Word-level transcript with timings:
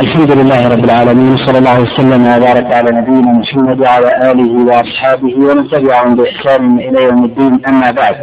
الحمد 0.00 0.30
لله 0.30 0.68
رب 0.68 0.84
العالمين 0.84 1.36
صلى 1.36 1.58
الله 1.58 1.80
وسلم 1.80 2.22
وبارك 2.22 2.74
على 2.74 2.90
نبينا 2.90 3.32
محمد 3.32 3.80
وعلى 3.80 4.30
آله 4.30 4.52
وأصحابه 4.66 5.34
ومن 5.34 5.70
تبعهم 5.70 6.16
بإحسان 6.16 6.78
إلى 6.78 7.02
يوم 7.04 7.24
الدين 7.24 7.60
أما 7.68 7.90
بعد. 7.90 8.16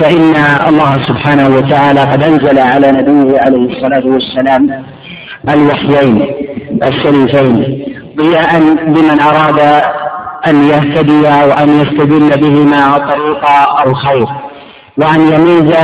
فإن 0.00 0.34
الله 0.68 0.92
سبحانه 1.08 1.48
وتعالى 1.56 2.00
قد 2.00 2.22
أنزل 2.22 2.58
على 2.58 2.92
نبيه 2.92 3.40
عليه 3.40 3.76
الصلاة 3.76 4.06
والسلام 4.06 4.84
الوحيين 5.48 6.26
الشريفين 6.84 7.84
ضياء 8.16 8.58
لمن 8.86 9.20
أراد 9.20 9.82
أن 10.46 10.64
يهتدي 10.64 11.20
وأن 11.22 11.68
يستدل 11.80 12.40
بهما 12.40 12.98
طريق 12.98 13.44
الخير 13.86 14.26
وأن 14.96 15.20
يميز 15.20 15.76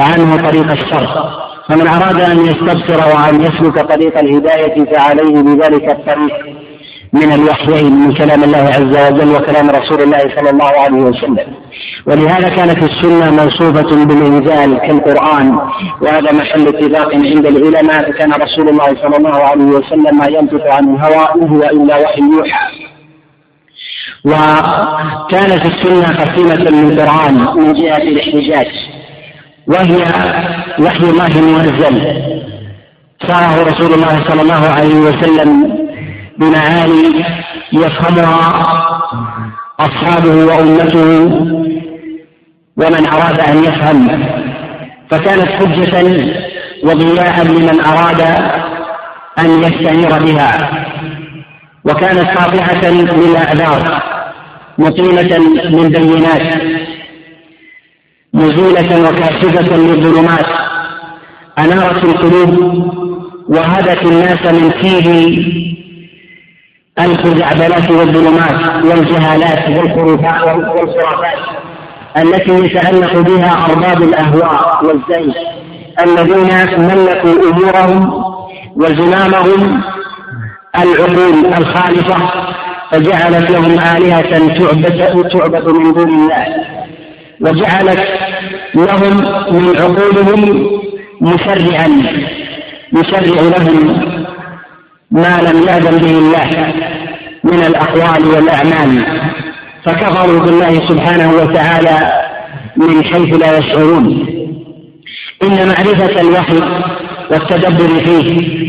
عنه 0.00 0.36
طريق 0.36 0.70
الشر. 0.72 1.43
فمن 1.68 1.88
أراد 1.88 2.20
أن 2.20 2.38
يستبصر 2.46 3.16
وأن 3.16 3.40
يسلك 3.40 3.78
طريق 3.92 4.18
الهداية 4.18 4.84
فعليه 4.84 5.42
بذلك 5.42 5.90
الطريق 5.90 6.64
من 7.12 7.32
الوحيين 7.32 7.92
من 7.92 8.14
كلام 8.14 8.44
الله 8.44 8.58
عز 8.58 9.12
وجل 9.12 9.30
وكلام 9.36 9.70
رسول 9.70 10.02
الله 10.02 10.18
صلى 10.18 10.50
الله 10.50 10.72
عليه 10.84 10.98
وسلم. 10.98 11.54
ولهذا 12.06 12.48
كانت 12.48 12.82
السنة 12.82 13.30
موصوفة 13.30 14.04
بالإنزال 14.04 14.78
كالقرآن 14.78 15.58
وهذا 16.02 16.32
محل 16.32 16.68
اتفاق 16.68 17.14
عند 17.14 17.46
العلماء 17.46 18.12
فكان 18.12 18.32
رسول 18.32 18.68
الله 18.68 18.86
صلى 18.86 19.16
الله 19.16 19.36
عليه 19.36 19.64
وسلم 19.64 20.18
ما 20.18 20.26
ينطق 20.26 20.74
عن 20.74 20.94
الهوى 20.94 21.28
إن 21.34 21.48
هو 21.48 21.62
إلا 21.62 21.96
وحي 21.96 22.20
يوحى. 22.20 22.66
وكانت 24.24 25.66
السنة 25.66 26.24
قسيمة 26.24 26.70
للقرآن 26.70 27.34
من 27.56 27.72
جهة 27.72 27.96
الاحتجاج. 27.96 28.93
وهي 29.66 30.02
وحي 30.78 31.04
الله 31.04 31.40
منزل 31.40 32.22
صاره 33.28 33.62
رسول 33.62 33.94
الله 33.94 34.24
صلى 34.28 34.42
الله 34.42 34.68
عليه 34.68 34.94
وسلم 34.94 35.78
بمعاني 36.38 37.24
يفهمها 37.72 38.66
أصحابه 39.80 40.44
وأمته 40.44 41.24
ومن 42.76 43.06
أراد 43.06 43.40
أن 43.40 43.64
يفهم. 43.64 44.26
فكانت 45.10 45.48
حجة 45.48 46.02
وضياء 46.84 47.44
لمن 47.44 47.80
أراد 47.80 48.20
أن 49.38 49.62
يستنير 49.62 50.18
بها. 50.24 50.84
وكانت 51.84 52.38
قاطعة 52.38 52.90
للأعذار 52.90 54.02
مقيمة 54.78 55.38
من 55.70 55.88
بينات. 55.88 56.62
مزيلة 58.34 59.08
وكاشفة 59.08 59.76
للظلمات 59.76 60.46
أنارت 61.58 62.04
القلوب 62.04 62.58
وهدت 63.48 64.02
الناس 64.02 64.52
من 64.52 64.70
فيه 64.70 65.64
الخزعبلات 66.98 67.90
والظلمات 67.90 68.84
والجهالات 68.84 69.78
والخرافات 69.78 71.38
التي 72.16 72.64
يتعلق 72.64 73.18
بها 73.20 73.66
أرباب 73.70 74.02
الأهواء 74.02 74.84
والزيغ. 74.86 75.34
الذين 76.04 76.50
ملكوا 76.78 77.50
أمورهم 77.50 78.24
وزمامهم 78.76 79.82
العقول 80.78 81.46
الخالصة 81.58 82.30
فجعلت 82.90 83.50
لهم 83.50 83.72
آلهة 83.96 84.58
تعبد 84.58 85.28
تعبد 85.32 85.68
من 85.68 85.92
دون 85.92 86.08
الله. 86.08 86.46
وجعلت 87.40 88.04
لهم 88.74 89.16
من 89.54 89.76
عقولهم 89.76 90.70
مشرعا 91.20 91.88
يشرع 92.92 93.42
لهم 93.42 94.04
ما 95.10 95.40
لم 95.42 95.62
يأذن 95.68 95.98
به 95.98 96.18
الله 96.18 96.72
من 97.44 97.64
الأقوال 97.64 98.26
والأعمال. 98.26 99.04
فكفروا 99.84 100.40
بالله 100.40 100.88
سبحانه 100.88 101.32
وتعالى 101.32 102.12
من 102.76 103.04
حيث 103.04 103.36
لا 103.36 103.58
يشعرون. 103.58 104.26
إن 105.42 105.68
معرفة 105.68 106.20
الوحي 106.20 106.60
والتدبر 107.30 108.04
فيه 108.04 108.64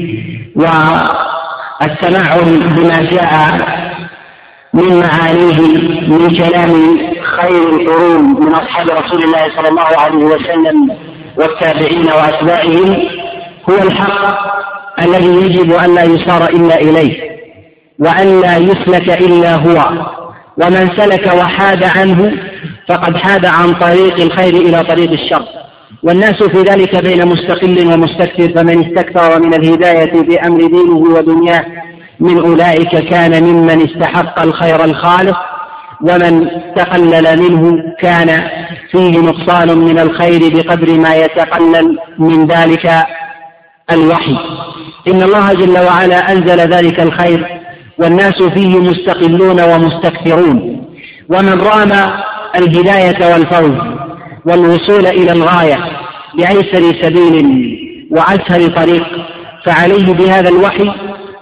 والتمعن 0.55 2.59
بما 2.75 3.01
جاء 3.11 3.57
من 4.73 4.99
معانيه 4.99 5.59
من 6.07 6.35
كلام 6.37 6.71
خير 7.25 7.69
القرون 7.69 8.23
من 8.23 8.53
أصحاب 8.53 8.89
رسول 8.89 9.23
الله 9.23 9.55
صلى 9.55 9.69
الله 9.69 9.99
عليه 9.99 10.25
وسلم 10.25 10.95
والتابعين 11.37 12.05
وأتباعهم 12.05 13.07
هو 13.69 13.75
الحق 13.75 14.55
الذي 15.05 15.45
يجب 15.45 15.73
أن 15.73 15.95
لا 15.95 16.03
يصار 16.03 16.49
إلا 16.49 16.75
إليه 16.75 17.35
وأن 17.99 18.41
لا 18.41 18.57
يسلك 18.57 19.21
إلا 19.21 19.55
هو. 19.55 20.05
ومن 20.57 20.89
سلك 20.97 21.33
وحاد 21.33 21.83
عنه 21.83 22.31
فقد 22.89 23.17
حاد 23.17 23.45
عن 23.45 23.73
طريق 23.73 24.21
الخير 24.21 24.53
إلى 24.53 24.83
طريق 24.83 25.11
الشر. 25.11 25.45
والناس 26.03 26.43
في 26.43 26.61
ذلك 26.61 27.03
بين 27.05 27.27
مستقل 27.27 27.93
ومستكثر 27.93 28.53
فمن 28.55 28.85
استكثر 28.85 29.39
من 29.39 29.53
الهداية 29.53 30.21
بأمر 30.21 30.57
دينه 30.57 30.97
ودنياه 30.97 31.65
من 32.19 32.37
أولئك 32.37 33.09
كان 33.09 33.43
ممن 33.43 33.81
استحق 33.81 34.41
الخير 34.41 34.83
الخالص 34.83 35.37
ومن 36.09 36.47
تقلل 36.75 37.39
منه 37.41 37.83
كان 38.01 38.49
فيه 38.91 39.19
نقصان 39.19 39.77
من 39.77 39.99
الخير 39.99 40.39
بقدر 40.55 40.99
ما 40.99 41.15
يتقلل 41.15 41.97
من 42.19 42.47
ذلك 42.47 42.91
الوحي. 43.91 44.37
إن 45.07 45.21
الله 45.21 45.53
جل 45.53 45.77
وعلا 45.79 46.31
أنزل 46.31 46.59
ذلك 46.59 46.99
الخير 46.99 47.61
والناس 47.97 48.43
فيه 48.43 48.79
مستقلون 48.79 49.61
ومستكثرون. 49.61 50.85
ومن 51.29 51.61
رام 51.61 51.91
الهداية 52.55 53.33
والفوز 53.33 53.77
والوصول 54.45 55.05
إلى 55.07 55.31
الغاية 55.31 55.77
بأيسر 56.37 57.01
سبيل 57.01 57.45
وأسهل 58.11 58.75
طريق 58.75 59.05
فعليه 59.65 60.13
بهذا 60.13 60.49
الوحي 60.49 60.91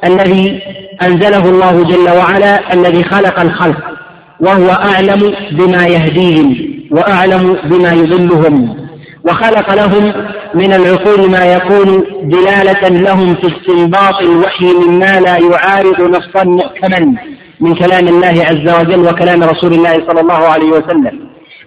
الذي 0.05 0.61
أنزله 1.01 1.49
الله 1.49 1.83
جل 1.83 2.17
وعلا 2.17 2.73
الذي 2.73 3.03
خلق 3.03 3.39
الخلق. 3.39 3.92
وهو 4.39 4.69
أعلم 4.69 5.33
بما 5.51 5.87
يهديهم 5.87 6.55
وأعلم 6.91 7.57
بما 7.65 7.91
يضلهم 7.91 8.83
وخلق 9.25 9.73
لهم 9.73 10.13
من 10.53 10.73
العقول 10.73 11.31
ما 11.31 11.45
يكون 11.45 12.03
دلالة 12.23 12.87
لهم 12.87 13.35
في 13.35 13.47
استنباط 13.47 14.21
الوحي 14.21 14.65
مما 14.65 15.19
لا 15.19 15.37
يعارض 15.37 16.01
نصا 16.01 16.43
محكما 16.43 17.15
من 17.59 17.75
كلام 17.75 18.07
الله 18.07 18.45
عز 18.45 18.79
وجل 18.79 18.99
وكلام 18.99 19.43
رسول 19.43 19.73
الله 19.73 19.93
صلى 19.93 20.21
الله 20.21 20.33
عليه 20.33 20.67
وسلم. 20.67 21.19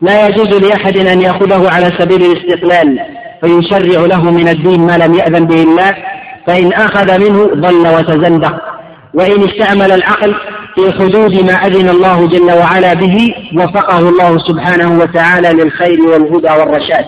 لا 0.02 0.26
يجوز 0.26 0.48
لأحد 0.48 0.96
أن 0.96 1.22
يأخذه 1.22 1.70
على 1.70 1.92
سبيل 1.98 2.22
الاستقلال 2.22 3.00
فيشرع 3.40 4.06
له 4.06 4.30
من 4.30 4.48
الدين 4.48 4.80
ما 4.80 4.98
لم 4.98 5.14
يأذن 5.14 5.46
به 5.46 5.62
الله 5.62 5.96
فإن 6.46 6.72
أخذ 6.72 7.18
منه 7.18 7.44
ضل 7.54 7.88
وتزندق. 7.96 8.62
وإن 9.14 9.48
استعمل 9.48 9.92
العقل 9.92 10.34
في 10.76 10.92
حدود 10.92 11.44
ما 11.44 11.52
أذن 11.52 11.88
الله 11.88 12.28
جل 12.28 12.52
وعلا 12.52 12.94
به 12.94 13.34
وفقه 13.54 13.98
الله 13.98 14.38
سبحانه 14.38 14.98
وتعالى 14.98 15.48
للخير 15.48 16.00
والهدى 16.00 16.50
والرشاد. 16.60 17.04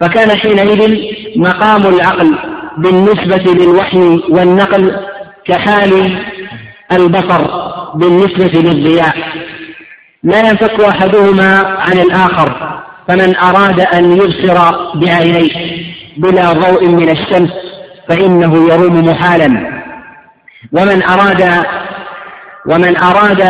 فكان 0.00 0.38
حينئذ 0.38 0.98
مقام 1.36 1.86
العقل 1.86 2.38
بالنسبة 2.78 3.52
للوحي 3.52 4.20
والنقل 4.28 4.96
كحال 5.46 6.18
البصر 6.92 7.46
بالنسبة 7.94 8.60
للضياء 8.60 9.16
لا 10.22 10.38
ينفك 10.38 10.80
أحدهما 10.80 11.58
عن 11.78 11.98
الآخر 11.98 12.80
فمن 13.08 13.36
أراد 13.36 13.80
أن 13.80 14.12
يبصر 14.12 14.58
بعينيه 14.94 15.84
بلا 16.16 16.52
ضوء 16.52 16.88
من 16.88 17.10
الشمس 17.10 17.50
فإنه 18.08 18.72
يروم 18.72 19.04
محالا. 19.04 19.82
ومن 20.72 21.02
أراد 21.02 21.64
ومن 22.70 22.96
أراد 22.96 23.40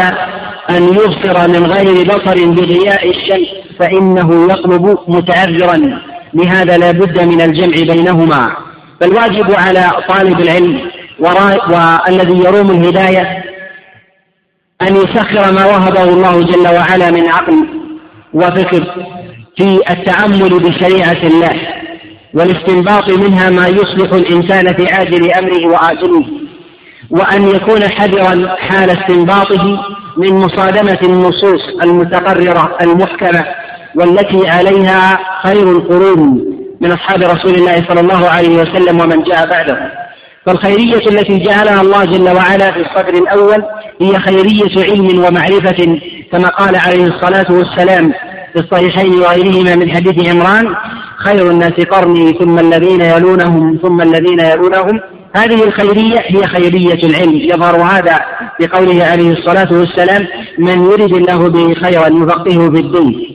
أن 0.70 0.82
يبصر 0.82 1.48
من 1.48 1.66
غير 1.66 2.06
بصر 2.06 2.46
بضياء 2.46 3.10
الشمس 3.10 3.48
فإنه 3.78 4.52
يطلب 4.52 4.98
متعذرا 5.08 6.00
لهذا 6.34 6.78
لا 6.78 6.90
بد 6.90 7.20
من 7.22 7.40
الجمع 7.40 7.94
بينهما. 7.94 8.56
فالواجب 9.00 9.54
على 9.54 9.90
طالب 10.08 10.40
العلم 10.40 10.80
والذي 11.18 12.38
يروم 12.38 12.70
الهداية 12.70 13.44
أن 14.82 14.96
يسخر 14.96 15.52
ما 15.52 15.66
وهبه 15.66 16.04
الله 16.04 16.40
جل 16.40 16.68
وعلا 16.68 17.10
من 17.10 17.28
عقل 17.28 17.66
وفكر 18.34 18.84
في 19.56 19.80
التأمل 19.90 20.58
بشريعة 20.58 21.22
الله 21.26 21.60
والاستنباط 22.34 23.10
منها 23.10 23.50
ما 23.50 23.68
يصلح 23.68 24.12
الإنسان 24.12 24.74
في 24.74 24.86
عاجل 24.92 25.30
أمره 25.30 25.66
وآجله. 25.66 26.24
وأن 27.10 27.48
يكون 27.48 27.88
حذرا 27.90 28.56
حال 28.56 28.90
استنباطه 28.90 29.80
من 30.16 30.32
مصادمة 30.32 30.98
النصوص 31.02 31.62
المتقررة 31.84 32.76
المحكمة 32.82 33.44
والتي 33.94 34.48
عليها 34.48 35.18
خير 35.42 35.72
القرون 35.72 36.44
من 36.80 36.92
أصحاب 36.92 37.22
رسول 37.22 37.54
الله 37.54 37.84
صلى 37.88 38.00
الله 38.00 38.28
عليه 38.28 38.62
وسلم 38.62 39.00
ومن 39.00 39.22
جاء 39.22 39.46
بعده. 39.50 39.92
فالخيرية 40.46 41.08
التي 41.08 41.38
جعلها 41.38 41.80
الله 41.80 42.04
جل 42.04 42.36
وعلا 42.36 42.72
في 42.72 42.80
الصدر 42.80 43.14
الأول 43.14 43.64
هي 44.00 44.18
خيرية 44.18 44.84
علم 44.92 45.24
ومعرفة 45.24 46.00
كما 46.32 46.48
قال 46.48 46.76
عليه 46.76 47.04
الصلاة 47.04 47.46
والسلام 47.50 48.12
في 48.52 48.60
الصحيحين 48.60 49.20
وغيرهما 49.20 49.76
من 49.76 49.90
حديث 49.90 50.28
عمران 50.28 50.74
خير 51.16 51.50
الناس 51.50 51.72
قرني 51.72 52.32
ثم 52.32 52.58
الذين 52.58 53.00
يلونهم 53.00 53.78
ثم 53.82 54.00
الذين 54.02 54.40
يلونهم 54.40 55.00
هذه 55.36 55.64
الخيرية 55.64 56.18
هي 56.26 56.46
خيرية 56.46 57.06
العلم. 57.06 57.36
يظهر 57.36 57.82
هذا 57.82 58.20
بقوله 58.60 59.04
عليه 59.04 59.30
الصلاة 59.30 59.68
والسلام 59.72 60.26
من 60.58 60.84
يرد 60.84 61.12
الله 61.12 61.48
به 61.48 61.74
خيرا 61.74 62.06
يفقهه 62.06 62.70
في 62.70 62.80
الدين 62.80 63.34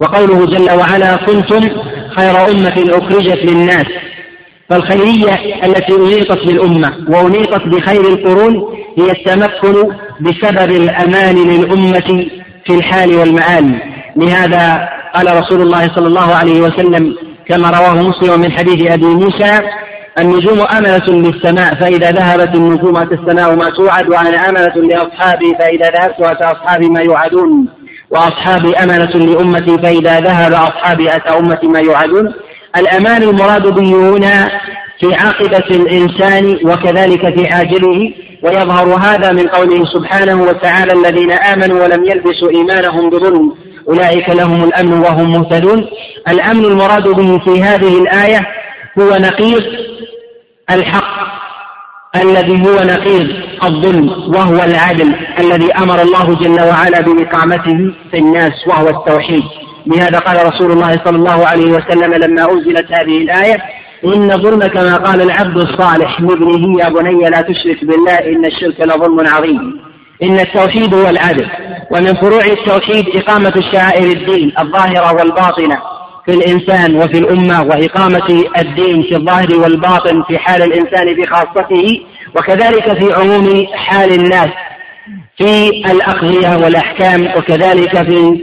وقوله 0.00 0.46
جل 0.46 0.70
وعلا 0.70 1.16
كنتم 1.16 1.60
خير 2.16 2.48
أمة 2.50 2.84
أخرجت 2.88 3.44
للناس 3.44 3.86
فالخيرية 4.70 5.64
التي 5.64 5.92
أنيطت 5.96 6.46
بالأمة 6.46 6.96
وأنيطت 7.08 7.66
بخير 7.66 8.00
القرون 8.00 8.74
هي 8.98 9.10
التمكن 9.10 9.92
بسبب 10.20 10.70
الأمان 10.70 11.34
للأمة 11.34 12.26
في 12.66 12.74
الحال 12.74 13.14
والمآل 13.14 13.82
لهذا 14.16 14.88
قال 15.14 15.36
رسول 15.36 15.62
الله 15.62 15.94
صلى 15.94 16.06
الله 16.06 16.34
عليه 16.34 16.60
وسلم 16.60 17.16
كما 17.48 17.70
رواه 17.70 18.02
مسلم 18.02 18.40
من 18.40 18.52
حديث 18.52 18.92
أبي 18.92 19.06
موسى 19.06 19.60
النجوم 20.18 20.60
أمنة 20.60 21.06
للسماء 21.08 21.74
فإذا 21.74 22.10
ذهبت 22.10 22.54
النجوم 22.54 22.96
أتى 22.96 23.14
السماء 23.14 23.56
ما 23.56 23.70
توعد 23.70 24.08
وأنا 24.08 24.48
أمنة 24.48 24.74
لأصحابي 24.74 25.54
فإذا 25.58 25.90
ذهبت 25.90 26.20
أتى 26.20 26.44
أصحابي 26.44 26.88
ما 26.88 27.00
يوعدون. 27.00 27.68
وأصحابي 28.10 28.76
أمنة 28.76 29.10
لأمتي 29.10 29.78
فإذا 29.82 30.20
ذهب 30.20 30.52
أصحابي 30.52 31.16
أتى 31.16 31.38
أمتي 31.38 31.66
ما 31.66 31.80
يوعدون. 31.80 32.34
الأمان 32.76 33.22
المراد 33.22 33.66
به 33.66 34.10
هنا 34.10 34.50
في 35.00 35.14
عاقبة 35.14 35.66
الإنسان 35.70 36.58
وكذلك 36.64 37.38
في 37.38 37.46
عاجله. 37.54 38.12
ويظهر 38.42 38.98
هذا 39.00 39.32
من 39.32 39.48
قوله 39.48 39.84
سبحانه 39.84 40.42
وتعالى 40.42 40.92
الذين 40.92 41.32
آمنوا 41.32 41.82
ولم 41.82 42.04
يلبسوا 42.04 42.50
إيمانهم 42.50 43.10
بظلم. 43.10 43.54
أولئك 43.88 44.30
لهم 44.30 44.64
الأمن 44.64 44.92
وهم 44.92 45.32
مهتدون. 45.32 45.86
الأمن 46.28 46.64
المراد 46.64 47.08
به 47.08 47.38
في 47.38 47.62
هذه 47.62 47.98
الآية 47.98 48.46
هو 48.98 49.16
نقيض 49.16 49.62
الحق 50.70 51.44
الذي 52.22 52.68
هو 52.68 52.74
نقيض 52.74 53.28
الظلم 53.64 54.34
وهو 54.34 54.54
العدل 54.54 55.14
الذي 55.38 55.72
أمر 55.72 56.02
الله 56.02 56.34
جل 56.34 56.60
وعلا 56.60 57.00
بإقامته 57.00 57.94
في 58.10 58.18
الناس 58.18 58.52
وهو 58.66 58.88
التوحيد. 58.88 59.42
لهذا 59.86 60.18
قال 60.18 60.46
رسول 60.46 60.72
الله 60.72 60.90
صلى 61.04 61.16
الله 61.16 61.46
عليه 61.46 61.66
وسلم 61.66 62.14
لما 62.14 62.52
أنزلت 62.52 62.92
هذه 62.92 63.18
الآية 63.18 63.56
إن 64.04 64.32
الظلم 64.32 64.60
كما 64.60 64.96
قال 64.96 65.22
العبد 65.22 65.56
الصالح 65.56 66.20
لابنه 66.20 66.80
يا 66.80 66.88
بني 66.88 67.30
لا 67.30 67.40
تشرك 67.40 67.84
بالله 67.84 68.14
إن 68.14 68.44
الشرك 68.44 68.80
لظلم 68.80 69.28
عظيم. 69.28 69.80
إن 70.22 70.40
التوحيد 70.40 70.94
هو 70.94 71.08
العدل 71.08 71.48
ومن 71.90 72.14
فروع 72.14 72.44
التوحيد 72.44 73.16
إقامة 73.16 73.52
الشعائر 73.56 74.12
الدين 74.16 74.52
الظاهرة 74.58 75.14
والباطنة. 75.14 75.78
في 76.26 76.32
الإنسان 76.32 76.96
وفي 76.96 77.18
الأمة 77.18 77.62
وإقامة 77.62 78.44
الدين 78.58 79.02
في 79.02 79.16
الظاهر 79.16 79.56
والباطن 79.56 80.22
في 80.22 80.38
حال 80.38 80.62
الإنسان 80.62 81.14
بخاصته 81.14 82.00
وكذلك 82.36 82.98
في 82.98 83.12
عموم 83.14 83.66
حال 83.74 84.12
الناس 84.12 84.48
في 85.38 85.68
الأقضية 85.92 86.56
والأحكام 86.64 87.26
وكذلك 87.36 87.96
في 88.02 88.40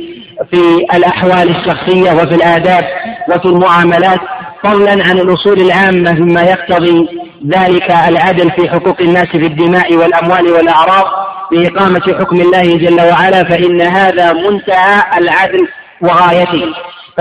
في 0.51 0.86
الأحوال 0.98 1.50
الشخصية 1.56 2.12
وفي 2.12 2.36
الآداب 2.36 2.83
وفي 3.30 3.45
المعاملات 3.45 4.19
فضلا 4.63 4.92
عن 4.92 5.19
الأصول 5.19 5.62
العامة 5.62 6.12
مما 6.13 6.42
يقتضي 6.42 7.07
ذلك 7.48 7.92
العدل 7.92 8.51
في 8.51 8.69
حقوق 8.69 9.01
الناس 9.01 9.28
في 9.28 9.45
الدماء 9.45 9.95
والأموال 9.95 10.51
والأعراض 10.51 11.06
بإقامة 11.51 12.01
حكم 12.19 12.42
الله 12.42 12.62
جل 12.62 13.01
وعلا 13.01 13.44
فإن 13.44 13.81
هذا 13.81 14.33
منتهى 14.33 15.04
العدل 15.18 15.68
وغايته. 16.01 16.63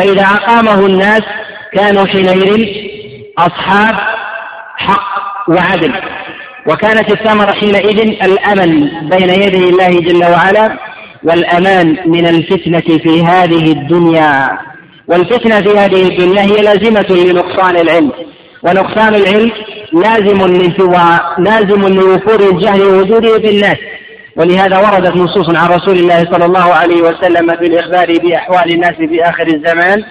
فإذا 0.01 0.23
أقامه 0.23 0.87
الناس 0.87 1.23
كانوا 1.73 2.07
حينئذ 2.07 2.67
أصحاب 3.39 3.95
حق 4.77 5.49
وعدل. 5.49 5.93
وكانت 6.67 7.11
الثمرة 7.11 7.53
حينئذ 7.53 7.99
الأمن 8.01 8.89
بين 9.09 9.43
يدي 9.43 9.69
الله 9.69 9.89
جل 9.89 10.25
وعلا 10.25 10.79
والأمان 11.23 11.97
من 12.07 12.27
الفتنة 12.27 12.99
في 12.99 13.23
هذه 13.23 13.73
الدنيا. 13.73 14.59
والفتنة 15.09 15.61
في 15.61 15.79
هذه 15.79 16.09
الدنيا 16.09 16.43
هي 16.43 16.63
لازمة 16.63 17.07
لنقصان 17.11 17.77
العلم. 17.77 18.13
ونقصان 18.63 19.15
العلم 19.15 19.53
لازم 19.93 20.43
لازم 21.39 21.89
لوفور 21.89 22.41
الجهل 22.51 22.83
ووجوده 22.83 23.39
في 23.39 23.51
الناس. 23.51 23.77
ولهذا 24.37 24.79
وردت 24.79 25.17
نصوص 25.17 25.57
عن 25.57 25.69
رسول 25.71 25.99
الله 25.99 26.19
صلى 26.33 26.45
الله 26.45 26.75
عليه 26.75 27.03
وسلم 27.03 27.57
في 27.57 27.65
الإخبار 27.65 28.19
بأحوال 28.19 28.75
الناس 28.75 28.93
في 28.93 29.23
آخر 29.23 29.47
الزمان 29.47 30.05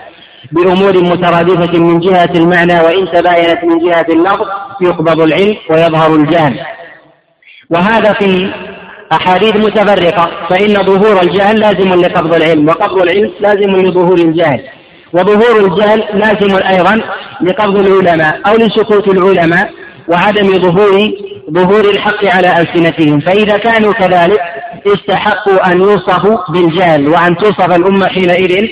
بأمور 0.51 1.03
مترادفة 1.03 1.79
من 1.79 1.99
جهة 1.99 2.29
المعنى 2.35 2.79
وإن 2.79 3.11
تباينت 3.11 3.63
من 3.63 3.79
جهة 3.79 4.05
اللفظ 4.09 4.47
يقبض 4.81 5.21
العلم 5.21 5.55
ويظهر 5.69 6.15
الجهل. 6.15 6.59
وهذا 7.69 8.13
في 8.13 8.51
أحاديث 9.11 9.55
متفرقة 9.55 10.31
فإن 10.49 10.73
ظهور 10.73 11.21
الجهل 11.21 11.59
لازم 11.59 11.93
لقبض 12.01 12.33
العلم 12.33 12.67
وقبض 12.69 13.01
العلم 13.01 13.31
لازم 13.39 13.75
لظهور 13.75 14.17
الجهل. 14.17 14.61
وظهور 15.13 15.59
الجهل 15.65 16.03
لازم 16.13 16.67
أيضا 16.67 17.01
لقبض 17.41 17.87
العلماء 17.87 18.39
أو 18.47 18.55
لسكوت 18.55 19.07
العلماء 19.07 19.71
وعدم 20.07 20.61
ظهور 20.61 21.11
ظهور 21.53 21.89
الحق 21.89 22.25
على 22.25 22.61
ألسنتهم. 22.61 23.19
فإذا 23.19 23.57
كانوا 23.57 23.93
كذلك 23.93 24.39
استحقوا 24.87 25.71
أن 25.71 25.81
يوصفوا 25.81 26.37
بالجهل 26.49 27.07
وأن 27.07 27.37
توصف 27.37 27.75
الأمة 27.75 28.07
حينئذ 28.07 28.67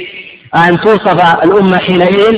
أن 0.56 0.82
توصف 0.82 1.44
الأمة 1.44 1.78
حينئذ 1.78 2.36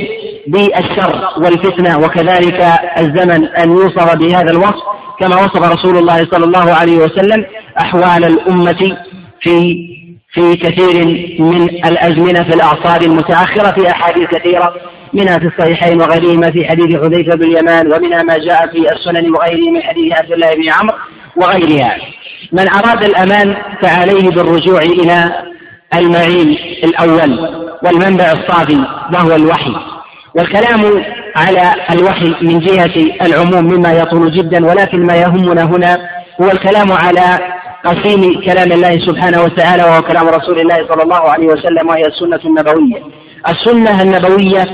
بالشر 0.48 1.30
والفتنة. 1.38 1.98
وكذلك 1.98 2.74
الزمن 2.98 3.46
أن 3.46 3.72
يوصف 3.72 4.16
بهذا 4.16 4.52
الوصف 4.52 4.84
كما 5.20 5.36
وصف 5.36 5.72
رسول 5.72 5.98
الله 5.98 6.28
صلى 6.32 6.46
الله 6.46 6.74
عليه 6.74 6.98
وسلم 6.98 7.46
أحوال 7.82 8.26
الأمة 8.26 8.98
في 9.42 9.76
في 10.31 10.56
كثير 10.56 11.06
من 11.40 11.62
الأزمنة 11.64 12.44
في 12.44 12.56
الأعصار 12.56 13.02
المتأخرة 13.02 13.72
في 13.72 13.92
أحاديث 13.92 14.28
كثيرة 14.28 14.74
منها 15.14 15.38
في 15.38 15.48
الصحيحين 15.48 16.02
وغيرهما 16.02 16.52
في 16.52 16.66
حديث 16.66 16.96
حذيفة 16.96 17.36
بن 17.36 17.44
اليمان 17.44 17.94
ومنها 17.94 18.24
ما 18.24 18.38
جاء 18.38 18.68
في 18.68 18.92
السنن 18.92 19.31
وغيره 19.31 19.72
من 19.72 19.81
حديث 19.81 20.14
عبد 20.14 20.31
الله 20.31 20.56
بن 20.56 20.70
عمرو 20.70 20.98
وغيرها. 21.36 21.98
من 22.52 22.69
أراد 22.69 23.04
الأمان 23.04 23.56
فعليه 23.81 24.30
بالرجوع 24.30 24.81
إلى 24.81 25.31
المعين 25.95 26.57
الأول 26.83 27.40
والمنبع 27.83 28.31
الصافي 28.31 28.86
وهو 29.14 29.36
الوحي. 29.36 29.76
والكلام 30.36 31.04
على 31.36 31.74
الوحي 31.92 32.36
من 32.42 32.59
جهة 32.59 32.95
العموم 33.21 33.66
مما 33.66 33.94
يطول 33.94 34.31
جدا 34.31 34.66
ولكن 34.66 35.06
ما 35.06 35.16
يهمنا 35.16 35.64
هنا 35.64 35.98
هو 36.42 36.52
الكلام 36.52 36.92
على 36.92 37.40
قسيم 37.86 38.42
كلام 38.42 38.71
الله 38.71 39.00
سبحانه 39.07 39.44
وتعالى 39.44 39.83
وهو 39.83 40.02
كلام 40.02 40.28
رسول 40.28 40.59
الله 40.59 40.76
صلى 40.76 41.04
الله 41.04 41.30
عليه 41.30 41.48
وسلم 41.48 41.88
وهي 41.90 42.06
السنة 42.06 42.40
النبوية. 42.45 43.04
السنة 43.50 44.02
النبوية 44.02 44.66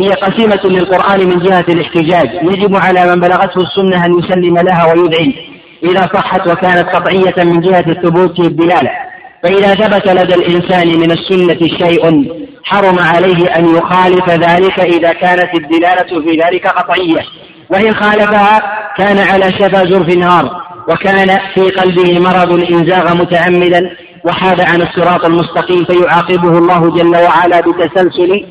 هي 0.00 0.08
قسيمة 0.08 0.60
للقرآن 0.64 1.28
من 1.28 1.38
جهة 1.38 1.64
الاحتجاج. 1.68 2.30
يجب 2.42 2.76
على 2.76 3.06
من 3.06 3.20
بلغته 3.20 3.60
السنة 3.60 4.04
أن 4.04 4.18
يسلم 4.18 4.58
لها 4.58 4.92
ويدعي 4.92 5.34
إذا 5.82 6.00
صحت 6.14 6.46
وكانت 6.46 6.88
قطعية 6.88 7.44
من 7.44 7.60
جهة 7.60 7.84
الثبوت 7.88 8.40
الدلالة 8.40 8.90
فإذا 9.42 9.74
ثبت 9.74 10.08
لدى 10.08 10.34
الإنسان 10.34 10.88
من 10.88 11.10
السنة 11.10 11.68
شيء 11.78 12.32
حرم 12.64 12.98
عليه 12.98 13.56
أن 13.56 13.76
يخالف 13.76 14.30
ذلك 14.30 14.80
إذا 14.80 15.12
كانت 15.12 15.54
الدلالة 15.54 16.22
في 16.22 16.40
ذلك 16.44 16.66
قطعية. 16.66 17.24
وإن 17.70 17.94
خالفها 17.94 18.60
كان 18.98 19.18
على 19.18 19.44
شفا 19.44 19.84
جرف 19.84 20.16
نار 20.16 20.64
وكان 20.88 21.38
في 21.54 21.60
قلبه 21.60 22.18
مرض 22.20 22.52
إن 22.72 22.86
زاغ 22.90 23.14
متعمدا 23.14 23.90
وحاد 24.24 24.60
عن 24.60 24.82
الصراط 24.82 25.24
المستقيم 25.24 25.84
فيعاقبه 25.84 26.58
الله 26.58 26.90
جل 26.90 27.16
وعلا 27.16 27.60
بتسلسل 27.60 28.44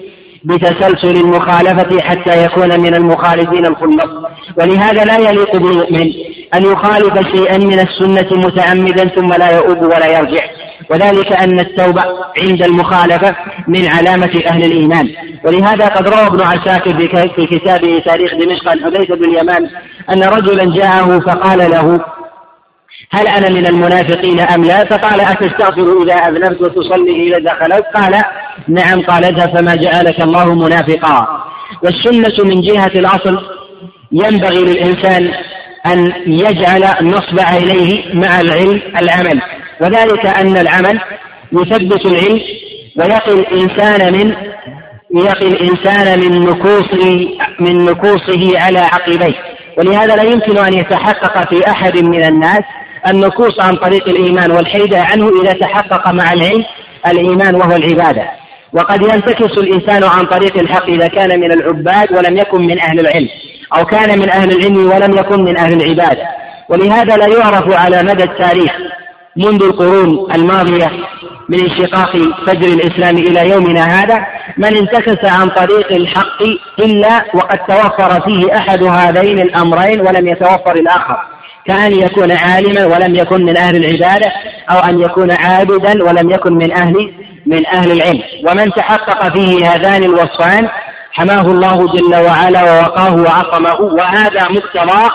بتسلسل 0.46 1.16
المخالفة 1.18 2.02
حتى 2.02 2.46
يكون 2.46 2.80
من 2.82 2.96
المخالفين 2.96 3.66
الخلص. 3.66 4.12
ولهذا 4.58 5.04
لا 5.06 5.30
يليق 5.30 5.56
بالمؤمن 5.58 6.12
أن 6.56 6.63
يخالف 6.63 7.28
شيئا 7.36 7.58
من 7.58 7.80
السنة 7.80 8.40
متعمدا 8.48 9.08
ثم 9.08 9.34
لا 9.34 9.52
يؤوب 9.52 9.84
ولا 9.84 10.08
يرجع. 10.18 10.44
وذلك 10.90 11.32
أن 11.34 11.60
التوبة 11.60 12.02
عند 12.42 12.63
المخالفة 12.63 13.36
من 13.68 13.88
علامة 13.88 14.42
أهل 14.48 14.63
الإيمان. 14.66 15.10
ولهذا 15.46 15.86
قد 15.88 16.08
روى 16.08 16.28
ابن 16.28 16.42
عساكر 16.42 17.08
في 17.36 17.46
كتابه 17.48 18.02
تاريخ 18.06 18.32
دمشق 18.34 18.70
عن 18.70 18.80
حذيفة 18.84 19.16
بن 19.16 19.25
اليمان 19.25 19.70
أن 20.10 20.24
رجلا 20.24 20.75
جاءه 20.75 21.20
فقال 21.20 21.58
له 21.72 22.00
هل 23.12 23.27
أنا 23.27 23.50
من 23.50 23.67
المنافقين 23.67 24.39
أم 24.39 24.63
لا؟ 24.63 24.86
فقال 24.86 25.22
أتستغفر 25.22 26.03
إذا 26.03 26.13
أذنبت 26.13 26.62
وتصلي 26.62 27.27
إذا 27.27 27.39
دخلت 27.39 27.86
قال 27.95 28.22
نعم. 28.67 29.01
قال 29.01 29.25
اذهب 29.25 29.57
فما 29.57 29.75
جعلك 29.75 30.22
الله 30.22 30.53
منافقا. 30.53 31.27
والسنة 31.83 32.45
من 32.45 32.62
جهة 32.62 32.91
الأصل 32.95 33.39
ينبغي 34.12 34.62
للإنسان 34.62 35.31
أن 35.86 36.13
يجعل 36.27 36.81
نصب 37.01 37.39
عينيه 37.39 38.13
مع 38.13 38.41
العلم 38.41 38.81
العمل. 39.01 39.41
وذلك 39.81 40.25
أن 40.25 40.57
العمل 40.57 41.00
يثبت 41.53 42.05
العلم 42.05 42.41
ويقي 42.98 43.33
الإنسان 43.33 44.13
من 44.13 44.36
يقي 45.15 45.48
الإنسان 45.48 46.19
من 46.19 46.39
نكوص 46.39 46.93
من 47.60 47.86
نكوصه 47.86 48.60
على 48.60 48.79
عقبيه. 48.79 49.36
ولهذا 49.77 50.15
لا 50.15 50.24
يمكن 50.24 50.57
أن 50.57 50.74
يتحقق 50.74 51.50
في 51.50 51.67
أحد 51.72 51.98
من 51.98 52.24
الناس 52.24 52.63
النكوص 53.07 53.60
عن 53.60 53.75
طريق 53.75 54.10
الإيمان 54.10 54.51
والحيدة 54.51 55.01
عنه 55.01 55.31
إذا 55.41 55.53
تحقق 55.53 56.12
مع 56.12 56.33
العلم 56.33 56.65
الإيمان 57.07 57.55
وهو 57.55 57.75
العبادة. 57.75 58.43
وقد 58.74 59.01
ينتكس 59.01 59.57
الإنسان 59.57 60.03
عن 60.03 60.25
طريق 60.25 60.57
الحق 60.57 60.89
إذا 60.89 61.07
كان 61.07 61.39
من 61.39 61.51
العباد 61.51 62.17
ولم 62.17 62.38
يكن 62.38 62.62
من 62.62 62.79
أهل 62.79 63.00
العلم 63.00 63.27
أو 63.77 63.86
كان 63.86 64.19
من 64.19 64.29
أهل 64.29 64.51
العلم 64.51 64.91
ولم 64.91 65.17
يكن 65.17 65.43
من 65.43 65.57
أهل 65.57 65.81
العبادة 65.81 66.27
ولهذا 66.69 67.17
لا 67.17 67.27
يعرف 67.38 67.74
على 67.74 68.03
مدى 68.03 68.24
التاريخ 68.24 68.72
منذ 69.36 69.63
القرون 69.63 70.31
الماضية 70.36 70.91
من 71.50 71.60
انشقاق 71.60 72.12
فجر 72.48 72.67
الإسلام 72.67 73.17
إلى 73.17 73.50
يومنا 73.50 73.83
هذا 73.83 74.25
من 74.57 74.77
انتكس 74.77 75.25
عن 75.25 75.50
طريق 75.50 75.91
الحق 75.91 76.41
إلا 76.79 77.25
وقد 77.33 77.57
توفر 77.57 78.22
فيه 78.22 78.57
أحد 78.57 78.83
هذين 78.83 79.39
الأمرين 79.39 80.01
ولم 80.01 80.27
يتوفر 80.27 80.75
الآخر. 80.75 81.17
كأن 81.67 81.91
يكون 82.00 82.32
عالما 82.32 82.86
ولم 82.86 83.15
يكن 83.15 83.46
من 83.46 83.58
أهل 83.58 83.75
العبادة 83.75 84.32
أو 84.70 84.79
أن 84.79 85.00
يكون 85.00 85.32
عابدا 85.32 86.03
ولم 86.03 86.29
يكن 86.29 86.53
من 86.53 86.72
أهل 86.72 87.12
من 87.46 87.65
أهل 87.67 87.91
العلم. 87.91 88.22
ومن 88.48 88.72
تحقق 88.72 89.34
فيه 89.34 89.70
هذان 89.70 90.03
الوصفان 90.03 90.70
حماه 91.12 91.41
الله 91.41 91.88
جل 91.88 92.15
وعلا 92.15 92.63
ووقاه 92.63 93.15
وعصمه 93.15 93.82
وهذا 93.82 94.48
مقتضى 94.50 95.10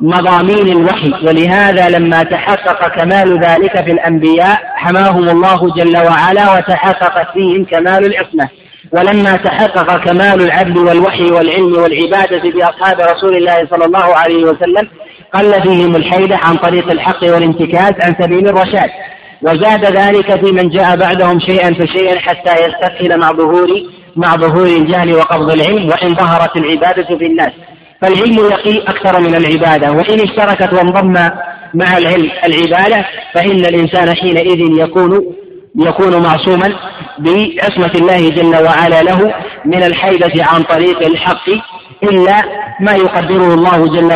مضامين 0.00 0.68
الوحي. 0.68 1.12
ولهذا 1.26 1.88
لما 1.88 2.22
تحقق 2.22 2.88
كمال 2.88 3.40
ذلك 3.40 3.84
في 3.84 3.92
الأنبياء 3.92 4.60
حماهم 4.76 5.28
الله 5.28 5.74
جل 5.76 5.96
وعلا 5.96 6.52
وتحققت 6.52 7.32
فيهم 7.32 7.64
كمال 7.64 8.06
العصمة. 8.06 8.48
ولما 8.92 9.36
تحقق 9.36 10.04
كمال 10.04 10.42
العدل 10.42 10.78
والوحي 10.78 11.24
والعلم 11.24 11.72
والعبادة 11.78 12.50
بأصحاب 12.50 13.00
رسول 13.00 13.36
الله 13.36 13.68
صلى 13.70 13.84
الله 13.84 14.16
عليه 14.16 14.44
وسلم 14.44 14.88
قل 15.34 15.62
فيهم 15.62 15.96
الحيدة 15.96 16.36
عن 16.36 16.56
طريق 16.56 16.90
الحق 16.90 17.22
والانتكاس 17.22 17.92
عن 18.02 18.14
سبيل 18.20 18.48
الرشاد. 18.48 18.90
وزاد 19.42 19.84
ذلك 19.84 20.44
في 20.44 20.52
من 20.52 20.68
جاء 20.68 20.96
بعدهم 20.96 21.40
شيئا 21.40 21.74
فشيئا 21.74 22.18
حتى 22.18 22.52
يستقل 22.52 23.18
مع 23.20 23.32
ظهور 23.32 23.68
مع 24.16 24.36
ظهور 24.36 24.66
الجهل 24.66 25.14
وقبض 25.14 25.50
العلم 25.50 25.88
وإن 25.88 26.14
ظهرت 26.14 26.56
العبادة 26.56 27.18
في 27.18 27.26
الناس. 27.26 27.52
فالعلم 28.02 28.38
يقي 28.38 28.78
أكثر 28.78 29.20
من 29.20 29.34
العبادة. 29.34 29.92
وإن 29.92 30.20
اشتركت 30.20 30.72
وانضم 30.72 31.12
مع 31.74 31.98
العلم 31.98 32.30
العبادة 32.44 33.06
فإن 33.34 33.60
الإنسان 33.60 34.16
حينئذ 34.16 34.60
يكون 34.80 35.34
يكون 35.78 36.22
معصوما 36.22 36.76
بعصمة 37.18 37.92
الله 37.94 38.30
جل 38.30 38.64
وعلا 38.64 39.02
له 39.02 39.34
من 39.64 39.82
الحيدة 39.82 40.32
عن 40.44 40.62
طريق 40.62 41.06
الحق 41.06 41.48
إلا 42.02 42.42
ما 42.80 42.92
يقدره 42.92 43.54
الله 43.54 43.86
جل 43.86 44.12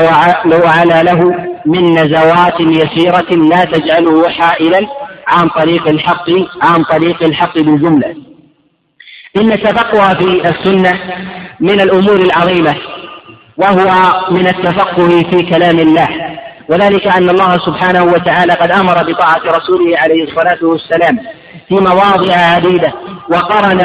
وعلا 0.65 1.03
له 1.03 1.35
من 1.67 1.95
نزوات 1.95 2.61
يسيرة 2.61 3.31
لا 3.31 3.65
تجعله 3.65 4.29
حائلا 4.29 4.87
عن 5.29 5.49
طريق 5.49 5.89
الحق 5.89 6.31
عن 6.63 6.85
طريق 6.85 7.23
الحق 7.23 7.55
بالجملة. 7.59 8.15
إن 9.37 9.53
التفقه 9.53 10.15
في 10.15 10.49
السنة 10.49 11.01
من 11.61 11.81
الأمور 11.81 12.17
العظيمة 12.17 12.77
وهو 13.57 14.13
من 14.31 14.47
التفقه 14.47 15.09
في 15.09 15.43
كلام 15.51 15.79
الله. 15.79 16.09
وذلك 16.69 17.07
أن 17.07 17.31
الله 17.31 17.59
سبحانه 17.59 18.05
وتعالى 18.05 18.53
قد 18.53 18.71
أمر 18.71 19.13
بطاعة 19.13 19.43
رسوله 19.57 19.99
عليه 19.99 20.25
الصلاة 20.25 20.59
والسلام 20.63 21.19
في 21.69 21.75
مواضع 21.75 22.35
عديدة 22.35 22.93
وقرن 23.31 23.79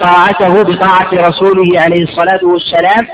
طاعته, 0.00 0.62
بطاعة 0.62 1.08
رسوله 1.12 1.80
عليه 1.80 2.02
الصلاة 2.02 2.40
والسلام 2.42 3.08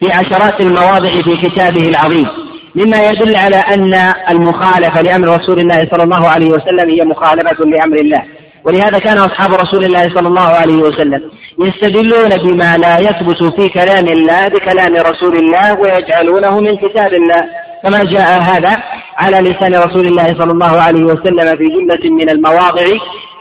في 0.00 0.12
عشرات 0.12 0.60
المواضع 0.60 1.22
في 1.22 1.36
كتابه 1.36 1.88
العظيم. 1.88 2.26
مما 2.74 3.08
يدل 3.08 3.36
على 3.36 3.56
أن 3.56 4.12
المخالفة 4.30 5.02
لأمر 5.02 5.28
رسول 5.28 5.60
الله 5.60 5.88
صلى 5.92 6.02
الله 6.02 6.28
عليه 6.28 6.50
وسلم 6.50 6.90
هي 6.90 7.04
مخالفة 7.04 7.64
لأمر 7.64 7.96
الله. 7.96 8.22
ولهذا 8.64 8.98
كان 8.98 9.18
أصحاب 9.18 9.54
رسول 9.54 9.84
الله 9.84 10.02
صلى 10.02 10.28
الله 10.28 10.48
عليه 10.48 10.76
وسلم 10.76 11.30
يستدلون 11.60 12.28
بما 12.28 12.76
لا 12.76 12.98
يثبت 12.98 13.60
في 13.60 13.68
كلام 13.68 14.06
الله 14.08 14.48
بكلام 14.48 14.96
رسول 14.96 15.36
الله 15.36 15.80
ويجعلونه 15.80 16.60
من 16.60 16.76
كتاب 16.76 17.12
الله. 17.12 17.44
كما 17.82 18.04
جاء 18.04 18.40
هذا 18.40 18.82
على 19.16 19.50
لسان 19.50 19.74
رسول 19.74 20.06
الله 20.06 20.26
صلى 20.26 20.52
الله 20.52 20.80
عليه 20.80 21.04
وسلم 21.04 21.56
في 21.56 21.64
جملة 21.64 22.10
من 22.10 22.30
المواضع 22.30 22.84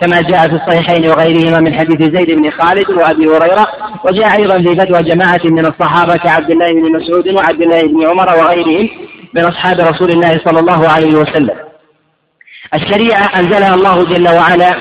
كما 0.02 0.22
جاء 0.22 0.48
في 0.48 0.56
الصحيحين 0.56 1.10
وغيرهما 1.10 1.60
من 1.60 1.74
حديث 1.74 2.02
زيد 2.02 2.32
بن 2.32 2.52
خالد 2.52 2.90
وأبي 2.90 3.26
هريرة 3.26 3.68
وجاء 4.06 4.40
أيضا 4.40 4.58
في 4.58 4.80
فتوى 4.80 5.04
جماعة 5.04 5.42
من 5.44 5.66
الصحابة 5.66 6.18
كعبد 6.18 6.52
الله 6.52 6.74
بن 6.74 6.92
مسعود 6.92 7.28
وعبد 7.28 7.62
الله 7.62 7.82
بن 7.82 8.08
عمر 8.08 8.28
وغيرهم 8.38 8.90
من 9.34 9.44
أصحاب 9.44 9.80
رسول 9.80 10.10
الله 10.10 10.42
صلى 10.46 10.60
الله 10.60 10.90
عليه 10.90 11.16
وسلم. 11.16 11.56
الشريعة 12.74 13.40
أنزلها 13.40 13.76
الله 13.76 14.04
جل 14.04 14.30
وعلا 14.30 14.72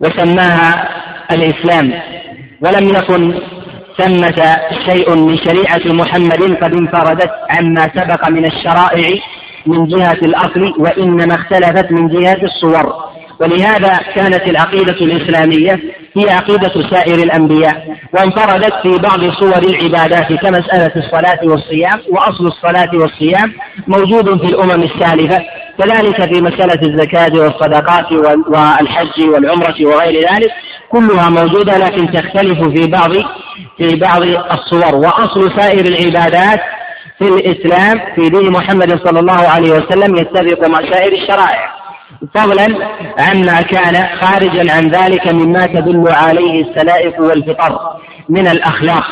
وسماها 0.00 0.88
الإسلام 1.32 1.92
ولم 2.60 2.88
يكن 2.88 3.40
ثمة 3.98 4.56
شيء 4.88 5.16
من 5.16 5.36
شريعة 5.36 5.94
محمد 5.94 6.56
قد 6.62 6.74
انفردت 6.74 7.30
عما 7.50 7.82
سبق 7.96 8.28
من 8.28 8.44
الشرائع 8.44 9.18
من 9.66 9.86
جهة 9.86 10.18
الأصل 10.22 10.74
وإنما 10.78 11.34
اختلفت 11.34 11.92
من 11.92 12.08
جهة 12.08 12.38
الصور. 12.42 13.15
ولهذا 13.40 13.98
كانت 14.14 14.42
العقيدة 14.42 14.92
الإسلامية 14.92 15.80
هي 16.16 16.30
عقيدة 16.30 16.90
سائر 16.90 17.14
الأنبياء 17.14 17.96
وانفردت 18.12 18.74
في 18.82 18.98
بعض 18.98 19.30
صور 19.40 19.70
العبادات 19.70 20.32
كمسألة 20.32 20.92
الصلاة 20.96 21.38
والصيام 21.42 22.00
وأصل 22.10 22.46
الصلاة 22.46 22.90
والصيام 22.94 23.52
موجود 23.86 24.46
في 24.46 24.54
الأمم 24.54 24.82
السالفة 24.82 25.44
كذلك 25.78 26.34
في 26.34 26.40
مسألة 26.42 26.80
الزكاة 26.82 27.32
والصدقات 27.40 28.12
والحج 28.48 29.28
والعمرة 29.28 29.76
وغير 29.80 30.20
ذلك 30.20 30.50
كلها 30.92 31.28
موجودة 31.28 31.78
لكن 31.78 32.12
تختلف 32.12 32.68
في 32.68 32.90
بعض 32.90 33.12
في 33.78 33.96
بعض 33.96 34.22
الصور. 34.22 34.94
وأصل 34.94 35.60
سائر 35.60 35.84
العبادات 35.86 36.60
في 37.18 37.24
الإسلام 37.24 38.00
في 38.14 38.28
دين 38.30 38.52
محمد 38.52 39.00
صلى 39.04 39.20
الله 39.20 39.48
عليه 39.48 39.70
وسلم 39.70 40.16
يتفق 40.16 40.68
مع 40.68 40.78
سائر 40.92 41.12
الشرائع. 41.12 41.76
فضلا 42.34 42.66
عما 43.18 43.62
كان 43.62 44.06
خارجا 44.20 44.72
عن 44.72 44.88
ذلك 44.88 45.32
مما 45.32 45.66
تدل 45.66 46.04
عليه 46.08 46.64
السلائق 46.64 47.20
والفطر 47.20 47.78
من 48.28 48.46
الأخلاق 48.46 49.04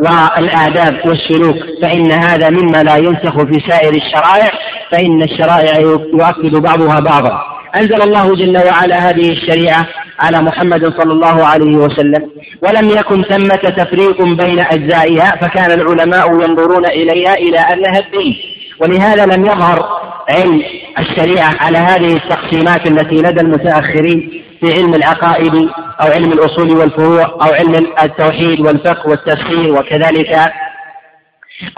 والآداب 0.00 1.00
والسلوك 1.04 1.56
فإن 1.82 2.12
هذا 2.12 2.50
مما 2.50 2.82
لا 2.82 2.96
ينسخ 2.96 3.36
في 3.42 3.60
سائر 3.68 3.94
الشرائع 3.94 4.50
فإن 4.90 5.22
الشرائع 5.22 5.80
يؤكد 5.80 6.56
بعضها 6.56 7.00
بعضا. 7.00 7.42
أنزل 7.76 8.02
الله 8.02 8.34
جل 8.34 8.58
وعلا 8.66 9.10
هذه 9.10 9.32
الشريعة 9.32 9.86
على 10.20 10.42
محمد 10.42 11.00
صلى 11.00 11.12
الله 11.12 11.46
عليه 11.46 11.76
وسلم 11.76 12.30
ولم 12.62 12.90
يكن 12.90 13.22
ثمة 13.22 13.70
تفريق 13.76 14.22
بين 14.22 14.60
أجزائها 14.60 15.36
فكان 15.40 15.72
العلماء 15.80 16.32
ينظرون 16.32 16.86
إليها 16.86 17.34
إلى 17.34 17.58
أنها 17.58 17.98
الدين. 17.98 18.36
ولهذا 18.80 19.26
لم 19.26 19.46
يظهر 19.46 20.00
علم 20.28 20.62
الشريعة 20.98 21.50
على 21.60 21.78
هذه 21.78 22.16
التقسيمات 22.16 22.86
التي 22.86 23.14
لدى 23.14 23.40
المتأخرين 23.40 24.44
في 24.60 24.72
علم 24.72 24.94
العقائد 24.94 25.54
أو 26.00 26.12
علم 26.12 26.32
الأصول 26.32 26.76
والفروع 26.76 27.22
أو 27.22 27.52
علم 27.52 27.92
التوحيد 28.02 28.60
والفقه 28.60 29.10
والتفسير 29.10 29.72
وكذلك 29.72 30.52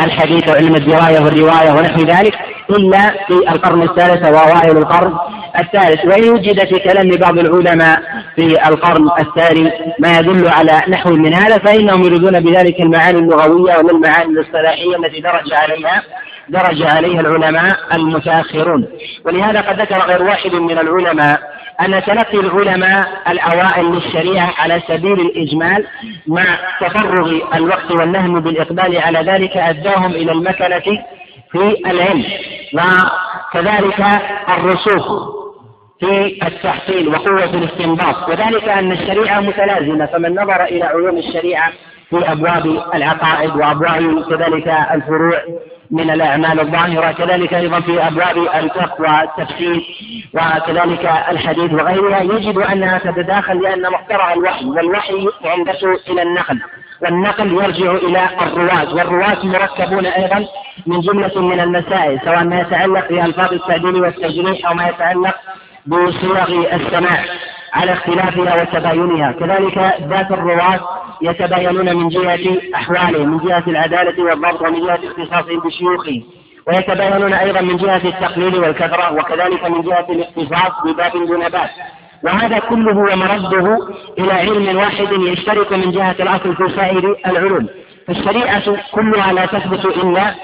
الحديث 0.01 0.49
وعلم 0.49 0.75
الدراية 0.75 1.21
والرواية 1.21 1.71
ونحو 1.71 2.01
ذلك 2.01 2.35
إلا 2.71 3.11
في 3.27 3.35
القرن 3.51 3.83
الثالث 3.83 4.29
وأوائل 4.29 4.77
القرن 4.77 5.15
الثالث. 5.59 6.05
وإن 6.05 6.31
وجد 6.31 6.75
في 6.75 6.79
كلام 6.79 7.11
بعض 7.11 7.39
العلماء 7.39 8.03
في 8.37 8.69
القرن 8.69 9.09
الثاني 9.21 9.73
ما 9.99 10.19
يدل 10.19 10.49
على 10.49 10.83
نحو 10.89 11.11
من 11.11 11.35
هذا 11.35 11.59
فإنهم 11.59 12.03
يريدون 12.03 12.41
بذلك 12.41 12.81
المعاني 12.81 13.19
اللغوية 13.19 13.77
والمعاني 13.77 14.31
الاصطلاحية 14.33 14.97
التي 14.97 15.21
درج 15.21 15.53
عليها. 15.53 16.03
درج 16.53 16.83
عليها 16.83 17.21
العلماء 17.21 17.79
المتأخرون. 17.95 18.89
ولهذا 19.25 19.61
قد 19.61 19.81
ذكر 19.81 20.01
غير 20.01 20.23
واحد 20.23 20.55
من 20.55 20.79
العلماء 20.79 21.41
أن 21.81 22.03
تلقي 22.03 22.41
العلماء 22.41 23.09
الأوائل 23.29 23.87
للشريعة 23.87 24.55
على 24.59 24.83
سبيل 24.89 25.21
الإجمال 25.21 25.87
مع 26.27 26.45
تفرغ 26.81 27.41
الوقت 27.55 27.91
والنهم 27.91 28.41
بالإقبال 28.41 28.99
على 28.99 29.19
ذلك 29.33 29.57
أداهم 29.57 30.11
إلى 30.11 30.33
المكنة 30.33 31.03
في 31.53 31.77
العلم 31.87 32.25
وكذلك 32.75 34.05
الرسوخ 34.49 35.33
في 36.01 36.39
التحصيل 36.47 37.09
وقوة 37.09 37.45
الاستنباط. 37.45 38.29
وذلك 38.29 38.69
أن 38.69 38.93
الشريعة 38.93 39.41
متلازمة 39.41 40.07
فمن 40.07 40.35
نظر 40.35 40.65
إلى 40.65 40.85
علوم 40.85 41.19
الشريعة 41.19 41.73
في 42.11 42.33
أبواب 42.33 42.67
العقائد 42.95 43.57
وأبواب 43.57 44.25
كذلك 44.31 44.69
الفروع 44.95 45.39
من 45.93 46.11
الأعمال 46.11 46.61
الظاهرة 46.61 47.13
كذلك 47.13 47.55
أيضا 47.55 47.81
في 47.81 48.07
أبواب 48.07 48.39
الفقه 48.39 49.01
والتفسير 49.01 49.83
وكذلك 50.35 51.13
الحديث 51.29 51.73
وغيرها 51.73 52.21
يجد 52.23 52.59
أنها 52.59 52.99
تتداخل 52.99 53.63
لأن 53.63 53.91
محترى 53.91 54.33
الوحي 54.33 54.65
والوحي 54.65 55.27
ينبسط 55.45 56.11
إلى 56.11 56.23
النقل 56.23 56.61
والنقل 57.03 57.53
يرجع 57.53 57.93
إلى 57.93 58.29
الرواة 58.43 58.95
والرواة 58.95 59.47
مركبون 59.47 60.07
أيضا 60.07 60.47
من 60.87 61.01
جملة 61.01 61.41
من 61.43 61.61
المسائل 61.61 62.21
سواء 62.25 62.45
ما 62.45 62.61
يتعلق 62.61 63.09
بألفاظ 63.09 63.53
التعديل 63.53 64.03
والتجريح 64.03 64.69
أو 64.69 64.75
ما 64.75 64.89
يتعلق 64.89 65.35
بصيغ 65.87 66.75
السماع. 66.75 67.25
على 67.73 67.93
اختلافها 67.93 68.63
وتباينها. 68.63 69.33
كذلك 69.33 69.79
ذات 70.09 70.31
الرواة 70.31 70.81
يتباينون 71.23 71.97
من 71.97 72.09
جهة 72.09 72.59
أحوالهم 72.75 73.29
من 73.29 73.39
جهة 73.39 73.65
العدالة 73.67 74.25
والضبط 74.25 74.63
ومن 74.63 74.87
جهة 74.87 74.99
اختصاصهم 75.05 75.61
بشيوخهم 75.61 76.23
ويتباينون 76.69 77.33
أيضا 77.33 77.61
من 77.61 77.77
جهة 77.77 78.03
التقليل 78.05 78.59
والكثرة 78.59 79.13
وكذلك 79.13 79.65
من 79.65 79.83
جهة 79.83 80.07
الاختصاص 80.11 80.73
بباب 80.85 81.13
دون 81.13 81.49
باب. 81.49 81.71
وهذا 82.25 82.59
كله 82.59 82.99
ومرده 82.99 83.79
إلى 84.19 84.33
علم 84.33 84.77
واحد 84.79 85.13
يشترك 85.13 85.73
من 85.73 85.91
جهة 85.91 86.17
الأصل 86.21 86.57
في 86.57 86.77
سائر 86.77 87.17
العلوم. 87.27 87.69
فالشريعة 88.07 88.77
كلها 88.93 89.33
لا 89.33 89.47
تثبت 89.47 89.85
إلا 89.85 90.35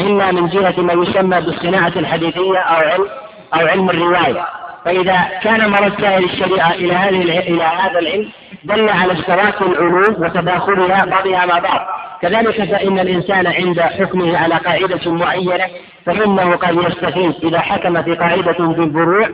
إلا 0.00 0.32
من 0.32 0.48
جهة 0.48 0.80
ما 0.80 0.92
يسمى 0.92 1.40
بالصناعة 1.40 1.92
الحديثية 1.96 2.58
أو 2.58 2.76
علم 2.76 3.06
أو 3.54 3.66
علم 3.66 3.90
الرواية. 3.90 4.46
فإذا 4.86 5.28
كان 5.42 5.70
مرد 5.70 6.00
سائر 6.00 6.24
الشريعة 6.24 6.70
إلى 6.70 6.92
هذه 6.92 7.38
إلى 7.38 7.62
هذا 7.62 7.98
العلم 7.98 8.30
دل 8.64 8.88
على 8.88 9.12
اشتراك 9.12 9.62
العلوم 9.62 10.16
وتداخلها 10.18 11.04
بعضها 11.04 11.46
مع 11.46 11.58
بعض. 11.58 11.86
كذلك 12.22 12.64
فإن 12.64 12.98
الإنسان 12.98 13.46
عند 13.46 13.80
حكمه 13.80 14.38
على 14.38 14.54
قاعدة 14.54 15.12
معينة 15.12 15.66
فإنه 16.06 16.56
قد 16.56 16.74
يستفيد. 16.74 17.34
إذا 17.44 17.60
حكم 17.60 18.02
في 18.02 18.14
قاعدة 18.14 18.52
في 18.52 18.82
الفروع 18.82 19.28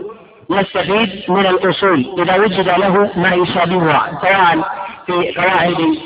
يستفيد 0.51 1.25
من 1.29 1.47
الأصول. 1.47 2.15
إذا 2.19 2.37
وجد 2.37 2.69
له 2.69 3.11
ما 3.17 3.35
يشابهها 3.35 4.21
سواء 4.23 4.69
في 5.07 5.41
قواعد 5.41 5.99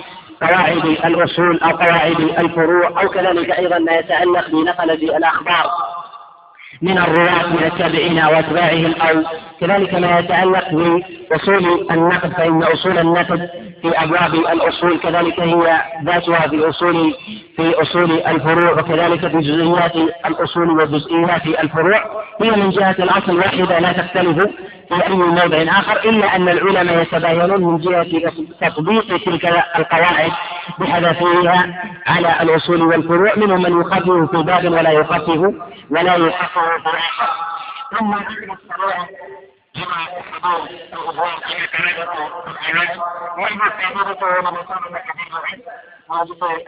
قواعد 0.42 0.86
الأصول 1.04 1.60
أو 1.60 1.70
قواعد 1.70 2.20
الفروع 2.20 3.02
أو 3.02 3.08
كذلك 3.08 3.50
أيضا 3.50 3.78
ما 3.78 3.92
يتعلق 3.92 4.50
بنقلة 4.50 5.16
الأخبار. 5.16 5.70
من 6.82 6.98
الرواة 6.98 7.46
من 7.46 7.64
التابعين 7.64 8.18
وأتباعهم 8.18 8.94
أو 8.94 9.22
كذلك 9.60 9.94
ما 9.94 10.18
يتعلق 10.18 10.64
بأصول 11.30 11.86
النقد 11.90 12.32
فإن 12.32 12.62
أصول 12.62 12.98
النقد 12.98 13.48
في 13.82 13.88
أبواب 13.88 14.34
الأصول 14.34 14.98
كذلك 14.98 15.40
هي 15.40 15.80
ذاتها 16.04 16.48
في 16.48 16.68
أصول 16.68 17.14
في 17.56 17.82
أصول 17.82 18.10
الفروع 18.12 18.72
وكذلك 18.72 19.20
في 19.28 19.38
جزئيات 19.38 19.96
الأصول 20.26 20.70
وجزئيات 20.70 21.46
الفروع. 21.46 22.00
هي 22.42 22.50
من 22.50 22.70
جهة 22.70 22.96
الأصل 22.98 23.38
واحدة 23.38 23.78
لا 23.78 23.92
تختلف 23.92 24.38
في 24.88 25.06
أي 25.06 25.12
موضع 25.12 25.62
آخر 25.62 26.08
إلا 26.08 26.36
أن 26.36 26.48
العلماء 26.48 27.02
يتباينون 27.02 27.64
من 27.64 27.78
جهة 27.78 28.32
تطبيق 28.60 29.06
تلك 29.24 29.44
القواعد 29.78 30.30
بحذافيرها 30.78 31.82
على 32.06 32.42
الأصول 32.42 32.82
والفروع. 32.82 33.32
منهم 33.36 33.62
من 33.62 33.80
يخفف 33.80 34.30
في 34.36 34.42
باب 34.42 34.64
ولا 34.72 34.90
يخفف 34.90 35.54
ولا 35.90 36.16
في 36.16 36.30
آخر 36.30 37.30
ثم 37.98 38.14
جمع 39.76 40.06
الحضور 40.18 40.68
الغضوان 40.92 41.36
في 41.40 41.66
كلمة 41.66 42.12
العلاج 42.46 42.98
والمستعمرة 43.38 44.24
ولم 44.24 44.54
يكن 44.56 44.94
لك 44.94 45.06
موجودين 46.08 46.66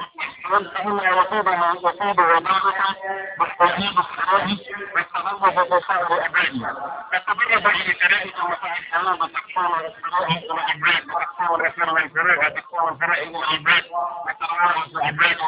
فإن 0.50 0.90
وطيبها 1.18 1.72
وطيب 1.82 2.18
وبابها 2.18 2.94
بالتأييد 3.38 3.98
الصحيح 3.98 4.58
والتغلب 4.94 5.68
بصائر 5.68 6.26
أبعادها 6.26 7.06
فتبرد 7.12 7.66
إلى 7.66 7.94
كلامك 7.94 8.44
ومتاع 8.44 8.76
الحلال 8.78 9.18
تكون 9.18 9.66
الفروع 9.84 10.28
والعباد 10.50 11.04
وتكون 11.04 11.60
الرسول 11.60 11.90
والفروع 11.94 12.46
وتكون 12.46 12.92
الفرائض 12.92 13.34
والعباد 13.34 13.84
وتروارث 14.26 14.88
العباد 14.96 15.38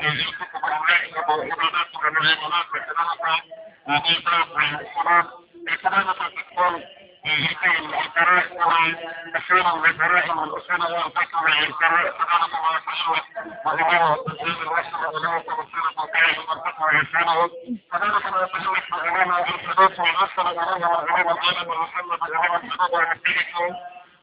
الكتب 0.00 0.64
العباد 0.64 1.28
والعبادات 1.28 1.94
والمعاملات 2.04 2.66
وكذلك 2.70 3.42
الإيقاف 3.88 4.48
والصلاة 4.50 5.26
وكذلك 5.62 7.05
تكون 7.26 7.44
يكون 7.44 7.94
الفرائض 7.94 8.56
والأصول 8.56 9.80
والفرائض 9.80 10.36
والأصول 10.38 10.82
والفقه 10.82 11.42
والفرائض 11.42 12.12
سبحانه 12.18 12.44
وتعالى 12.44 13.22
وإمام 13.66 14.12
الدين 14.28 14.62
الوسط 14.62 14.94
وإمام 14.94 15.40
تمثيل 15.40 15.84
تعالى 15.96 16.38
والفقه 16.38 16.84
والفرائض 16.84 17.50
كذلك 17.92 18.26
ما 18.26 18.42
يتعلق 18.42 19.02
بإمام 19.02 19.30
الحديث 19.32 20.00
والعصر 20.00 20.42
إمام 20.50 20.82
العلم 20.84 21.28
العالم 21.30 21.70
ومحمد 21.70 22.20
إمام 22.30 22.54
الحدود 22.64 22.90
والمسيح 22.90 23.58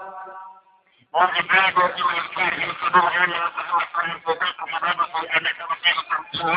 الله 1.15 1.41
الأهداف 1.41 1.95
إلى 1.95 1.95
إلى 1.95 2.19
الخير 2.19 2.53
يسبون 2.53 3.11
أن 3.11 4.21
فوقات 4.25 4.57
مبادئ 4.75 5.19
الأمة 5.23 5.65
وسائل 5.71 5.99
التمثيل 5.99 6.57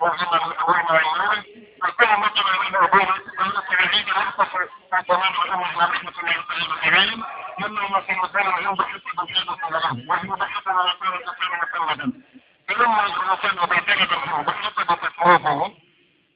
وهم 0.00 0.34
الأول 0.34 0.84
واليوم 0.90 1.44
وكل 1.82 2.10
مثل 2.18 2.42
من 2.70 2.76
أبوه 2.76 3.14
سبحانه 3.16 3.62
العيد 3.80 4.08
أنفس 4.08 4.54
وكمان 4.92 5.32
أمه 5.52 5.76
ورحمة 5.78 6.12
الله 6.20 6.34
عليهم 6.82 7.24
مما 7.58 8.00
في 8.00 8.12
مكان 8.12 8.46
عند 8.46 8.82
حسب 8.82 9.20
الحدث 9.20 9.64
لهم 9.72 10.08
وهي 10.08 10.28
بحث 10.28 10.66
ما 10.66 10.94
كان 11.00 11.20
كان 11.32 11.58
مسودا 11.62 12.12
فلما 12.68 13.06
الإنسان 13.06 13.56
معتمدا 13.56 14.42
بحسب 14.42 14.98
تصويبه 15.02 15.74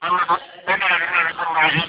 أنه 0.05 0.39
بدأ 0.67 0.99
من 0.99 1.41
الله 1.47 1.85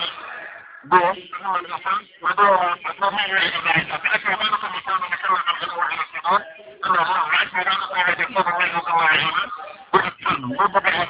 دون 0.90 1.14
ثم 1.14 1.56
الإنسان 1.56 2.08
ودون 2.22 2.84
تصويبه 2.84 3.38
إلى 3.38 3.58
ذلك 3.66 4.02
فأكثر 4.02 4.30
ذلك 4.32 4.64
المكان 4.64 5.00
مكان 5.12 5.36
الغلو 5.36 5.82
على 5.82 6.02
الصدور 6.02 6.42
أن 6.86 6.92
الله 6.92 7.30
عز 7.40 7.54
وجل 7.56 7.84
قال 7.96 8.22
يصوب 8.22 8.48
الله 8.48 8.66
الله 8.76 9.52
بالإتقان 9.94 10.44
وبدأ 10.44 11.06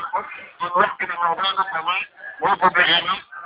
من 0.62 0.70
وقت 0.76 1.02
الموضوع 1.02 1.64
كما 1.72 1.96
وبدأ 2.42 3.02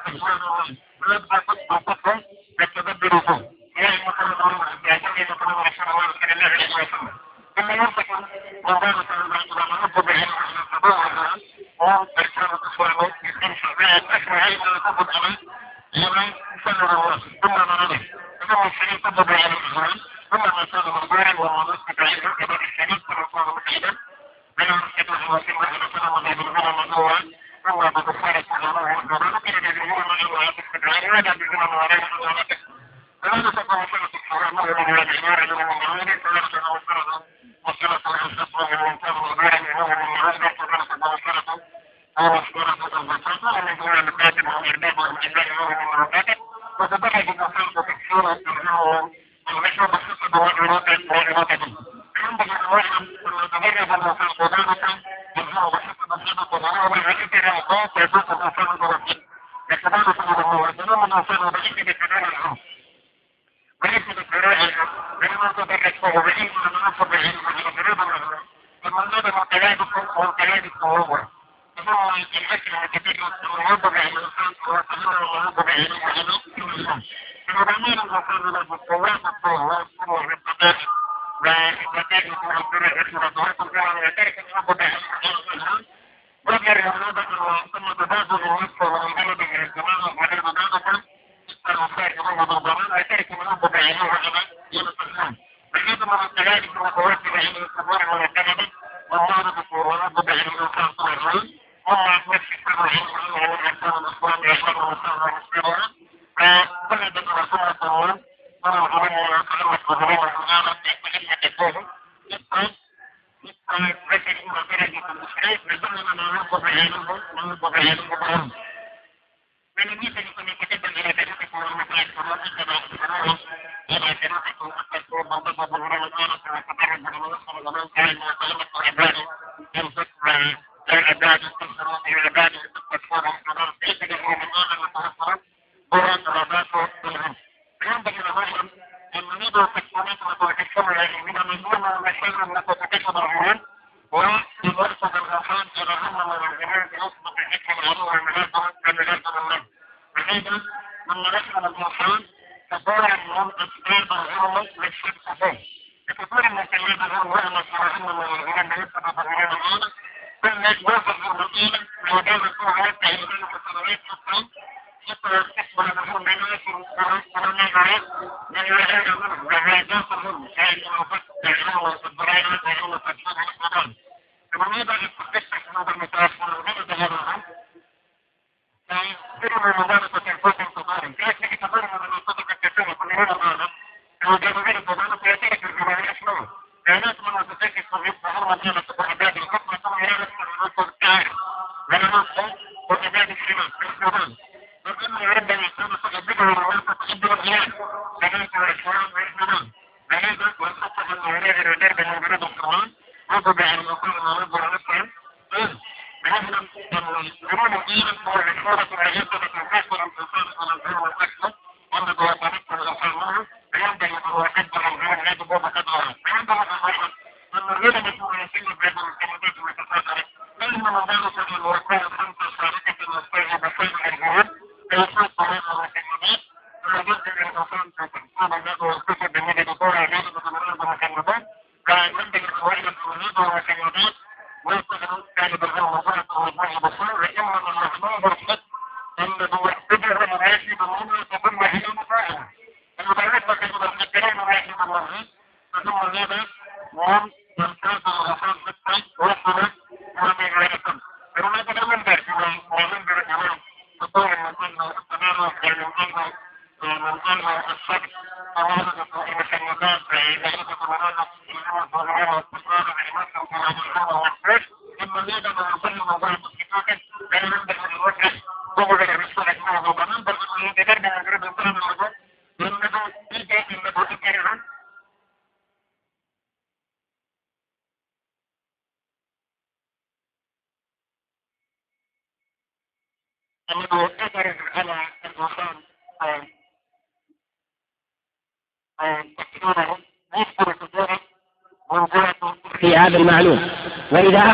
أجوان 0.07 0.31
الله 0.31 0.75
ويبقى 1.07 1.41
تطبق 1.69 2.15
يتدبر 2.61 3.19
فيه 3.19 3.49
يعني 3.81 3.97
مثلا 4.07 4.45
الله 4.45 4.67
يعتقد 4.85 5.21
مثلا 5.21 5.61
رسول 5.61 5.61
الله 5.61 5.71
صلى 5.77 5.91
الله 5.91 6.03
عليه 6.21 6.75
وسلم 6.75 7.17
ثم 7.55 7.71
ينطق 7.71 8.11
من 8.67 8.73
ذلك 8.83 9.11
إلى 9.11 9.77
رب 9.83 10.05
بعلم 10.05 10.29
الصدور 10.63 11.39
وأركان 11.79 12.45
الإسلام 12.45 13.11
بخمسة 13.23 13.75
بيت 13.79 14.11
أسمع 14.11 14.41
علم 14.41 14.61
يطبق 14.75 15.15
عليه 15.15 15.37
لمن 15.93 16.33
سلم 16.63 16.89
الله 16.89 17.17
ثم 17.41 17.51
مرده 17.51 17.99
ثم 18.47 18.67
الشريف 18.67 19.07
طبق 19.07 19.31
على 19.31 19.53
الإسلام 19.53 19.99
ثم 20.31 20.37
ما 20.41 20.63
كان 20.71 20.91
مضارا 20.91 21.39
ومنصب 21.39 21.99
علم 21.99 22.33
كبير 22.39 22.61
الشريف 22.61 22.99
صلى 23.07 23.25
الله 23.33 23.59
عليه 23.67 23.77
وسلم 23.77 23.97
من 24.59 24.65
المسكته 24.65 25.31
وسلم 25.31 25.57
على 25.57 25.77
سلام 25.93 26.13
الله 26.17 26.33
بالغنى 26.33 26.77
مدورا 26.79 27.19
ثم 27.63 27.79
بكفارة 27.89 28.45
الله 28.57 28.81
والجرام 28.97 29.37
كان 29.39 29.65
يجعلون 29.65 30.03
ما 30.07 30.17
يوعى 30.21 30.47
في 30.53 30.59
السبعين 30.59 31.11
ولا 31.11 31.21
بغنى 31.33 31.75
وراء 31.75 31.99
فهذا 33.23 33.49
تكون 33.49 33.85
سنة 33.91 34.09
الحرام 34.13 34.59
ومن 34.59 34.69
العمار 34.99 35.43
من 35.45 35.61
المعارض 35.61 36.07
فيحسن 36.07 36.61
وصلة 36.71 37.21
وصلة 37.67 38.01
الحسن 38.15 38.85
من 38.85 38.97
كان 38.97 39.13
مدارا 39.13 39.59
منه 39.61 39.87
من 39.87 39.93
المعارض 39.93 40.41
فكانت 40.41 41.05
وصلة 41.05 41.61
أو 42.19 42.33
مصدرة 42.33 43.01
الزكاة 43.01 43.57
ومن 43.57 43.77
دون 43.77 43.93
المكاتب 43.99 44.47
والإرباب 44.47 44.97
والإنزال 44.99 45.45
منه 45.59 45.69
من 45.69 45.93
المكاتب 45.95 46.37
وتبرج 47.01 47.29
المصير 47.29 47.81
تكسير 47.81 48.31
التنهيه 48.31 49.11
المشروع 49.49 49.87
بحسب 49.87 50.35
وإرادة 50.35 50.97
وإرادة 51.09 51.65
ينبغي 52.23 52.51
أن 52.51 52.63
نعلم 52.71 53.09
أن 53.41 53.49
تبرج 53.49 53.91
المصير 53.91 54.47
ذلك 54.47 54.83
يجمع 55.37 55.69
بحسب 55.69 56.13
الحدث 56.13 56.53
والعلوة 56.53 56.91
والعلم 56.91 57.29
الأوقات 57.33 57.91
يجوز 57.97 58.23
الإنسان 58.31 58.77
برسل 58.77 59.21
لكذلك 59.69 60.19
الله 60.19 60.61
وسلام 60.61 61.03
الإنسان 61.03 61.47
وبحسب 61.47 61.91
كلام 61.91 62.23
العرف 62.25 62.57
وليس 63.83 64.05
بالدرائع 64.07 64.75
لما 65.21 65.53
تدرسه 65.57 66.21
بعلم 66.21 66.49
من 66.49 66.50
نصب 66.50 66.50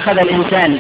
أخذ 0.08 0.20
الإنسان 0.20 0.80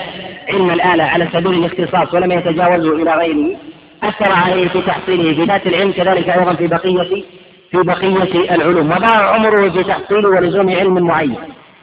علم 0.49 0.71
الآلة 0.71 1.03
على 1.03 1.27
سبيل 1.33 1.53
الاختصاص 1.53 2.13
ولم 2.13 2.31
يتجاوزه 2.31 2.95
إلى 2.95 3.11
غيره 3.11 3.57
أثر 4.03 4.31
عليه 4.31 4.67
في 4.67 4.81
تحصيله 4.81 5.35
في 5.35 5.43
ذات 5.43 5.67
العلم 5.67 5.91
كذلك 5.91 6.29
أيضا 6.29 6.53
في 6.53 6.67
بقية 6.67 7.23
في 7.71 7.77
بقية 7.77 8.55
العلوم 8.55 8.91
وضاع 8.91 9.35
عمره 9.35 9.69
في 9.69 9.83
تحصيل 9.83 10.25
ولزوم 10.25 10.69
علم 10.69 11.03
معين 11.03 11.35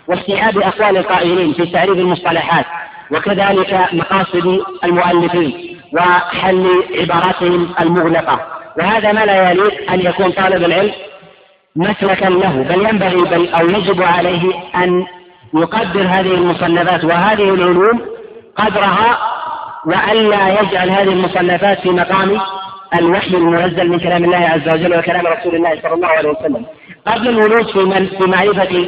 واستيعاب 0.09 0.59
أقوال 0.59 0.97
القائلين 0.97 1.53
في 1.53 1.67
تعريف 1.67 1.99
المصطلحات 1.99 2.65
وكذلك 3.11 3.89
مقاصد 3.93 4.61
المؤلفين 4.85 5.79
وحل 5.93 6.67
عباراتهم 7.01 7.69
المغلقة. 7.81 8.41
وهذا 8.79 9.13
ما 9.13 9.27
لا 9.27 9.51
يليق 9.51 9.93
أن 9.93 10.01
يكون 10.01 10.31
طالب 10.31 10.65
العلم 10.65 10.93
مسلكا 11.77 12.27
له 12.27 12.63
بل 12.63 12.89
ينبغي 12.89 13.23
بل 13.31 13.49
أو 13.49 13.67
يجب 13.67 14.03
عليه 14.03 14.53
أن 14.77 15.05
يقدر 15.55 16.01
هذه 16.01 16.35
المصنفات 16.35 17.05
وهذه 17.05 17.55
العلوم 17.55 18.01
قدرها 18.57 19.19
وألا 19.87 20.61
يجعل 20.61 20.91
هذه 20.91 21.13
المصنفات 21.13 21.81
في 21.81 21.91
مقام 21.91 22.41
الوحي 22.99 23.37
المنزل 23.37 23.91
من 23.91 23.99
كلام 23.99 24.25
الله 24.25 24.37
عز 24.37 24.69
وجل 24.75 24.99
وكلام 24.99 25.27
رسول 25.27 25.55
الله 25.55 25.81
صلى 25.83 25.95
الله 25.95 26.09
عليه 26.09 26.29
وسلم. 26.29 26.67
قبل 27.07 27.29
الولوج 27.29 27.65
في 27.73 28.07
في 28.07 28.31
معرفة 28.31 28.87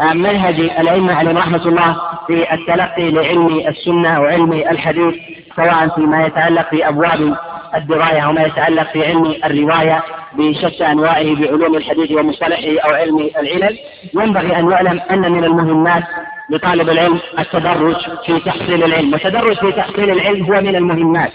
آه، 0.00 0.12
منهج 0.12 0.60
الأئمة 0.60 1.14
عليهم 1.14 1.38
رحمة 1.38 1.66
الله 1.66 1.96
في 2.26 2.54
التلقي 2.54 3.10
لعلم 3.10 3.60
السنة 3.68 4.20
وعلم 4.20 4.52
الحديث 4.52 5.14
سواء 5.56 5.88
فيما 5.88 6.26
يتعلق 6.26 6.70
في 6.70 6.88
أبواب 6.88 7.36
الدراية 7.74 8.26
وما 8.28 8.42
يتعلق 8.42 8.92
في 8.92 9.06
علم 9.06 9.34
الرواية. 9.44 10.02
بشتى 10.32 10.86
أنواعه 10.86 11.34
بعلوم 11.34 11.76
الحديث 11.76 12.12
ومصطلحه 12.12 12.80
أو 12.84 12.94
علم 12.94 13.18
العلل. 13.18 13.78
ينبغي 14.14 14.56
أن 14.56 14.70
يعلم 14.70 15.00
أن 15.10 15.32
من 15.32 15.44
المهمات 15.44 16.04
لطالب 16.50 16.90
العلم 16.90 17.18
التدرج 17.38 17.96
في 18.26 18.40
تحصيل 18.40 18.84
العلم 18.84 19.12
والتدرج 19.12 19.56
في 19.56 19.72
تحصيل 19.72 20.10
العلم 20.10 20.44
هو 20.44 20.60
من 20.60 20.76
المهمات. 20.76 21.32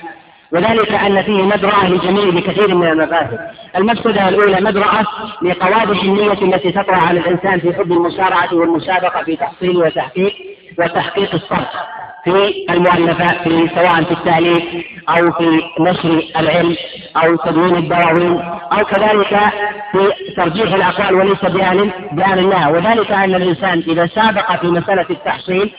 وذلك 0.52 0.92
أن 0.92 1.22
فيه 1.22 1.42
مدرعة 1.42 1.90
لجميع 1.90 2.30
بكثير 2.30 2.76
من 2.76 2.88
المفاسد 2.88 3.40
المفسدة 3.76 4.30
الأولى 4.30 4.62
مدرعة 4.62 5.06
لقوادح 5.42 6.04
النية 6.04 6.32
التي 6.32 6.72
تطرأ 6.72 6.96
على 6.96 7.20
الإنسان 7.20 7.60
في 7.60 7.74
حب 7.74 7.92
المسارعة 7.92 8.54
والمسابقة 8.54 9.24
في 9.24 9.36
تحصيل 9.36 9.78
وتحقيق 9.78 10.34
وتحقيق 10.80 11.34
الصرف. 11.34 11.68
في 12.24 12.66
المؤلفات 12.70 13.44
في 13.44 13.70
سواء 13.76 14.04
في 14.04 14.12
التأليف 14.12 14.64
أو 15.10 15.32
في 15.32 15.62
نشر 15.80 16.24
العلم 16.40 16.76
أو 17.18 17.36
تدوين 17.36 17.76
الدواوين 17.76 18.42
أو 18.72 18.86
كذلك 18.86 19.40
في 19.92 20.34
ترجيح 20.38 20.74
الأقوال 20.74 21.16
وليس 21.16 21.42
بآن 21.46 21.92
بآن 22.12 22.40
الله. 22.40 22.72
وذلك 22.72 23.12
أن 23.12 23.36
الإنسان 23.36 23.84
إذا 23.88 24.10
سابق 24.16 24.62
في 24.62 24.68
مسألة 24.68 25.06
التحصيل 25.10 25.72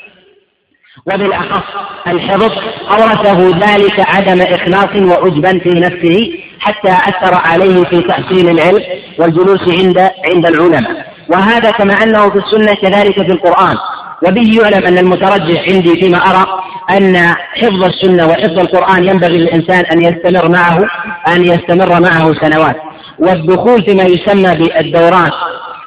وبالأخص 1.07 1.65
الحفظ 2.07 2.53
أورثه 2.91 3.49
ذلك 3.49 4.01
عدم 4.01 4.43
إخلاص 4.43 4.97
وعجبا 4.97 5.59
في 5.59 5.71
نفسه 5.81 6.39
حتى 6.61 6.93
أثر 6.93 7.35
عليه 7.35 7.85
في 7.85 8.01
تحصيل 8.01 8.49
العلم 8.49 8.83
والجلوس 9.19 9.63
عند 9.79 9.99
عند 10.35 10.47
العلماء. 10.47 11.15
وهذا 11.29 11.71
كما 11.71 11.95
أنه 11.95 12.31
في 12.31 12.39
السنة 12.39 12.75
كذلك 12.75 13.15
في 13.15 13.33
القرآن. 13.33 13.77
وبه 14.23 14.61
يعلم 14.63 14.87
أن 14.87 14.99
المترجح 14.99 15.69
عندي 15.69 16.01
فيما 16.01 16.19
أرى 16.19 16.47
أن 16.91 17.17
حفظ 17.55 17.85
السنة 17.85 18.27
وحفظ 18.27 18.59
القرآن 18.59 19.05
ينبغي 19.05 19.39
للإنسان 19.39 19.85
أن 19.85 20.03
يستمر 20.03 20.49
معه 20.49 20.87
أن 21.29 21.45
يستمر 21.45 22.01
معه 22.01 22.35
سنوات. 22.35 22.77
والدخول 23.19 23.83
فيما 23.83 24.03
يسمى 24.03 24.55
بالدورات 24.55 25.33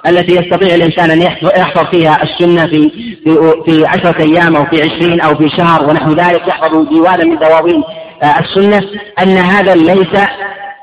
التي 0.07 0.35
يستطيع 0.35 0.75
الإنسان 0.75 1.11
أن 1.11 1.21
يحفظ 1.21 1.85
فيها 1.91 2.23
السنة 2.23 2.67
في 2.67 2.89
في 3.23 3.53
في 3.65 3.85
عشرة 3.85 4.21
أيام 4.21 4.55
أو 4.55 4.65
في 4.65 4.81
عشرين 4.81 5.21
أو 5.21 5.35
في 5.35 5.49
شهر 5.49 5.89
ونحو 5.89 6.11
ذلك 6.11 6.47
يحفظ 6.47 6.89
ديوانا 6.89 7.23
من 7.23 7.37
دواوين 7.37 7.83
آه، 8.23 8.39
السنة 8.39 8.81
أن 9.21 9.37
هذا 9.37 9.75
ليس 9.75 10.21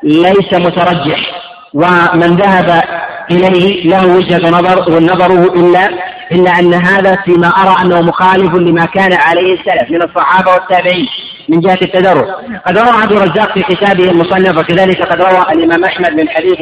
ليس 0.02 0.54
مترجح. 0.54 1.44
ومن 1.74 2.36
ذهب 2.36 2.82
إليه 3.30 3.88
له 3.90 4.16
وجهة 4.16 4.50
نظر 4.50 4.92
ونظره 4.92 5.54
إلا 5.54 6.13
إلا 6.32 6.50
أن 6.58 6.74
هذا 6.74 7.16
فيما 7.24 7.48
أرى 7.48 7.76
أنه 7.82 8.00
مخالف 8.00 8.54
لما 8.54 8.84
كان 8.84 9.12
عليه 9.12 9.54
السلف 9.54 9.90
من 9.90 10.02
الصحابة 10.02 10.50
والتابعين 10.50 11.06
من 11.48 11.60
جهة 11.60 11.78
التدرج. 11.82 12.26
قد 12.66 12.78
روى 12.78 13.02
عبد 13.02 13.12
الرزاق 13.12 13.52
في 13.52 13.62
كتابه 13.62 14.10
المصنف 14.10 14.58
وكذلك 14.58 15.02
قد 15.02 15.20
روى 15.20 15.52
الإمام 15.52 15.84
أحمد 15.84 16.12
من 16.12 16.28
حديث 16.28 16.58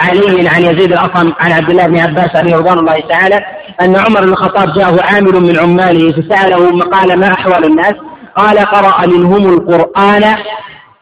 علي 0.00 0.48
عن 0.48 0.62
يزيد 0.62 0.92
الأصم 0.92 1.32
عن 1.40 1.52
عبد 1.52 1.70
الله 1.70 1.86
بن 1.86 1.98
عباس 1.98 2.36
عليه 2.36 2.56
رضوان 2.56 2.78
الله 2.78 3.00
تعالى 3.08 3.40
أن 3.80 3.96
عمر 3.96 4.20
بن 4.20 4.28
الخطاب 4.28 4.72
جاءه 4.74 5.02
عامل 5.02 5.40
من 5.40 5.58
عماله 5.58 6.12
فسأله 6.12 6.80
قال 6.80 7.18
ما 7.18 7.32
أحوال 7.32 7.64
الناس؟ 7.64 7.94
قال 8.36 8.58
قرأ 8.58 9.06
منهم 9.06 9.54
القرآن 9.54 10.36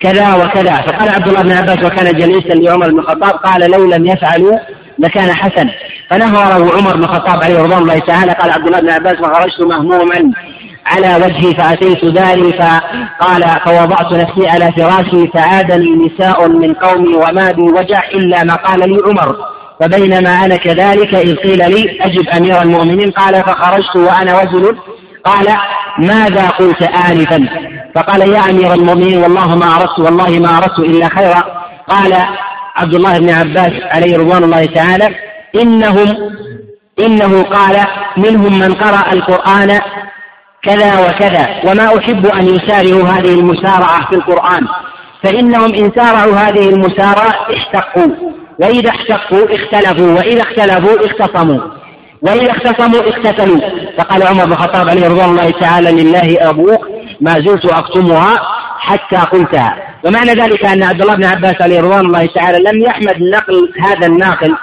كذا 0.01 0.35
وكذا. 0.35 0.73
فقال 0.73 1.09
عبد 1.09 1.29
الله 1.29 1.43
بن 1.43 1.53
عباس 1.53 1.79
وكان 1.85 2.19
جليسا 2.19 2.55
لعمر 2.55 2.91
بن 2.91 2.99
الخطاب. 2.99 3.33
قال 3.33 3.71
لو 3.71 3.85
لم 3.85 4.07
يفعلوا 4.07 4.59
لكان 4.99 5.35
حسن 5.35 5.69
فنهره 6.11 6.77
عمر 6.77 6.97
بن 6.97 7.05
الخطاب 7.05 7.43
عليه 7.43 7.63
رضوان 7.63 7.83
الله 7.83 7.99
تعالى 7.99 8.33
قال 8.33 8.51
عبد 8.51 8.67
الله 8.67 8.81
بن 8.81 8.91
عباس 8.91 9.15
فخرجت 9.15 9.61
مهموما 9.61 10.33
على 10.87 11.17
وجهي 11.17 11.55
فأتيت 11.55 12.05
داري 12.05 12.53
فقال 12.53 13.43
فوضعت 13.65 14.13
نفسي 14.13 14.49
على 14.49 14.73
فراشي 14.73 15.29
فعادني 15.35 15.91
نساء 16.07 16.49
من 16.49 16.75
قومي 16.75 17.15
وما 17.15 17.51
بي 17.53 17.63
وجع 17.63 18.01
إلا 18.15 18.45
ما 18.45 18.55
قال 18.55 18.79
لي 18.91 18.99
عمر. 19.07 19.37
فبينما 19.81 20.31
أنا 20.45 20.57
كذلك 20.57 21.15
إذ 21.15 21.37
قيل 21.37 21.59
لي 21.59 21.99
أجب 22.01 22.29
أمير 22.29 22.63
المؤمنين 22.63 23.11
قال 23.11 23.35
فخرجت 23.35 23.97
وأنا 23.97 24.41
رجل 24.41 24.79
قال 25.25 25.47
ماذا 25.99 26.49
قلت 26.49 26.83
آنفا؟ 26.83 27.49
فقال 27.95 28.33
يا 28.33 28.51
أمير 28.51 28.75
المؤمنين 28.75 29.19
والله 29.19 29.57
ما 29.57 29.77
أردت 29.77 29.99
والله 29.99 30.39
ما 30.39 30.59
أردت 30.59 30.79
إلا 30.79 31.09
خيرا. 31.09 31.45
قال 31.89 32.15
عبد 32.79 32.95
الله 32.95 33.19
بن 33.19 33.31
عباس 33.31 33.73
عليه 33.83 34.19
رضوان 34.19 34.45
الله 34.45 34.65
تعالى 34.67 35.15
إنهم 35.63 36.33
إنه 37.01 37.43
قال 37.43 37.85
منهم 38.17 38.59
من 38.59 38.75
قرأ 38.75 39.13
القرآن 39.13 39.81
كذا 40.63 41.01
وكذا 41.01 41.49
وما 41.65 41.99
أحب 41.99 42.27
أن 42.27 42.47
يسارعوا 42.47 43.09
هذه 43.09 43.35
المسارعة 43.35 44.11
في 44.11 44.17
القرآن 44.17 44.67
فإنهم 45.23 45.75
إن 45.75 45.93
سارعوا 45.97 46.37
هذه 46.37 46.69
المسارعة 46.69 47.33
احتقوا 47.57 48.13
وإذا 48.61 48.91
احتقوا 48.91 49.47
اختلفوا 49.55 50.13
وإذا 50.13 50.43
اختلفوا 50.43 51.07
اختصموا 51.07 51.61
وإذا 52.23 52.51
اختصموا 52.51 53.01
اقتتلوا. 53.09 53.61
فقال 53.99 54.23
عمر 54.23 54.45
بن 54.45 54.53
الخطاب 54.53 54.89
عليه 54.89 55.09
رضوان 55.09 55.31
الله 55.31 55.51
تعالى 55.51 56.03
لله 56.03 56.51
أبوك 56.51 56.87
ما 57.21 57.33
زلت 57.33 57.73
أكتمها 57.73 58.35
حتى 58.79 59.17
قلتها. 59.17 59.88
ومعنى 60.05 60.33
ذلك 60.33 60.65
أن 60.65 60.83
عبد 60.83 61.03
الله 61.03 61.15
بن 61.15 61.25
عباس 61.25 61.63
عليه 61.63 61.81
رضوان 61.81 62.07
الله 62.07 62.27
تعالى 62.27 62.59
لم 62.71 62.83
يحمد 62.83 63.23
نقل 63.23 63.73
هذا 63.81 64.07
الناقل 64.07 64.55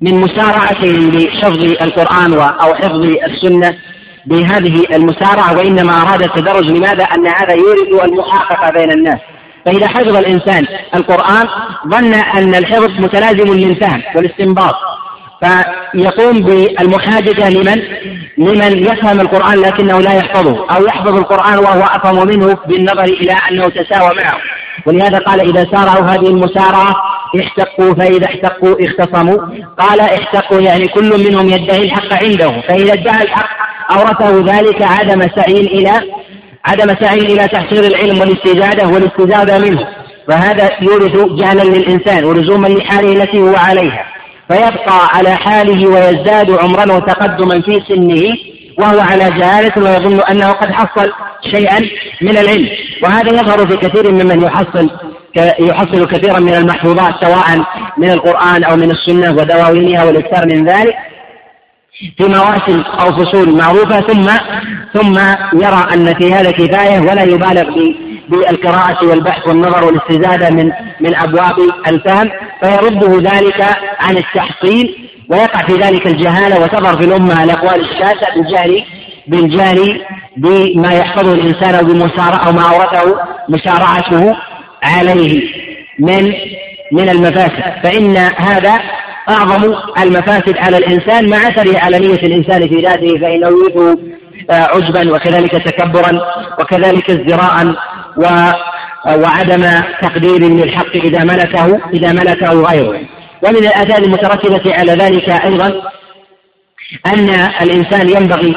من 0.00 0.14
مسارعته 0.14 1.10
لحفظ 1.14 1.62
القرآن 1.62 2.32
أو 2.34 2.74
حفظ 2.74 3.04
السنة 3.04 3.78
بهذه 4.26 4.84
المسارعة 4.92 5.56
وإنما 5.56 6.02
أراد 6.02 6.22
التدرج. 6.22 6.70
لماذا؟ 6.70 7.04
أن 7.04 7.26
هذا 7.26 7.54
يورث 7.54 8.04
المحاققة 8.04 8.70
بين 8.70 8.92
الناس. 8.92 9.18
فإذا 9.66 9.88
حفظ 9.88 10.16
الإنسان 10.16 10.66
القرآن 10.94 11.46
ظن 11.88 12.14
أن 12.14 12.54
الحفظ 12.54 12.90
متلازم 12.90 13.54
للفهم 13.54 14.02
والاستنباط. 14.16 14.74
فيقوم 15.44 16.40
بالمحاججة 16.40 17.48
لمن؟ 17.50 17.82
لمن 18.38 18.78
يفهم 18.78 19.20
القرآن 19.20 19.60
لكنه 19.60 20.00
لا 20.00 20.14
يحفظه 20.14 20.66
أو 20.76 20.86
يحفظ 20.86 21.16
القرآن 21.16 21.58
وهو 21.58 21.82
أفهم 21.82 22.26
منه 22.26 22.58
بالنظر 22.66 23.04
إلى 23.04 23.32
أنه 23.50 23.68
تساوى 23.68 24.14
معه. 24.16 24.38
ولهذا 24.86 25.18
قال 25.18 25.40
إذا 25.40 25.66
سارعوا 25.74 26.06
هذه 26.06 26.26
المسارعة 26.26 26.94
احتقوا 27.40 27.94
فإذا 27.94 28.26
احتقوا 28.26 28.76
اختصموا. 28.80 29.38
قال 29.78 30.00
احتقوا 30.00 30.60
يعني 30.60 30.88
كل 30.88 31.30
منهم 31.30 31.48
يدعي 31.48 31.82
الحق 31.82 32.24
عنده 32.24 32.60
فإذا 32.68 32.92
ادعى 32.92 33.22
الحق 33.22 33.50
أورثه 33.90 34.56
ذلك 34.56 34.82
عدم 34.82 35.28
سعي 35.36 35.60
إلى 35.60 35.92
عدم 36.64 36.94
سعي 37.00 37.18
إلى 37.18 37.48
تحصيل 37.48 37.84
العلم 37.84 38.20
والاستزادة 38.20 38.88
والاستزادة 38.88 39.58
منه. 39.58 39.88
فهذا 40.28 40.70
يورث 40.82 41.16
جهلا 41.40 41.62
للإنسان 41.62 42.24
ولزوما 42.24 42.68
لحاله 42.68 43.12
التي 43.12 43.38
هو 43.40 43.54
عليها. 43.56 44.19
فيبقى 44.50 45.06
على 45.14 45.30
حاله 45.30 45.88
ويزداد 45.88 46.50
عمرا 46.50 46.92
وتقدما 46.92 47.62
في 47.62 47.82
سنه 47.88 48.36
وهو 48.78 49.00
على 49.00 49.24
جهالة 49.24 49.72
ويظن 49.76 50.20
أنه 50.20 50.52
قد 50.52 50.72
حصل 50.72 51.12
شيئا 51.54 51.80
من 52.22 52.38
العلم. 52.38 52.68
وهذا 53.02 53.28
يظهر 53.28 53.66
في 53.66 53.76
كثير 53.76 54.12
ممن 54.12 54.42
يحصل 54.42 54.90
يحصل 55.60 56.06
كثيرا 56.06 56.38
من 56.40 56.54
المحفوظات 56.54 57.24
سواء 57.24 57.64
من 57.98 58.10
القرآن 58.10 58.64
أو 58.64 58.76
من 58.76 58.90
السنة 58.90 59.30
ودواوينها 59.30 60.04
والإكثار 60.04 60.46
من 60.46 60.68
ذلك. 60.68 60.94
في 62.16 62.24
مواسم 62.24 62.82
أو 63.00 63.12
فصول 63.12 63.56
معروفة 63.56 64.00
ثم 64.00 64.26
ثم 64.94 65.18
يرى 65.62 65.86
أن 65.94 66.14
في 66.14 66.32
هذا 66.32 66.50
كفاية 66.50 67.00
ولا 67.00 67.22
يبالغ 67.22 67.70
بالقراءة 68.30 69.06
والبحث 69.06 69.48
والنظر 69.48 69.84
والاستزادة 69.84 70.50
من 70.50 70.72
من 71.00 71.14
أبواب 71.16 71.54
الفهم 71.86 72.30
فيرده 72.62 73.30
ذلك 73.30 73.66
عن 74.00 74.16
التحصيل 74.16 75.08
ويقع 75.28 75.66
في 75.66 75.72
ذلك 75.72 76.06
الجهالة 76.06 76.60
وتظهر 76.62 76.96
في 76.96 77.04
الأمة 77.04 77.44
الأقوال 77.44 77.80
الشاذة 77.80 78.26
بالجهل 78.36 78.84
بالجهل 79.26 80.02
بما 80.36 80.92
يحفظه 80.92 81.32
الإنسان 81.32 81.74
أو 81.74 81.84
بمسارعة 81.84 82.46
أو 82.46 82.52
ما 82.52 82.62
أورثه 82.62 83.20
مسارعته 83.48 84.36
عليه 84.82 85.42
من 85.98 86.32
من 86.92 87.08
المفاسد. 87.08 87.74
فإن 87.82 88.16
هذا 88.36 88.80
أعظم 89.28 89.74
المفاسد 90.02 90.58
على 90.58 90.76
الإنسان 90.76 91.30
مع 91.30 91.36
أثره 91.36 91.78
على 91.78 91.98
نية 91.98 92.14
الإنسان 92.14 92.68
في 92.68 92.74
ذاته 92.74 93.18
فإنه 93.18 93.48
يورثه 93.48 93.98
عجبا 94.50 95.14
وكذلك 95.14 95.50
تكبرا 95.52 96.20
وكذلك 96.60 97.10
ازدراء 97.10 97.74
وعدم 99.06 99.82
تقدير 100.02 100.38
للحق 100.38 100.94
إذا 100.94 101.24
ملكه 101.24 101.80
إذا 101.94 102.12
ملكه 102.12 102.52
غيره. 102.52 103.00
ومن 103.42 103.56
الآثار 103.56 104.02
المترتبة 104.02 104.74
على 104.74 104.92
ذلك 104.92 105.28
أيضا 105.28 105.82
أن 107.06 107.30
الإنسان 107.62 108.08
ينبغي 108.08 108.56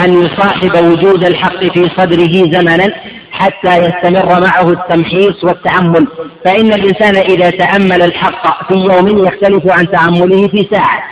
أن 0.00 0.22
يصاحب 0.22 0.84
وجود 0.84 1.24
الحق 1.24 1.58
في 1.58 1.90
صدره 1.96 2.50
زمنا 2.52 2.94
حتى 3.32 3.76
يستمر 3.76 4.40
معه 4.40 4.70
التمحيص 4.70 5.44
والتأمل. 5.44 6.06
فإن 6.44 6.72
الإنسان 6.72 7.16
إذا 7.16 7.50
تأمل 7.50 8.02
الحق 8.02 8.72
في 8.72 8.78
يوم 8.78 9.26
يختلف 9.26 9.72
عن 9.72 9.90
تأمله 9.90 10.48
في 10.48 10.68
ساعة. 10.72 11.02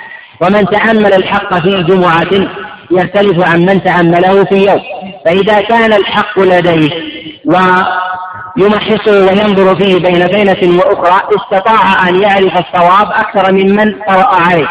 ومن 0.40 0.66
تأمل 0.66 1.14
الحق 1.14 1.54
في 1.62 1.82
جمعة 1.82 2.48
يختلف 2.90 3.48
عن 3.48 3.60
من 3.60 3.84
تأمله 3.84 4.44
في 4.44 4.54
يوم. 4.54 4.80
فإذا 5.24 5.60
كان 5.60 5.92
الحق 5.92 6.40
لديه 6.40 7.17
ويمحصه 7.48 9.26
وينظر 9.26 9.76
فيه 9.76 9.98
بين 9.98 10.26
بينة 10.26 10.78
وأخرى 10.78 11.20
استطاع 11.36 12.08
أن 12.08 12.22
يعرف 12.22 12.52
الصواب 12.58 13.12
أكثر 13.12 13.52
ممن 13.52 13.94
طرأ 14.08 14.26
عليه 14.34 14.68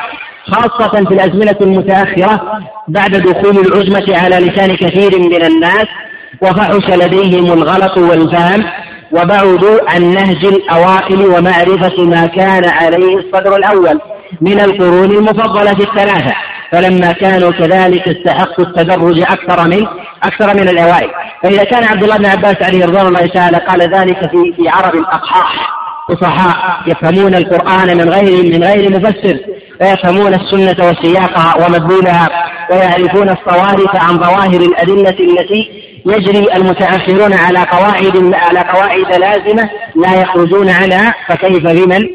خاصة 0.52 1.06
في 1.06 1.13
الأزمنة 1.13 1.56
المتأخرة 1.62 2.62
بعد 2.88 3.12
دخول 3.12 3.58
العزمة 3.58 4.18
على 4.18 4.36
لسان 4.36 4.76
كثير 4.76 5.20
من 5.20 5.46
الناس 5.46 5.88
وفحش 6.42 6.90
لديهم 6.90 7.54
الغلط 7.54 7.98
والفهم 7.98 8.63
وبعدوا 9.12 9.80
عن 9.90 10.02
نهج 10.13 10.46
الأوائل 10.46 11.22
ومعرفة 11.22 12.04
ما 12.04 12.26
كان 12.26 12.66
عليه 12.66 13.18
الصدر 13.18 13.56
الأول 13.56 14.02
من 14.42 14.60
القرون 14.60 15.12
المفضلة 15.12 15.72
الثلاثة. 15.72 16.36
فلما 16.71 17.12
كانوا 17.12 17.51
كذلك 17.51 18.08
استحقوا 18.08 18.65
التدرج 18.65 19.21
أكثر 19.21 19.67
من 19.67 19.88
أكثر 20.23 20.53
من 20.53 20.69
الأوائل. 20.69 21.10
فإذا 21.43 21.63
كان 21.63 21.84
عبد 21.84 22.03
الله 22.03 22.17
بن 22.17 22.25
عباس 22.25 22.56
عليه 22.62 22.86
رضوان 22.86 23.08
الله 23.08 23.27
تعالى 23.27 23.58
قال 23.58 23.82
ذلك 23.82 24.19
في 24.19 24.53
في 24.56 24.69
عرب 24.69 24.95
الأقحاح. 24.95 25.77
فصحاء 26.10 26.77
يفهمون 26.88 27.36
القرآن 27.36 27.97
من 27.97 28.10
غير 28.10 28.53
من 28.53 28.63
غير 28.63 28.91
مفسر. 28.91 29.38
ويفهمون 29.82 30.34
السنة 30.34 30.89
وسياقها 30.89 31.65
ومدلولها 31.65 32.27
ويعرفون 32.71 33.30
الصوارف 33.30 33.95
عن 33.95 34.17
ظواهر 34.17 34.62
الأدلة 34.62 35.10
التي 35.10 35.88
يجري 36.06 36.56
المتأخرون 36.56 37.34
على 37.34 37.60
قواعد 37.60 38.34
على 38.34 38.60
قواعد 38.60 39.15
لازمة 39.19 39.69
لا 39.95 40.21
يخرجون 40.21 40.69
عنها. 40.69 41.13
فكيف 41.27 41.63
بمن 41.63 42.08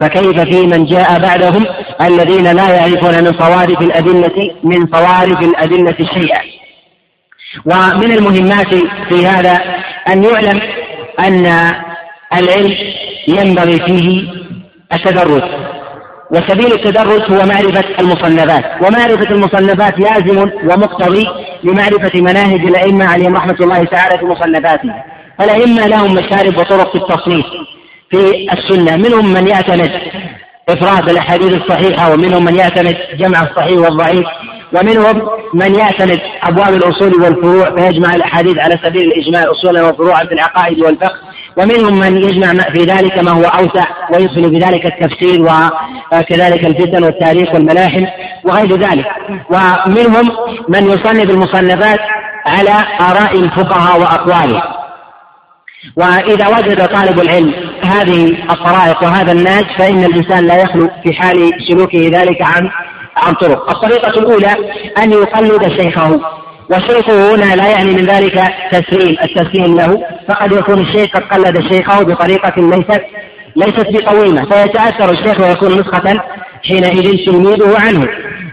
فكيف 0.00 0.40
في 0.40 0.66
من 0.66 0.84
جاء 0.84 1.18
بعدهم 1.18 1.66
الذين 2.00 2.56
لا 2.56 2.74
يعرفون 2.74 3.24
من 3.24 3.32
صوارف 3.38 3.80
الأدلة 3.80 4.50
من 4.64 4.86
صوارف 4.92 5.40
الأدلة 5.40 5.96
شيئا. 6.14 6.40
ومن 7.64 8.12
المهمات 8.12 8.74
في 9.08 9.26
هذا 9.26 9.60
أن 10.08 10.24
يعلم 10.24 10.60
أن 11.20 11.46
العلم 12.34 12.74
ينبغي 13.28 13.76
فيه 13.86 14.32
التدرج 14.92 15.42
وسبيل 16.30 16.72
التدرج 16.72 17.32
هو 17.32 17.46
معرفة 17.46 17.84
المصنفات. 18.00 18.64
ومعرفة 18.82 19.30
المصنفات 19.30 19.98
لازم 19.98 20.38
ومقتضي 20.40 21.26
لمعرفة 21.64 22.20
مناهج 22.20 22.60
الأئمة 22.60 23.04
عليهم 23.04 23.36
رحمة 23.36 23.56
الله 23.60 23.84
تعالى 23.84 24.18
في 24.18 24.24
مصنفاتهم. 24.24 24.94
فالأئمة 25.38 25.86
لهم 25.86 26.14
مشارب 26.14 26.58
وطرق 26.58 26.92
في 26.92 26.98
التصنيف. 26.98 27.46
في 28.14 28.48
السنة 28.52 28.96
منهم 28.96 29.32
من 29.32 29.48
يعتمد 29.48 29.90
إفراد 30.68 31.10
الأحاديث 31.10 31.54
الصحيحة 31.54 32.12
ومنهم 32.12 32.44
من 32.44 32.56
يعتمد 32.56 32.96
جمع 33.18 33.42
الصحيح 33.42 33.78
والضعيف 33.78 34.26
ومنهم 34.72 35.28
من 35.54 35.74
يعتمد 35.74 36.20
أبواب 36.42 36.74
الأصول 36.74 37.22
والفروع 37.22 37.76
فيجمع 37.76 38.14
الأحاديث 38.14 38.58
على 38.58 38.78
سبيل 38.84 39.02
الإجماع 39.02 39.50
أصولا 39.50 39.88
وفروعا 39.88 40.24
في 40.24 40.34
العقائد 40.34 40.80
والفقه 40.80 41.18
ومنهم 41.56 41.98
من 41.98 42.16
يجمع 42.16 42.52
في 42.52 42.84
ذلك 42.84 43.18
ما 43.18 43.30
هو 43.30 43.44
أوسع 43.44 43.84
ويدخل 44.12 44.50
في 44.50 44.58
ذلك 44.58 44.86
التفسير 44.86 45.42
وكذلك 46.12 46.66
الفتن 46.66 47.04
والتاريخ 47.04 47.54
والملاحم 47.54 48.06
وغير 48.44 48.76
ذلك. 48.76 49.06
ومنهم 49.50 50.30
من 50.68 50.84
يصنف 50.84 51.30
المصنفات 51.30 52.00
على 52.46 52.84
آراء 53.00 53.34
الفقهاء 53.36 54.00
وأقوالهم. 54.00 54.62
وإذا 55.96 56.48
وجد 56.48 56.86
طالب 56.86 57.20
العلم 57.20 57.54
هذه 57.84 58.36
الطرائق 58.50 59.02
وهذا 59.02 59.32
النهج 59.32 59.64
فإن 59.78 60.04
الإنسان 60.04 60.46
لا 60.46 60.62
يخلو 60.62 60.90
في 61.04 61.12
حال 61.12 61.50
سلوكه 61.68 62.10
ذلك 62.12 62.42
عن 62.42 62.70
عن 63.16 63.34
طرق. 63.34 63.70
الطريقة 63.70 64.18
الأولى 64.20 64.56
أن 64.98 65.12
يقلد 65.12 65.68
شيخه. 65.82 66.20
وشيخه 66.70 67.34
هنا 67.34 67.54
لا 67.54 67.68
يعني 67.68 67.90
من 67.90 68.06
ذلك 68.06 68.44
تسليم 68.72 69.16
التسليم 69.24 69.76
له. 69.76 70.02
فقد 70.28 70.52
يكون 70.52 70.80
الشيخ 70.80 71.10
قد 71.14 71.22
قلد 71.22 71.72
شيخه 71.72 72.02
بطريقة 72.02 72.52
ليست 72.56 73.02
ليست 73.56 73.86
بقويمة. 73.90 74.44
فيتأثر 74.44 75.10
الشيخ 75.10 75.40
ويكون 75.40 75.80
نسخة 75.80 76.20
حينئذ 76.68 77.26
تلميذه 77.26 77.76
عنه 77.86 78.08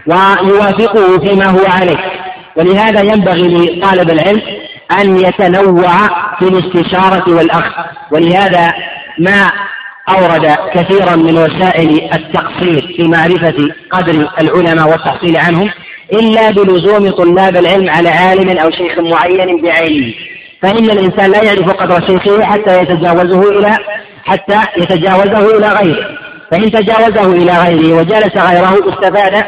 ويوافقه 0.06 1.18
فيما 1.18 1.46
هو 1.46 1.64
عليه. 1.66 1.98
ولهذا 2.56 3.00
ينبغي 3.00 3.48
لطالب 3.48 4.10
العلم 4.10 4.42
أن 5.00 5.16
يتنوع 5.16 5.92
في 6.38 6.48
الاستشارة 6.48 7.34
والأخذ. 7.36 7.84
ولهذا 8.12 8.72
ما 9.18 9.50
أورد 10.08 10.56
كثيرا 10.74 11.16
من 11.16 11.38
وسائل 11.38 12.10
التقصير 12.14 12.94
في 12.96 13.02
معرفة 13.02 13.54
قدر 13.90 14.28
العلماء 14.40 14.88
والتحصيل 14.88 15.36
عنهم 15.36 15.70
إلا 16.12 16.50
بلزوم 16.50 17.10
طلاب 17.10 17.56
العلم 17.56 17.90
على 17.90 18.08
عالم 18.08 18.58
أو 18.58 18.70
شيخ 18.70 18.98
معين 18.98 19.62
بعينه 19.62 20.14
فإن 20.62 20.84
الإنسان 20.84 21.30
لا 21.30 21.44
يعرف 21.44 21.70
قدر 21.70 22.06
شيخه 22.06 22.44
حتى 22.44 22.82
يتجاوزه 22.82 23.58
إلى 23.58 23.76
حتى 24.24 24.60
يتجاوزه 24.76 25.58
إلى 25.58 25.68
غيره. 25.68 26.06
فإن 26.50 26.70
تجاوزه 26.70 27.32
إلى 27.32 27.52
غيره 27.52 27.98
وجلس 27.98 28.36
غيره 28.36 28.92
استفاد 28.92 29.44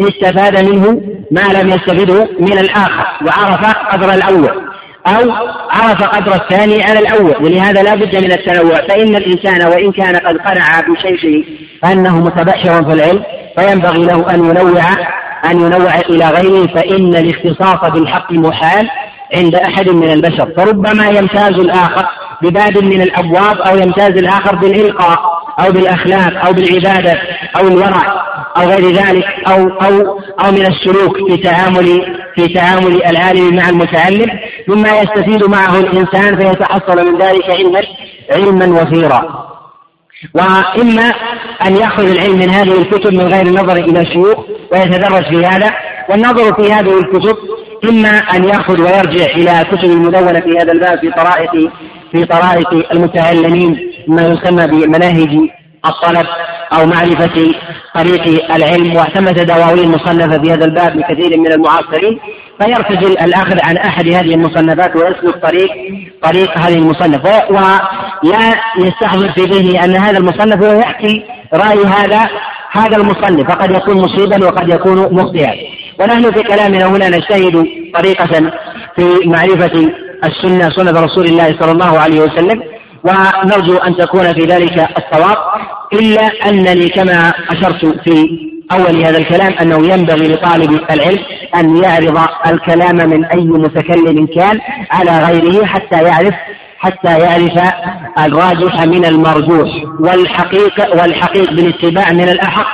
استفاد 0.00 0.68
منه 0.68 1.02
ما 1.30 1.60
لم 1.60 1.68
يستفده 1.68 2.28
من 2.40 2.58
الآخر 2.58 3.06
وعرف 3.26 3.74
قدر 3.92 4.14
الأول. 4.14 4.65
أو 5.06 5.32
عرف 5.70 6.02
قدر 6.02 6.34
الثاني 6.34 6.82
على 6.82 6.98
الأول 6.98 7.34
ولهذا 7.40 7.82
لا 7.82 7.94
بد 7.94 8.16
من 8.16 8.32
التنوع. 8.32 8.74
فإن 8.74 9.16
الإنسان 9.16 9.68
وإن 9.68 9.92
كان 9.92 10.16
قد 10.16 10.36
قنع 10.36 10.80
بشيخه 10.80 11.44
أنه 11.84 12.20
متبحر 12.20 12.84
في 12.84 12.92
العلم 12.92 13.22
فينبغي 13.58 14.04
له 14.04 14.34
أن 14.34 14.44
ينوع 14.44 14.82
أن 15.50 15.60
ينوع 15.60 15.94
إلى 16.10 16.28
غيره 16.28 16.66
فإن 16.66 17.16
الاختصاص 17.16 17.90
بالحق 17.90 18.32
محال 18.32 18.88
عند 19.36 19.54
أحد 19.54 19.88
من 19.88 20.12
البشر. 20.12 20.52
فربما 20.56 21.08
يمتاز 21.08 21.52
الآخر 21.52 22.06
بباب 22.42 22.84
من 22.84 23.02
الأبواب 23.02 23.60
أو 23.60 23.76
يمتاز 23.76 24.10
الآخر 24.10 24.56
بالإلقاء. 24.56 25.35
أو 25.60 25.72
بالأخلاق 25.72 26.46
أو 26.46 26.52
بالعبادة 26.52 27.20
أو 27.60 27.68
الورع 27.68 28.26
أو 28.56 28.68
غير 28.68 28.92
ذلك 28.92 29.24
أو 29.48 29.68
أو 29.68 30.20
أو 30.44 30.52
من 30.52 30.66
السلوك 30.66 31.30
في 31.30 31.36
تعامل 31.36 32.16
في 32.34 32.48
تعامل 32.54 33.04
العالم 33.04 33.56
مع 33.56 33.68
المتعلم. 33.68 34.30
مما 34.68 35.00
يستفيد 35.00 35.44
معه 35.44 35.78
الإنسان 35.78 36.36
فيتحصل 36.36 37.12
من 37.12 37.18
ذلك 37.22 37.50
علما 37.50 37.82
علما 38.30 38.82
وفيرا. 38.82 39.46
وإما 40.34 41.12
أن 41.66 41.76
يأخذ 41.76 42.10
العلم 42.10 42.38
من 42.38 42.50
هذه 42.50 42.78
الكتب 42.78 43.14
من 43.14 43.26
غير 43.26 43.46
النظر 43.46 43.76
إلى 43.76 44.06
شيوخ 44.06 44.38
ويتدرج 44.72 45.24
في 45.24 45.46
هذا. 45.46 45.70
والنظر 46.10 46.62
في 46.62 46.72
هذه 46.72 46.98
الكتب 46.98 47.36
إما 47.90 48.08
أن 48.08 48.44
يأخذ 48.44 48.80
ويرجع 48.80 49.24
إلى 49.34 49.64
كتب 49.70 49.90
المدونة 49.90 50.40
في 50.40 50.58
هذا 50.58 50.72
الباب 50.72 50.98
في 50.98 51.10
طرائق 51.10 51.70
في 52.12 52.24
طرائق 52.24 52.92
المتعلمين. 52.92 53.95
ما 54.06 54.22
يسمى 54.22 54.66
بمناهج 54.66 55.50
الطلب 55.86 56.26
أو 56.72 56.86
معرفة 56.86 57.54
طريق 57.94 58.54
العلم 58.54 58.96
واعتمد 58.96 59.46
دواوين 59.46 59.88
مصنفة 59.88 60.42
في 60.42 60.52
هذا 60.52 60.64
الباب 60.64 60.96
لكثير 60.96 61.38
من 61.38 61.52
المعاصرين 61.52 62.18
فيرتجل 62.60 63.18
الأخذ 63.18 63.58
عن 63.62 63.76
أحد 63.76 64.08
هذه 64.08 64.34
المصنفات 64.34 64.96
ويسلك 64.96 65.42
طريق 65.42 65.70
طريق 66.22 66.58
هذه 66.58 66.74
المصنف. 66.74 67.24
ولا 67.50 68.54
يستحضر 68.78 69.32
في 69.32 69.40
ذهنه 69.40 69.84
أن 69.84 69.96
هذا 69.96 70.18
المصنف 70.18 70.64
هو 70.64 70.78
يحكي 70.78 71.24
رأي 71.54 71.84
هذا 71.84 72.26
هذا 72.72 72.96
المصنف 72.96 73.50
فقد 73.50 73.70
يكون 73.70 73.96
مصيبا 73.96 74.46
وقد 74.46 74.68
يكون 74.68 75.14
مخطئا. 75.14 75.54
ونحن 76.00 76.32
في 76.32 76.42
كلامنا 76.42 76.86
هنا 76.86 77.08
نجتهد 77.08 77.66
طريقة 77.94 78.52
في 78.96 79.28
معرفة 79.28 79.92
السنة 80.24 80.70
سنة 80.70 81.00
رسول 81.00 81.24
الله 81.24 81.56
صلى 81.60 81.72
الله 81.72 81.98
عليه 81.98 82.20
وسلم 82.20 82.62
ونرجو 83.06 83.76
أن 83.76 83.96
تكون 83.96 84.34
في 84.34 84.40
ذلك 84.40 84.88
الصواب 84.98 85.36
إلا 85.92 86.48
أنني 86.48 86.88
كما 86.88 87.32
أشرت 87.50 87.86
في 88.08 88.46
أول 88.72 89.04
هذا 89.06 89.18
الكلام 89.18 89.52
أنه 89.52 89.94
ينبغي 89.94 90.28
لطالب 90.28 90.80
العلم 90.90 91.18
أن 91.54 91.76
يعرض 91.76 92.18
الكلام 92.46 92.96
من 93.10 93.24
أي 93.24 93.44
متكلم 93.44 94.26
كان 94.26 94.60
على 94.90 95.18
غيره 95.18 95.66
حتى 95.66 96.02
يعرف 96.02 96.34
حتى 96.78 97.18
يعرف 97.18 97.72
الراجح 98.18 98.82
من 98.84 99.04
المرجوح 99.04 99.68
والحقيقة 100.00 100.90
والحقيق 100.90 101.52
بالاتباع 101.52 102.12
من 102.12 102.28
الأحق. 102.28 102.66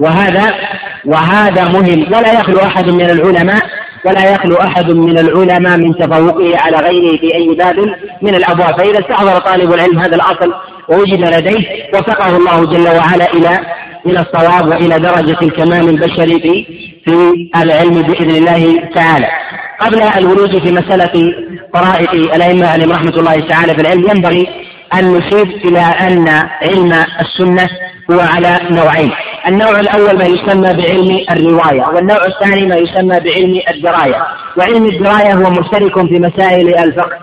وهذا 0.00 0.54
وهذا 1.04 1.64
مهم. 1.64 2.06
ولا 2.12 2.32
يخلو 2.32 2.58
أحد 2.58 2.88
من 2.88 3.10
العلماء 3.10 3.62
ولا 4.04 4.32
يخلو 4.32 4.56
أحد 4.56 4.90
من 4.90 5.18
العلماء 5.18 5.76
من 5.76 5.94
تفوقه 5.94 6.58
على 6.58 6.76
غيره 6.76 7.16
في 7.16 7.34
أي 7.34 7.54
باب 7.54 7.78
من 8.22 8.34
الأبواب 8.34 8.78
فإذا 8.78 9.00
استحضر 9.00 9.38
طالب 9.38 9.72
العلم 9.72 9.98
هذا 9.98 10.16
الأصل 10.16 10.54
ووجد 10.88 11.34
لديه 11.34 11.66
وفقه 11.94 12.36
الله 12.36 12.64
جل 12.64 12.88
وعلا 12.88 13.32
إلى 13.32 13.58
إلى 14.06 14.20
الصواب 14.20 14.68
وإلى 14.68 14.98
درجة 14.98 15.36
الكمال 15.42 15.88
البشري 15.88 16.40
في 16.40 16.66
في 17.04 17.48
العلم 17.62 18.02
بإذن 18.02 18.30
الله 18.30 18.88
تعالى. 18.94 19.26
قبل 19.80 20.02
الورود 20.02 20.58
في 20.66 20.72
مسألة 20.72 21.34
طرائق 21.74 22.10
الأئمة 22.10 22.66
عليهم 22.66 22.92
رحمة 22.92 23.14
الله 23.16 23.40
تعالى 23.40 23.74
في 23.74 23.80
العلم 23.80 24.10
ينبغي 24.10 24.48
أن 24.94 25.12
نشير 25.14 25.60
إلى 25.64 25.80
أن 25.80 26.28
علم 26.62 26.92
السنة 27.20 27.68
هو 28.10 28.20
على 28.20 28.60
نوعين 28.70 29.10
النوع 29.48 29.80
الأول 29.80 30.18
ما 30.18 30.24
يسمى 30.24 30.72
بعلم 30.74 31.24
الرواية 31.30 31.88
والنوع 31.94 32.18
الثاني 32.26 32.66
ما 32.66 32.76
يسمى 32.76 33.20
بعلم 33.20 33.60
الدراية. 33.70 34.26
وعلم 34.56 34.86
الدراية 34.86 35.34
هو 35.34 35.50
مشترك 35.50 35.94
في 35.94 36.18
مسائل 36.18 36.78
الفقه 36.78 37.18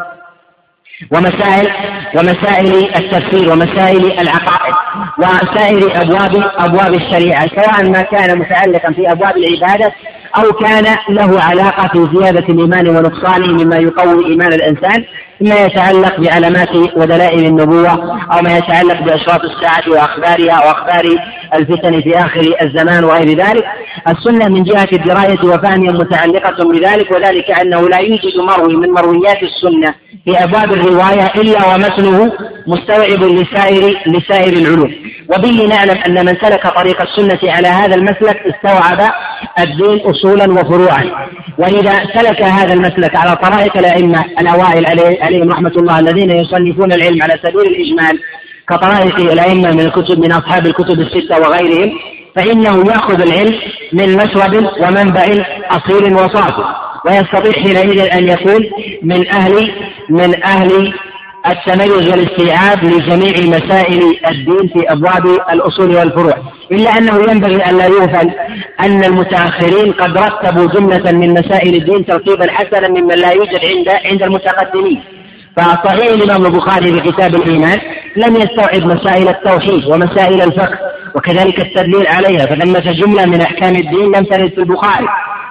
ومسائل 1.11 1.71
ومسائل 2.15 2.89
التفسير 2.95 3.51
ومسائل 3.51 4.19
العقائد 4.19 4.73
وسائر 5.17 6.01
ابواب 6.01 6.51
أبواب 6.57 6.93
الشريعة 6.93 7.47
سواء 7.47 7.89
ما 7.89 8.01
كان 8.01 8.39
متعلقا 8.39 8.93
في 8.93 9.11
أبواب 9.11 9.37
العبادة 9.37 9.91
أو 10.37 10.51
كان 10.51 10.95
له 11.09 11.41
علاقة 11.41 11.87
في 11.87 12.17
زيادة 12.17 12.53
الإيمان 12.53 12.87
ونقصانه 12.89 13.63
مما 13.63 13.75
يقوي 13.75 14.25
إيمان 14.25 14.53
الإنسان 14.53 15.05
مما 15.41 15.55
يتعلق 15.55 16.19
بعلامات 16.19 16.75
ودلائل 16.75 17.45
النبوة 17.45 17.91
أو 18.33 18.41
ما 18.41 18.57
يتعلق 18.57 19.01
بأشراط 19.01 19.41
الساعة 19.43 19.89
وأخبارها 19.89 20.65
وأخبار 20.65 21.05
الفتن 21.53 22.01
في 22.01 22.17
آخر 22.17 22.55
الزمان 22.61 23.03
وغير 23.03 23.37
ذلك. 23.37 23.65
السنة 24.07 24.47
من 24.47 24.63
جهة 24.63 24.87
الدراية 24.93 25.39
وفهمها 25.43 25.91
متعلقة 25.91 26.71
بذلك 26.71 27.11
وذلك 27.11 27.51
أنه 27.61 27.89
لا 27.89 27.97
يوجد 27.97 28.37
مروي 28.37 28.75
من 28.75 28.89
مرويات 28.89 29.43
السنة 29.43 29.93
في 30.25 30.43
أبواب 30.43 30.73
الرواية 30.73 31.31
إلا 31.35 31.67
ومتنه 31.67 32.31
مستوعب 32.67 33.23
لسائر 33.23 33.99
لسائر 34.07 34.53
العلوم. 34.53 34.93
وبه 35.29 35.67
نعلم 35.67 35.97
أن 36.07 36.25
من 36.25 36.35
سلك 36.41 36.67
طريق 36.67 37.01
السنة 37.01 37.51
على 37.51 37.67
هذا 37.67 37.95
المسلك 37.95 38.37
استوعب 38.37 39.11
الدين 39.59 39.99
أصولا 40.05 40.51
وفروعا. 40.51 41.29
وإذا 41.57 41.93
سلك 42.15 42.41
هذا 42.41 42.73
المسلك 42.73 43.15
على 43.15 43.35
طرائق 43.35 43.77
الأئمة 43.77 44.25
الأوائل 44.41 44.85
عليهم 45.21 45.49
رحمة 45.49 45.73
الله 45.77 45.99
الذين 45.99 46.29
يصنفون 46.31 46.93
العلم 46.93 47.23
على 47.23 47.33
سبيل 47.43 47.61
الإجمال 47.61 48.19
كطرائق 48.69 49.15
الأئمة 49.31 49.71
من 49.71 49.79
الكتب 49.79 50.19
من 50.19 50.31
أصحاب 50.31 50.65
الكتب 50.65 50.99
الستة 50.99 51.39
وغيرهم 51.39 51.99
فإنه 52.35 52.91
يأخذ 52.91 53.21
العلم 53.21 53.55
من 53.93 54.15
مشرب 54.15 54.53
ومنبع 54.81 55.25
أصيل 55.71 56.13
وصافي 56.13 56.63
ويستطيع 57.05 57.51
حينئذ 57.51 57.99
أن 57.99 58.27
يكون 58.27 58.65
من 59.03 59.27
أهل 59.27 59.71
من 60.09 60.43
أهل 60.43 60.93
التميز 61.47 62.09
والاستيعاب 62.09 62.83
لجميع 62.83 63.57
مسائل 63.57 64.01
الدين 64.29 64.69
في 64.73 64.91
أبواب 64.91 65.25
الأصول 65.53 65.95
والفروع، 65.95 66.37
إلا 66.71 66.89
أنه 66.97 67.31
ينبغي 67.31 67.65
أن 67.65 67.77
لا 67.77 67.85
يغفل 67.85 68.31
أن 68.79 69.03
المتأخرين 69.03 69.93
قد 69.93 70.17
رتبوا 70.17 70.67
جملة 70.67 71.11
من 71.11 71.29
مسائل 71.29 71.75
الدين 71.75 72.05
ترتيبا 72.05 72.51
حسنا 72.51 72.87
ممن 72.87 73.15
لا 73.15 73.31
يوجد 73.31 73.59
عند 73.65 73.89
عند 74.05 74.23
المتقدمين. 74.23 75.03
فصحيح 75.57 76.11
الإمام 76.13 76.45
البخاري 76.45 76.93
في 76.93 77.11
كتاب 77.11 77.35
الإيمان 77.35 77.77
لم 78.15 78.35
يستوعب 78.35 78.85
مسائل 78.85 79.29
التوحيد 79.29 79.85
ومسائل 79.85 80.41
الفقه 80.41 80.79
وكذلك 81.15 81.59
التدليل 81.59 82.07
عليها 82.07 82.45
فثمة 82.45 82.91
جمله 82.91 83.25
من 83.25 83.41
أحكام 83.41 83.75
الدين 83.75 84.05
لم 84.15 84.23
ترد 84.23 84.49
في 84.49 84.57
البخاري. 84.57 85.07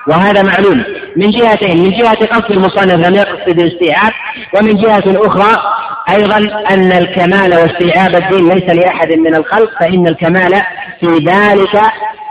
وهذا 0.09 0.43
معلوم. 0.43 0.85
من 1.17 1.31
جهتين 1.31 1.83
من 1.83 1.91
جهة 1.91 2.27
قصد 2.27 2.51
المصنف 2.51 3.07
لم 3.09 3.15
يقصد 3.15 3.61
الاستيعاب 3.61 4.13
ومن 4.55 4.77
جهة 4.77 5.03
أخرى 5.07 5.63
أيضا 6.11 6.37
أن 6.71 6.93
الكمال 6.93 7.55
واستيعاب 7.55 8.15
الدين 8.15 8.49
ليس 8.49 8.75
لأحد 8.75 9.13
من 9.13 9.35
الخلق 9.35 9.71
فإن 9.81 10.07
الكمال 10.09 10.53
في 11.01 11.07
ذلك 11.27 11.83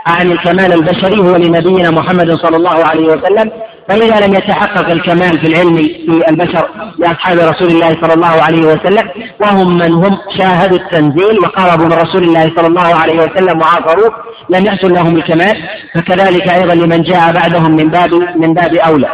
عن 0.06 0.32
الكمال 0.32 0.72
البشري 0.72 1.18
هو 1.18 1.36
لنبينا 1.36 1.90
محمد 1.90 2.32
صلى 2.32 2.56
الله 2.56 2.84
عليه 2.84 3.06
وسلم 3.06 3.50
فإذا 3.88 4.26
لم 4.26 4.34
يتحقق 4.34 4.90
الكمال 4.90 5.40
في 5.40 5.46
العلم 5.46 5.76
في 5.76 6.30
البشر 6.30 6.68
لأصحاب 6.98 7.38
رسول 7.38 7.68
الله 7.68 7.88
صلى 7.88 8.14
الله 8.14 8.42
عليه 8.42 8.62
وسلم 8.62 9.08
وهم 9.40 9.78
من 9.78 9.92
هم 9.92 10.18
شاهدوا 10.38 10.78
التنزيل 10.78 11.38
وقربوا 11.38 11.84
من 11.84 11.92
رسول 11.92 12.22
الله 12.22 12.52
صلى 12.56 12.66
الله 12.66 12.94
عليه 12.94 13.14
وسلم 13.14 13.60
وعاصروه 13.60 14.14
لم 14.50 14.66
يحصل 14.66 14.92
لهم 14.94 15.16
الكمال 15.16 15.68
فكذلك 15.94 16.48
أيضا 16.48 16.74
لمن 16.74 17.02
جاء 17.02 17.32
بعدهم 17.32 17.76
من 17.76 17.88
باب 17.88 18.14
من 18.36 18.54
باب 18.54 18.74
أولى. 18.74 19.12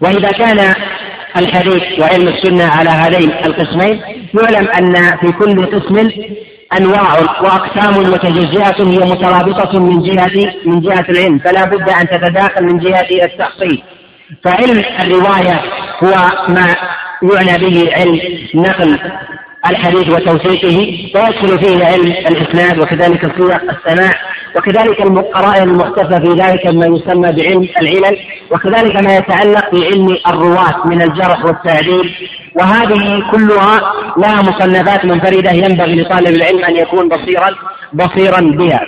وإذا 0.00 0.28
كان 0.28 0.74
الحديث 1.36 2.00
وعلم 2.00 2.28
السنة 2.28 2.64
على 2.64 2.90
هذين 2.90 3.30
القسمين 3.30 4.00
يعلم 4.42 4.68
أن 4.68 4.94
في 4.94 5.32
كل 5.32 5.66
قسم 5.66 6.10
أنواع 6.80 7.18
وأقسام 7.18 8.02
متجزئة 8.02 8.82
هي 8.82 9.10
مترابطة 9.10 9.80
من 9.80 10.02
جهة 10.02 10.54
من 10.64 10.80
جهة 10.80 11.04
العلم. 11.08 11.38
فلا 11.38 11.64
بد 11.64 11.88
أن 11.88 12.08
تتداخل 12.08 12.64
من 12.64 12.78
جهة 12.78 13.24
التحصيل 13.24 13.82
فعلم 14.44 14.84
الرواية 15.00 15.62
هو 16.04 16.14
ما 16.48 16.74
يعنى 17.22 17.58
به 17.58 17.92
علم 17.96 18.20
نقل 18.54 18.98
الحديث 19.70 20.08
وتوثيقه 20.08 20.78
ويدخل 21.14 21.58
فيه 21.64 21.84
علم 21.84 22.06
الإسناد 22.06 22.78
وكذلك 22.78 23.22
صيغ 23.38 23.56
السماع 23.56 24.10
وكذلك 24.56 25.00
القرائن 25.00 25.62
المختفى 25.62 26.20
في 26.26 26.42
ذلك 26.42 26.66
ما 26.66 26.86
يسمى 26.86 27.32
بعلم 27.32 27.68
العلل 27.80 28.18
وكذلك 28.50 28.96
ما 28.96 29.16
يتعلق 29.16 29.70
بعلم 29.72 30.16
الرواة 30.28 30.86
من 30.86 31.02
الجرح 31.02 31.44
والتعديل. 31.44 32.14
وهذه 32.54 33.22
كلها 33.32 33.92
لها 34.16 34.42
مصنفات 34.42 35.04
منفرده 35.04 35.50
ينبغي 35.50 36.02
لطالب 36.02 36.36
العلم 36.36 36.64
أن 36.64 36.76
يكون 36.76 37.08
بصيرا 37.08 37.50
بصيرا 37.92 38.40
بها. 38.40 38.86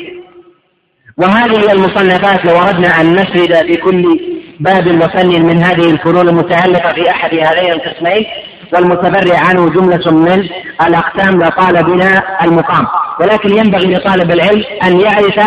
وهذه 1.19 1.73
المصنفات 1.73 2.45
لو 2.45 2.57
أردنا 2.57 3.01
أن 3.01 3.13
نسرد 3.13 3.67
في 3.67 3.77
كل 3.77 4.21
باب 4.61 4.87
وفن 4.87 5.43
من 5.43 5.63
هذه 5.63 5.91
الفنون 5.91 6.29
المتعلقة 6.29 6.93
في 6.93 7.11
احد 7.11 7.35
هذين 7.35 7.73
القسمين 7.73 8.27
والمتبرع 8.73 9.39
عنه 9.39 9.71
جملة 9.71 10.13
من 10.13 10.49
الأقسام 10.87 11.39
لطال 11.39 11.85
بنا 11.85 12.23
المقام. 12.45 12.87
ولكن 13.21 13.59
ينبغي 13.59 13.95
لطالب 13.95 14.31
العلم 14.31 14.65
أن 14.85 15.01
يعرف 15.01 15.41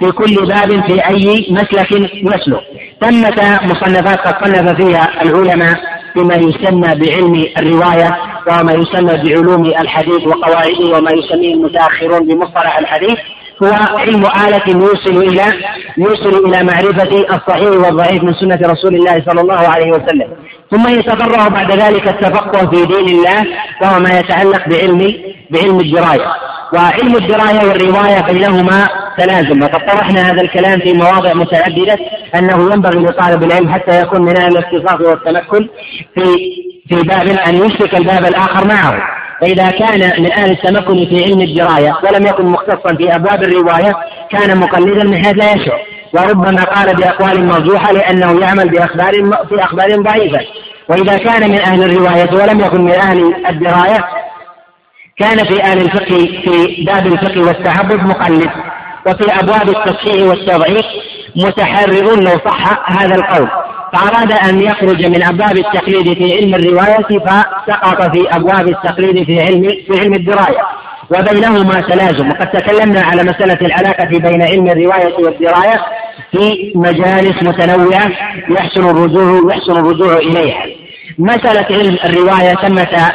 في 0.00 0.12
كل 0.12 0.34
باب 0.34 0.86
في 0.86 1.08
أي 1.08 1.46
مسلك 1.50 1.92
يسلك. 1.92 2.62
ثمة 3.00 3.60
مصنفات 3.62 4.18
قد 4.18 4.46
صنف 4.46 4.72
فيها 4.76 5.22
العلماء 5.22 5.80
بما 6.16 6.34
يسمى 6.34 6.94
بعلم 6.94 7.46
الرواية 7.58 8.18
وما 8.48 8.72
يسمى 8.72 9.22
بعلوم 9.24 9.66
الحديث 9.66 10.26
وقواعده 10.26 10.98
وما 10.98 11.10
يسميه 11.12 11.54
المتأخرون 11.54 12.28
بمصطلح 12.28 12.78
الحديث. 12.78 13.18
هو 13.64 13.98
علم 13.98 14.26
آلة 14.26 14.62
يوصل 14.68 15.16
إلى 15.22 15.44
يوصل 15.98 16.46
إلى 16.46 16.62
معرفة 16.62 17.36
الصحيح 17.36 17.70
والضعيف 17.70 18.22
من 18.22 18.34
سنة 18.34 18.58
رسول 18.72 18.94
الله 18.94 19.24
صلى 19.26 19.40
الله 19.40 19.68
عليه 19.68 19.90
وسلم. 19.90 20.28
ثم 20.70 20.88
يتفرع 20.88 21.48
بعد 21.48 21.72
ذلك 21.72 22.08
التفقه 22.08 22.70
في 22.70 22.86
دين 22.86 23.18
الله 23.18 23.46
وهو 23.82 24.00
ما 24.00 24.18
يتعلق 24.18 24.68
بعلم 24.68 25.14
بعلم 25.50 25.80
الدراية. 25.80 26.26
وعلم 26.74 27.16
الدراية 27.16 27.68
والرواية 27.68 28.20
بينهما 28.20 28.88
تلازم. 29.18 29.62
وقد 29.62 29.86
طرحنا 29.86 30.30
هذا 30.30 30.42
الكلام 30.42 30.80
في 30.80 30.92
مواضع 30.92 31.34
متعددة 31.34 31.98
أنه 32.34 32.72
ينبغي 32.72 32.98
لطالب 32.98 33.42
العلم 33.42 33.72
حتى 33.72 34.00
يكون 34.00 34.22
من 34.22 34.36
أهل 34.36 34.58
الاختصاص 34.58 35.00
والتمكن 35.00 35.68
في 36.14 36.24
في 36.88 36.94
باب 36.94 37.28
أن 37.28 37.54
يشرك 37.56 37.94
الباب 37.94 38.24
الآخر 38.24 38.66
معه. 38.68 39.21
فإذا 39.42 39.70
كان 39.70 40.22
من 40.22 40.32
أهل 40.32 40.50
التمكن 40.50 41.06
في 41.06 41.24
علم 41.24 41.40
الدراية 41.40 41.98
ولم 42.04 42.26
يكن 42.26 42.46
مختصا 42.46 42.96
في 42.96 43.16
أبواب 43.16 43.42
الرواية 43.42 43.92
كان 44.30 44.58
مقلدا 44.60 45.04
من 45.04 45.24
حيث 45.24 45.36
لا 45.36 45.52
يشعر. 45.52 45.80
وربما 46.14 46.64
قال 46.64 46.96
بأقوال 46.96 47.46
مرجوحة 47.46 47.92
لأنه 47.92 48.40
يعمل 48.40 48.68
بأخبار 48.68 49.12
في 49.48 49.64
أخبار 49.64 50.02
ضعيفة. 50.02 50.40
وإذا 50.88 51.16
كان 51.16 51.50
من 51.50 51.60
أهل 51.60 51.82
الرواية 51.82 52.30
ولم 52.32 52.60
يكن 52.60 52.80
من 52.80 52.92
أهل 52.92 53.46
الدراية 53.46 54.04
كان 55.18 55.36
في 55.36 55.62
أهل 55.62 55.78
الفقه 55.78 56.16
في 56.44 56.84
باب 56.86 57.06
الفقه 57.06 57.40
والتعبد 57.40 58.06
مقلد. 58.06 58.50
وفي 59.06 59.40
أبواب 59.40 59.68
التصحيح 59.68 60.22
والتضعيف 60.28 60.86
متحرر 61.36 62.20
لو 62.20 62.38
صح 62.44 62.90
هذا 62.90 63.14
القول. 63.14 63.48
فأراد 63.92 64.32
أن 64.32 64.60
يخرج 64.62 65.06
من 65.06 65.22
أبواب 65.22 65.56
التقليد 65.56 66.14
في 66.14 66.36
علم 66.36 66.54
الرواية 66.54 67.18
فسقط 67.26 68.16
في 68.16 68.36
أبواب 68.36 68.68
التقليد 68.68 69.24
في 69.26 69.40
علم 69.40 69.62
في 69.62 70.00
علم 70.00 70.14
الدراية. 70.14 70.62
وبينهما 71.10 71.80
تلازم. 71.80 72.28
وقد 72.30 72.50
تكلمنا 72.50 73.00
على 73.00 73.22
مسألة 73.22 73.58
العلاقة 73.66 74.04
بين 74.04 74.42
علم 74.42 74.66
الرواية 74.66 75.14
والدراية 75.14 75.80
في 76.32 76.72
مجالس 76.74 77.42
متنوعة 77.42 78.10
يحسن 78.50 78.90
الرجوع 78.90 79.54
يحسن 79.54 79.72
الرجوع 79.72 80.16
إليها. 80.16 80.66
مسألة 81.18 81.66
علم 81.70 81.98
الرواية 82.04 82.54
ثمة 82.54 83.12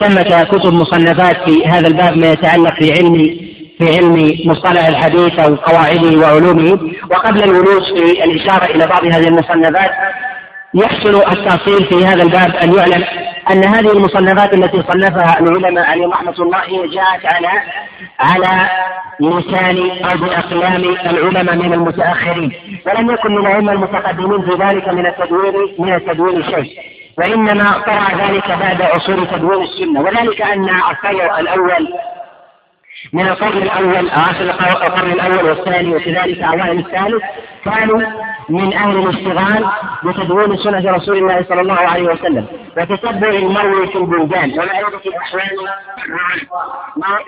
ثمة 0.00 0.44
كتب 0.44 0.72
مصنفات 0.72 1.36
في 1.50 1.66
هذا 1.66 1.88
الباب 1.88 2.18
ما 2.18 2.32
يتعلق 2.32 2.74
في 2.74 2.92
علم 2.92 3.36
في 3.80 3.96
علم 3.96 4.30
مصطلح 4.50 4.86
الحديث 4.86 5.38
أو 5.38 5.54
قواعده 5.54 6.18
وعلومه. 6.18 6.78
وقبل 7.10 7.44
الولوج 7.44 7.82
في 7.82 8.24
الإشارة 8.24 8.64
إلى 8.64 8.86
بعض 8.86 9.04
هذه 9.04 9.28
المصنفات 9.28 9.90
يحسن 10.74 11.14
التأصيل 11.14 11.86
في 11.86 12.06
هذا 12.06 12.22
الباب 12.22 12.56
أن 12.56 12.74
يعلم 12.74 13.04
أن 13.50 13.64
هذه 13.64 13.92
المصنفات 13.92 14.54
التي 14.54 14.82
صنفها 14.92 15.40
العلماء 15.40 15.84
عليهم 15.84 16.10
رحمة 16.10 16.34
الله 16.38 16.58
هي 16.58 16.88
جاءت 16.88 17.34
على 17.34 17.48
على 18.20 18.68
لسان 19.20 19.78
أو 20.04 20.18
بأقلام 20.18 20.84
العلماء 20.84 21.56
من 21.56 21.72
المتأخرين. 21.72 22.52
ولم 22.86 23.10
يكن 23.10 23.34
من 23.34 23.46
الأئمة 23.46 23.72
المتقدمين 23.72 24.42
في 24.42 24.64
ذلك 24.64 24.88
من 24.88 25.06
التدوين 25.06 25.54
من 25.78 25.94
التدوين 25.94 26.42
شيء. 26.42 26.78
وإنما 27.18 27.82
طرأ 27.86 28.26
ذلك 28.26 28.48
بعد 28.48 28.82
عصور 28.82 29.24
تدوين 29.24 29.62
السنة. 29.62 30.00
وذلك 30.00 30.42
أن 30.42 30.64
الخير 30.64 31.38
الأول 31.38 31.88
من 33.12 33.28
القرن 33.28 33.62
الأول 33.62 34.08
آخر 34.10 34.40
القرن 34.40 35.10
الأول 35.10 35.44
والثاني 35.48 35.96
وكذلك 35.96 36.42
أوائل 36.42 36.78
الثالث 36.78 37.22
كانوا 37.64 38.00
من 38.48 38.72
أهل 38.72 38.96
الاشتغال 38.98 39.70
بتدوين 40.04 40.56
سنة 40.56 40.92
رسول 40.92 41.16
الله 41.16 41.44
صلى 41.48 41.60
الله 41.60 41.78
عليه 41.78 42.02
وسلم. 42.02 42.46
وتتبع 42.76 43.28
المروي 43.28 43.86
في 43.86 43.98
البلدان. 43.98 44.50
ومعرفة 44.50 45.00
أحوال 45.22 45.68
ما 46.96 47.18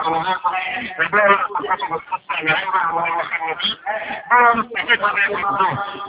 الأمهات 0.00 0.40
ودور 1.00 1.38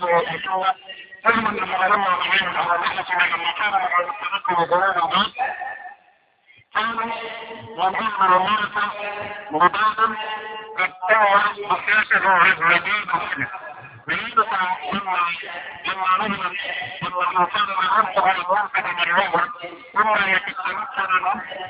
تبارك 0.00 0.34
وتعالى 0.34 0.74
ثم 1.24 1.48
لما 1.48 1.86
لما 1.86 2.08
رأينا 2.08 2.58
على 2.58 2.72
رحلة 2.82 3.26
لما 3.36 3.50
كان 3.52 3.74
على 3.74 4.06
التذكر 4.08 4.60
وضلال 4.60 5.02
البيت 5.04 5.34
كانوا 6.74 7.02
ينهون 7.02 7.96
المرضى 8.22 8.86
مبادا 9.50 10.16
قد 10.78 10.92
طاع 11.08 11.42
بسياسه 11.52 12.28
عزوجين 12.28 13.02
مسلم 13.14 13.46
بالنسبة 14.08 14.46
لما 14.92 15.18
لما 15.86 16.28
نزل 16.28 16.56
لما 17.02 17.44
كان 17.44 17.64
العنصر 17.64 18.30
المنقذ 18.30 18.86
من 18.92 19.02
الوضع 19.02 19.44
ثم 19.92 20.30
يتمكن 20.30 21.12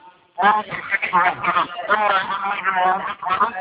عند 0.39 0.65
الله 1.43 1.65
ثم 1.87 2.09
ينزل 2.57 2.77
ويذكر 2.77 3.51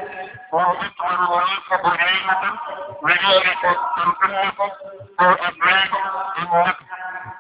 ويذكر 0.53 1.31
وليس 1.31 1.69
بهيمة 1.85 2.59
وذلك 3.03 3.79
تنقلكم 3.97 4.71
أو 5.21 5.33
أبعاد 5.33 5.91
النفس 6.39 6.81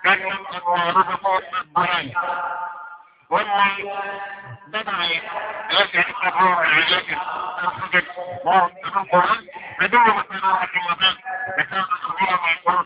كلم 0.04 0.38
إن 0.54 0.90
رزق 0.96 1.42
البهيم 3.32 3.90
وما 3.90 3.90
بدأ 4.66 4.92
يسعى 4.92 6.32
عليك 6.32 7.18
الحجج 7.64 8.04
والقرآن 8.44 9.46
بدون 9.80 10.00
مسلمات 10.02 10.68
المبين 10.76 11.16
لكان 11.58 11.84
العلماء 11.92 12.50
يقولون 12.52 12.84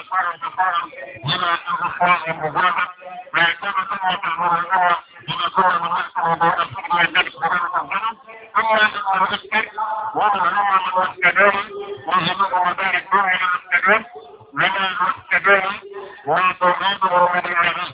يصار 0.00 0.34
انتصارا 0.34 0.84
إلى 1.24 1.58
الرخاء 1.70 2.30
المبادر 2.30 2.88
ويكون 3.34 3.72
ثم 3.72 4.14
تأمر 4.22 4.58
الأمر 4.58 4.96
إذا 5.28 5.48
كنا 5.56 5.78
من 5.78 6.34
بالفقه 6.34 6.96
والنبي 6.96 7.30
صلى 7.30 7.46
الله 7.46 7.60
عليه 7.74 7.84
وسلم 7.84 8.18
أما 8.56 8.82
أن 8.82 9.22
نذكر 9.22 9.68
ومعلومة 10.14 11.04
المسكدون 11.04 11.64
وجميع 12.06 12.70
مدارك 12.70 13.04
دون 13.12 13.30
المسكدون 13.30 14.04
من 14.52 14.70
المسكدون 14.76 15.80
وتوحيده 16.26 17.28
من 17.34 17.46
العلماء 17.46 17.90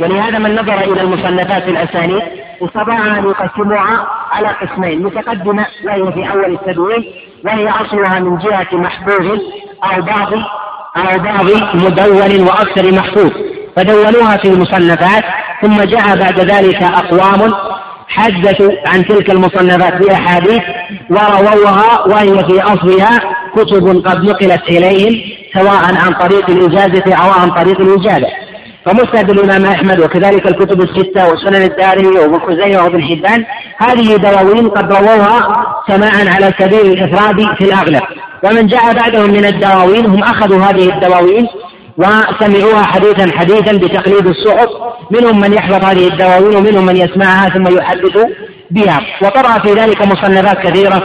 ولهذا 0.00 0.38
من 0.38 0.54
نظر 0.54 0.80
إلى 0.80 1.00
المصنفات 1.02 1.68
الأسانيد 1.68 2.22
استطاع 2.62 3.18
أن 3.18 3.24
يقسمها 3.24 4.06
على 4.32 4.48
قسمين 4.48 5.02
متقدمة 5.02 5.66
وهي 5.84 6.12
في 6.12 6.30
أول 6.32 6.52
التدوين 6.54 7.04
وهي 7.44 7.68
أصلها 7.68 8.20
من 8.20 8.38
جهة 8.38 8.68
محفوظ 8.72 9.40
أو 9.84 10.02
بعض 10.02 10.32
أو 10.96 11.18
بعض 11.18 11.46
مدون 11.74 12.42
وأكثر 12.48 12.92
محفوظ 12.92 13.30
فدونوها 13.76 14.36
في 14.36 14.48
المصنفات 14.48 15.24
ثم 15.62 15.76
جاء 15.82 16.16
بعد 16.16 16.40
ذلك 16.40 16.82
أقوام 16.82 17.54
حدثوا 18.08 18.72
عن 18.86 19.04
تلك 19.04 19.30
المصنفات 19.30 19.94
بأحاديث 19.94 20.62
ورووها 21.10 22.06
وهي 22.06 22.44
في 22.44 22.62
أصلها 22.62 23.20
كتب 23.56 24.06
قد 24.06 24.24
نقلت 24.24 24.62
إليهم 24.68 25.20
سواء 25.54 25.94
عن 26.04 26.12
طريق 26.12 26.50
الإجازة 26.50 27.14
أو 27.14 27.30
عن 27.30 27.50
طريق 27.50 27.80
الوجادة 27.80 28.28
فمسند 28.86 29.30
الإمام 29.30 29.64
أحمد 29.64 30.00
وكذلك 30.00 30.46
الكتب 30.46 30.82
الستة 30.82 31.32
وسنن 31.32 31.62
الدارمي 31.62 32.18
وابن 32.18 32.38
خزيمة 32.38 32.84
وابن 32.84 33.02
حبان 33.02 33.44
هذه 33.78 34.16
دواوين 34.16 34.68
قد 34.68 34.92
رووها 34.92 35.66
سماعا 35.88 36.24
على 36.34 36.52
سبيل 36.58 36.92
الإفراد 36.92 37.54
في 37.58 37.64
الأغلب. 37.64 38.02
ومن 38.44 38.66
جاء 38.66 38.94
بعدهم 38.94 39.30
من 39.30 39.44
الدواوين 39.44 40.06
هم 40.06 40.22
أخذوا 40.22 40.62
هذه 40.62 40.88
الدواوين 40.94 41.46
وسمعوها 41.98 42.82
حديثا 42.82 43.38
حديثا 43.38 43.72
بتقليد 43.72 44.26
الصحف. 44.26 44.68
منهم 45.10 45.40
من 45.40 45.52
يحفظ 45.52 45.84
هذه 45.84 46.08
الدواوين 46.08 46.56
ومنهم 46.56 46.86
من 46.86 46.96
يسمعها 46.96 47.48
ثم 47.48 47.76
يحدث 47.76 48.18
بها. 48.70 49.00
وطرأ 49.22 49.58
في 49.58 49.72
ذلك 49.72 50.02
مصنفات 50.02 50.66
كثيرة 50.66 51.02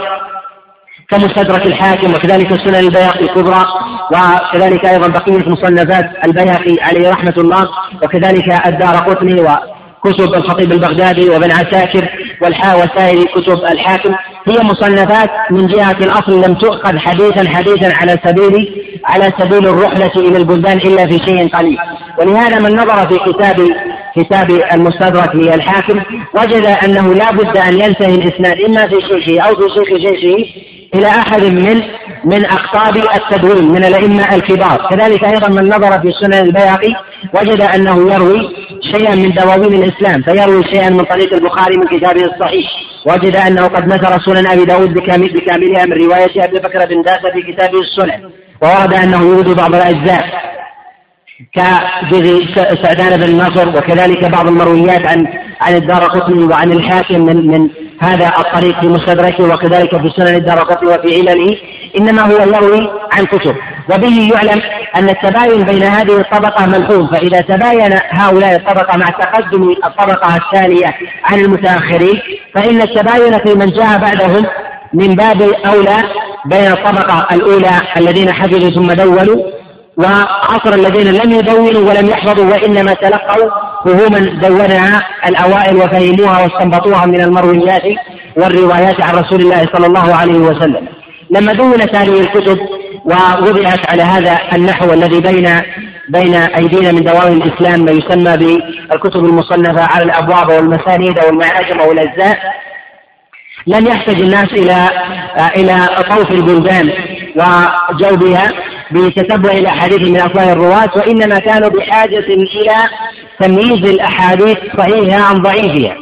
كمستدرك 1.10 1.66
الحاكم 1.66 2.10
وكذلك 2.14 2.52
السنن 2.52 2.74
البيهقي 2.74 3.20
الكبرى 3.20 3.64
وكذلك 4.12 4.86
أيضا 4.86 5.08
بقية 5.08 5.48
مصنفات 5.48 6.10
البيهقي 6.24 6.76
عليه 6.80 7.10
رحمة 7.10 7.34
الله 7.38 7.68
وكذلك 8.02 8.66
الدار 8.66 8.96
قطني 8.96 9.40
وكتب 9.40 10.34
الخطيب 10.34 10.72
البغدادي 10.72 11.28
وابن 11.28 11.52
عساكر 11.52 12.08
والحا 12.42 12.74
وسائر 12.74 13.24
كتب 13.24 13.64
الحاكم. 13.64 14.14
هي 14.48 14.62
مصنفات 14.62 15.30
من 15.50 15.66
جهة 15.66 15.96
الأصل 16.00 16.42
لم 16.48 16.54
تؤخذ 16.54 16.98
حديثا 16.98 17.48
حديثا 17.48 17.96
على 17.96 18.18
سبيل 18.24 18.82
على 19.04 19.32
سبيل 19.38 19.68
الرحلة 19.68 20.12
إلى 20.16 20.36
البلدان 20.36 20.78
إلا 20.78 21.06
في 21.06 21.18
شيء 21.18 21.48
قليل. 21.48 21.78
ولهذا 22.18 22.58
من 22.58 22.76
نظر 22.76 23.08
في 23.08 23.32
كتاب 23.32 23.56
كتاب 24.16 24.50
المستدرك 24.72 25.34
للحاكم 25.34 26.00
وجد 26.34 26.66
أنه 26.84 27.14
لا 27.14 27.32
بد 27.32 27.56
أن 27.56 27.80
ينتهي 27.80 28.14
الإسناد 28.14 28.60
إما 28.60 28.88
في 28.88 28.96
شيخه 29.00 29.48
أو 29.48 29.54
في 29.54 29.62
شيخ 29.74 29.88
شيخه 29.98 30.44
إلى 30.94 31.06
أحد 31.06 31.42
من 31.42 31.82
من 32.24 32.44
أقطاب 32.44 32.96
التدوين 32.96 33.68
من 33.72 33.84
الأئمة 33.84 34.34
الكبار. 34.34 34.86
كذلك 34.90 35.24
أيضا 35.24 35.48
من 35.48 35.68
نظر 35.68 36.00
في 36.00 36.12
سنن 36.20 36.34
البيهقي 36.34 36.94
وجد 37.34 37.60
أنه 37.60 38.14
يروي 38.14 38.56
شيئا 38.92 39.14
من 39.14 39.32
دواوين 39.34 39.82
الإسلام 39.82 40.22
فيروي 40.22 40.64
شيئا 40.64 40.90
من 40.90 41.04
طريق 41.04 41.34
البخاري 41.34 41.76
من 41.76 41.86
كتابه 41.86 42.24
الصحيح. 42.24 42.70
وجد 43.06 43.36
أنه 43.36 43.66
قد 43.66 43.86
نثر 43.86 44.20
سنن 44.20 44.46
أبي 44.46 44.64
داود 44.64 44.94
بكاملها 44.94 45.86
من 45.86 45.92
رواية 45.92 46.44
أبي 46.44 46.58
بكر 46.58 46.86
بن 46.86 47.02
داسة 47.02 47.30
في 47.32 47.52
كتابه 47.52 47.80
السنن. 47.80 48.30
وورد 48.62 48.94
أنه 48.94 49.22
يورد 49.22 49.48
بعض 49.48 49.74
الأجزاء 49.74 50.46
كجزء 51.54 52.54
سعدان 52.82 53.20
بن 53.20 53.36
نصر 53.36 53.68
وكذلك 53.68 54.24
بعض 54.24 54.46
المرويات 54.48 55.06
عن 55.06 55.26
عن 55.60 55.74
الدار 55.74 56.04
قطني 56.04 56.44
وعن 56.44 56.72
الحاكم 56.72 57.20
من 57.26 57.46
من 57.46 57.68
هذا 58.00 58.32
الطريق 58.38 58.80
في 58.80 58.88
مستدركه 58.88 59.44
وكذلك 59.44 59.96
في 59.96 60.10
سنن 60.16 60.34
الدار 60.34 60.58
قطني 60.58 60.88
وفي 60.88 61.16
علله 61.16 61.56
إنما 61.98 62.22
هو 62.22 62.32
يروي 62.32 62.90
عن 63.12 63.26
كتب. 63.26 63.56
وبه 63.90 64.28
يعلم 64.34 64.62
أن 64.96 65.08
التباين 65.08 65.62
بين 65.62 65.82
هذه 65.82 66.20
الطبقة 66.20 66.66
ملحوظ 66.66 67.10
فإذا 67.10 67.40
تباين 67.40 67.98
هؤلاء 68.10 68.56
الطبقة 68.56 68.96
مع 68.96 69.06
تقدم 69.06 69.70
الطبقة 69.70 70.36
الثانية 70.36 70.94
عن 71.24 71.38
المتأخرين 71.38 72.20
فإن 72.54 72.80
التباين 72.80 73.38
في 73.38 73.54
من 73.54 73.66
جاء 73.66 73.98
بعدهم 73.98 74.46
من 74.94 75.14
باب 75.14 75.42
اولى 75.42 75.96
بين 76.46 76.72
الطبقة 76.72 77.26
الأولى 77.32 77.80
الذين 77.96 78.32
حفظوا 78.32 78.70
ثم 78.70 78.92
دونوا 78.92 79.55
وعصر 79.98 80.74
الذين 80.74 81.12
لم 81.14 81.32
يدونوا 81.32 81.90
ولم 81.90 82.06
يحفظوا 82.08 82.50
وإنما 82.50 82.94
تلقوا 82.94 83.50
فهوما 83.84 84.18
دونها 84.18 85.06
الأوائل 85.26 85.76
وفهموها 85.76 86.42
واستنبطوها 86.42 87.06
من 87.06 87.20
المرويات 87.20 87.82
والروايات 88.36 89.02
عن 89.02 89.14
رسول 89.14 89.40
الله 89.40 89.66
صلى 89.74 89.86
الله 89.86 90.14
عليه 90.14 90.38
وسلم. 90.38 90.88
لما 91.30 91.52
دونت 91.52 91.96
هذه 91.96 92.20
الكتب 92.20 92.58
ووضعت 93.04 93.90
على 93.90 94.02
هذا 94.02 94.38
النحو 94.52 94.92
الذي 94.92 95.20
بين 95.20 95.62
بين 96.08 96.34
أيدينا 96.34 96.92
من 96.92 97.04
دواوين 97.04 97.42
الإسلام 97.42 97.84
ما 97.84 97.90
يسمى 97.90 98.36
بالكتب 98.36 99.24
المصنفة 99.24 99.82
على 99.82 100.04
الأبواب 100.04 100.48
والمسانيد 100.48 101.24
والمعاجم 101.24 101.80
والأجزاء 101.80 102.38
لم 103.66 103.86
يحتج 103.86 104.20
الناس 104.20 104.52
إلى 104.52 104.88
إلى 105.56 105.88
طوف 106.10 106.30
البلدان 106.30 106.92
وجوبها 107.36 108.52
بتتبع 108.90 109.50
الاحاديث 109.50 110.00
من 110.00 110.20
افواه 110.20 110.52
الرواة 110.52 110.90
وإنما 110.96 111.38
كانوا 111.38 111.68
بحاجة 111.68 112.18
إلى 112.18 112.74
تمييز 113.40 113.90
الأحاديث 113.90 114.56
صحيحها 114.78 115.22
عن 115.24 115.34
ضعيفها. 115.42 115.96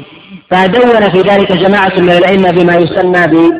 فدون 0.50 1.10
في 1.10 1.20
ذلك 1.20 1.52
جماعة 1.52 1.92
من 1.98 2.10
الأئمة 2.10 2.50
بما 2.50 2.74
يسمى 2.76 3.50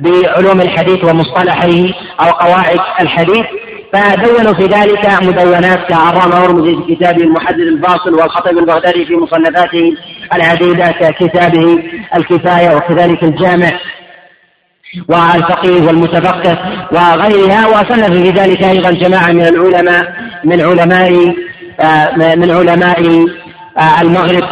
بعلوم 0.00 0.60
الحديث 0.60 1.04
ومصطلحيه 1.04 1.92
أو 2.20 2.30
قواعد 2.30 2.78
الحديث 3.00 3.46
فدونوا 3.92 4.54
في 4.54 4.62
ذلك 4.66 5.22
مدونات 5.22 5.88
كعرام 5.88 6.32
هرمزي 6.32 6.76
في 6.76 6.94
كتابه 6.94 7.24
المحدد 7.24 7.60
الفاصل 7.60 8.14
والخطيب 8.14 8.58
البغدادي 8.58 9.04
في 9.06 9.16
مصنفاته 9.16 9.92
العديدة 10.34 10.86
ككتابه 11.00 11.78
الكفاية 12.16 12.76
وكذلك 12.76 13.22
الجامع. 13.22 13.70
والفقيه 15.08 15.86
والمتفقه 15.86 16.58
وغيرها 16.92 17.66
وصنف 17.66 18.10
في 18.10 18.30
ذلك 18.30 18.64
أيضا 18.64 18.90
جماعة 18.90 19.32
من 19.32 19.46
العلماء 19.46 20.14
من 20.44 20.60
علماء 20.60 21.34
آه، 21.80 22.16
من 22.16 22.50
علماء 22.50 23.26
آه، 23.78 24.00
المغرب 24.02 24.44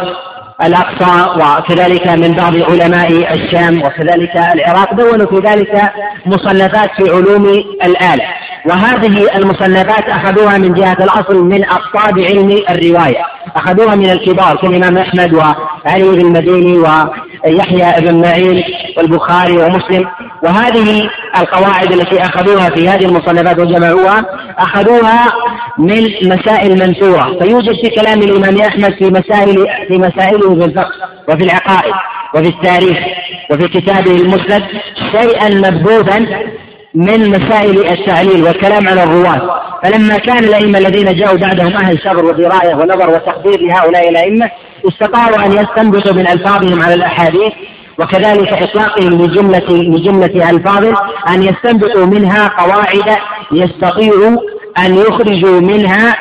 الأقصى 0.63 1.29
وكذلك 1.39 2.07
من 2.07 2.33
بعض 2.33 2.55
علماء 2.55 3.33
الشام 3.33 3.81
وكذلك 3.81 4.35
العراق 4.53 4.93
دونوا 4.93 5.25
في 5.25 5.47
ذلك 5.47 5.91
مصنفات 6.25 6.89
في 6.97 7.09
علوم 7.11 7.45
الآلة. 7.83 8.25
وهذه 8.65 9.37
المصنفات 9.37 10.09
أخذوها 10.09 10.57
من 10.57 10.73
جهة 10.73 10.97
الأصل 11.01 11.43
من 11.43 11.63
أقطاب 11.63 12.19
علم 12.19 12.49
الرواية 12.69 13.23
أخذوها 13.55 13.95
من 13.95 14.09
الكبار 14.09 14.55
كالإمام 14.55 14.97
أحمد 14.97 15.33
وعلي 15.33 16.03
بن 16.03 16.21
المديني 16.21 16.77
ويحيى 16.77 18.01
بن 18.01 18.21
معين 18.21 18.63
والبخاري 18.97 19.57
ومسلم. 19.57 20.05
وهذه 20.43 21.09
القواعد 21.39 21.91
التي 21.91 22.21
أخذوها 22.21 22.69
في 22.69 22.89
هذه 22.89 23.05
المصنفات 23.05 23.59
وجمعوها 23.59 24.25
أخذوها 24.57 25.33
من 25.77 26.03
مسائل 26.23 26.87
منثورة. 26.87 27.39
فيوجد 27.39 27.73
في 27.81 27.89
كلام 27.89 28.19
الإمام 28.19 28.61
أحمد 28.61 28.93
في 28.93 29.05
مسائل 29.05 29.67
في 29.87 29.97
مسائله 29.97 30.55
في 30.55 30.65
الفقه 30.65 30.91
وفي 31.29 31.43
العقائد 31.43 31.93
وفي 32.35 32.47
التاريخ 32.47 32.97
وفي 33.51 33.67
كتابه 33.67 34.11
المسند 34.11 34.63
شيئا 35.11 35.49
مبثوثا 35.49 36.25
من 36.95 37.29
مسائل 37.29 37.87
التعليل 37.87 38.43
والكلام 38.43 38.87
على 38.87 39.03
الرواة. 39.03 39.61
فلما 39.83 40.17
كان 40.17 40.43
الأئمة 40.43 40.77
الذين 40.77 41.15
جاءوا 41.15 41.37
بعدهم 41.37 41.73
أهل 41.73 41.99
صبر 41.99 42.25
ودراية 42.25 42.75
ونظر 42.75 43.09
وتقدير 43.09 43.61
لهؤلاء 43.61 44.09
الأئمة 44.09 44.49
استطاعوا 44.87 45.45
أن 45.45 45.51
يستنبطوا 45.51 46.13
من 46.13 46.27
ألفاظهم 46.27 46.81
على 46.81 46.93
الأحاديث 46.93 47.53
وكذلك 47.99 48.53
إطلاقهم 48.53 49.21
لجملة 49.21 49.67
لجملة 49.69 50.49
ألفاظ 50.49 50.85
أن 51.29 51.43
يستنبطوا 51.43 52.05
منها 52.05 52.47
قواعد 52.47 53.17
يستطيعوا 53.51 54.37
أن 54.79 54.95
يخرجوا 54.95 55.59
منها 55.59 56.15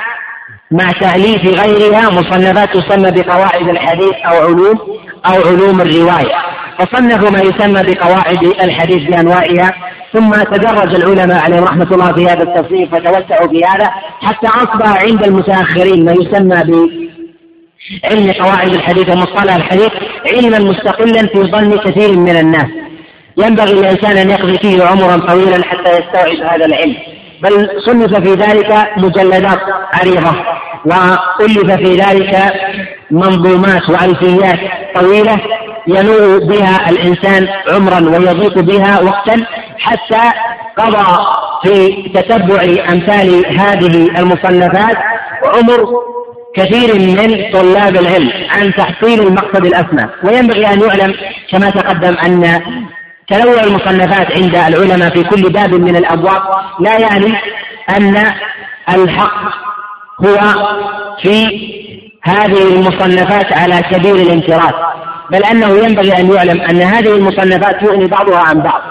مع 0.71 0.91
تأليف 1.01 1.61
غيرها 1.61 2.11
مصنفات 2.11 2.77
تسمى 2.77 3.11
بقواعد 3.11 3.69
الحديث 3.69 4.15
أو 4.25 4.37
علوم 4.37 4.79
أو 5.27 5.49
علوم 5.49 5.81
الرواية. 5.81 6.35
فصنفوا 6.79 7.31
ما 7.31 7.41
يسمى 7.41 7.93
بقواعد 7.93 8.45
الحديث 8.45 9.11
بأنواعها 9.11 9.75
ثم 10.13 10.31
تدرج 10.31 10.95
العلماء 10.95 11.45
عليهم 11.45 11.65
رحمة 11.65 11.89
الله 11.93 12.13
في 12.13 12.27
هذا 12.27 12.43
التصنيف 12.43 12.95
فتوسعوا 12.95 13.49
في 13.49 13.65
هذا 13.65 13.91
حتى 14.21 14.47
أصبح 14.47 15.03
عند 15.05 15.25
المتأخرين 15.25 16.05
ما 16.05 16.13
يسمى 16.13 16.63
ب 16.65 16.91
علم 18.05 18.33
قواعد 18.33 18.75
الحديث 18.75 19.09
ومصطلح 19.09 19.55
الحديث 19.55 19.91
علما 20.27 20.59
مستقلا 20.59 21.27
في 21.27 21.51
ظن 21.51 21.79
كثير 21.79 22.19
من 22.19 22.37
الناس. 22.37 22.67
ينبغي 23.37 23.73
للإنسان 23.73 24.17
أن 24.17 24.31
يقضي 24.31 24.59
فيه 24.59 24.85
عمرا 24.85 25.17
طويلا 25.17 25.65
حتى 25.65 25.91
يستوعب 25.91 26.53
هذا 26.53 26.67
العلم. 26.67 26.97
بل 27.43 27.69
صنف 27.87 28.15
في 28.21 28.35
ذلك 28.35 28.89
مجلدات 28.97 29.61
عريضة 29.95 30.37
وألف 30.85 31.73
في 31.73 31.95
ذلك 31.95 32.53
منظومات 33.11 33.91
وألفيات 33.91 34.59
طويلة 34.95 35.41
ينوء 35.87 36.45
بها 36.45 36.91
الإنسان 36.91 37.49
عمرا 37.73 38.01
ويضيق 38.01 38.59
بها 38.59 39.01
وقتا 39.01 39.47
حتى 39.83 40.39
قضى 40.79 41.27
في 41.65 42.03
تتبع 42.15 42.63
أمثال 42.93 43.59
هذه 43.61 44.19
المصنفات 44.19 44.97
عمر 45.45 45.89
كثير 46.57 46.95
من 46.95 47.53
طلاب 47.53 47.97
العلم 47.97 48.31
عن 48.51 48.75
تحصيل 48.75 49.21
المقصد 49.21 49.67
الأسمى. 49.67 50.09
وينبغي 50.25 50.67
أن 50.67 50.81
يعلم 50.81 51.15
كما 51.51 51.71
تقدم 51.71 52.17
أن 52.19 52.61
تنوع 53.29 53.61
المصنفات 53.61 54.33
عند 54.33 54.57
العلماء 54.57 55.11
في 55.11 55.25
كل 55.25 55.43
باب 55.53 55.75
من 55.75 55.97
الأبواب 55.97 56.43
لا 56.81 56.99
يعني 56.99 57.35
أن 57.97 58.33
الحق 58.89 59.63
هو 60.21 60.39
في 61.23 61.47
هذه 62.25 62.75
المصنفات 62.75 63.53
على 63.53 63.83
سبيل 63.93 64.17
الانفراد 64.17 64.75
بل 65.31 65.45
أنه 65.45 65.69
ينبغي 65.69 66.13
أن 66.13 66.33
يعلم 66.33 66.61
أن 66.61 66.83
هذه 66.83 67.17
المصنفات 67.17 67.83
يغني 67.83 68.07
بعضها 68.07 68.39
عن 68.39 68.61
بعض. 68.61 68.83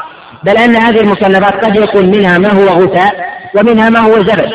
بل 0.44 0.58
أن 0.58 0.76
هذه 0.76 1.00
المصنفات 1.02 1.66
قد 1.66 1.76
يكون 1.76 2.06
منها 2.06 2.38
ما 2.38 2.54
هو 2.54 2.66
غثاء 2.66 3.14
ومنها 3.56 3.90
ما 3.90 4.00
هو 4.00 4.14
زبد. 4.14 4.52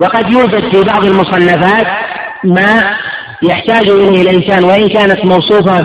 وقد 0.00 0.30
يوجد 0.30 0.72
في 0.72 0.82
بعض 0.82 1.04
المصنفات 1.04 1.86
ما 2.44 2.96
يحتاج 3.42 3.88
إليه 3.90 4.22
الإنسان 4.22 4.64
وإن 4.64 4.88
كانت 4.88 5.24
موصوفة 5.24 5.84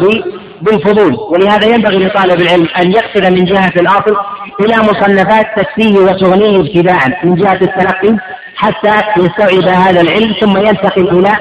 بالفضول. 0.62 1.18
ولهذا 1.30 1.68
ينبغي 1.68 1.98
لطالب 2.06 2.42
العلم 2.42 2.68
أن 2.80 2.92
يقصد 2.92 3.26
من 3.26 3.46
جهة 3.46 3.74
الأصل 3.76 4.16
إلى 4.60 4.78
مصنفات 4.78 5.46
تكفيه 5.58 6.00
وتغنيه 6.00 6.60
ابتداء 6.60 7.20
من 7.24 7.36
جهة 7.36 7.60
التلقي 7.62 8.18
حتى 8.56 8.94
يستوعب 9.18 9.76
هذا 9.76 10.02
العلم 10.02 10.34
ثم 10.42 10.58
ينتقل 10.58 11.20
إلى 11.20 11.38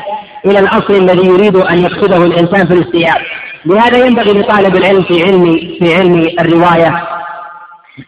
إلى 0.46 0.58
الأصل 0.58 0.94
الذي 0.94 1.26
يريد 1.26 1.56
أن 1.56 1.78
يقصده 1.78 2.24
الإنسان 2.24 2.66
في 2.66 2.74
الاستيعاب. 2.74 3.20
لهذا 3.66 4.06
ينبغي 4.06 4.32
لطالب 4.32 4.76
العلم 4.76 5.02
في 5.02 5.22
علم 5.22 5.44
في 5.78 5.94
علم 5.94 6.26
الرواية 6.40 7.19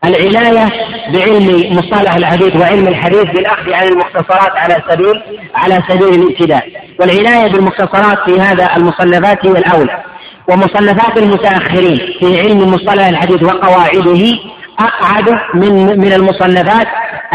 العناية 0.05 0.68
بعلم 1.12 1.76
مصطلح 1.76 2.14
الحديث 2.14 2.57
وعلم 2.57 2.88
الحديث 2.88 3.24
بالأخذ 3.24 3.72
عن 3.72 3.88
المختصرات 3.88 4.57
على 4.57 4.82
سبيل 4.90 5.22
على 5.55 5.78
سبيل 5.88 6.22
الابتداء 6.22 6.68
والعناية 7.01 7.53
بالمختصرات 7.53 8.18
في 8.30 8.40
هذا 8.40 8.76
المصنفات 8.76 9.47
هي 9.47 9.53
الأولى. 9.53 10.03
ومصنفات 10.49 11.18
المتأخرين 11.18 11.99
في 12.20 12.40
علم 12.40 12.59
مصطلح 12.74 13.07
الحديث 13.09 13.43
وقواعده 13.43 14.38
أقعد 14.78 15.38
من 15.55 16.01
من 16.01 16.12
المصنفات 16.12 16.86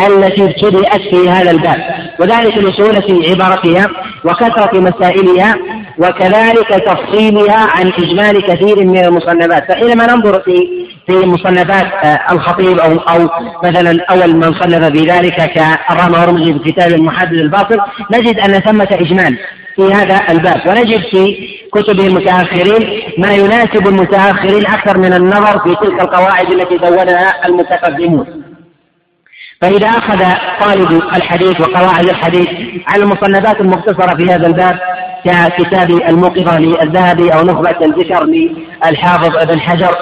التي 0.08 0.44
ابتدأت 0.44 1.02
في 1.02 1.30
هذا 1.30 1.52
الباب. 1.52 1.82
وذلك 2.20 2.58
لسهولة 2.58 3.30
عبارتها 3.30 3.88
وكثرة 4.26 4.80
مسائلها 4.80 5.56
وكذلك 6.00 6.68
تفصيلها 6.68 7.68
عن 7.76 7.88
إجمال 7.88 8.42
كثير 8.42 8.86
من 8.86 9.06
المصنفات. 9.06 9.72
فحينما 9.72 10.06
ننظر 10.08 10.42
في 10.42 10.88
في 11.08 11.14
مصنفات 11.14 12.06
آه، 12.06 12.20
الخطيب 12.32 12.80
أو 12.80 12.98
أو 12.98 13.30
مثلا 13.64 14.06
أول 14.10 14.36
من 14.36 14.54
صنف 14.54 14.86
في 14.86 15.06
ذلك 15.06 15.36
كالرامة 15.36 16.18
هرمزي 16.18 16.54
في 16.54 16.72
كتاب 16.72 16.92
المحدد 16.92 17.34
الباطل 17.34 17.80
نجد 18.12 18.40
أن 18.40 18.60
ثمة 18.60 18.88
إجمال 18.92 19.38
في 19.76 19.94
هذا 19.94 20.22
الباب. 20.30 20.62
ونجد 20.68 21.02
في 21.12 21.50
كتب 21.74 22.00
المتأخرين 22.00 23.02
ما 23.18 23.34
يناسب 23.34 23.88
المتأخرين 23.88 24.68
أكثر 24.68 24.98
من 24.98 25.14
النظر 25.14 25.60
في 25.60 25.76
تلك 25.76 26.02
القواعد 26.02 26.52
التي 26.52 26.78
دونها 26.78 27.46
المتقدمون. 27.46 28.44
فإذا 29.62 29.88
أخذ 29.88 30.24
طالب 30.60 30.92
الحديث 30.92 31.62
وقواعد 31.62 32.10
الحديث 32.10 32.50
على 32.88 33.04
المصنفات 33.04 33.62
المختصرة 33.62 34.16
في 34.16 34.24
هذا 34.24 34.48
الباب 34.48 34.80
ككتاب 35.28 35.92
الموقظة 35.92 36.60
للذهبي 36.60 37.30
أو 37.34 37.44
نخبة 37.44 37.86
الذكر 37.86 38.24
للحافظ 38.24 39.38
ابن 39.38 39.60
حجر. 39.60 39.96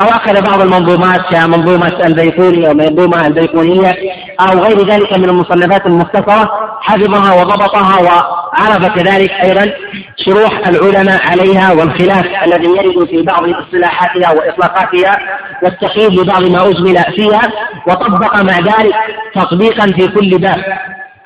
أو 0.00 0.06
أخذ 0.06 0.42
بعض 0.42 0.60
المنظومات 0.60 1.20
كمنظومة 1.30 2.06
البيقوني 2.06 2.68
أو 2.68 2.74
منظومة 2.74 3.26
البيقونية 3.26 3.96
أو 4.40 4.58
غير 4.58 4.86
ذلك 4.86 5.18
من 5.18 5.24
المصنفات 5.24 5.86
المختصرة 5.86 6.50
حفظها 6.80 7.34
وضبطها 7.34 8.02
وعرف 8.02 8.86
كذلك 8.86 9.30
أيضا 9.30 9.72
شروح 10.16 10.68
العلماء 10.68 11.26
عليها 11.30 11.72
والخلاف 11.72 12.26
الذي 12.44 12.66
يرد 12.66 13.08
في 13.08 13.22
بعض 13.22 13.48
اصطلاحاتها 13.48 14.32
وإطلاقاتها 14.32 15.18
والتقييد 15.62 16.20
لبعض 16.20 16.42
ما 16.42 16.68
أجمل 16.68 17.04
فيها 17.16 17.42
وطبق 17.88 18.36
مع 18.42 18.58
ذلك 18.58 18.94
تطبيقا 19.34 19.86
في 19.86 20.08
كل 20.08 20.38
باب. 20.38 20.64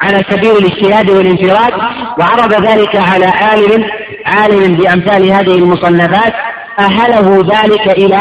على 0.01 0.25
سبيل 0.31 0.51
الاجتهاد 0.57 1.11
والانفراد 1.11 1.73
وعرض 2.19 2.67
ذلك 2.67 2.97
على 2.97 3.27
عالم 3.27 3.85
عالم 4.27 4.75
بأمثال 4.77 5.31
هذه 5.31 5.55
المصنفات 5.55 6.33
أهله 6.79 7.37
ذلك 7.39 7.89
إلى 7.89 8.21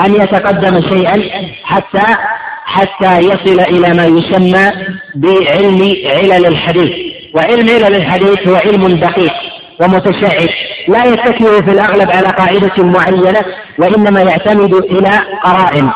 أن 0.00 0.14
يتقدم 0.14 0.80
شيئا 0.80 1.22
حتى 1.64 2.16
حتى 2.64 3.18
يصل 3.18 3.60
إلى 3.60 3.94
ما 3.94 4.04
يسمى 4.06 4.72
بعلم 5.14 5.96
علل 6.06 6.46
الحديث. 6.46 6.92
وعلم 7.34 7.68
علل 7.70 7.96
الحديث 7.96 8.48
هو 8.48 8.56
علم 8.56 8.86
دقيق 8.86 9.32
ومتشعب 9.80 10.48
لا 10.88 11.04
يتكل 11.04 11.64
في 11.64 11.70
الأغلب 11.70 12.10
على 12.10 12.28
قاعدة 12.28 12.84
معينة 12.84 13.40
وإنما 13.78 14.20
يعتمد 14.22 14.74
إلى 14.74 15.20
قرائن. 15.44 15.90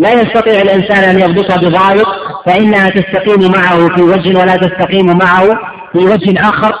لا 0.00 0.12
يستطيع 0.12 0.62
الإنسان 0.62 1.04
أن 1.04 1.20
يضبطها 1.20 1.56
بضابط 1.56 2.06
فإنها 2.46 2.90
تستقيم 2.90 3.52
معه 3.52 3.88
في 3.96 4.02
وجه 4.02 4.38
ولا 4.38 4.56
تستقيم 4.56 5.18
معه 5.18 5.46
في 5.92 5.98
وجه 5.98 6.48
آخر. 6.48 6.74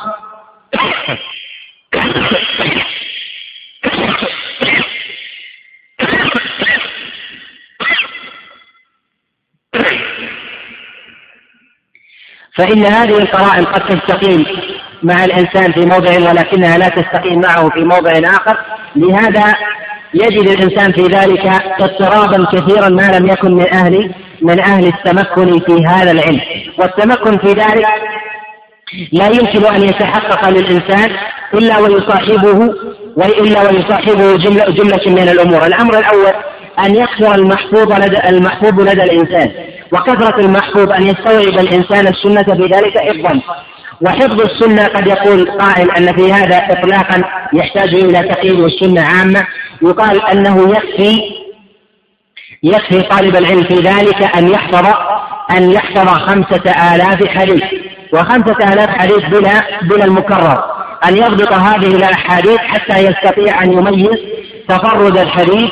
فإن 12.54 12.84
هذه 12.86 13.18
القرائن 13.18 13.64
قد 13.64 13.88
تستقيم 13.88 14.46
مع 15.02 15.24
الإنسان 15.24 15.72
في 15.72 15.80
موضع 15.80 16.30
ولكنها 16.30 16.78
لا 16.78 16.88
تستقيم 16.88 17.40
معه 17.40 17.70
في 17.70 17.80
موضع 17.80 18.10
آخر. 18.10 18.56
لهذا 18.96 19.54
يجد 20.14 20.48
الإنسان 20.48 20.92
في 20.92 21.02
ذلك 21.02 21.46
اضطرابا 21.80 22.46
كثيرا 22.52 22.88
ما 22.88 23.18
لم 23.18 23.26
يكن 23.26 23.54
من 23.54 23.74
أهل 23.74 24.14
من 24.42 24.60
أهل 24.60 24.86
التمكن 24.86 25.58
في 25.58 25.86
هذا 25.86 26.10
العلم. 26.10 26.40
والتمكن 26.78 27.38
في 27.38 27.48
ذلك 27.48 27.86
لا 29.12 29.26
يمكن 29.26 29.66
أن 29.74 29.82
يتحقق 29.82 30.48
للإنسان 30.48 31.10
إلا 31.54 31.78
ويصاحبه 31.78 32.74
وإلا 33.16 33.62
ويصاحبه 33.62 34.36
جملة, 34.36 34.64
جملة 34.64 35.00
من 35.06 35.28
الأمور. 35.28 35.66
الأمر 35.66 35.98
الأول 35.98 36.32
أن 36.84 36.94
يكثر 36.94 37.34
المحفوظ 37.34 37.92
لدى 37.92 38.28
المحفوظ 38.28 38.80
لدى 38.80 39.02
الإنسان. 39.02 39.50
وكثرة 39.92 40.40
المحفوظ 40.40 40.92
أن 40.92 41.02
يستوعب 41.02 41.58
الإنسان 41.58 42.06
السنة 42.06 42.56
في 42.56 42.74
ذلك 42.74 42.98
حفظا 42.98 43.40
وحفظ 44.02 44.40
السنة 44.40 44.84
قد 44.84 45.06
يقول 45.06 45.50
قائل 45.50 45.90
أن 45.90 46.16
في 46.16 46.32
هذا 46.32 46.56
إطلاقا 46.56 47.22
يحتاج 47.52 47.94
إلى 47.94 48.28
تقييد 48.28 48.60
والسنة 48.60 49.02
عامة. 49.02 49.46
يقال 49.82 50.22
أنه 50.22 50.70
يكفي 50.70 51.20
يكفي 52.62 53.02
طالب 53.02 53.36
العلم 53.36 53.62
في 53.62 53.74
ذلك 53.74 54.36
أن 54.36 54.48
يحفظ 54.48 54.86
أن 55.56 55.70
يحفظ 55.70 56.08
خمسة 56.08 56.94
آلاف 56.94 57.26
حديث 57.28 57.64
وخمسة 58.12 58.72
آلاف 58.72 58.88
حديث 58.88 59.18
بلا 59.18 59.62
بلا 59.82 60.04
المكرر. 60.04 60.64
أن 61.08 61.16
يضبط 61.16 61.52
هذه 61.52 61.96
الأحاديث 61.96 62.58
حتى 62.58 62.98
يستطيع 62.98 63.62
أن 63.62 63.72
يميز 63.72 64.18
تفرد 64.68 65.18
الحديث 65.18 65.70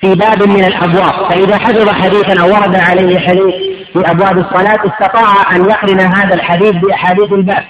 في 0.00 0.14
باب 0.14 0.48
من 0.48 0.64
الأبواب. 0.64 1.30
فإذا 1.30 1.58
حفظ 1.58 1.88
حديثا 1.88 2.42
أو 2.42 2.48
ورد 2.48 2.76
عليه 2.76 3.18
حديث 3.18 3.73
في 3.94 4.10
أبواب 4.10 4.38
الصلاة 4.38 4.78
استطاع 4.86 5.56
أن 5.56 5.64
يقرن 5.64 6.00
هذا 6.00 6.34
الحديث 6.34 6.72
بأحاديث 6.72 7.32
الباب 7.32 7.64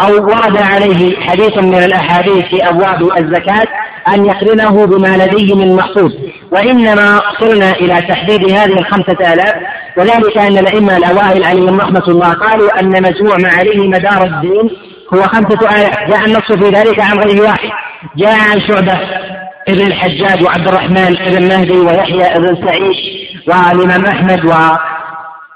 أو 0.00 0.24
ورد 0.24 0.62
عليه 0.62 1.20
حديث 1.20 1.58
من 1.58 1.74
الأحاديث 1.74 2.44
في 2.44 2.68
أبواب 2.68 3.02
الزكاة 3.18 3.66
أن 4.14 4.24
يقرنه 4.24 4.86
بما 4.86 5.16
لديه 5.16 5.54
من 5.54 5.76
محفوظ 5.76 6.12
وإنما 6.52 7.20
صرنا 7.40 7.70
إلى 7.70 7.94
تحديد 7.94 8.50
هذه 8.50 8.78
الخمسة 8.78 9.32
آلاف 9.32 9.54
وذلك 9.98 10.38
أن 10.38 10.58
الأئمة 10.58 10.96
الأوائل 10.96 11.44
عليهم 11.44 11.80
رحمة 11.80 12.08
الله 12.08 12.32
قالوا 12.32 12.80
أن 12.80 13.02
مجموع 13.02 13.36
ما 13.36 13.48
عليه 13.48 13.88
مدار 13.88 14.24
الدين 14.24 14.70
هو 15.14 15.22
خمسة 15.22 15.70
آلاف. 15.70 16.10
جاء 16.10 16.24
النص 16.24 16.52
في 16.52 16.68
ذلك 16.68 17.00
عن 17.00 17.18
غير 17.18 17.42
واحد. 17.42 17.70
جاء 18.16 18.38
عن 18.50 18.60
شعبة 18.68 19.00
ابن 19.68 19.86
الحجاج 19.86 20.42
وعبد 20.42 20.68
الرحمن 20.68 21.16
ابن 21.20 21.48
مهدي 21.48 21.78
ويحيى 21.78 22.36
ابن 22.36 22.66
سعيد 22.66 22.94
والإمام 23.46 24.06
أحمد 24.06 24.44
و 24.44 24.52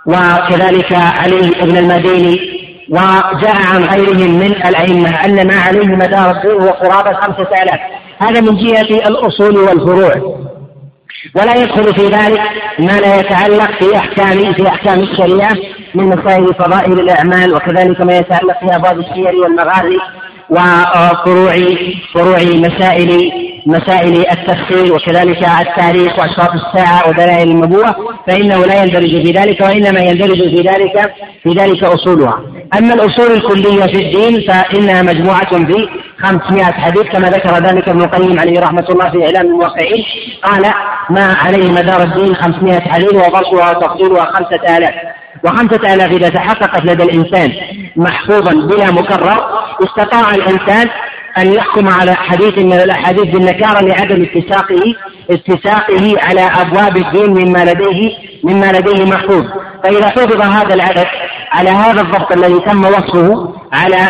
وكذلك 0.09 0.93
علي 0.93 1.51
بن 1.63 1.77
المديني 1.77 2.59
وجاء 2.91 3.57
عن 3.75 3.85
غيرهم 3.85 4.39
من 4.39 4.53
الأئمة 4.53 5.25
أن 5.25 5.47
ما 5.47 5.55
عليه 5.55 5.87
مدار 5.87 6.31
الدين 6.31 6.51
هو 6.51 6.69
قرابة 6.69 7.13
خمسة 7.13 7.63
آلاف. 7.63 7.81
هذا 8.19 8.41
من 8.41 8.57
جهة 8.57 9.09
الأصول 9.09 9.57
والفروع. 9.57 10.39
ولا 11.35 11.55
يدخل 11.55 11.95
في 11.95 12.07
ذلك 12.07 12.41
ما 12.79 13.01
لا 13.01 13.21
يتعلق 13.21 13.71
في 13.79 13.97
أحكام 13.97 14.53
في 14.53 14.69
أحكام 14.69 15.01
الشريعة 15.01 15.57
من 15.95 16.05
مسائل 16.05 16.55
فضائل 16.55 17.01
الأعمال 17.01 17.55
وكذلك 17.55 18.01
ما 18.01 18.17
يتعلق 18.17 18.61
في 18.61 18.77
أبواب 18.77 18.99
السير 18.99 19.37
والمغازي 19.37 19.99
وفروع 20.51 21.55
فروع 22.15 22.39
مسائل 22.39 23.33
مسائل 23.69 24.25
التفسير 24.31 24.95
وكذلك 24.95 25.39
التاريخ 25.61 26.19
وأشراط 26.19 26.51
الساعة 26.51 27.09
ودلائل 27.09 27.51
النبوة 27.51 27.95
فإنه 28.27 28.67
لا 28.67 28.83
يندرج 28.83 29.27
في 29.27 29.33
ذلك 29.33 29.61
وإنما 29.61 30.01
يندرج 30.01 30.39
في 30.39 30.63
ذلك 30.63 31.15
في 31.43 31.49
ذلك 31.49 31.85
أصولها. 31.85 32.41
أما 32.79 32.95
الأصول 32.95 33.33
الكلية 33.37 33.83
في 33.83 34.07
الدين 34.07 34.49
فإنها 34.49 35.03
مجموعة 35.03 35.51
في 35.67 35.89
500 36.19 36.65
حديث 36.65 37.03
كما 37.03 37.29
ذكر 37.29 37.55
ذلك 37.55 37.89
ابن 37.89 38.01
القيم 38.03 38.41
عليه 38.41 38.61
رحمة 38.61 38.87
الله 38.91 39.11
في 39.11 39.27
إعلام 39.27 39.47
الموقعين 39.47 40.05
قال 40.43 40.63
ما 41.11 41.37
عليه 41.45 41.71
مدار 41.71 42.03
الدين 42.03 42.35
500 42.35 42.81
حديث 42.81 43.15
وفصلها 43.15 43.71
وتفصيلها 43.71 44.25
5000 44.25 44.91
وخمسة 45.45 45.95
آلاف 45.95 46.13
إذا 46.13 46.29
تحققت 46.29 46.85
لدى 46.85 47.03
الإنسان 47.03 47.53
محفوظا 47.97 48.53
بلا 48.53 48.91
مكرر 48.91 49.47
استطاع 49.85 50.31
الإنسان 50.35 50.89
أن 51.39 51.53
يحكم 51.53 51.89
على 51.89 52.15
حديث 52.15 52.59
من 52.59 52.73
الأحاديث 52.73 53.25
بالنكارة 53.25 53.85
لعدم 53.85 54.23
اتساقه 54.23 54.95
اتساقه 55.31 56.15
على 56.23 56.41
أبواب 56.41 56.97
الدين 56.97 57.31
مما 57.31 57.65
لديه 57.65 58.13
مما 58.45 58.73
لديه 58.73 59.05
محفوظ. 59.05 59.45
فإذا 59.85 60.09
حفظ 60.09 60.41
هذا 60.43 60.75
العدد 60.75 61.07
على 61.53 61.71
هذا 61.71 62.01
الضبط 62.01 62.33
الذي 62.33 62.61
تم 62.61 62.85
وصفه 62.85 63.55
على 63.73 64.09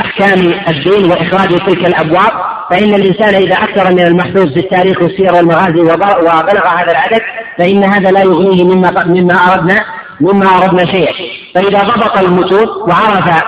أحكام 0.00 0.54
الدين 0.68 1.10
وإخراج 1.10 1.48
تلك 1.48 1.86
الأبواب 1.86 2.32
فإن 2.70 2.94
الإنسان 2.94 3.34
إذا 3.34 3.54
أكثر 3.54 3.92
من 3.92 4.00
المحفوظ 4.00 4.52
في 4.52 4.60
التاريخ 4.60 5.02
والسير 5.02 5.34
والمغازي 5.34 5.80
وبلغ 5.80 6.66
هذا 6.68 6.90
العدد 6.90 7.22
فإن 7.58 7.84
هذا 7.84 8.10
لا 8.10 8.20
يغنيه 8.20 8.64
مما 8.64 9.04
مما 9.06 9.34
أردنا 9.34 9.84
مما 10.20 10.46
أردنا 10.46 10.84
شيئا. 10.92 11.12
فإذا 11.54 11.78
ضبط 11.78 12.18
المتون 12.18 12.68
وعرف 12.90 13.42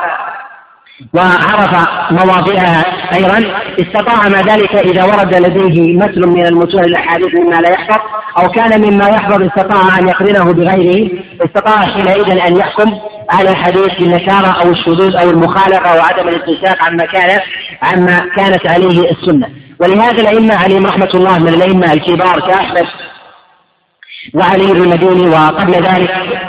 وعرف 1.15 1.89
مواضعها 2.11 2.85
أيضا. 3.15 3.39
استطاع 3.81 4.29
ما 4.29 4.43
ذلك 4.43 4.75
إذا 4.75 5.05
ورد 5.05 5.35
لديه 5.35 5.97
مثل 5.97 6.27
من 6.27 6.47
المتون 6.47 6.85
الأحاديث 6.85 7.35
مما 7.35 7.57
لا 7.57 7.71
يحفظ 7.71 8.01
أو 8.39 8.49
كان 8.49 8.81
مما 8.81 9.09
يحفظ 9.09 9.43
استطاع 9.43 9.99
أن 9.99 10.09
يقرنه 10.09 10.53
بغيره. 10.53 11.11
استطاع 11.47 11.87
حينئذ 11.87 12.39
أن 12.47 12.57
يحكم 12.57 12.99
على 13.31 13.51
الحديث 13.51 13.95
بالنكارة 13.99 14.49
أو 14.49 14.71
الشذوذ 14.71 15.17
أو 15.17 15.31
المخالفة 15.31 15.97
وعدم 15.97 16.29
الاتساق 16.29 16.85
عما 16.85 17.05
كان 17.05 17.41
عما 17.83 18.19
كانت 18.37 18.67
عليه 18.71 19.11
السنة. 19.11 19.49
ولهذا 19.81 20.23
الأئمة 20.23 20.55
عليهم 20.55 20.87
رحمة 20.87 21.11
الله 21.15 21.39
من 21.39 21.49
الأئمة 21.49 21.93
الكبار 21.93 22.41
كأحمد 22.41 22.87
وعلي 24.35 24.67
بن 24.67 24.83
المديني 24.83 25.29
وقبل 25.29 25.73
ذلك 25.73 26.40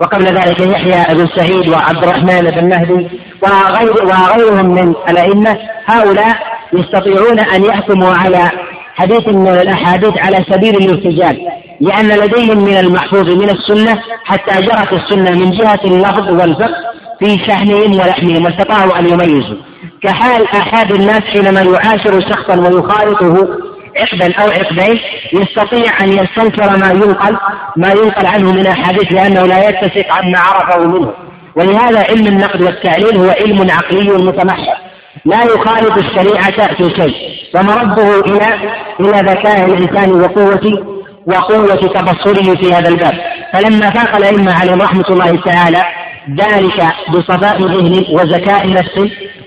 وقبل 0.00 0.24
ذلك 0.24 0.60
يحيى 0.60 1.14
بن 1.14 1.28
سعيد 1.36 1.68
وعبد 1.68 2.04
الرحمن 2.04 2.40
بن 2.40 2.68
مهدي 2.68 3.08
وغير 3.42 3.92
وغيرهم 4.04 4.66
من 4.66 4.94
الأئمة. 5.08 5.56
هؤلاء 5.86 6.36
يستطيعون 6.72 7.40
أن 7.40 7.64
يحكموا 7.64 8.14
على 8.14 8.50
حديث 8.94 9.28
من 9.28 9.48
الأحاديث 9.48 10.18
على 10.18 10.44
سبيل 10.50 10.76
الارتجال 10.76 11.38
لأن 11.80 12.06
لديهم 12.08 12.64
من 12.64 12.76
المحفوظ 12.76 13.34
من 13.34 13.50
السنة 13.50 14.02
حتى 14.24 14.60
جرت 14.60 14.92
السنة 14.92 15.30
من 15.30 15.50
جهة 15.50 15.80
اللفظ 15.84 16.30
والفقه 16.30 16.90
في 17.18 17.38
شحنهم 17.48 17.92
ولحمهم 17.92 18.44
واستطاعوا 18.44 18.98
أن 18.98 19.06
يميزوا. 19.08 19.56
كحال 20.02 20.44
أحد 20.44 20.92
الناس 20.92 21.20
حينما 21.20 21.60
يعاشر 21.60 22.20
شخصا 22.20 22.60
ويخالطه 22.60 23.48
عقدا 23.96 24.34
أو 24.34 24.50
عقدين 24.50 25.00
يستطيع 25.32 26.00
أن 26.00 26.08
يستنكر 26.08 26.76
ما 26.78 26.90
ينقل 26.90 27.36
ما 27.76 27.88
ينقل 27.88 28.26
عنه 28.26 28.52
من 28.52 28.66
أحاديث 28.66 29.12
لأنه 29.12 29.42
لا 29.42 29.68
يتسق 29.68 30.12
عما 30.12 30.38
عرفه 30.38 30.86
منه. 30.86 31.12
ولهذا 31.56 32.06
علم 32.10 32.26
النقد 32.26 32.62
والتعليل 32.62 33.16
هو 33.16 33.30
علم 33.30 33.70
عقلي 33.70 34.24
متمحض 34.24 34.76
لا 35.24 35.42
يخالط 35.44 35.96
الشريعة 35.98 36.74
في 36.74 36.84
شيء. 36.84 37.14
ومرده 37.54 38.20
إلى 38.20 38.72
إلى 39.00 39.32
ذكاء 39.32 39.64
الإنسان 39.64 40.12
وقوة 40.12 40.96
وقوة 41.26 41.74
تبصره 41.74 42.56
في 42.56 42.74
هذا 42.74 42.88
الباب. 42.88 43.14
فلما 43.52 43.90
فاق 43.90 44.16
الأئمة 44.16 44.52
عليهم 44.60 44.82
رحمة 44.82 45.04
الله 45.10 45.40
تعالى 45.40 45.84
ذلك 46.30 46.86
بصفاء 47.08 47.58
ذهن 47.62 48.04
وزكاء 48.10 48.70
نفس 48.70 48.98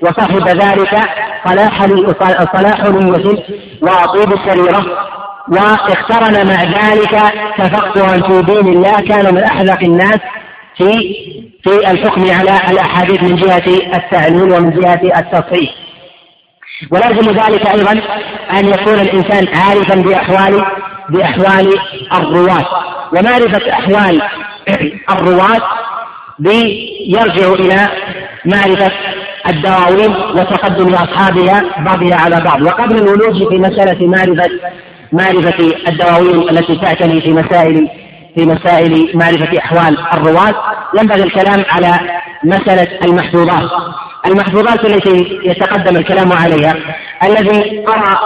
وصاحب 0.03 0.47
ذلك 0.47 0.99
صلاح 1.47 1.85
صلاح 2.55 2.79
نية 2.83 3.43
وطيب 3.81 4.33
السريرة 4.33 4.85
واقترن 5.47 6.47
مع 6.47 6.63
ذلك 6.63 7.33
تفقها 7.57 8.21
في 8.27 8.41
دين 8.41 8.67
الله 8.67 8.93
كان 8.93 9.35
من 9.35 9.43
أحذق 9.43 9.83
الناس 9.83 10.19
في 10.77 11.15
في 11.63 11.91
الحكم 11.91 12.21
على 12.21 12.71
الأحاديث 12.71 13.23
من 13.23 13.35
جهة 13.35 13.95
التعليل 13.95 14.53
ومن 14.53 14.69
جهة 14.69 15.19
التصحيح. 15.19 15.73
ولازم 16.91 17.31
ذلك 17.31 17.67
أيضا 17.67 17.91
أن 18.51 18.67
يكون 18.67 18.93
الإنسان 18.93 19.47
عارفا 19.47 19.95
بأحوال 19.95 20.65
بأحوال 21.09 21.79
الرواة. 22.13 22.65
ومعرفة 23.11 23.71
أحوال 23.73 24.21
الرواة 25.13 25.61
يرجع 27.07 27.53
إلى 27.53 27.89
معرفة 28.45 28.91
الدواوين 29.49 30.15
وتقدم 30.15 30.93
أصحابها 30.93 31.83
بعضها 31.85 32.15
على 32.15 32.41
بعض. 32.45 32.61
وقبل 32.61 32.95
الولوج 32.95 33.49
في 33.49 33.57
مسألة 33.57 34.07
معرفة 34.07 34.49
معرفة 35.11 35.73
الدواوين 35.87 36.49
التي 36.49 36.75
تعتني 36.75 37.21
في 37.21 37.33
مسائل 37.33 37.89
في 38.35 38.45
مسائل 38.45 39.11
معرفة 39.13 39.57
أحوال 39.57 39.97
الرواة 40.13 40.53
ينبغي 40.99 41.23
الكلام 41.23 41.65
على 41.69 41.99
مسألة 42.43 42.99
المحفوظات. 43.05 43.69
المحفوظات 44.25 44.85
التي 44.85 45.39
يتقدم 45.43 45.95
الكلام 45.97 46.31
عليها. 46.33 46.75
الذي 47.23 47.79
قرأ 47.85 48.19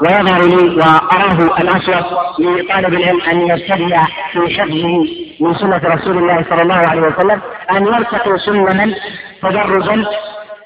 ويظهر 0.00 0.42
لي 0.44 0.76
وأراه 0.76 1.60
الأصوب 1.60 2.04
لطالب 2.38 2.94
العلم 2.94 3.20
أن 3.20 3.40
يبتدئ 3.40 3.96
في 4.32 4.60
حفظه 4.60 5.06
من 5.40 5.54
سنة 5.54 5.80
رسول 5.84 6.18
الله 6.18 6.44
صلى 6.50 6.62
الله 6.62 6.74
عليه 6.74 7.00
وسلم 7.00 7.40
أن 7.70 7.86
يرتقي 7.86 8.38
سلما 8.38 8.94
تدرجا 9.42 10.06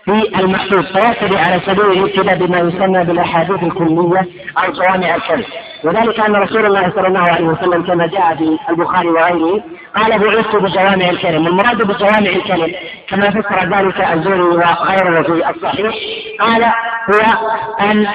في 0.09 0.41
المحفوظ 0.41 0.85
فيعتدي 0.85 1.39
على 1.39 1.61
سبيل 1.67 1.87
الابتداء 1.93 2.37
بما 2.37 2.59
يسمى 2.59 3.05
بالأحاديث 3.05 3.63
الكلية 3.63 4.27
أو 4.59 4.73
جوامع 4.73 5.15
الكلم 5.15 5.45
وذلك 5.85 6.21
أن 6.21 6.37
رسول 6.37 6.67
الله 6.67 6.93
صلى 6.97 7.09
الله 7.09 7.21
عليه 7.21 7.45
وسلم 7.45 7.83
كما 7.83 8.07
جاء 8.07 8.37
في 8.37 8.59
البخاري 8.71 9.09
وغيره 9.09 9.63
قال 9.97 10.19
بعثت 10.19 10.57
بجوامع 10.57 11.11
الكلم. 11.11 11.47
المراد 11.47 11.77
بجوامع 11.77 12.31
الكلم 12.31 12.73
كما 13.09 13.31
فسر 13.31 13.77
ذلك 13.77 14.01
الزوري 14.01 14.41
وغيره 14.41 15.23
في 15.23 15.51
الصحيح 15.51 15.95
قال 16.41 16.65
هو 17.11 17.51
ان 17.81 18.07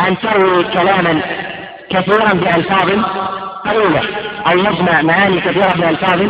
أن 0.00 0.18
تروي 0.18 0.64
كلاما 0.64 1.20
كثيرا 1.90 2.32
بألفاظ 2.34 2.90
قليلة 3.64 4.02
أو 4.46 4.58
يجمع 4.58 5.02
معاني 5.02 5.40
كثيرة 5.40 5.72
بألفاظ 5.76 6.20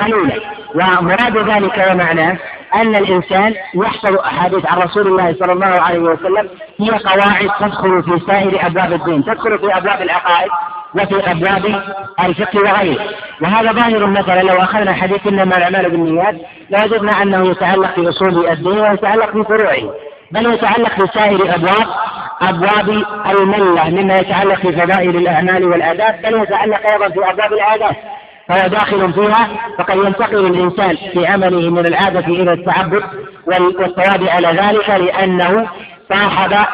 قليلة. 0.00 0.40
ومراد 0.74 1.38
ذلك 1.38 1.86
ومعناه 1.90 2.36
أن 2.74 2.96
الإنسان 2.96 3.54
يحفظ 3.74 4.16
أحاديث 4.16 4.66
عن 4.66 4.78
رسول 4.78 5.06
الله 5.06 5.36
صلى 5.40 5.52
الله 5.52 5.66
عليه 5.80 5.98
وسلم 5.98 6.48
هي 6.80 6.90
قواعد 6.90 7.50
تدخل 7.60 8.02
في 8.02 8.26
سائر 8.26 8.66
أبواب 8.66 8.92
الدين 8.92 9.24
تدخل 9.24 9.58
في 9.58 9.76
أبواب 9.76 10.02
العقائد 10.02 10.50
وفي 10.94 11.30
أبواب 11.30 11.82
الفقه 12.24 12.58
وغيره. 12.58 13.00
وهذا 13.42 13.72
ظاهر 13.72 14.06
مثلا 14.06 14.42
لو 14.42 14.62
أخذنا 14.62 14.92
حديث 14.92 15.26
إنما 15.26 15.56
الأعمال 15.56 15.90
بالنيات 15.90 16.34
لوجدنا 16.70 17.22
أنه 17.22 17.50
يتعلق 17.50 17.94
في 17.94 18.08
أصول 18.08 18.46
الدين 18.48 18.80
ويتعلق 18.80 19.30
في 19.32 19.44
فروعه 19.44 19.94
بل 20.30 20.54
يتعلق 20.54 21.04
بسائر 21.04 21.54
أبواب 21.54 21.86
أبواب 22.42 22.88
الملة 23.26 23.90
مما 23.90 24.16
يتعلق 24.16 24.60
في 24.60 24.68
الأعمال 25.16 25.64
والآداب 25.64 26.22
بل 26.22 26.42
يتعلق 26.42 26.90
أيضا 26.92 27.08
في 27.08 27.30
أبواب 27.30 27.52
العادات. 27.52 27.96
فهو 28.48 28.68
داخل 28.68 29.12
فيها 29.12 29.48
فقد 29.78 29.96
ينتقل 29.96 30.46
الإنسان 30.46 30.96
في 30.96 31.26
عمله 31.26 31.70
من 31.70 31.86
العادة 31.86 32.26
إلى 32.26 32.52
التعبد 32.52 33.04
والثواب 33.46 34.28
على 34.28 34.48
ذلك 34.48 34.88
لأنه 34.90 35.70
صاحب 36.08 36.66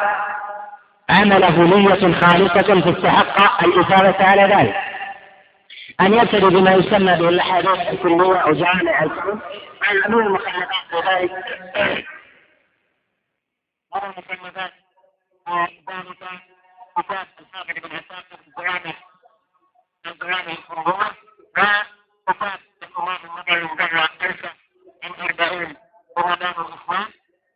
عمله 1.10 1.62
نية 1.62 2.14
خالصة 2.20 2.80
تستحق 2.80 3.64
الإثابة 3.64 4.24
على 4.24 4.54
ذلك. 4.54 4.74
أن 6.00 6.14
يبتدي 6.14 6.46
بما 6.46 6.74
يسمى 6.74 7.16
بالأحاديث 7.16 7.88
الكلية 7.92 8.38
أو 8.38 8.52
جامع 8.52 9.02
الكتب 9.02 9.40
من 10.08 10.26
المخلفات 10.26 10.68
لذلك 10.92 11.32
من 13.94 14.02
المخلفات 14.02 14.72
ذلك 15.48 16.42
كتاب 16.98 17.26
الحافظ 17.40 17.72
بن 17.72 17.96
عساكر 17.96 18.38
الجوامع 18.48 18.94
الجوامع 20.06 20.52
الكلية 20.52 21.27
وكتاب 22.28 22.58
الإمام 22.82 23.18
النبوي 23.24 23.72
مجرى 23.74 24.08
ألفة 24.22 24.50
من 25.04 25.14
أربعين 25.20 25.76
ورمضان 26.16 26.54
الإسلام 26.60 27.06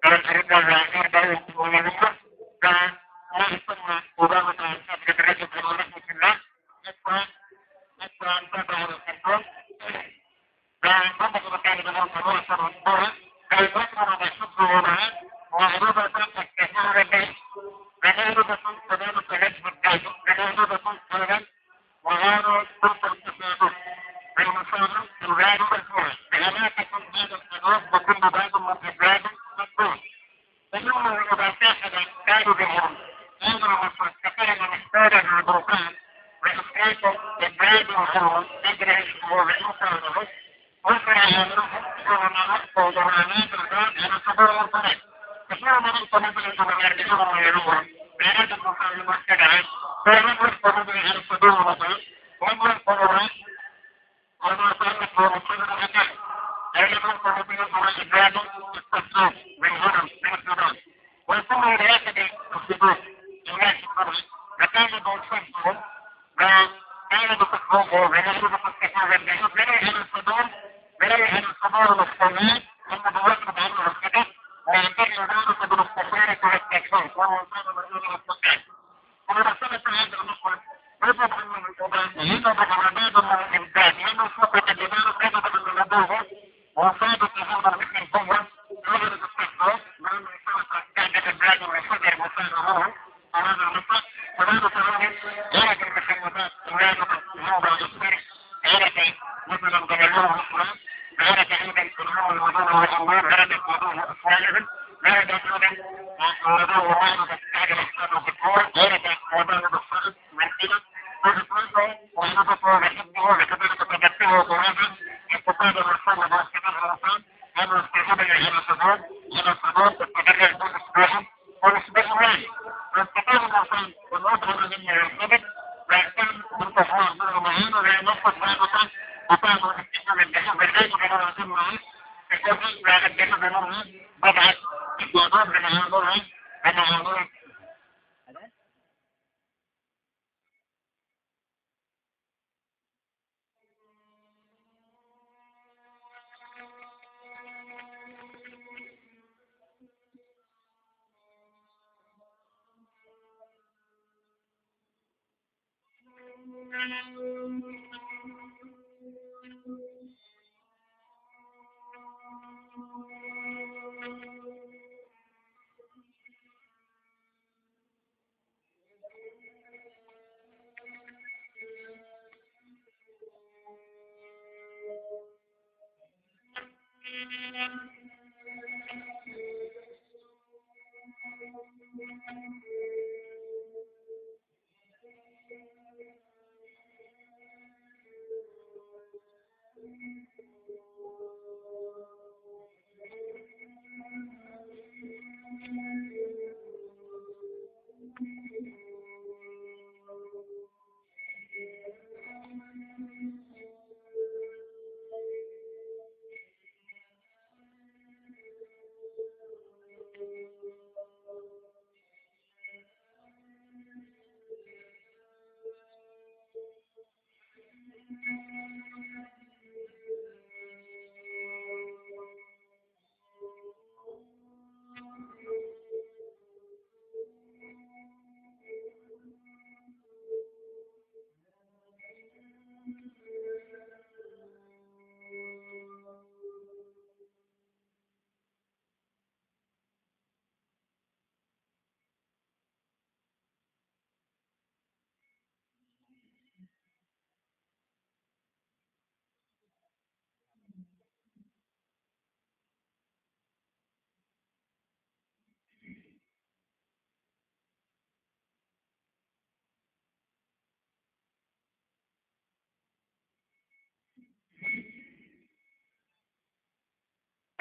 ورمضان 0.05 0.80
أربعين 0.96 1.40
ولمية 1.57 2.16
وما 3.34 3.46
يسمى 3.50 4.03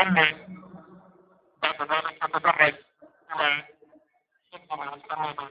ثم 0.02 0.14
بعد 1.62 1.82
ذلك 1.92 2.18
تتدرج 2.22 2.76
إلى 3.36 3.66
حكم 4.54 4.82
السنة 4.82 5.50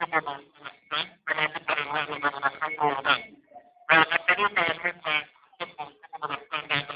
كتب 0.00 0.14
الإحسان 0.14 1.18
ولا 1.28 1.46
بد 1.46 1.70
لله 1.80 2.18
من 2.18 2.24
الحق 2.26 2.84
والبعد 2.84 3.34
والطريقة 3.90 4.62
المثلى 4.72 5.24
حكم 5.60 5.84
كتب 5.84 6.24
الإحسان 6.24 6.68
بعد 6.68 6.90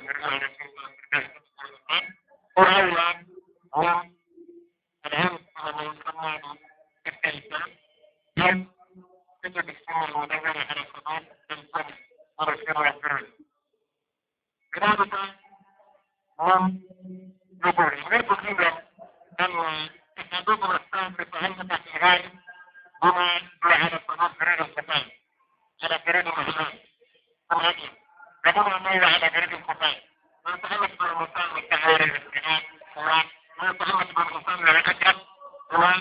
الجهيم 0.00 0.54
وأولا 2.56 3.24
هو 3.74 4.02
العرف 5.06 5.40
الذي 5.64 5.86
يسمى 5.86 6.40
بالتلفان 7.04 7.70
أو 8.38 8.64
كتب 9.42 9.68
السنة 9.68 10.04
المدونة 10.04 10.60
على 10.70 10.84
صدور 10.94 11.20
الفن 11.50 11.94
ورسول 12.38 13.43
الرسول 14.76 15.06
ذلك 15.08 15.34
هم 16.40 16.80
نقول 17.64 17.98
يريد 17.98 18.34
فينا 18.34 18.82
أن 19.40 19.88
تحديد 20.16 20.48
الأحكام 20.64 21.12
بتعلم 21.12 21.68
الشغال 21.72 22.30
بما 23.02 23.40
على 23.64 24.00
صدور 24.08 24.28
فريد 24.28 24.60
الكفاية 24.60 25.12
على 25.82 25.98
فريد 25.98 26.26
الهلال 26.26 26.78
الهدي 27.52 27.88
بدون 28.44 28.64
ما 28.82 29.06
على 29.06 29.30
فريد 29.30 29.52
الكفاية 29.52 30.02
ما 30.46 30.54
يتعلق 30.54 30.98
بالمسام 31.02 31.54
والتعارف 31.56 32.12
والاستعاد 32.12 32.62
وما 32.96 33.70
يتعلق 33.70 34.12
بالمسام 34.14 34.60
والأجرب 34.60 35.16
هو 35.72 35.92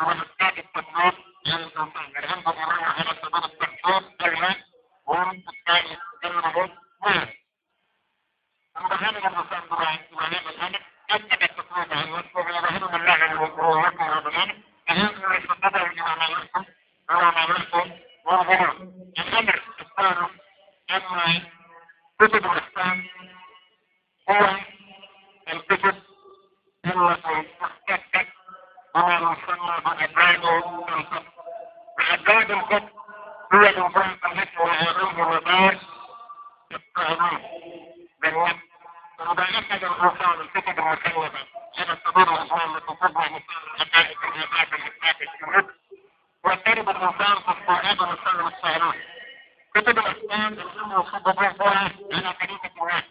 ومنسكات 0.00 0.58
التطبيق 0.58 1.14
على 1.46 1.64
الإنسان 1.64 2.10
العلم 2.16 2.40
بالإمام 2.42 2.84
على 2.84 3.10
صدور 3.22 3.44
التحقيق 3.44 4.16
كلمة 4.20 4.56
هم 5.08 5.30
الثاني 5.48 5.96
كلمة 6.22 6.42
نعم 6.52 6.68
وهذا 7.02 7.22
المسام 7.22 7.41
بمعنى 8.80 10.38
الهدف 10.38 10.80
أثبت 11.10 11.42
التطبيق 11.42 11.92
عن 11.96 12.12
وصفه 12.12 12.40
وظهر 12.40 12.96
الله 12.96 13.12
عن 13.12 13.36
وصفه 13.38 13.68
وصفه 13.68 14.18
وبيانه 14.18 14.54
أهم 14.90 15.32
يستطيع 15.34 15.86
الإمام 15.86 16.32
يحكم 16.32 16.64
هو 17.10 17.20
ما 17.20 17.42
يحكم 17.42 17.90
وظهر 18.26 18.76
الأمر 19.18 19.60
الثاني 19.80 20.28
أن 20.90 21.42
كتب 22.20 22.44
الإحكام 22.52 23.06
هو 24.30 24.56
الكتب 25.52 26.02
التي 26.86 27.48
تحتفت 27.60 28.28
بما 28.94 29.14
يسمى 29.16 29.76
بأبواب 29.84 30.92
الكتب 30.98 31.24
وأبواب 31.98 32.50
الكتب 32.50 32.88
هي 33.52 33.70
الوظائف 33.70 34.26
التي 34.26 34.58
وعليه 34.58 35.22
مدار 35.22 35.78
التعليم 36.72 37.40
بالنفس 38.22 38.62
ومبالغة 39.20 39.74
الرسول 39.74 40.40
الكتب 40.40 40.78
المسلمة 40.78 41.30
على 41.78 41.92
الصدور 41.92 42.30
والإسلام 42.30 42.76
التي 42.76 42.94
تتبع 42.94 43.28
مثال 43.28 43.62
الحقائق 43.74 44.18
والإيجاب 44.24 44.72
والإثبات 44.72 45.16
الشروط 45.22 45.66
وترد 46.44 46.88
الإنسان 46.88 47.34
في 47.34 47.50
استيعاب 47.50 48.02
مسلم 48.02 48.46
الشعرون 48.46 48.94
كتب 49.74 49.98
الإسلام 49.98 50.52
الأمر 50.52 51.00
يشدد 51.00 51.38
الفرع 51.38 51.76
على 52.16 52.32
طريقة 52.32 52.82
واحد 52.82 53.04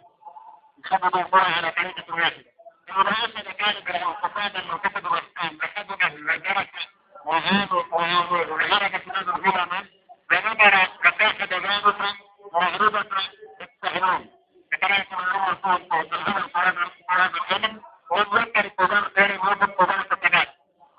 يشدد 0.85 1.15
الفرع 1.15 1.43
على 1.57 1.71
طريقة 1.71 2.15
واحد 2.15 2.45
إذا 2.89 3.11
أخذ 3.11 3.37
ذلك 3.37 3.89
الانقطاع 3.89 4.47
من 4.47 4.77
كتب 4.77 5.05
الإسلام 5.13 5.57
بحجم 5.57 6.29
وجرس 6.29 6.67
وهذا 7.25 7.85
وهذا 7.91 8.51
وعرفت 8.51 9.07
هذا 9.09 9.35
العلماء 9.35 9.85
ونظر 10.31 10.87
وتاخذ 11.05 11.53
ذلك 11.53 12.01
فكان 14.71 14.91
يسمى 15.01 15.19
الله 15.19 15.53
تهريم 15.53 16.47
فراد 17.09 17.31
العلم 17.35 17.81
ويذكر 18.11 18.65
القضاء 18.65 19.11
غير 19.17 19.43
موجب 19.43 19.69
قضاء 19.71 19.97
الكتابات 19.99 20.47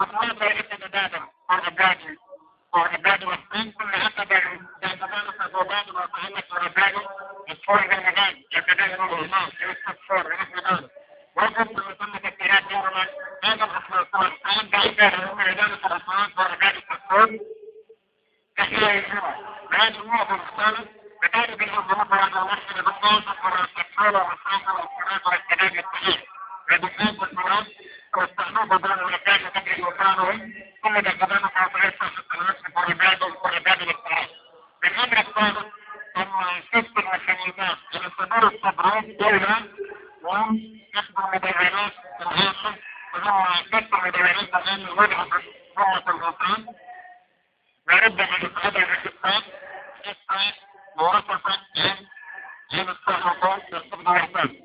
وثم 0.00 0.44
ذلك 0.44 0.66
تدادا 0.66 1.22
والأباد 1.50 1.98
والأباد 2.74 3.24
والسين 3.24 3.72
ثم 3.78 3.88
أخذ 3.88 4.26
باعتبار 4.26 5.22
الصعوبات 5.28 5.88
والصعوبات 5.88 6.52
والأباد 6.52 6.94
الصور 7.50 7.80
بالمجال 7.86 8.44
يتدين 8.52 8.94
الإمام 8.94 9.48
الصور 9.88 10.26
ونحن 10.26 10.58
ذلك 10.74 10.90
وجب 11.36 11.78
أن 11.80 11.90
يتم 11.90 12.16
تكتيرات 12.16 12.62
دورنا 12.70 13.06
هذا 13.44 13.64
الأخلاقات 13.64 14.32
أنا 14.46 14.62
بعيدا 14.72 15.32
هم 15.32 15.40
عدالة 15.40 15.74
الأخلاق 15.74 16.30
ورجال 16.38 16.76
التصوير 16.76 17.40
تحية 18.56 18.98
الجمعة 18.98 19.36
هذه 19.72 20.00
النقطة 20.00 20.34
المختلفة 20.34 21.01
بجانب 21.22 21.62
على 22.12 22.52
نفس 22.52 22.76
البطاقة 22.76 23.60
والتكفير 23.60 24.16
والصحة 24.16 24.74
والصلاة 24.74 25.20
والسلام 25.26 25.78
الصحيح 25.78 26.22
وبالذات 26.70 27.18
والمراد 27.20 27.66
واستعمال 28.16 28.68
بدون 28.68 28.92
المكان 28.98 29.52
تجري 29.52 29.82
وكانهم 29.82 30.52
ثم 30.82 31.00
تقدم 31.00 31.46
تعطيات 31.48 31.94
صحة 32.00 32.24
النفس 32.34 32.62
والعباد 32.76 33.22
والعباد 33.22 33.82
الاقتراض. 33.82 34.26
بالأمر 34.82 35.18
الثالث 35.18 35.66
ست 36.68 36.98
المسلمات 36.98 37.78
إلى 37.94 38.10
صدور 38.18 38.46
التبريد 38.48 39.16
دولة 39.18 39.56
وهم 40.22 40.56
يخدم 40.94 41.24
مدونات 41.34 41.92
الهاشم 42.20 42.74
وهم 43.14 43.46
ست 43.66 43.92
مدونات 43.94 44.54
الآن 44.54 44.88
وضعت 44.88 45.28
ضمة 45.76 46.10
الغطان 46.10 46.66
ورد 47.88 48.12
من 48.20 48.42
القدر 48.42 48.82
الإسلام 48.82 49.42
مرتفع 50.96 51.50
عن 51.76 52.06
عن 52.72 52.88
الصحفة 52.88 53.56
يستخدم 53.72 54.16
الإسلام. 54.16 54.56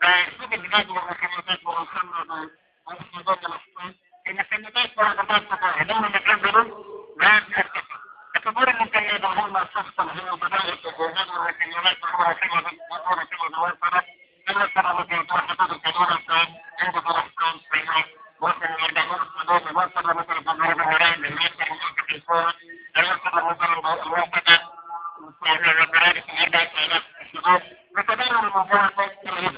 فالسوق 0.00 0.52
البلاد 0.52 0.88
والمخيمات 0.90 1.64
والمخيمات 1.64 2.50
والمخيمات 2.86 3.38
الأسلام 3.38 3.94
المخيمات 4.26 4.98
والمخيمات 4.98 5.62
عندما 5.62 6.08
نتنزل 6.08 6.84
لا 7.20 7.38
ترتفع. 7.38 7.92
الأمور 8.36 8.68
المكيدة 8.68 9.28
هم 9.28 9.56
الشخص 9.56 10.00
هي 10.00 10.36
بداية 10.36 10.72
الجهاد 10.72 11.28
والمكينات 11.28 12.04
وهو 12.04 12.34
كلمة 12.34 12.70
وهو 12.90 13.26
كلمة 13.26 13.62
وصلت 13.62 14.04
السنة 14.48 15.00
التي 15.00 15.22
توحدت 15.26 15.60
الكبيرة 15.60 16.14
الثاني 16.14 16.60
عند 16.80 16.98
فلسطين 16.98 17.60
بينات 17.72 18.04
وصل 18.40 18.90
يدعون 18.90 19.20
الحدود 19.22 19.76
وصل 19.76 20.16
مثل 20.16 20.36
الجمهور 20.38 20.72
الولاية 20.72 21.16
من 21.16 21.38
ومصر 21.70 22.02
في 22.08 22.16
الصورة 22.16 22.54
وصل 22.98 23.44
مثل 23.44 24.71
الوحدة 25.22 25.70
وذلك 25.80 26.30
أربعة 26.30 26.84
آلاف 26.84 27.02
الشهور 27.22 27.62
وتدور 27.98 28.38
المباركة 28.40 29.10
اليوم 29.26 29.56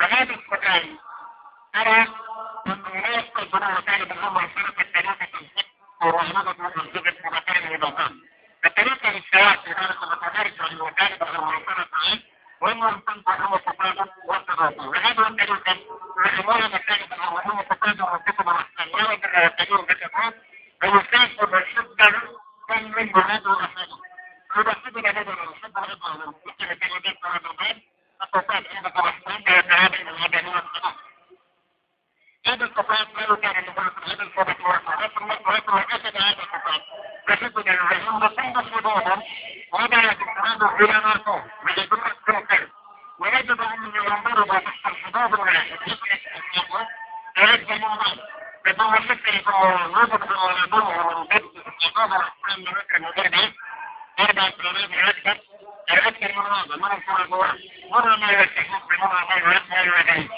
وهذه 0.00 0.34
السؤال 0.34 0.98
أرى 1.76 2.06
أن 2.66 2.82
هناك 2.86 3.24
تجربة 3.36 3.78
وسائل 3.78 4.12
الأمة 4.12 4.44
الشركة 4.44 4.80
الثلاثة 4.82 5.28
الحق 5.40 5.66
ورهنة 6.02 6.54
منزلة 6.58 7.14
مكان 7.24 7.74
النظام 7.74 8.20
الطريقة 8.66 9.10
للسواء 9.10 9.56
في 9.56 9.70
ذلك 9.70 9.98
المتدارك 10.02 10.60
والوسائل 10.60 11.22
المنظمة 11.22 11.86
عنه 11.92 12.20
وأنهم 12.60 13.00
تنفع 13.00 13.36
هو 13.36 13.56
التقادم 13.56 14.06
والتغاضي 14.28 14.86
وهذا 14.88 15.28
الطريقة 15.28 15.76
الأمور 16.26 16.64
الثالثة 16.64 17.14
الأمور 17.14 17.60
التقادم 17.60 18.04
والكتب 18.04 18.46
والسلام 18.46 19.10
والتغيير 19.10 19.80
بالتقادم 19.80 20.38
ويساس 20.82 21.44
بالشدة 21.44 22.22
كان 22.68 22.84
من 22.84 23.06
بلاد 23.12 23.46
ورحمته 23.46 23.84
إذا 23.86 24.03
حدد 24.54 25.06
هذا 25.06 25.20
الحد 25.20 25.78
هذا 25.78 26.32
مثل 26.46 26.70
الكلمات 26.72 27.24
وهذا 27.24 27.50
الباب 27.50 27.82
التصاد 28.22 28.66
عندك 28.76 28.96
الرحمن 28.96 29.40
يتعامل 29.40 30.18
هذا 30.18 30.42
من 30.42 30.48
الصلاة 30.48 30.94
هذا 32.46 32.64
التصاد 32.64 33.06
لا 33.16 33.36
كان 33.36 33.64
لبعض 33.64 33.92
هذا 34.06 34.22
الصلاة 34.22 34.56
والصلاة 34.60 35.08
ثم 35.08 35.50
ويكون 35.50 35.84
أسد 35.92 36.16
هذا 36.16 36.42
التصاد 36.42 36.82
فشدد 37.28 37.68
الرحمن 37.68 38.22
وصند 38.22 38.74
صدودا 38.74 39.22
وهذا 39.72 40.12
يتعامل 40.12 40.64
إلى 40.80 41.24
فوق 41.24 41.42
ويجب 41.64 41.92
الكوكب 41.94 42.68
ويجب 43.18 43.60
أن 43.62 43.92
ينضرب 43.94 44.48
تحت 44.48 44.86
الحدود 44.86 45.34
الواحد 45.34 45.78
مثل 45.86 46.08
السياق 46.12 46.88
ويجب 47.38 47.70
الموضوع 47.70 48.14
بدون 48.64 48.94
شك 49.08 49.28
يوجد 49.28 50.22
الوالدون 50.22 50.84
من 51.06 51.24
ضد 51.24 51.64
هذا 51.96 52.16
الرحمن 52.16 52.64
من 52.64 52.72
مكة 52.72 52.98
مدربه 52.98 53.52
أربع 54.20 54.50
كلمات 54.50 54.90
الأكثر 54.90 55.38
الأكثر 55.90 56.32
من 56.32 56.46
هذا 56.46 56.76
مرة 56.76 57.00
فرق 57.06 57.28
مرة 57.90 58.16
ما 58.16 58.30
بمرة 58.90 59.24
غير 59.34 59.60
ما 59.70 59.80
يعيش 59.80 60.30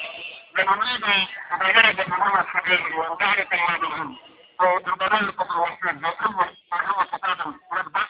لماذا 0.58 1.26
تغيرت 1.60 2.00
المرة 2.08 2.40
الحقيقية 2.40 2.94
وانتهت 2.94 3.52
الماضيين 3.52 4.18
وتبدلت 4.60 5.40
الوحيد 5.40 6.04
وكل 6.04 6.32
مرة 6.32 7.54
ربع 7.72 8.00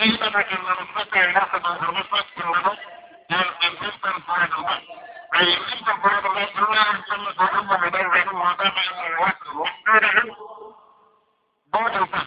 عندما 0.00 0.42
كنا 0.42 0.76
نستطيع 0.82 1.30
ناخذ 1.30 1.66
الرمسة 1.66 2.24
كلها 2.36 2.76
الانفستر 3.30 4.20
فرد 4.20 4.52
الله 4.58 4.80
فالانفستر 5.32 5.96
فرد 6.02 6.26
الله 6.26 6.44
كلها 6.44 6.92
نسمى 6.92 7.32
فرد 7.34 7.64
مدرب 7.64 8.34
وضع 8.34 8.72
الوقت 9.06 9.46
وحده 9.54 10.36
بعد 11.72 11.96
الفهم 11.96 12.26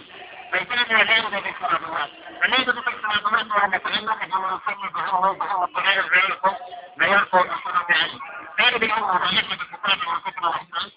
فكان 0.51 0.99
ذلك 1.07 1.55
بسبب 1.61 1.83
الله 1.83 2.09
فليس 2.41 2.69
بسبب 2.69 2.87
الله 2.87 3.23
وهو 3.25 3.67
متعلق 3.67 4.27
بما 4.27 4.59
يسمى 4.65 4.89
به 4.89 5.31
به 5.31 5.63
التغير 5.63 6.01
غيره 6.01 6.57
لا 6.97 7.07
يرفع 7.07 7.41
الحرام 7.41 7.85
عليه 7.89 8.19
هذا 8.59 8.77
بالأمر 8.77 9.21
وليس 9.21 9.45
بالكتاب 9.45 10.07
والكتب 10.07 10.43
والحسن 10.43 10.91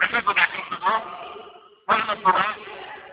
وشد 0.00 0.24
بعد 0.24 0.48
الصدور 0.54 1.02
وهم 1.88 2.10
الصلاة 2.10 2.54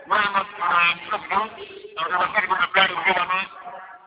وهم 0.08 0.36
الصدور 0.36 1.50
وغير 1.98 2.50
من 2.50 2.56
أبدال 2.56 2.90
العلماء 2.90 3.44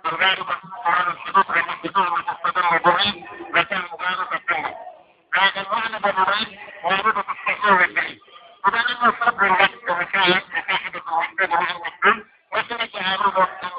الغالب 0.06 0.48
قرآن 0.86 1.12
الحدود 1.12 1.46
عن 1.50 1.64
الحدود 1.70 2.08
وتستدر 2.12 2.76
الجميع 2.76 3.28
وكان 3.56 3.82
مغالبة 3.92 4.36
الدولة 4.36 4.76
هذا 5.34 5.62
المعنى 5.62 6.00
بالمراد 6.00 6.58
انه 8.66 9.14
صبر 9.26 9.62
لك 9.62 9.90
ومساعد 9.90 10.44
مساعدة 10.50 11.02
الوحدة 11.08 11.50
وهو 11.50 11.62
المسلم 11.62 12.26
وسلك 12.54 12.96
هارون 12.96 13.34
الوحدة 13.34 13.72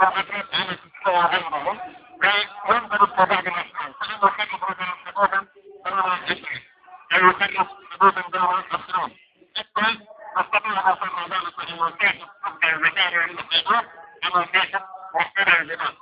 وغدرت 0.00 0.54
على 0.54 0.76
تستوى 0.76 1.20
غيره 1.20 1.80
وينظر 2.68 3.02
الطبيعة 3.04 3.42
بالأسماء 3.42 3.92
فإنه 4.00 4.28
كتب 4.30 4.64
رجل 4.64 4.84
حدودا 5.06 5.46
فهو 5.84 6.16
جسر 6.26 6.62
أو 7.12 7.28
يكتب 7.28 7.66
حدودا 7.92 8.20
دون 8.20 8.58
الأسلام 8.58 9.10
حتى 9.56 9.98
نستطيع 10.38 10.72
أن 10.72 10.92
نصر 10.92 11.28
ذلك 11.28 11.70
أن 11.70 11.88
يكاشف 11.88 12.28
قبل 12.44 12.68
المكان 12.68 13.14
الحدود 13.14 13.88
أن 14.24 14.42
يكاشف 14.42 14.82
محترى 15.14 15.60
الجبال 15.60 15.96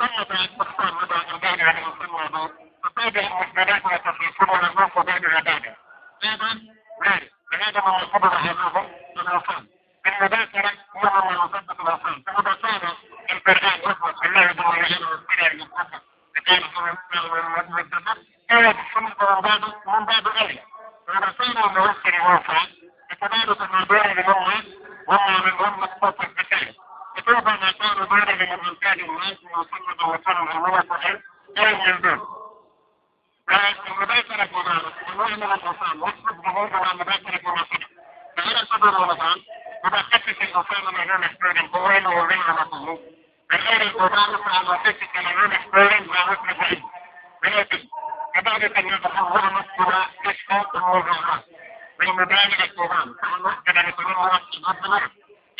فثمة 0.00 0.44
استخدام 0.44 0.96
مدى 0.96 1.14
الإنسان 1.14 1.60
على 1.60 1.78
المسلم 1.78 2.69
تتابع 2.84 3.20
المحددات 3.20 3.84
وتصيصون 3.84 4.70
الناس 4.70 4.98
بين 5.06 5.24
العبادة. 5.26 5.76
أيضا. 6.24 6.80
ذلك 7.06 7.32
فهذا 7.52 7.80
ما 7.80 7.98
يصبر 8.02 8.28
هذا 8.28 8.90
الأوصال 9.16 9.66
المذاكرة 10.06 10.72
هو 10.96 11.02
ما 11.02 11.32
يصدق 11.32 11.80
الأوصال 11.80 12.22
فإذا 12.26 12.54
كان 12.62 12.92
القرآن 13.30 13.80
يثبت 13.80 14.24
الله 14.24 14.52
جل 14.52 14.60
وعلا 14.60 15.08
والسنة 15.10 15.46
المثبت 15.46 16.02
فكان 16.36 16.62
المثبت 17.16 18.26
كانت 18.48 18.76
السنة 18.78 19.34
من 19.34 19.40
باب 19.40 19.64
من 19.86 20.04
باب 20.04 20.28
فإذا 21.06 21.32
كان 21.38 21.64
الموكل 21.64 22.18
موسى 22.18 22.60
فكذلك 23.10 23.60
الموضوع 23.60 24.06
للأمة 24.06 24.64
وما 25.08 25.38
من 25.44 25.64
أمة 25.66 25.88
صوت 26.00 26.24
الزكاة 26.24 26.74
فكيف 27.16 27.44
ما 27.44 27.72
كان 27.72 28.04
بارد 28.04 28.42
من 28.42 28.68
إنسان 28.68 29.00
الناس 29.00 29.38
وسنة 29.44 30.08
وسنة 30.08 30.52
الموسى 30.52 31.20
غير 31.58 32.39
موجود 33.50 33.74
فالمذاكرة 33.74 34.44
كذلك 34.44 34.94
المؤمن 35.08 35.42
الإنسان 35.42 36.00
يحسب 36.02 36.42
جهوده 36.42 36.76
على 36.76 36.98
مذاكرة 36.98 37.40
المسجد 37.50 37.84
فإلى 38.36 38.66
صدر 38.66 38.94
رمضان 38.94 39.36
إذا 39.86 40.02
خفف 40.02 40.42
الإنسان 40.42 40.94
هنا 40.96 41.16
مسؤول 41.16 41.68
بوين 41.68 42.06
وبين 42.06 42.42
رمضان 42.42 42.98
فغير 43.50 43.82
القرآن 43.82 44.34
على 44.46 44.78
خفف 44.78 45.08
من 45.16 45.26
هنا 45.26 45.58
مسؤول 45.58 46.06
ما 46.08 46.14
حكم 46.16 46.46
بعيد 46.46 46.82
ولكن 47.44 47.88
كذلك 48.34 48.78
يتحول 48.78 49.42
مسؤول 49.52 49.94
تشفى 50.24 50.64
الموضوعات 50.74 51.44
بالمبالغة 51.98 52.64
القرآن 52.64 53.14
فالمسجد 53.22 53.88
يكون 53.88 54.12
مرتب 54.12 54.64
ربنا 54.68 55.10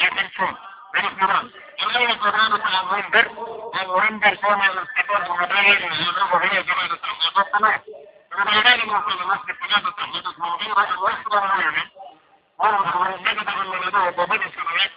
يتنسون 0.00 0.56
إلا 1.82 2.10
القرآن 2.10 2.62
على 2.62 2.80
المنبر 2.80 3.26
المنبر 3.82 4.34
كون 4.34 4.62
الاستقرار 4.62 5.26
المبالغ 5.26 5.70
يجب 5.70 6.34
هي 6.42 6.62
جمال 6.62 6.92
التحقيق 6.92 7.38
الصلاة 7.38 7.80
وبالغالب 8.32 8.84
يمكن 8.84 9.22
المسجد 9.22 9.54
ثلاثة 9.60 9.90
تحقيقات 9.90 10.38
من 10.38 10.48
غير 10.48 10.78
أن 10.78 11.12
يحضر 11.12 11.40
معنا 11.40 11.84
ونجد 12.58 13.48
أن 13.48 13.66
لديه 13.66 14.10
بضع 14.10 14.36
سنوات 14.36 14.90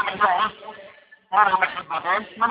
من 0.00 0.16
جوه 0.18 0.52
مرة 1.32 1.60
محبتين 1.60 2.40
من 2.40 2.50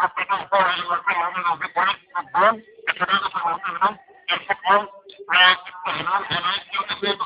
أستطيع 0.00 0.46
فوعي 0.46 0.80
وكل 0.82 1.20
من 1.36 1.46
الحكم 4.32 4.86
والاستعمال 5.28 6.24
على 6.30 6.56
التحديد 6.80 7.18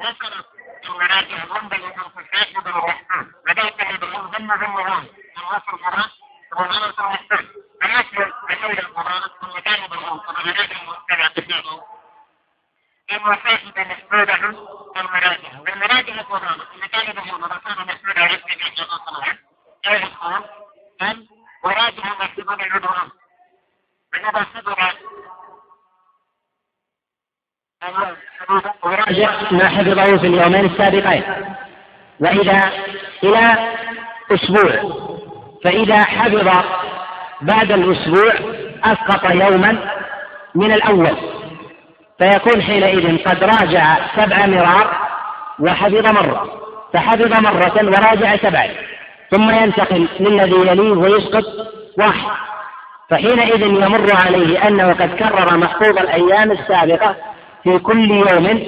ذكرت 0.00 0.46
المراجع 0.84 1.44
منذ 1.44 1.74
الانفتاح 1.74 2.60
بالرحمن 2.64 3.32
بدأت 3.46 4.00
بالهم 4.00 4.30
ثم 4.30 4.56
ثم 4.56 4.76
هون 4.76 5.08
النصر 5.38 5.76
فرات 5.78 6.10
وغيرت 6.56 6.98
المحتاج 7.00 7.46
فنسل 7.80 8.32
بحول 8.48 8.78
القرآن 8.78 9.22
ثم 9.40 9.58
كان 9.58 9.86
بالهم 9.88 10.20
فبنراجع 10.20 10.82
المستمع 10.82 11.28
تفيده 11.28 11.82
المساجد 13.12 13.78
مسدودة 13.78 14.36
بالمراجع 14.94 15.52
بالمراجع 15.64 16.14
القرآن 16.14 16.60
اللي 16.74 16.88
كان 16.88 17.12
بالهم 17.12 17.44
رسول 17.44 17.86
مسدودة 17.86 18.26
رسمي 18.26 18.56
في 18.56 18.64
حقيقة 18.64 18.96
الصلاة 18.96 19.38
أي 19.86 19.96
القرآن 20.02 20.44
أن 21.02 21.26
وراجع 21.64 22.24
مسدود 22.24 22.60
العدوان 22.60 23.10
فإذا 24.12 24.46
صدر 24.54 24.94
وراجع 28.82 29.30
ما 29.50 29.68
حفظه 29.68 30.18
في 30.18 30.26
اليومين 30.26 30.64
السابقين. 30.64 31.22
وإذا 32.20 32.60
إلى 33.24 33.56
أسبوع 34.32 35.00
فإذا 35.64 36.04
حفظ 36.04 36.48
بعد 37.40 37.72
الأسبوع 37.72 38.32
أسقط 38.84 39.30
يوما 39.30 39.78
من 40.54 40.72
الأول. 40.72 41.16
فيكون 42.18 42.62
حينئذ 42.62 43.24
قد 43.24 43.44
راجع 43.44 43.96
سبع 44.16 44.46
مرار 44.46 44.96
وحفظ 45.60 46.06
مرة 46.12 46.60
فحفظ 46.92 47.40
مرة 47.40 47.74
وراجع 47.76 48.36
سبعا 48.36 48.68
ثم 49.30 49.50
ينتقل 49.50 50.08
للذي 50.20 50.70
يليه 50.70 50.92
ويسقط 50.96 51.44
واحد. 51.98 52.30
فحينئذ 53.10 53.62
يمر 53.62 54.06
عليه 54.24 54.68
أنه 54.68 54.92
قد 54.92 55.14
كرر 55.14 55.56
محفوظ 55.56 55.98
الأيام 55.98 56.50
السابقة 56.52 57.16
في 57.64 57.78
كل 57.78 58.10
يوم 58.10 58.62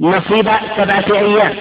نصيب 0.00 0.48
سبعة 0.76 1.04
أيام 1.18 1.54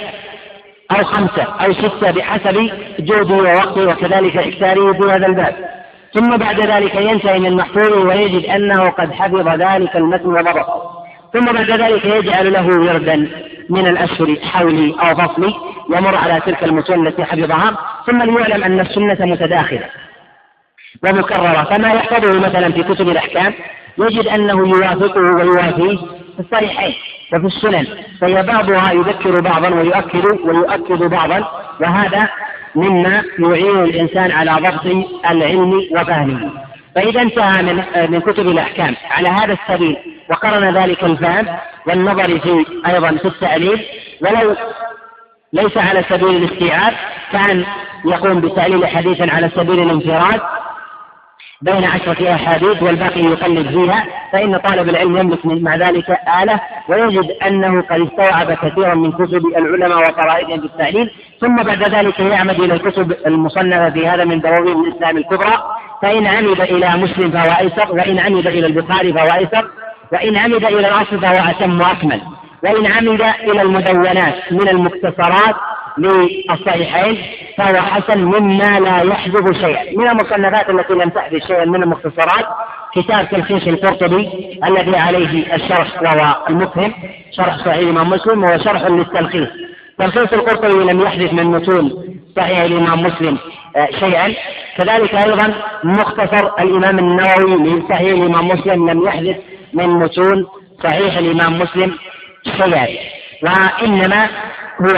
أو 0.92 1.04
خمسة 1.04 1.44
أو 1.44 1.74
ستة 1.74 2.12
بحسب 2.12 2.72
جهده 3.00 3.36
ووقته 3.36 3.88
وكذلك 3.88 4.38
إكثاره 4.38 4.94
في 4.94 5.12
هذا 5.12 5.28
الباب. 5.28 5.56
ثم 6.14 6.38
بعد 6.38 6.60
ذلك 6.60 6.96
ينتهي 6.96 7.40
من 7.40 7.46
المحفوظ 7.46 7.94
ويجد 7.94 8.46
أنه 8.46 8.90
قد 8.90 9.12
حفظ 9.12 9.48
ذلك 9.48 9.96
المتن 9.96 10.28
وضبطه 10.28 11.06
ثم 11.34 11.46
بعد 11.54 11.72
ذلك 11.72 12.06
يجعل 12.06 12.54
له 12.54 12.68
وردا 12.68 13.16
من 13.70 13.88
الأشهر 13.88 14.36
حولي 14.44 14.96
أو 15.02 15.16
فصلي 15.16 15.54
يمر 15.90 16.16
على 16.16 16.42
تلك 16.46 16.64
المتون 16.64 17.08
التي 17.08 17.26
حفظها. 17.26 17.78
ثم 18.08 18.24
ليعلم 18.24 18.64
أن 18.64 18.80
السنة 18.80 19.26
متداخلة 19.26 19.90
ومكررة. 21.04 21.64
فما 21.64 21.94
يحفظه 21.94 22.40
مثلا 22.40 22.72
في 22.72 22.84
كتب 22.84 23.10
الأحكام؟ 23.10 23.54
يجد 23.98 24.28
أنه 24.28 24.68
يوافقه 24.70 25.22
ويوافيه 25.22 25.98
في 26.36 26.40
الصحيحين 26.40 26.94
وفي 27.34 27.46
السنن 27.46 27.88
فهي 28.22 28.44
بعضها 28.44 28.92
يذكر 28.92 29.42
بعضا 29.42 29.70
ويؤكد 29.70 30.26
ويؤكد 30.46 31.04
بعضا 31.04 31.48
وهذا 31.82 32.30
مما 32.76 33.24
يعين 33.40 33.84
الإنسان 33.84 34.32
على 34.32 34.52
ضبط 34.52 35.06
العلم 35.32 35.74
وفهمه. 35.92 36.52
فإذا 36.96 37.22
انتهى 37.22 37.64
من 37.64 37.84
من 38.12 38.20
كتب 38.22 38.48
الأحكام 38.48 38.96
على 39.12 39.30
هذا 39.30 39.54
السبيل 39.54 39.98
وقرن 40.30 40.78
ذلك 40.78 41.04
الفهم 41.04 41.46
والنظر 41.88 42.40
في 42.40 42.66
أيضا 42.88 43.12
في 43.12 43.26
التأليف 43.26 43.82
ولو 44.22 44.56
ليس 45.54 45.78
على 45.78 46.04
سبيل 46.10 46.30
الاستيعاب 46.44 46.94
كان 47.32 47.66
يقوم 48.06 48.42
بتأليل 48.42 48.88
حديث 48.88 49.22
على 49.34 49.50
سبيل 49.56 49.80
الانفراد 49.80 50.42
بين 51.62 51.84
عشرة 51.84 52.36
أحاديث 52.36 52.84
والباقي 52.84 53.22
يقلد 53.22 53.68
فيها 53.68 54.06
فإن 54.32 54.58
طالب 54.58 54.90
العلم 54.90 55.18
يملك 55.18 55.46
مع 55.46 55.76
ذلك 55.76 56.18
آلة 56.44 56.60
ويجد 56.90 57.32
أنه 57.48 57.82
قد 57.82 58.02
استوعب 58.02 58.52
كثيرا 58.54 58.96
من 58.96 59.12
كتب 59.12 59.46
العلماء 59.46 60.00
وطرائقهم 60.00 60.60
في 60.60 60.66
التعليل 60.66 61.12
ثم 61.42 61.56
بعد 61.56 61.96
ذلك 61.96 62.20
يعمد 62.20 62.60
إلى 62.60 62.74
الكتب 62.74 63.16
المصنفة 63.28 63.90
في 63.90 64.08
هذا 64.08 64.24
من 64.24 64.40
دواوين 64.40 64.86
الإسلام 64.88 65.18
الكبرى. 65.18 65.64
فإن 66.02 66.28
عمد 66.28 66.62
إلى 66.62 66.90
مسلم 66.90 67.32
فهو 67.32 67.60
أيسر 67.60 67.92
وإن 67.92 68.20
عمد 68.20 68.48
إلى 68.48 68.68
البخاري 68.68 69.14
فهو 69.14 69.38
أيسر 69.40 69.70
وإن 70.14 70.38
عمد 70.38 70.66
إلى 70.66 70.88
الأصل 70.88 71.20
فهو 71.20 71.50
أتم 71.50 71.82
وأكمل. 71.82 72.22
وإن 72.64 72.86
عمد 72.86 73.22
إلى 73.22 73.62
المدونات 73.62 74.36
من 74.52 74.70
المختصرات 74.70 75.56
للصحيحين 75.98 77.18
فهو 77.58 77.82
حسن 77.82 78.20
مما 78.20 78.80
لا 78.80 79.02
يحجب 79.02 79.54
شيئا. 79.54 79.98
من 79.98 80.08
المصنفات 80.08 80.70
التي 80.70 80.94
لم 80.94 81.10
تحدث 81.10 81.48
شيئا 81.48 81.66
من 81.66 81.84
المختصرات 81.84 82.46
كتاب 82.96 83.30
تلخيص 83.30 83.68
القرطبي 83.68 84.30
الذي 84.66 84.98
عليه 84.98 85.56
الشرح 85.56 86.02
وهو 86.02 86.36
المفهم 86.50 86.94
شرح 87.32 87.58
صحيح 87.58 87.78
الإمام 87.78 88.10
مسلم 88.10 88.44
وهو 88.44 88.58
شرح 88.58 88.82
للتلخيص. 88.82 89.48
تلخيص 90.00 90.34
القرطبي 90.34 90.84
لم 90.84 91.02
يحدث 91.02 91.34
من 91.34 91.44
متون 91.46 92.16
صحيح 92.38 92.60
الإمام 92.60 93.04
مسلم 93.04 93.38
آه، 93.76 93.88
شيئا. 94.00 94.34
كذلك 94.78 95.16
أيضا 95.16 95.54
مختصر 95.84 96.52
الإمام 96.60 97.00
النووي 97.00 97.58
من 97.58 97.88
صحيح 97.90 98.12
الإمام 98.12 98.48
مسلم 98.48 98.90
لم 98.90 99.08
يحدث 99.08 99.38
من 99.74 99.88
متون 99.90 100.46
صحيح 100.84 101.18
الإمام 101.18 101.60
مسلم 101.60 101.92
شيئا. 102.58 102.88
وإنما 103.44 104.30
هو 104.82 104.98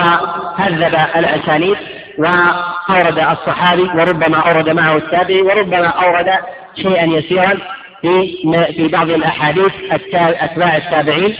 هذب 0.58 0.96
الأسانيد 1.16 1.78
وأورد 2.18 3.20
الصحابي 3.20 3.82
وربما 3.84 4.38
أورد 4.38 4.70
معه 4.70 4.96
التابعي 4.98 5.42
وربما 5.42 5.88
أورد 5.88 6.30
شيئا 6.76 7.06
يسيرا 7.06 7.58
في 8.02 8.38
في 8.76 8.88
بعض 8.88 9.10
الأحاديث 9.10 9.72
أتباع 10.14 10.78
التابعين 10.78 11.38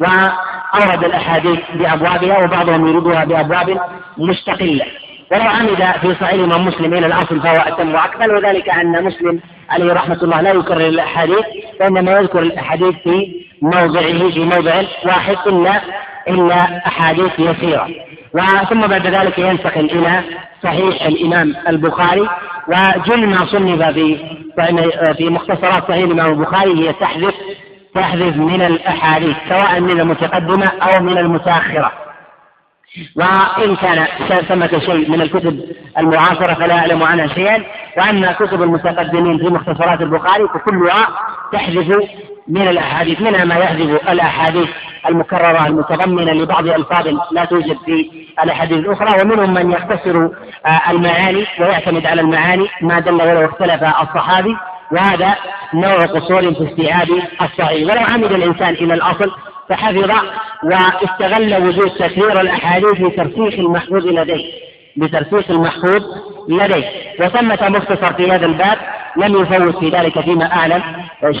وأورد 0.00 1.04
الأحاديث 1.04 1.60
بأبوابها 1.74 2.38
وبعضهم 2.38 2.86
يريدها 2.86 3.24
بأبواب 3.24 3.80
مستقلة. 4.18 4.86
ولو 5.32 5.42
عمد 5.42 5.82
في 6.00 6.14
صحيح 6.20 6.32
الإمام 6.32 6.66
مسلم 6.66 6.94
إلى 6.94 7.06
الأصل 7.06 7.40
فهو 7.40 7.56
أتم 7.56 7.94
وأكمل 7.94 8.34
وذلك 8.34 8.68
أن 8.68 9.04
مسلم 9.04 9.40
عليه 9.70 9.92
رحمة 9.92 10.18
الله 10.22 10.40
لا 10.40 10.50
يكرر 10.50 10.88
الأحاديث 10.88 11.44
وإنما 11.80 12.12
يذكر 12.12 12.38
الأحاديث 12.38 12.94
في 13.04 13.46
موضعه 13.62 14.30
في 14.30 14.40
موضع 14.40 14.82
واحد 15.04 15.36
إلا 15.46 15.80
إلا 16.28 16.86
أحاديث 16.86 17.32
يسيرة. 17.38 17.88
وثم 18.34 18.86
بعد 18.86 19.06
ذلك 19.06 19.38
ينتقل 19.38 19.84
إلى 19.84 20.22
صحيح 20.62 21.02
الإمام 21.02 21.54
البخاري 21.68 22.28
وجل 22.68 23.26
ما 23.26 23.36
صنف 23.36 23.82
في 23.82 24.18
في 25.16 25.30
مختصرات 25.30 25.88
صحيح 25.88 26.04
الإمام 26.04 26.26
البخاري 26.26 26.88
هي 26.88 26.92
تحذف 26.92 27.34
تحذف 27.94 28.36
من 28.36 28.62
الأحاديث 28.62 29.36
سواء 29.48 29.80
من 29.80 30.00
المتقدمة 30.00 30.66
أو 30.66 31.02
من 31.02 31.18
المتأخرة. 31.18 31.92
وإن 33.16 33.76
كان 33.76 34.06
ثمة 34.48 34.78
شيء 34.78 35.10
من 35.10 35.22
الكتب 35.22 35.60
المعاصرة 35.98 36.54
فلا 36.54 36.78
أعلم 36.78 37.02
عنها 37.02 37.26
شيئا. 37.26 37.64
وأما 37.98 38.32
كتب 38.32 38.62
المتقدمين 38.62 39.38
في 39.38 39.44
مختصرات 39.44 40.00
البخاري 40.00 40.48
فكلها 40.48 41.08
تحذف 41.52 41.96
من 42.50 42.68
الأحاديث 42.68 43.20
منها 43.20 43.44
ما 43.44 43.54
يحذف 43.54 44.08
الأحاديث 44.08 44.68
المكررة 45.08 45.66
المتضمنة 45.66 46.32
لبعض 46.32 46.66
ألفاظ 46.66 47.06
لا 47.32 47.44
توجد 47.44 47.76
في 47.86 48.10
الأحاديث 48.44 48.78
الأخرى 48.78 49.22
ومنهم 49.22 49.54
من 49.54 49.72
يختصر 49.72 50.28
آه، 50.66 50.90
المعاني 50.90 51.46
ويعتمد 51.60 52.06
على 52.06 52.20
المعاني 52.20 52.68
ما 52.82 53.00
دل 53.00 53.14
ولو 53.14 53.44
اختلف 53.46 53.82
الصحابي 53.82 54.56
وهذا 54.92 55.34
نوع 55.74 56.04
قصور 56.04 56.54
في 56.54 56.70
استيعاب 56.70 57.08
الصحيح. 57.42 57.90
ولو 57.90 58.04
عمد 58.10 58.32
الإنسان 58.32 58.74
إلى 58.74 58.94
الأصل 58.94 59.30
فحفظ 59.68 60.10
واستغل 60.64 61.62
وجود 61.62 61.90
تكرير 61.90 62.40
الأحاديث 62.40 63.00
لترسيخ 63.00 63.54
المحفوظ 63.54 64.06
لديه 64.06 64.44
بترسيخ 64.96 65.50
المحفوظ 65.50 66.02
لديه. 66.48 66.84
وثمة 67.20 67.68
مختصر 67.68 68.14
في 68.14 68.32
هذا 68.32 68.46
الباب 68.46 68.78
لم 69.16 69.42
يفوت 69.42 69.78
في 69.78 69.88
ذلك 69.88 70.20
فيما 70.20 70.52
أعلم 70.52 70.82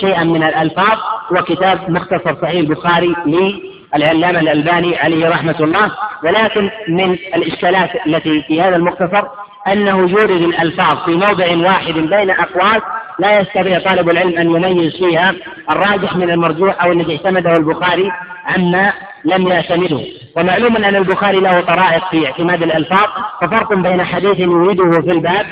شيئا 0.00 0.24
من 0.24 0.42
الألفاظ 0.42 0.98
وكتاب 1.30 1.90
مختصر 1.90 2.36
صحيح 2.42 2.60
البخاري 2.60 3.14
للعلامة 3.26 4.40
الألباني 4.40 4.98
عليه 4.98 5.28
رحمة 5.28 5.56
الله 5.60 5.90
ولكن 6.24 6.70
من 6.88 7.12
الإشكالات 7.12 7.90
التي 8.06 8.42
في 8.42 8.62
هذا 8.62 8.76
المختصر 8.76 9.26
أنه 9.68 9.98
يورد 9.98 10.30
الألفاظ 10.30 11.04
في 11.04 11.10
موضع 11.10 11.68
واحد 11.68 11.94
بين 11.94 12.30
أقوال 12.30 12.82
لا 13.18 13.40
يستطيع 13.40 13.78
طالب 13.78 14.10
العلم 14.10 14.38
أن 14.38 14.50
يميز 14.50 14.96
فيها 14.96 15.34
الراجح 15.70 16.16
من 16.16 16.30
المرجوح 16.30 16.84
أو 16.84 16.92
الذي 16.92 17.16
اعتمده 17.16 17.52
البخاري 17.52 18.12
عما 18.46 18.92
لم 19.24 19.48
يعتمده. 19.48 20.00
ومعلوم 20.36 20.76
أن 20.76 20.96
البخاري 20.96 21.40
له 21.40 21.60
طرائق 21.60 22.10
في 22.10 22.26
اعتماد 22.26 22.62
الألفاظ 22.62 23.08
ففرق 23.40 23.74
بين 23.74 24.04
حديث 24.04 24.38
يريده 24.38 24.90
في 24.90 25.12
الباب 25.12 25.46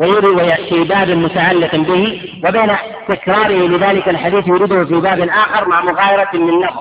ويروي 0.00 0.48
في 0.48 0.84
باب 0.84 1.10
متعلق 1.10 1.76
به 1.76 2.20
وبين 2.44 2.70
تكراره 3.08 3.66
لذلك 3.68 4.08
الحديث 4.08 4.48
يريده 4.48 4.84
في 4.84 4.94
باب 5.00 5.28
آخر 5.28 5.68
مع 5.68 5.80
مغايرة 5.80 6.28
من 6.34 6.60
لفظ 6.60 6.80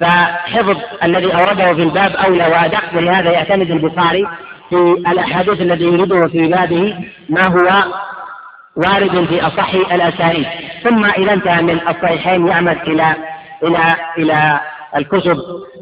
فحفظ 0.00 0.76
الذي 1.02 1.34
أورده 1.34 1.74
في 1.74 1.82
الباب 1.82 2.12
أولى 2.16 2.46
وأدق 2.46 2.82
ولهذا 2.96 3.30
يعتمد 3.30 3.70
البخاري 3.70 4.26
في 4.70 4.76
الأحاديث 5.12 5.60
الذي 5.60 5.84
يريده 5.84 6.28
في 6.28 6.48
بابه 6.48 6.96
ما 7.28 7.48
هو 7.48 7.84
وارد 8.76 9.26
في 9.26 9.46
أصح 9.46 9.74
الأسانيد. 9.74 10.46
ثم 10.84 11.04
إذا 11.04 11.32
انتهى 11.32 11.62
من 11.62 11.80
الصحيحين 11.88 12.46
يعمد 12.46 12.78
إلى 12.86 13.14
إلى 13.62 13.96
إلى 14.18 14.60
الكتب 14.96 15.38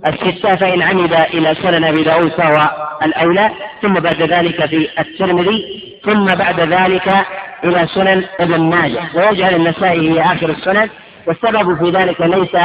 الستة 0.06 0.56
فإن 0.56 0.82
عمد 0.82 1.12
إلى 1.12 1.54
سنن 1.54 1.84
أبي 1.84 2.02
داود 2.02 2.28
فهو 2.28 2.70
الأولى 3.02 3.50
ثم 3.82 3.92
بعد 3.92 4.22
ذلك 4.22 4.66
في 4.66 4.88
الترمذي 4.98 5.93
ثم 6.04 6.24
بعد 6.24 6.60
ذلك 6.60 7.26
إلى 7.64 7.86
سنن 7.94 8.24
ابن 8.40 8.60
ماجه. 8.60 9.00
ويجعل 9.14 9.54
النسائي 9.54 10.10
هي 10.10 10.20
آخر 10.20 10.50
السنن 10.50 10.88
والسبب 11.26 11.78
في 11.78 11.90
ذلك 11.90 12.20
ليس 12.20 12.56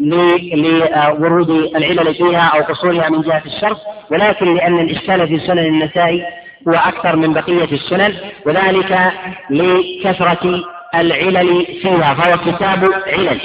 لورود 0.00 1.50
العلل 1.50 2.14
فيها 2.14 2.50
أو 2.54 2.62
قصورها 2.62 3.08
من 3.08 3.22
جهة 3.22 3.42
الشرط 3.46 3.78
ولكن 4.10 4.54
لأن 4.54 4.78
الإشكال 4.78 5.28
في 5.28 5.38
سنن 5.46 5.58
النسائي 5.58 6.24
هو 6.68 6.72
أكثر 6.72 7.16
من 7.16 7.32
بقية 7.32 7.72
السنن 7.72 8.14
وذلك 8.46 9.12
لكثرة 9.50 10.64
العلل 10.94 11.66
فيها 11.82 12.14
فهو 12.14 12.36
كتاب 12.52 12.84
علل. 13.06 13.40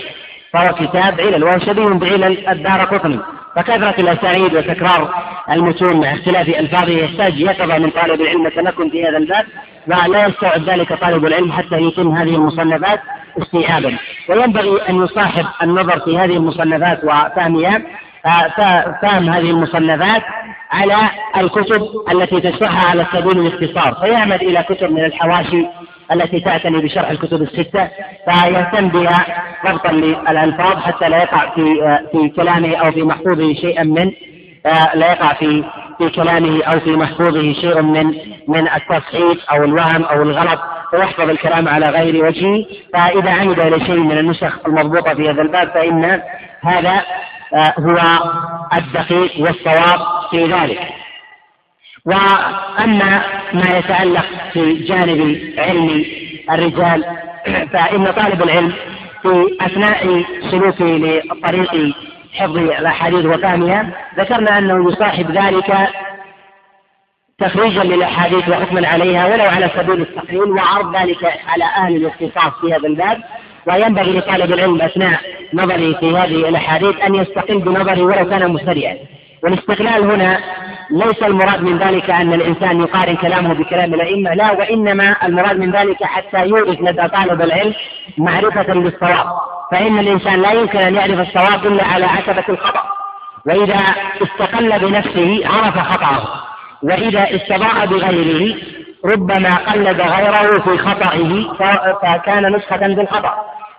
فهو 0.53 0.73
كتاب 0.73 1.21
علل 1.21 1.43
وهو 1.43 1.59
شبيه 1.59 1.85
بعلل 1.85 2.47
الدار 2.49 2.85
قطني. 2.85 3.19
فكثرة 3.55 3.95
الأسانيد 3.99 4.55
وتكرار 4.55 5.13
المتون 5.51 5.99
مع 6.01 6.13
اختلاف 6.13 6.49
ألفاظه 6.49 6.91
يحتاج 6.91 7.39
يقظة 7.39 7.77
من 7.77 7.89
طالب 7.89 8.21
العلم. 8.21 8.47
التمكن 8.47 8.89
في 8.89 9.03
هذا 9.03 9.17
الباب 9.17 9.45
ولا 9.87 10.27
يستوعب 10.27 10.69
ذلك 10.69 10.93
طالب 10.93 11.25
العلم 11.25 11.51
حتى 11.51 11.81
يتم 11.81 12.11
هذه 12.11 12.35
المصنفات 12.35 12.99
استيعابا. 13.41 13.97
وينبغي 14.29 14.89
أن 14.89 15.03
يصاحب 15.03 15.45
النظر 15.63 15.99
في 15.99 16.17
هذه 16.17 16.37
المصنفات 16.37 17.03
وفهمها 17.03 17.81
آه، 18.25 18.99
فهم 19.01 19.29
هذه 19.29 19.49
المصنفات 19.49 20.23
على 20.71 21.09
الكتب 21.37 21.81
التي 22.11 22.41
تشرحها 22.41 22.89
على 22.89 23.05
سبيل 23.13 23.39
الاختصار. 23.39 23.93
فيعمد 23.93 24.41
إلى 24.41 24.63
كتب 24.63 24.91
من 24.91 25.05
الحواشي 25.05 25.65
التي 26.11 26.39
تعتني 26.39 26.81
بشرح 26.81 27.09
الكتب 27.09 27.41
الستة 27.41 27.89
فيهتم 28.25 28.87
بها 28.87 29.25
ضبطا 29.65 29.91
للألفاظ 29.91 30.77
حتى 30.77 31.09
لا 31.09 31.17
يقع 31.17 31.55
في 31.55 31.99
في 32.11 32.29
كلامه 32.29 32.75
أو 32.75 32.91
في 32.91 33.03
محفوظه 33.03 33.53
شيئا 33.53 33.83
من 33.83 34.11
آه، 34.65 34.95
لا 34.95 35.11
يقع 35.11 35.33
في 35.33 35.63
في 35.97 36.09
كلامه 36.09 36.63
أو 36.63 36.79
في 36.79 36.91
محفوظه 36.91 37.53
شيء 37.53 37.81
من 37.81 38.05
من 38.47 38.67
التصحيح 38.67 39.53
أو 39.53 39.63
الوهم 39.63 40.03
أو 40.03 40.21
الغلط. 40.21 40.59
ويحفظ 40.93 41.29
الكلام 41.29 41.67
على 41.67 41.85
غير 41.85 42.25
وجهه. 42.25 42.65
فإذا 42.93 43.31
عمد 43.31 43.59
إلى 43.59 43.85
شيء 43.85 43.99
من 43.99 44.17
النسخ 44.17 44.59
المضبوطة 44.67 45.13
في 45.13 45.29
هذا 45.29 45.41
الباب 45.41 45.69
فإن 45.69 46.21
هذا 46.63 47.01
آه، 47.53 47.73
هو 47.79 47.99
الدقيق 48.77 49.31
والصواب 49.39 49.99
في 50.31 50.45
ذلك. 50.45 50.79
وأما 52.05 53.23
ما 53.53 53.77
يتعلق 53.77 54.25
في 54.53 54.73
جانب 54.73 55.39
علم 55.57 56.05
الرجال 56.51 57.05
فإن 57.73 58.11
طالب 58.11 58.43
العلم 58.43 58.73
في 59.21 59.57
أثناء 59.61 60.23
سلوكه 60.51 60.85
لطريق 60.85 61.95
حفظ 62.33 62.57
الأحاديث 62.57 63.25
وفهمها 63.25 63.89
ذكرنا 64.17 64.57
أنه 64.57 64.91
يصاحب 64.91 65.31
ذلك 65.31 65.89
تخريجا 67.39 67.83
للأحاديث 67.83 68.49
وحكما 68.49 68.87
عليها 68.87 69.27
ولو 69.27 69.45
على 69.45 69.69
سبيل 69.75 70.01
التقليل 70.01 70.51
وعرض 70.51 70.95
ذلك 70.95 71.23
على 71.47 71.63
أهل 71.63 71.95
الاختصاص 71.95 72.53
في 72.61 72.73
هذا 72.73 72.87
الباب. 72.87 73.23
وينبغي 73.67 74.17
لطالب 74.17 74.53
العلم 74.53 74.81
أثناء 74.81 75.19
نظره 75.53 75.99
في 75.99 76.09
هذه 76.09 76.49
الأحاديث 76.49 77.01
أن 77.01 77.15
يستقل 77.15 77.59
بنظره 77.59 78.01
ولو 78.01 78.29
كان 78.29 78.49
مبتدئا 78.51 78.97
والاستقلال 79.43 80.11
هنا 80.11 80.39
ليس 80.93 81.23
المراد 81.23 81.61
من 81.61 81.77
ذلك 81.77 82.09
أن 82.09 82.33
الإنسان 82.33 82.81
يقارن 82.81 83.15
كلامه 83.15 83.53
بكلام 83.53 83.93
الأئمة 83.93 84.33
لا 84.33 84.51
وإنما 84.51 85.15
المراد 85.23 85.59
من 85.59 85.71
ذلك 85.71 86.03
حتى 86.03 86.47
يورث 86.47 86.81
لدى 86.81 87.07
طالب 87.07 87.41
العلم 87.41 87.73
معرفة 88.17 88.73
بالصواب. 88.73 89.25
فإن 89.71 89.99
الإنسان 89.99 90.41
لا 90.41 90.51
يمكن 90.51 90.77
أن 90.77 90.95
يعرف 90.95 91.19
الصواب 91.19 91.65
إلا 91.65 91.83
على 91.83 92.05
عتبة 92.05 92.43
الخطأ. 92.49 92.83
وإذا 93.45 93.79
استقل 94.21 94.79
بنفسه 94.79 95.41
عرف 95.45 95.77
خطأه. 95.77 96.27
وإذا 96.83 97.35
استضاء 97.35 97.85
بغيره 97.85 98.55
ربما 99.05 99.55
قلد 99.55 100.01
غيره 100.01 100.61
في 100.61 100.77
خطئه 100.77 101.53
فكان 102.01 102.55
نسخة 102.55 102.87
بالخطأ. 102.87 103.33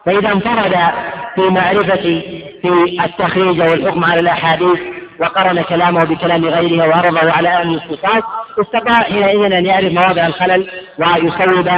فإذا 0.07 0.33
انفرد 0.33 0.77
في 1.35 1.41
معرفة 1.41 2.23
في 2.63 2.99
التخريج 3.05 3.61
والحكم 3.61 4.05
على 4.05 4.21
الأحاديث 4.21 4.94
وقرن 5.21 5.63
كلامه 5.63 6.05
بكلام 6.05 6.45
غيره 6.45 6.89
وعرضه 6.89 7.33
على 7.33 7.49
أهل 7.49 7.75
الاختصاص 7.75 8.23
استطاع 8.61 9.03
حينئذ 9.03 9.53
أن 9.53 9.67
يعرف 9.67 9.93
مواضع 9.93 10.27
الخلل 10.27 10.69
ويصوب 10.99 11.71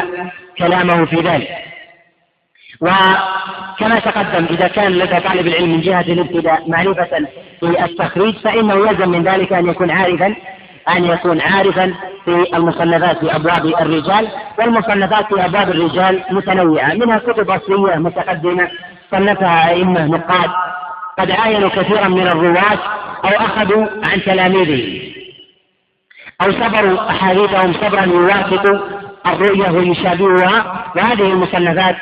كلامه 0.58 1.04
في 1.04 1.16
ذلك. 1.16 1.48
وكما 2.80 3.98
تقدم 3.98 4.46
إذا 4.50 4.68
كان 4.68 4.92
لدى 4.92 5.20
طالب 5.20 5.46
العلم 5.46 5.70
من 5.70 5.80
جهة 5.80 6.00
الابتداء 6.00 6.70
معرفة 6.70 7.26
في 7.60 7.84
التخريج 7.84 8.34
فإنه 8.34 8.74
يلزم 8.74 9.08
من 9.08 9.22
ذلك 9.22 9.52
أن 9.52 9.68
يكون 9.68 9.90
عارفا 9.90 10.36
أن 10.88 11.04
يكون 11.04 11.40
عارفا 11.40 11.94
في 12.24 12.56
المصنفات 12.56 13.18
في 13.18 13.36
أبواب 13.36 13.66
الرجال 13.66 14.28
والمصنفات 14.58 15.34
في 15.34 15.44
أبواب 15.44 15.70
الرجال 15.70 16.24
متنوعة 16.30 16.94
منها 16.94 17.18
كتب 17.18 17.50
أصلية 17.50 17.96
متقدمة 17.96 18.68
صنفها 19.10 19.68
أئمة 19.68 20.06
نقاد 20.06 20.50
قد 21.18 21.30
عاينوا 21.30 21.68
كثيرا 21.68 22.08
من 22.08 22.28
الرواة 22.28 22.78
أو 23.24 23.30
أخذوا 23.30 23.86
عن 24.04 24.22
تلاميذه. 24.22 25.12
أو 26.42 26.52
صبروا 26.52 27.10
أحاديثهم 27.10 27.72
صبرا 27.72 28.04
يوافق 28.04 28.80
الرؤية 29.26 29.70
ويشابهها. 29.70 30.84
وهذه 30.96 31.32
المصنفات 31.32 31.96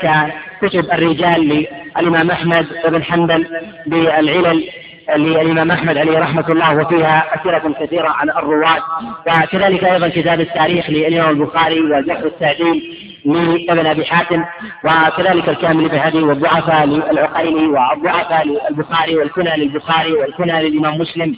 ككتب 0.61 0.93
الرجال 0.93 1.67
للإمام 1.97 2.31
أحمد 2.31 2.67
بن 2.89 3.03
حنبل 3.03 3.47
بالعلل 3.87 4.69
للإمام 5.17 5.71
أحمد 5.71 5.99
عليه 5.99 6.19
رحمة 6.19 6.49
الله 6.49 6.77
وفيها 6.77 7.35
أسئلة 7.35 7.75
كثيرة 7.81 8.09
عن 8.09 8.31
الرواة. 8.31 8.83
وكذلك 9.27 9.85
أيضا 9.85 10.09
كتاب 10.09 10.41
التاريخ 10.41 10.91
للإمام 10.91 11.31
البخاري 11.31 11.81
والجرح 11.81 12.19
التعديل 12.19 13.14
لابن 13.25 13.87
أبي 13.87 14.05
حاتم 14.05 14.45
وكذلك 14.85 15.49
الكامل 15.49 15.89
بهذه 15.89 16.23
والضعفاء 16.23 16.87
للعقيلي 16.87 17.67
والضعفاء 17.67 18.47
للبخاري 18.47 19.17
والكنى 19.17 19.57
للبخاري 19.57 20.13
والكنى 20.13 20.69
للإمام 20.69 20.99
مسلم 21.01 21.37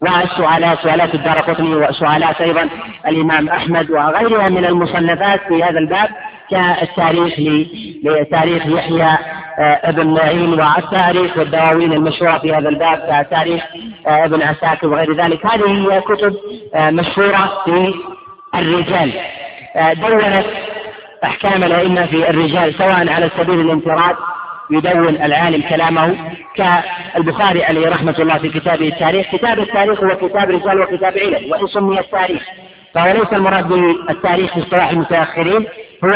والسؤالات 0.00 0.78
سؤالات 0.78 1.14
الدار 1.14 1.38
قطني 1.38 1.74
وسؤالات 1.74 2.40
أيضا 2.40 2.68
الإمام 3.06 3.48
أحمد 3.48 3.90
وغيرها 3.90 4.48
من 4.48 4.64
المصنفات 4.64 5.40
في 5.48 5.64
هذا 5.64 5.78
الباب 5.78 6.08
كالتاريخ 6.50 7.34
لتاريخ 8.04 8.66
يحيى 8.66 9.18
آه، 9.58 9.80
ابن 9.84 10.06
معين 10.06 10.60
والتاريخ 10.60 11.36
والدواوين 11.36 11.92
المشهورة 11.92 12.38
في 12.38 12.54
هذا 12.54 12.68
الباب 12.68 13.24
كتاريخ 13.26 13.62
آه، 14.06 14.24
ابن 14.24 14.42
عساكر 14.42 14.88
وغير 14.88 15.16
ذلك. 15.16 15.46
هذه 15.46 15.92
هي 15.92 16.00
كتب 16.00 16.36
آه، 16.74 16.90
مشهورة 16.90 17.62
في 17.64 17.94
الرجال. 18.54 19.12
دونت 19.76 20.46
أحكام 21.24 21.62
الأئمة 21.64 22.06
في 22.06 22.30
الرجال 22.30 22.74
سواء 22.74 23.08
على 23.08 23.30
سبيل 23.38 23.60
الانفراد 23.60 24.16
يدون 24.70 25.08
العالم 25.08 25.62
كلامه 25.68 26.16
كالبخاري 26.56 27.64
عليه 27.64 27.88
رحمة 27.88 28.14
الله 28.18 28.38
في 28.38 28.48
كتابه 28.48 28.88
التاريخ. 28.88 29.26
كتاب 29.32 29.58
التاريخ 29.58 30.04
هو 30.04 30.16
كتاب 30.28 30.50
رجال 30.50 30.80
وكتاب 30.80 31.18
علل 31.18 31.52
وإن 31.52 31.66
سمي 31.66 32.00
التاريخ. 32.00 32.42
فهو 32.94 33.12
ليس 33.12 33.32
المراد 33.32 33.68
بالتاريخ 33.68 34.54
في 34.54 34.60
اصطلاح 34.60 34.90
المتأخرين 34.90 35.66
هو 36.04 36.10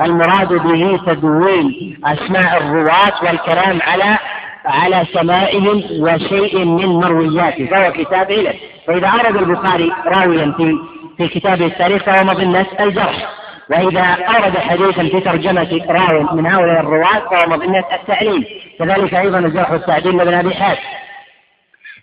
المراد 0.00 0.48
به 0.48 1.00
تدوين 1.06 1.96
أسماء 2.04 2.56
الرواة 2.56 3.24
والكلام 3.24 3.78
على 3.82 4.18
على 4.64 5.04
سمائهم 5.12 5.82
وشيء 6.00 6.64
من 6.64 6.86
مروياته 6.86 7.66
فهو 7.66 7.92
كتاب 7.92 8.32
علل 8.32 8.54
فإذا 8.86 9.06
أورد 9.08 9.36
البخاري 9.36 9.92
راويا 10.06 10.54
في 10.56 10.78
في 11.18 11.28
كتابه 11.28 11.66
التاريخ 11.66 12.02
فهو 12.02 12.24
مظنة 12.24 12.66
الجرح. 12.80 13.39
وإذا 13.70 14.00
أورد 14.00 14.58
حديثا 14.58 15.02
في 15.02 15.20
ترجمة 15.20 15.80
راو 15.88 16.36
من 16.36 16.46
هؤلاء 16.46 16.80
الرواة 16.80 17.28
فهو 17.30 17.50
مظنة 17.50 17.84
التعليم. 17.92 18.44
كذلك 18.78 19.14
أيضا 19.14 19.38
الجرح 19.38 19.70
والتعديل 19.70 20.16
لابن 20.16 20.34
أبي 20.34 20.54
حاتم. 20.54 20.80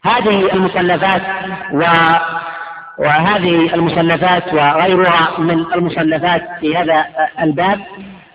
هذه 0.05 0.53
المصنفات 0.53 1.21
و 1.73 1.83
وهذه 2.97 3.73
المصنفات 3.73 4.53
وغيرها 4.53 5.39
من 5.39 5.65
المصنفات 5.75 6.41
في 6.59 6.77
هذا 6.77 7.05
الباب 7.41 7.79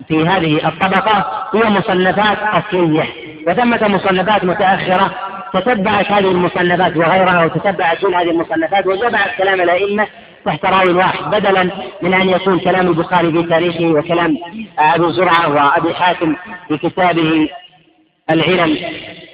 في 0.09 0.26
هذه 0.28 0.68
الطبقة 0.68 1.48
هي 1.54 1.70
مصنفات 1.70 2.38
أصلية. 2.38 3.04
وثمة 3.46 3.88
مصنفات 3.88 4.44
متأخرة 4.44 5.14
تتبعت 5.52 6.12
هذه 6.12 6.30
المصنفات 6.30 6.96
وغيرها 6.96 7.44
وتتبعت 7.44 7.98
كل 7.98 8.14
هذه 8.14 8.30
المصنفات 8.30 8.86
وجمعت 8.86 9.36
كلام 9.38 9.60
الأئمة 9.60 10.06
تحت 10.44 10.64
راوي 10.64 10.93
واحد 10.93 11.31
بدلا 11.31 11.70
من 12.02 12.14
أن 12.14 12.28
يكون 12.28 12.59
كلام 12.59 12.86
البخاري 12.86 13.32
في 13.32 13.43
تاريخه 13.43 13.86
وكلام 13.86 14.39
أبي 14.78 15.12
زرعة 15.12 15.55
وأبي 15.55 15.94
حاتم 15.94 16.36
في 16.69 16.78
كتابه 16.78 17.48
العلل 18.31 18.78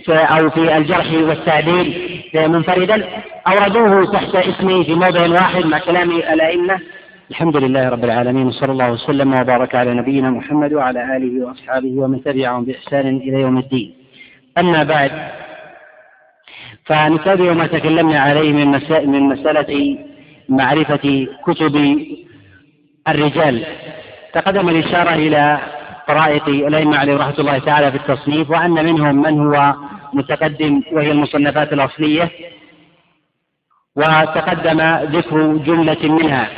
أو 0.09 0.51
في 0.51 0.77
الجرح 0.77 1.13
والتعديل 1.13 2.21
منفردا 2.35 3.09
أوردوه 3.47 4.13
تحت 4.13 4.35
اسمه 4.37 4.85
في 4.85 4.95
موضع 4.95 5.29
واحد 5.29 5.67
مع 5.67 5.79
كلام 5.79 6.11
الأئمة. 6.11 6.81
الحمد 7.31 7.57
لله 7.57 7.89
رب 7.89 8.05
العالمين 8.05 8.47
وصلى 8.47 8.73
الله 8.73 8.93
وسلم 8.93 9.41
وبارك 9.41 9.75
على 9.75 9.95
نبينا 9.95 10.31
محمد 10.31 10.73
وعلى 10.73 11.17
آله 11.17 11.47
وأصحابه 11.47 11.93
ومن 11.97 12.23
تبعهم 12.25 12.65
بإحسان 12.65 13.17
إلى 13.17 13.41
يوم 13.41 13.59
الدين. 13.59 13.95
أما 14.59 14.85
بعد 14.85 15.13
فنتابع 16.85 17.53
ما 17.53 17.67
تكلمنا 17.67 18.21
عليه 18.21 18.53
من 18.53 18.71
من 19.05 19.23
مسألة 19.23 19.99
معرفة 20.49 21.27
كتب 21.47 21.99
الرجال. 23.09 23.65
تقدم 24.33 24.69
الإشارة 24.69 25.15
إلى 25.15 25.59
طرائق 26.09 26.49
الأئمة 26.49 26.99
عليه 26.99 27.17
رحمة 27.17 27.35
الله 27.39 27.59
تعالى 27.59 27.91
في 27.91 27.97
التصنيف 27.97 28.51
وأن 28.51 28.71
منهم 28.71 29.23
من 29.23 29.47
هو 29.47 29.75
متقدم 30.13 30.83
وهي 30.93 31.11
المصنفات 31.11 31.73
الأصلية 31.73 32.31
وتقدم 33.97 34.81
ذكر 35.17 35.57
جملة 35.57 36.03
منها. 36.03 36.49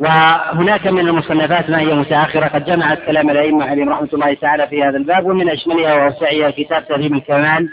وهناك 0.00 0.86
من 0.86 1.08
المصنفات 1.08 1.70
ما 1.70 1.80
هي 1.80 1.94
متأخرة 1.94 2.46
قد 2.46 2.64
جمعت 2.64 2.98
كلام 3.06 3.30
الأئمة 3.30 3.64
عليهم 3.64 3.88
رحمة 3.88 4.08
الله 4.12 4.34
تعالى 4.34 4.66
في 4.68 4.82
هذا 4.82 4.96
الباب 4.96 5.26
ومن 5.26 5.48
أشملها 5.50 5.94
وأوسعها 5.94 6.50
كتاب 6.50 6.88
تهذيب 6.88 7.14
الكمال 7.14 7.68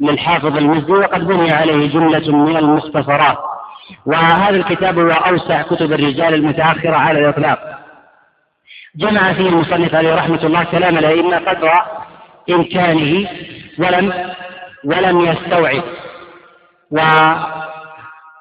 للحافظ 0.00 0.56
المزي 0.56 0.92
وقد 0.92 1.26
بني 1.26 1.52
عليه 1.52 1.88
جملة 1.88 2.36
من 2.36 2.56
المختصرات. 2.56 3.38
وهذا 4.06 4.56
الكتاب 4.56 4.98
هو 4.98 5.10
أوسع 5.10 5.62
كتب 5.62 5.92
الرجال 5.92 6.34
المتأخرة 6.34 6.96
على 6.96 7.18
الإطلاق. 7.18 7.58
جمع 8.96 9.32
فيه 9.32 9.48
المصنف 9.48 9.94
عليه 9.94 10.14
رحمة 10.14 10.44
الله 10.44 10.64
كلام 10.64 10.98
الأئمة 10.98 11.38
قدر 11.38 11.72
إمكانه 12.50 13.28
ولم 13.78 14.12
ولم 14.84 15.20
يستوعب. 15.20 15.82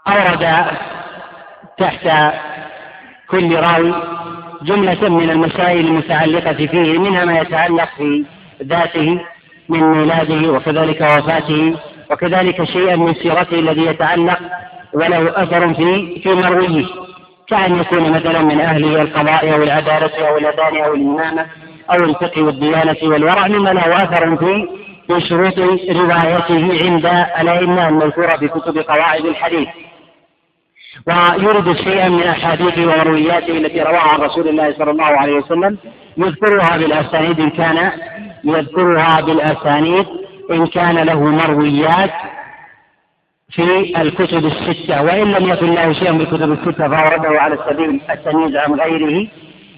وأورد 0.05 0.65
تحت 1.77 2.33
كل 3.29 3.55
راوي 3.55 3.93
جملة 4.61 5.09
من 5.09 5.29
المسائل 5.29 5.87
المتعلقة 5.87 6.53
فيه 6.53 6.99
منها 6.99 7.25
ما 7.25 7.39
يتعلق 7.39 7.89
في 7.97 8.25
ذاته 8.63 9.19
من 9.69 9.79
ميلاده 9.79 10.51
وكذلك 10.51 11.01
وفاته 11.01 11.75
وكذلك 12.11 12.63
شيئا 12.63 12.95
من 12.95 13.13
سيرته 13.13 13.59
الذي 13.59 13.85
يتعلق 13.85 14.39
وله 14.93 15.43
أثر 15.43 15.73
في 15.73 16.19
في 16.23 16.29
مرويه 16.29 16.85
كأن 17.47 17.79
يكون 17.79 18.11
مثلا 18.11 18.41
من 18.41 18.61
أهل 18.61 18.97
القضاء 18.97 19.53
أو 19.53 19.63
العدالة 19.63 20.27
أو 20.27 20.37
الأذان 20.37 20.83
أو 20.83 20.93
الإمامة 20.93 21.45
أو 21.91 22.05
الفقه 22.05 22.41
والديانة 22.43 22.97
والورع 23.03 23.47
مما 23.47 23.69
له 23.69 23.95
أثر 23.95 24.37
في 24.37 24.67
في 25.07 25.27
شروط 25.27 25.59
روايته 25.89 26.85
عند 26.85 27.05
الأئمة 27.39 27.89
المذكورة 27.89 28.37
في 28.37 28.47
كتب 28.47 28.77
قواعد 28.77 29.25
الحديث. 29.25 29.67
ويورد 31.07 31.75
شيئا 31.77 32.09
من 32.09 32.23
أحاديثه 32.23 32.81
ومروياته 32.81 33.57
التي 33.57 33.81
رواها 33.81 34.13
عن 34.13 34.19
رسول 34.19 34.47
الله 34.47 34.73
صلى 34.73 34.91
الله 34.91 35.05
عليه 35.05 35.33
وسلم 35.33 35.77
يذكرها 36.17 36.77
بالأسانيد 36.77 37.39
إن 37.39 37.49
كان 37.49 37.91
يذكرها 38.43 39.21
بالأسانيد 39.21 40.05
إن 40.51 40.67
كان 40.67 40.95
له 40.95 41.19
مرويات 41.19 42.11
في 43.51 44.01
الكتب 44.01 44.45
الستة 44.45 45.03
وإن 45.03 45.31
لم 45.31 45.49
يكن 45.49 45.71
له 45.71 45.93
شيء 45.93 46.11
من 46.11 46.21
الكتب 46.21 46.51
الستة 46.51 46.87
فأورده 46.87 47.41
على 47.41 47.57
سبيل 47.69 48.01
التمييز 48.09 48.55
عن 48.55 48.73
غيره. 48.73 49.27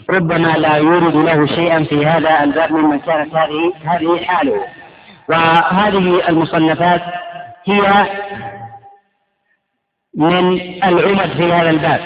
ربما 0.09 0.47
لا 0.57 0.75
يورد 0.75 1.15
له 1.15 1.45
شيئا 1.45 1.83
في 1.83 2.05
هذا 2.05 2.43
الباب 2.43 2.71
ممن 2.71 2.99
كانت 2.99 3.35
هذه 3.35 3.73
هذه 3.85 4.25
حاله. 4.25 4.61
وهذه 5.29 6.29
المصنفات 6.29 7.01
هي 7.65 8.07
من 10.17 10.59
العمد 10.83 11.29
في 11.37 11.53
هذا 11.53 11.69
الباب. 11.69 11.99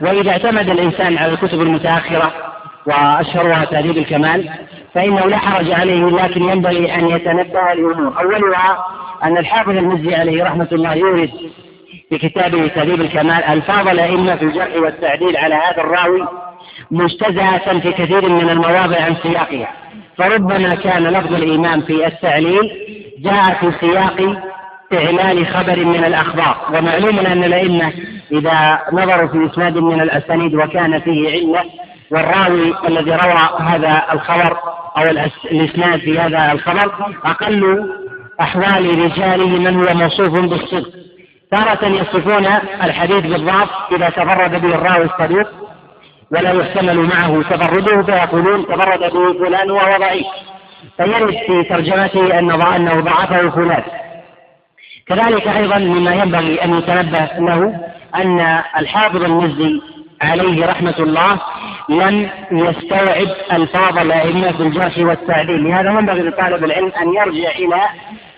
وإذا 0.00 0.30
اعتمد 0.30 0.70
الإنسان 0.70 1.18
على 1.18 1.32
الكتب 1.32 1.60
المتأخرة 1.60 2.32
وأشهرها 2.86 3.64
تهذيب 3.64 3.96
الكمال 3.96 4.50
فإنه 4.94 5.26
لا 5.26 5.38
حرج 5.38 5.70
عليه 5.70 6.04
لكن 6.04 6.42
ينبغي 6.42 6.94
أن 6.94 7.08
يتنبه 7.08 7.72
لأمور 7.74 8.20
أولها 8.20 8.84
أن 9.24 9.38
الحافظ 9.38 9.70
المزي 9.70 10.14
عليه 10.14 10.44
رحمة 10.44 10.68
الله 10.72 10.94
يورد 10.94 11.30
في 12.10 12.18
كتابه 12.18 12.66
تهذيب 12.66 13.00
الكمال 13.00 13.44
ألفاظ 13.44 13.88
الأئمة 13.88 14.36
في 14.36 14.44
الجرح 14.44 14.76
والتعديل 14.76 15.36
على 15.36 15.54
هذا 15.54 15.80
الراوي 15.80 16.26
مجتزأة 16.90 17.78
في 17.78 17.92
كثير 17.92 18.28
من 18.28 18.50
المواضع 18.50 19.02
عن 19.02 19.16
سياقها 19.22 19.72
فربما 20.16 20.74
كان 20.74 21.02
لفظ 21.06 21.34
الإمام 21.34 21.80
في 21.80 22.06
التعليل 22.06 22.70
جاء 23.18 23.54
في 23.60 23.72
سياق 23.80 24.42
إعلان 24.92 25.46
خبر 25.46 25.84
من 25.84 26.04
الأخبار. 26.04 26.56
ومعلوم 26.68 27.18
أن 27.18 27.44
الأئمة 27.44 27.92
إذا 28.32 28.80
نظروا 28.92 29.28
في 29.28 29.46
إسناد 29.52 29.78
من 29.78 30.00
الأسانيد 30.00 30.54
وكان 30.54 31.00
فيه 31.00 31.30
علة 31.30 31.64
والراوي 32.10 32.74
الذي 32.88 33.10
روى 33.10 33.48
هذا 33.60 34.04
الخبر 34.12 34.58
أو 34.96 35.02
الإسناد 35.52 36.00
في 36.00 36.18
هذا 36.18 36.52
الخبر 36.52 36.92
أقل 37.24 37.88
أحوال 38.40 39.04
رجاله 39.04 39.46
من 39.46 39.76
هو 39.76 39.94
موصوف 39.94 40.40
بالصدق. 40.40 40.90
تارة 41.50 41.88
يصفون 41.88 42.46
الحديث 42.82 43.26
بالضعف 43.26 43.68
إذا 43.92 44.10
تفرد 44.10 44.62
به 44.62 44.74
الراوي 44.74 45.04
الصدوق 45.04 45.48
ولا 46.30 46.52
يحتمل 46.52 46.96
معه 46.96 47.42
تفرده 47.42 48.02
فيقولون 48.02 48.66
تفرد 48.66 49.00
به 49.00 49.32
فلان 49.44 49.70
وهو 49.70 49.98
ضعيف. 49.98 50.26
فيرد 50.96 51.36
في 51.46 51.64
ترجمته 51.68 52.38
أن 52.38 52.50
أنه 52.62 53.00
ضعفه 53.00 53.50
فلان. 53.50 53.82
كذلك 55.06 55.48
أيضا 55.48 55.78
مما 55.78 56.14
ينبغي 56.14 56.64
أن 56.64 56.78
يتنبه 56.78 57.28
له 57.38 57.80
أن 58.14 58.60
الحافظ 58.78 59.24
المزي 59.24 59.80
عليه 60.22 60.66
رحمة 60.66 60.94
الله 60.98 61.40
لم 61.88 62.30
يستوعب 62.52 63.28
ألفاظ 63.52 63.98
الأئمة 63.98 64.52
في 64.52 64.62
الجرح 64.62 64.98
والتعديل. 64.98 65.64
لهذا 65.64 65.90
ينبغي 65.90 66.22
لطالب 66.22 66.64
العلم 66.64 66.92
أن 67.00 67.14
يرجع 67.14 67.50
إلى 67.50 67.80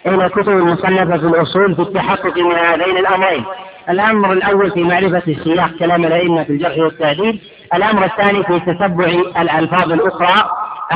إلى 0.07 0.29
كتب 0.29 0.49
المصنفة 0.49 1.17
في 1.17 1.27
الأصول 1.27 1.75
في 1.75 1.83
التحقق 1.83 2.39
من 2.39 2.53
هذين 2.53 2.97
الأمرين. 2.97 3.45
الأمر 3.91 4.33
الأول 4.33 4.71
في 4.71 4.83
معرفة 4.83 5.23
السياق 5.29 5.71
كلام 5.79 6.05
الأئمة 6.05 6.45
في 6.45 6.51
الجرح 6.51 6.79
والتعديل 6.79 7.41
الأمر 7.75 8.05
الثاني 8.05 8.43
في 8.43 8.61
تتبع 8.61 9.07
الألفاظ 9.41 9.93
الأخرى 9.93 10.51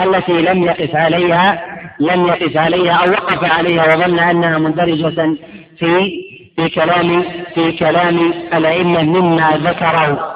التي 0.05 0.33
لم 0.33 0.63
يقف 0.63 0.97
عليها 0.97 1.65
لم 2.01 2.27
يقف 2.27 2.57
عليها 2.57 2.93
أو 2.93 3.11
وقف 3.11 3.53
عليها 3.53 3.85
وظن 3.97 4.19
أنها 4.19 4.59
مندرجة 4.59 5.37
في 5.79 6.11
في 6.57 6.69
كلام 6.69 7.25
في 7.55 7.73
كلام 7.73 8.33
الأئمة 8.55 9.03
مما 9.03 9.51
ذكره 9.51 10.35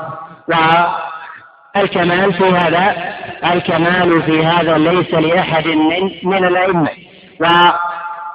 والكمال 1.77 2.33
في 2.33 2.45
هذا 2.45 2.95
الكمال 3.53 4.23
في 4.23 4.47
هذا 4.47 4.79
ليس 4.79 5.15
لأحد 5.15 5.67
من 5.67 6.11
من 6.23 6.45
الأئمة. 6.45 6.89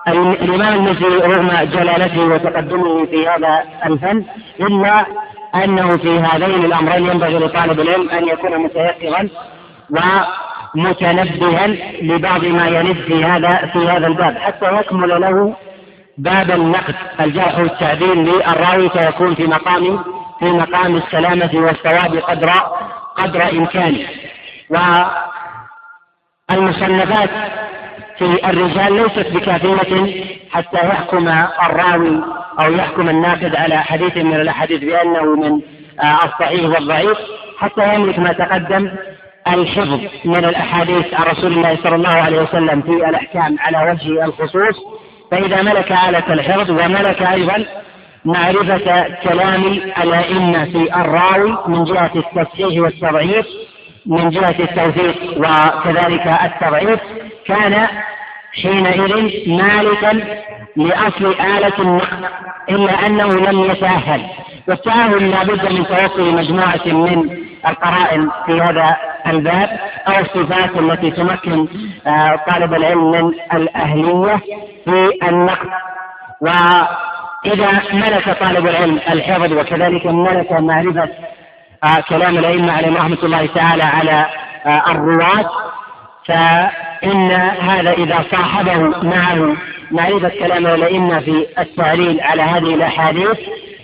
والإمام 0.08 0.74
المزي 0.74 1.06
رغم 1.06 1.50
جلالته 1.64 2.22
وتقدمه 2.22 3.06
في 3.06 3.28
هذا 3.28 3.64
الفن 3.86 4.26
إلا 4.60 5.06
أنه 5.56 5.98
في 5.98 6.20
هذين 6.20 6.66
الأمرين 6.66 7.06
ينبغي 7.06 7.38
لطالب 7.38 7.80
العلم 7.80 8.10
أن 8.10 8.28
يكون 8.28 8.58
متيقظا 8.58 9.30
ومتنبها 10.76 11.68
لبعض 12.02 12.46
ما 12.46 12.68
يلد 12.68 12.98
في 12.98 13.26
هذا 13.26 13.70
في 13.74 13.80
هذا 13.88 14.08
الباب. 14.08 14.38
حتى 14.38 14.80
يكمل 14.80 15.22
له 15.22 15.56
باب 16.18 16.52
النقد 16.52 16.96
الجرح 17.20 17.60
والتعديل 17.60 18.18
للراوي 18.18 18.90
فيكون 18.90 19.36
في 19.36 19.48
مقام 19.48 20.04
في 20.40 20.46
مقام 20.46 20.96
السلامة 20.96 21.52
والصواب 21.54 22.16
قدر 22.18 22.52
قدر 23.18 23.44
إمكانه. 23.52 24.08
والمصنفات 26.52 27.30
في 28.18 28.49
الرجال 28.49 28.94
ليست 28.94 29.27
بكافية 29.34 30.23
حتى 30.52 30.77
يحكم 30.77 31.27
الراوي 31.65 32.23
أو 32.60 32.72
يحكم 32.73 33.10
الناقد 33.10 33.56
على 33.56 33.77
حديث 33.77 34.18
من 34.18 34.34
الأحاديث 34.34 34.80
بأنه 34.84 35.35
من 35.35 35.61
الصحيح 36.26 36.69
والضعيف 36.69 37.18
حتى 37.60 37.95
يملك 37.95 38.19
ما 38.19 38.34
تقدم 38.34 38.91
الحفظ 39.48 39.99
من 40.26 40.45
الأحاديث 40.45 41.14
عن 41.14 41.23
رسول 41.23 41.53
الله 41.53 41.77
صلى 41.84 41.95
الله 41.95 42.10
عليه 42.15 42.41
وسلم 42.41 42.81
في 42.81 43.10
الأحكام 43.10 43.56
على 43.60 43.91
وجه 43.91 44.26
الخصوص. 44.26 44.76
فإذا 45.31 45.61
ملك 45.61 45.91
آلة 45.91 46.34
الحفظ 46.34 46.72
وملك 46.72 47.22
أيضا 47.22 47.65
معرفة 48.26 49.07
كلام 49.23 49.64
الأئمة 50.03 50.65
في 50.65 50.95
الراوي 50.95 51.57
من 51.68 51.84
جهة 51.84 52.11
التصحيح 52.15 52.81
والتضعيف 52.81 53.45
من 54.06 54.30
جهة 54.30 54.56
التوثيق 54.60 55.15
وكذلك 55.38 56.27
التضعيف. 56.27 56.99
كان 57.48 57.88
حينئذ 58.61 59.49
مالكا 59.49 60.44
لأصل 60.76 61.26
آلة 61.26 61.74
النقد 61.80 62.26
إلا 62.70 63.06
أنه 63.07 63.28
لم 63.28 63.72
يتأهل. 63.72 64.26
والتأهل 64.68 65.32
لابد 65.32 65.72
من 65.72 65.88
توصل 65.88 66.36
مجموعة 66.36 66.86
من 66.86 67.30
القرائن 67.68 68.30
في 68.45 68.61
هذا 68.61 68.98
الباب 69.28 69.80
أو 70.07 70.14
الصفات 70.20 70.78
التي 70.78 71.11
تمكن 71.11 71.68
آه، 72.07 72.40
طالب 72.48 72.74
العلم 72.74 73.11
من 73.11 73.32
الأهلية 73.53 74.40
في 74.86 75.10
النقد 75.30 75.70
وإذا 76.41 77.82
ملك 77.94 78.38
طالب 78.40 78.68
العلم 78.68 78.99
الحفظ 79.10 79.53
وكذلك 79.53 80.06
ملك 80.06 80.52
معرفة 80.52 81.10
آه، 81.84 81.99
كلام 82.10 82.38
الأئمة 82.38 82.74
عليهم 82.74 82.98
رحمة 82.98 83.18
الله 83.24 83.45
تعالى 83.45 83.84
على 83.84 84.26
آه، 84.65 84.91
الرواة 84.91 85.49
فإن 86.28 87.32
هذا 87.62 87.91
إذا 87.91 88.26
صاحبه 88.32 88.78
معه 89.04 89.56
معرفة 89.91 90.30
كلام 90.30 90.68
الأئمة 90.68 91.20
في 91.20 91.45
التعليل 91.60 92.22
على 92.22 92.41
هذه 92.41 92.74
الأحاديث 92.76 93.38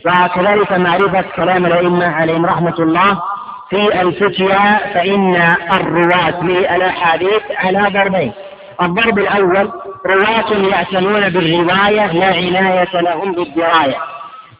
وكذلك 0.05 0.71
معرفة 0.71 1.21
كلام 1.35 1.65
الأئمة 1.65 2.05
عليهم 2.07 2.45
رحمة 2.45 2.75
الله 2.79 3.21
في 3.69 4.01
الفتيا 4.01 4.79
فإن 4.93 5.35
الرواة 5.73 6.43
للأحاديث 6.43 7.41
على 7.57 7.89
ضربين. 7.93 8.31
الضرب 8.81 9.19
الأول 9.19 9.71
رواة 10.05 10.69
يعتنون 10.69 11.29
بالرواية 11.29 12.11
لا 12.11 12.25
عناية 12.25 13.01
لهم 13.01 13.31
بالدراية 13.31 13.97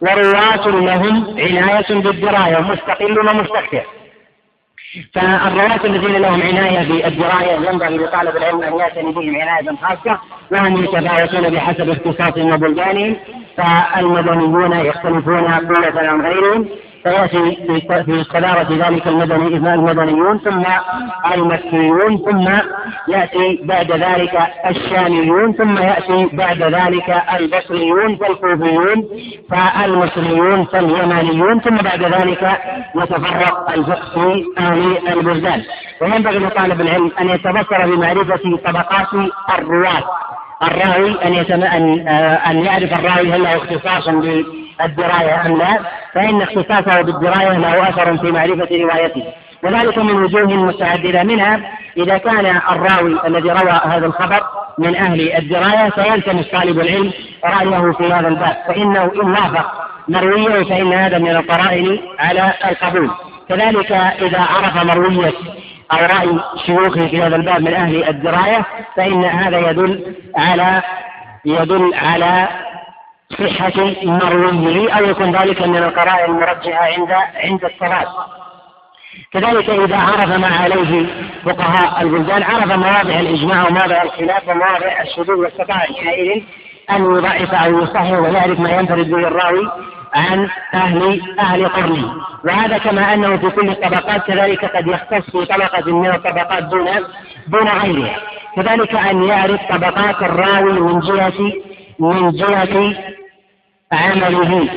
ورواة 0.02 0.68
لهم 0.68 1.36
عناية 1.40 2.02
بالدراية 2.02 2.60
مستقل 2.60 3.20
ومستكثر 3.20 3.84
فالرواة 5.14 5.86
الذين 5.86 6.22
لهم 6.22 6.42
عناية 6.42 6.88
بالدراية 6.88 7.70
ينبغي 7.70 7.98
لطالب 7.98 8.38
العلم 8.38 8.62
أن 8.64 8.80
يعتني 8.80 9.12
بهم 9.12 9.36
عناية 9.42 9.76
خاصة 9.82 10.20
وأن 10.52 10.78
يتفاوتون 10.78 11.50
بحسب 11.50 11.90
اختصاصهم 11.90 12.54
وبلدانهم 12.54 13.16
فالمدنيون 13.58 14.74
يختلفون 14.74 15.48
قوة 15.48 16.08
عن 16.10 16.22
غيرهم. 16.22 16.70
فيأتي 17.04 17.58
في 18.06 18.24
صدارة 18.24 18.88
ذلك 18.88 19.08
المدني 19.08 19.74
المدنيون 19.74 20.40
ثم 20.40 20.64
المكيون 21.34 22.18
ثم 22.18 22.50
يأتي 23.08 23.60
بعد 23.64 23.92
ذلك 23.92 24.40
الشاميون 24.70 25.54
ثم 25.54 25.78
يأتي 25.78 26.30
بعد 26.34 26.62
ذلك 26.62 27.24
البصريون 27.40 28.18
فالكوفيون 28.18 29.06
فالمصريون 29.50 30.66
فاليمانيون 30.66 31.60
ثم 31.60 31.78
بعد 31.78 32.04
ذلك 32.04 32.60
يتفرق 32.96 33.72
الفقه 33.72 34.14
في 34.14 34.46
أهل 34.58 34.98
البلدان. 35.20 35.64
وينبغي 36.02 36.40
لطالب 36.40 36.82
العلم 36.82 37.12
أن 37.22 37.30
يتبصر 37.30 37.96
بمعرفة 37.96 38.58
طبقات 38.66 39.08
الرواة. 39.60 40.04
الراوي 40.64 41.26
أن 41.26 41.34
يتم 41.34 41.64
أن 41.64 42.08
أن 42.48 42.66
يعرف 42.66 43.00
الراوي 43.00 43.32
هل 43.32 43.44
له 43.44 43.58
اختصاص 43.58 44.08
بالدراية 44.80 45.46
أم 45.46 45.58
لا؟ 45.58 45.80
فإن 46.14 46.42
اختصاصه 46.42 47.02
بالدراية 47.02 47.58
له 47.58 47.90
أثر 47.90 48.18
في 48.18 48.32
معرفة 48.32 48.68
روايته. 48.72 49.24
وذلك 49.64 49.98
من 49.98 50.24
وجوه 50.24 50.54
متعددة 50.54 51.24
منها 51.24 51.60
إذا 51.98 52.18
كان 52.18 52.62
الراوي 52.72 53.28
الذي 53.28 53.50
روى 53.50 53.82
هذا 53.86 54.06
الخبر 54.06 54.44
من 54.78 54.96
أهل 54.96 55.34
الدراية 55.38 55.90
فيلتمس 55.90 56.48
طالب 56.48 56.80
العلم 56.80 57.12
رأيه 57.46 57.92
في 57.92 58.14
هذا 58.14 58.28
الباب. 58.28 58.58
فإنه 58.68 59.12
إن 59.24 59.32
وافق 59.32 59.72
مرويه 60.08 60.64
فإن 60.64 60.94
هذا 60.94 61.18
من 61.18 61.30
القرائن 61.30 62.00
على 62.20 62.54
القبول. 62.72 63.12
كذلك 63.50 63.92
إذا 63.92 64.40
عرف 64.40 64.84
مروية 64.84 65.34
أو 65.92 65.98
رأي 65.98 66.40
شيوخه 66.66 67.08
في 67.08 67.22
هذا 67.22 67.36
الباب 67.36 67.62
من 67.62 67.74
أهل 67.74 68.04
الدراية 68.04 68.66
فإن 68.96 69.24
هذا 69.24 69.70
يدل 69.70 70.16
على 70.36 70.82
يدل 71.46 71.94
على 71.94 72.48
صحة 73.38 73.96
مرويه 74.04 74.94
أو 74.94 75.06
يكون 75.06 75.36
ذلك 75.36 75.62
من 75.62 75.78
القرائن 75.78 76.32
المرجحة 76.32 76.86
عند 76.86 77.12
عند 77.36 77.66
الصلاة 77.66 78.08
كذلك 79.34 79.70
إذا 79.70 79.98
عرف 79.98 80.38
ما 80.38 80.48
عليه 80.48 81.06
فقهاء 81.46 82.02
البلدان 82.02 82.44
عرف 82.44 82.72
مواضع 82.72 83.20
الإجماع 83.20 83.68
ومواضع 83.68 84.02
الخلاف 84.02 84.48
ومواضع 84.48 85.02
الشذوذ 85.02 85.38
واستطاع 85.38 85.78
حينئذ 85.78 86.44
أن 86.92 87.16
يضعف 87.16 87.54
أو 87.54 87.84
يصحح 87.84 88.12
ويعرف 88.12 88.60
ما 88.60 88.70
ينفرد 88.70 89.12
به 89.12 89.28
الراوي 89.28 89.70
عن 90.14 90.50
أهل 90.74 91.22
أهل 91.40 91.68
قرنه. 91.68 92.14
وهذا 92.46 92.78
كما 92.78 93.14
أنه 93.14 93.38
في 93.38 93.50
كل 93.50 93.70
الطبقات 93.70 94.28
كذلك 94.28 94.66
قد 94.66 94.88
يختص 94.88 95.32
في 95.32 95.46
طبقة 95.46 95.92
من 95.92 96.10
الطبقات 96.10 96.64
دون 96.64 96.88
دون 97.48 97.68
غيرها. 97.68 98.20
كذلك 98.56 98.96
أن 98.96 99.24
يعرف 99.24 99.62
طبقات 99.70 100.22
الراوي 100.22 100.80
من 100.80 101.00
جهة 101.00 101.54
من 102.00 102.32
جهة 102.32 102.96
عمله 103.94 104.68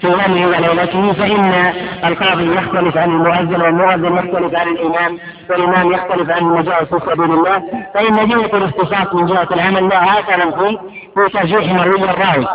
في 0.00 0.06
يومه 0.06 0.46
وليلته 0.46 1.12
فإن 1.12 1.72
القاضي 2.04 2.54
يختلف 2.54 2.96
عن 2.96 3.10
المؤذن 3.10 3.62
والمؤذن 3.62 4.16
يختلف 4.16 4.54
عن 4.54 4.68
الإمام 4.68 5.18
والإمام 5.50 5.92
يختلف 5.92 6.30
عن 6.30 6.38
المجاهد 6.38 6.86
في 6.86 6.98
سبيل 7.06 7.32
الله 7.32 7.62
فإن 7.94 8.28
جهة 8.28 8.56
الاختصاص 8.58 9.14
من 9.14 9.26
جهة 9.26 9.48
العمل 9.52 9.88
لها 9.88 10.20
أثر 10.20 10.50
في 10.50 10.78
في 11.14 11.38
ترجيح 11.38 11.72
مروي 11.72 12.10
الراوي. 12.10 12.46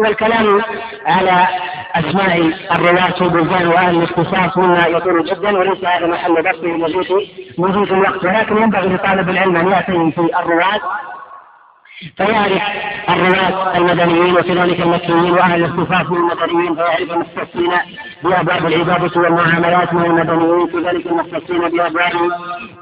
والكلام 0.00 0.62
على 1.06 1.46
أسماء 1.94 2.52
الرواة 2.72 3.10
في 3.10 3.66
وأهل 3.66 3.96
الاختصاص 3.96 4.56
مما 4.56 4.86
يطول 4.86 5.24
جدا 5.24 5.58
وليس 5.58 5.84
هذا 5.84 6.06
محل 6.06 6.42
بحثه 6.42 6.66
موجود 6.68 7.06
موجود 7.58 7.92
الوقت 7.92 8.24
ولكن 8.24 8.56
ينبغي 8.56 8.88
لطالب 8.88 9.28
العلم 9.30 9.56
أن 9.56 9.68
يعتني 9.68 10.12
في 10.12 10.20
الرواة. 10.20 10.80
فيعرف 12.16 12.62
الرواة 13.08 13.76
المدنيين 13.76 14.34
وكذلك 14.36 14.80
المكيين 14.80 15.30
وأهل 15.32 15.64
الاختصاص 15.64 16.10
من 16.10 16.16
المدنيين 16.16 16.74
فيعرف 16.74 17.10
المختصين 17.12 17.72
بأبواب 18.24 18.66
العباده 18.66 19.20
والمعاملات 19.20 19.94
من 19.94 20.04
المدنيين 20.04 20.66
كذلك 20.66 21.06
المختصين 21.06 21.58
بابواب 21.58 22.12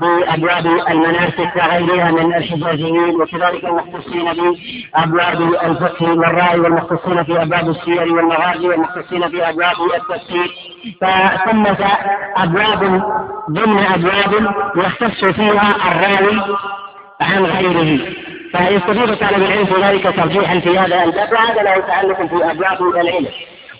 بأبواب 0.00 0.66
المناسك 0.90 1.56
وغيرها 1.56 2.10
من 2.10 2.34
الحجازيين 2.34 3.20
وكذلك 3.20 3.64
المختصين 3.64 4.24
بأبواب 4.24 5.42
الفقه 5.42 6.06
والرأي 6.10 6.60
والمختصين 6.60 7.24
في 7.24 7.42
أبواب 7.42 7.68
السير 7.68 8.14
والمغازي 8.14 8.68
والمختصين 8.68 9.28
في 9.28 9.48
أبواب 9.48 9.74
التفسير. 9.94 10.54
فثمة 11.00 11.88
أبواب 12.36 13.02
ضمن 13.50 13.78
أبواب 13.78 14.54
يختص 14.76 15.24
فيها 15.24 15.92
الراوي 15.92 16.56
عن 17.20 17.44
غيره. 17.44 18.23
فيستفيد 18.56 19.16
طالب 19.16 19.42
العلم 19.42 19.64
في 19.64 19.82
ذلك 19.82 20.16
ترجيحا 20.16 20.60
في 20.60 20.78
هذا 20.78 21.04
الباب 21.04 21.32
وهذا 21.32 21.62
له 21.62 21.78
تعلق 21.78 22.16
في 22.16 22.50
أبواب 22.50 22.96
العلم. 22.96 23.26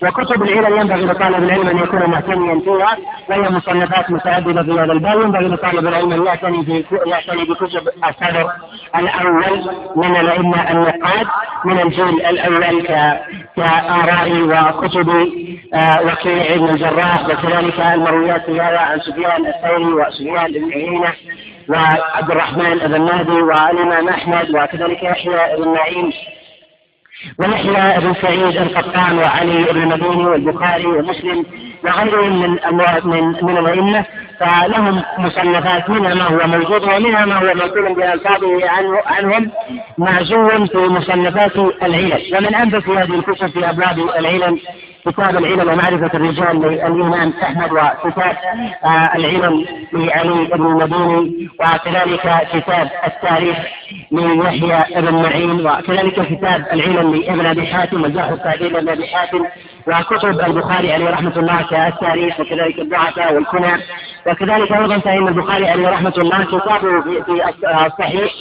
وكتب 0.03 0.43
العلم 0.43 0.81
ينبغي 0.81 1.05
لطالب 1.05 1.43
العلم 1.45 1.69
أن 1.69 1.79
يكون 1.79 2.11
معتنيا 2.11 2.61
فيها 2.61 2.97
وهي 3.29 3.51
مصنفات 3.51 4.11
متعددة 4.11 4.63
في 4.63 4.73
هذا 4.73 4.93
الباب. 4.93 5.21
ينبغي 5.21 5.49
لطالب 5.49 5.87
العلم 5.87 6.13
أن 6.13 6.27
يعتني 6.27 6.85
يعتني 7.07 7.45
بكتب 7.45 7.89
الصدر 8.09 8.51
الأول 8.97 9.71
من 9.97 10.17
الائمه 10.17 10.71
النقاد 10.71 11.27
من 11.65 11.81
الجيل 11.81 12.27
الأول 12.27 12.87
كآراء 13.57 14.43
وكتب 14.43 15.09
آه، 15.75 16.03
وكيع 16.07 16.57
بن 16.57 16.69
الجراح 16.69 17.25
وكذلك 17.27 17.81
المرويات 17.81 18.45
في 18.47 18.61
هذا 18.61 18.79
عن 18.79 19.01
سفيان 19.01 19.47
الثوري 19.47 19.93
وسفيان 19.93 20.53
بن 20.53 20.73
عيينة. 20.73 21.13
وعبد 21.69 22.31
الرحمن 22.31 22.79
بن 22.79 23.01
مهدي 23.01 23.43
والإمام 23.43 24.09
أحمد 24.09 24.51
وكذلك 24.51 25.03
يحيى 25.03 25.57
بن 25.57 25.69
معين 25.69 26.13
ويحيى 27.39 28.01
بن 28.01 28.15
سعيد 28.23 28.57
القطان 28.57 29.19
وعلي 29.19 29.65
بن 29.65 29.83
المديني 29.83 30.27
والبخاري 30.27 30.87
ومسلم. 30.87 31.45
وغيرهم 31.85 32.41
من 32.41 32.59
من 33.05 33.45
من 33.45 33.59
الأئمة. 33.59 34.05
فلهم 34.41 35.03
مصنفات 35.19 35.91
منها 35.91 36.15
ما 36.15 36.25
هو 36.25 36.47
موجود 36.47 36.83
ومنها 36.83 37.27
ما 37.27 37.35
هو 37.35 37.55
منقول 37.55 37.95
بألفاظه 37.95 38.71
عنه 38.71 39.01
عنهم. 39.07 39.51
معزو 39.99 40.67
في 40.67 40.79
مصنفات 40.79 41.57
العلل. 41.83 42.35
ومن 42.37 42.55
أنبت 42.55 42.89
هذه 42.89 43.15
الكتب 43.15 43.47
في 43.47 43.71
أبواب 43.71 43.99
العلل 43.99 44.61
كتاب 45.07 45.37
العلل 45.37 45.69
ومعرفة 45.69 46.11
الرجال 46.15 46.61
للإمام 46.61 47.33
أحمد 47.43 47.73
وكتاب 47.73 48.37
آه، 48.85 49.11
العلل 49.17 49.67
لعلي 49.93 50.45
بن 50.45 50.67
المديني 50.67 51.49
وكذلك 51.61 52.49
كتاب 52.53 52.91
التاريخ 53.07 53.57
ليحيى 54.13 55.03
بن 55.03 55.15
معين 55.15 55.67
وكذلك 55.67 56.29
كتاب 56.29 56.67
العلل 56.73 57.21
لابن 57.21 57.47
أبي 57.47 57.67
حاتم 57.67 58.03
وجاه 58.03 58.33
التعديل 58.33 58.73
لابن 58.73 58.89
أبي 58.89 59.07
حاتم 59.07 59.45
وكتب 59.87 60.41
البخاري 60.41 60.93
عليه 60.93 61.11
رحمة 61.11 61.37
الله 61.37 61.63
كالتاريخ 61.71 62.41
وكذلك 62.41 62.79
الضعفاء 62.79 63.35
والكنى 63.35 63.77
وكذلك 64.27 64.73
أيضا 64.73 64.99
فإن 64.99 65.29
البخاري 65.29 65.69
عليه 65.69 65.89
رحمة 65.89 66.15
الله 66.19 66.45
كتابه 66.45 67.01
في 67.01 67.43
الصحيح 67.87 68.33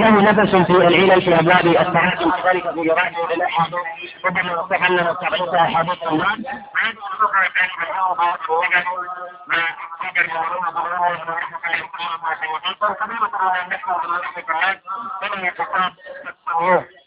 له 0.00 0.20
نفس 0.30 0.56
في 0.66 0.72
العلل 0.72 1.22
في 1.22 1.34
أبواب 1.40 1.66
التراجم 1.66 2.30
كذلك 2.30 2.70
في 2.74 2.82
جرائم 2.84 3.14
الأحاديث. 3.34 3.76
ربما 4.24 4.52
نصح 4.52 4.82
أن 4.90 4.94
نستعيد 4.94 5.54
أحاديث 5.54 6.02
الله 6.02 6.32
هذه 6.32 6.98
اللغة 7.14 7.42
كانت 7.54 7.90
الأوضة 7.90 8.22
الوجد 8.24 8.84
ما 9.46 9.64
قدر 10.02 10.24
المعلومة 10.24 10.70
بالله 10.70 11.00
ورحمة 11.00 11.58
الله 11.66 12.14
وبركاته 12.14 12.94
فكبيرة 12.94 13.30
من 13.52 13.70
نحن 13.70 13.90
برحمة 13.92 14.44
الله 14.48 14.80
فمن 15.20 15.44
يتصاب 15.44 15.92
الصنوع 16.28 16.84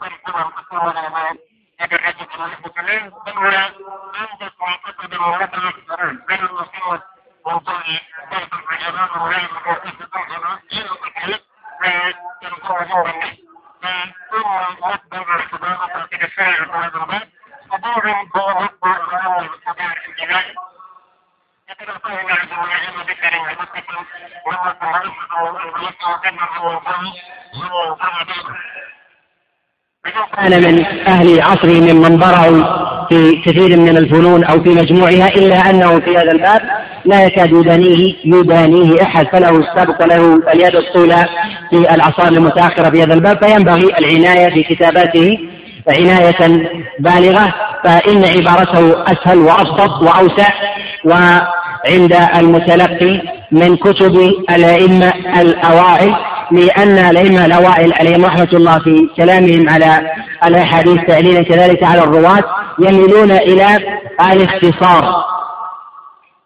تنقل 0.00 0.90
الأقوال 0.90 1.38
الأمام 1.72 1.80
أدرجت 1.80 2.34
المسلمين 2.34 3.10
بل 3.26 3.54
أنت 4.20 4.52
كتب 4.84 5.12
الغرب 5.12 5.54
الأكثرين 5.54 6.16
بل 6.28 6.34
المسلمين 6.34 7.00
وضعي 7.44 8.00
بيت 8.30 8.52
العجبان 8.52 9.20
وغير 9.20 9.48
مكاتب 9.54 10.00
الدولة 10.02 10.58
إلى 10.72 10.90
التكليف 10.90 11.40
وتنقل 11.80 12.88
نور 12.88 13.10
الناس 13.10 13.36
فثم 13.82 14.48
مقدم 14.80 15.32
ارتباط 15.32 15.96
الكفاية 15.96 16.64
في 16.64 16.72
هذا 16.72 16.86
الباب 16.86 17.28
فدور 17.70 18.10
هو 18.36 18.60
مقدم 18.60 19.16
الأول 19.16 19.44
الكبير 19.44 20.04
الجنائي 20.08 20.54
كان 30.35 30.63
من 30.63 30.85
أهل 31.07 31.41
عصره 31.41 31.93
ممن 31.93 32.17
برعوا 32.17 32.63
في 33.09 33.41
كثير 33.45 33.79
من 33.79 33.97
الفنون 33.97 34.43
أو 34.43 34.63
في 34.63 34.69
مجموعها 34.69 35.27
إلا 35.27 35.69
أنه 35.69 35.99
في 35.99 36.17
هذا 36.17 36.31
الباب 36.31 36.61
لا 37.05 37.25
يكاد 37.25 37.51
يدانيه 37.51 38.15
يدانيه 38.25 39.01
أحد. 39.01 39.27
فله 39.27 39.49
السبق 39.49 40.05
له 40.05 40.41
اليد 40.53 40.75
الطولى 40.75 41.25
في 41.69 41.93
العصار 41.93 42.27
المتأخرة 42.27 42.89
في 42.89 43.03
هذا 43.03 43.13
الباب 43.13 43.45
فينبغي 43.45 43.97
العناية 43.99 44.53
في 44.53 44.63
كتاباته 44.63 45.37
عناية 45.87 46.69
بالغة 46.99 47.53
فإن 47.83 48.25
عبارته 48.25 49.03
أسهل 49.11 49.37
وأبسط 49.37 50.01
وأوسع 50.01 50.47
وعند 51.05 52.13
المتلقي 52.37 53.21
من 53.51 53.77
كتب 53.77 54.15
الأئمة 54.49 55.13
الأوائل 55.41 56.15
لأن 56.53 56.97
الأئمة 56.97 57.45
الأوائل 57.45 57.93
عليهم 57.93 58.25
رحمة 58.25 58.49
الله 58.53 58.79
في 58.79 59.09
كلامهم 59.17 59.69
على 59.69 60.11
الأحاديث 60.45 60.97
تعليلا 61.07 61.43
كذلك 61.43 61.83
على 61.83 62.03
الرواة 62.03 62.43
يميلون 62.79 63.31
إلى 63.31 63.77
الاختصار 64.31 65.25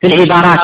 في 0.02 0.08
العبارات 0.08 0.60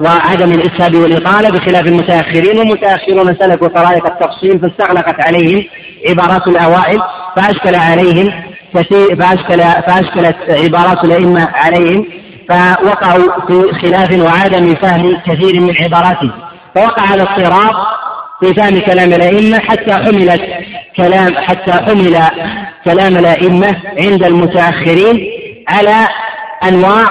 وعدم 0.00 0.52
الإسهاب 0.52 0.94
والإطالة 0.94 1.50
بخلاف 1.50 1.86
المتأخرين 1.86 2.58
والمتأخرون 2.58 3.36
سلكوا 3.40 3.68
طرائق 3.68 4.06
التفصيل 4.06 4.60
فاستغلقت 4.60 5.26
عليهم 5.26 5.64
عبارات 6.08 6.46
الأوائل 6.46 7.02
فأشكل 7.36 7.74
عليهم 7.74 8.32
كثير 8.74 9.16
فأشكل 9.16 9.58
فأشكلت 9.86 10.36
عبارات 10.50 11.04
الأئمة 11.04 11.48
عليهم 11.54 12.06
فوقعوا 12.48 13.46
في 13.46 13.72
خلاف 13.82 14.12
وعدم 14.12 14.74
فهم 14.74 15.20
كثير 15.26 15.60
من 15.60 15.76
عباراتهم. 15.76 16.32
فوقع 16.74 17.14
الاضطراب 17.14 17.74
في 18.40 18.54
فهم 18.54 18.80
كلام 18.80 19.12
الأئمة 19.12 19.58
حتى 19.58 19.92
حملت 19.92 20.42
كلام 20.96 21.34
حتى 21.36 21.72
حمل 21.72 22.18
كلام 22.84 23.16
الأئمة 23.16 23.76
عند 23.98 24.24
المتأخرين 24.24 25.26
على 25.68 26.08
أنواع 26.68 27.08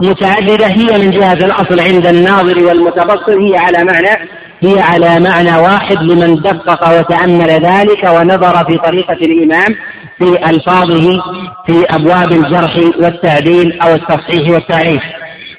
متعددة. 0.00 0.66
هي 0.66 0.98
من 0.98 1.10
جهة 1.10 1.32
الأصل 1.32 1.80
عند 1.80 2.06
الناظر 2.06 2.64
والمتبصر 2.64 3.40
هي 3.40 3.56
على 3.56 3.84
معنى 3.84 4.28
هي 4.62 4.80
على 4.80 5.20
معنى 5.20 5.56
واحد 5.56 6.02
لمن 6.02 6.34
دقق 6.34 6.98
وتأمل 6.98 7.50
ذلك 7.50 8.04
ونظر 8.04 8.64
في 8.64 8.78
طريقة 8.78 9.12
الإمام 9.12 9.74
في 10.18 10.50
ألفاظه 10.50 11.22
في 11.66 11.84
أبواب 11.90 12.32
الجرح 12.32 12.76
والتعديل 12.76 13.80
أو 13.80 13.94
التصحيح 13.94 14.50
والتعريف. 14.50 15.02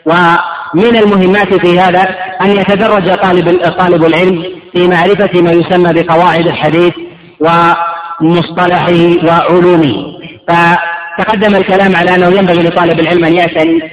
ومن 0.05 0.95
المهمات 0.97 1.53
في 1.53 1.79
هذا 1.79 2.15
أن 2.41 2.51
يتدرج 2.51 3.15
طالب 3.15 3.61
طالب 3.77 4.05
العلم 4.05 4.58
في 4.73 4.87
معرفة 4.87 5.41
ما 5.41 5.51
يسمى 5.51 5.93
بقواعد 5.93 6.47
الحديث 6.47 6.93
ومصطلحه 7.39 8.93
وعلومه. 9.27 10.19
فتقدم 10.47 11.55
الكلام 11.55 11.95
على 11.95 12.15
أنه 12.15 12.27
ينبغي 12.27 12.63
لطالب 12.63 12.99
العلم 12.99 13.25
أن 13.25 13.35
يعتني 13.35 13.91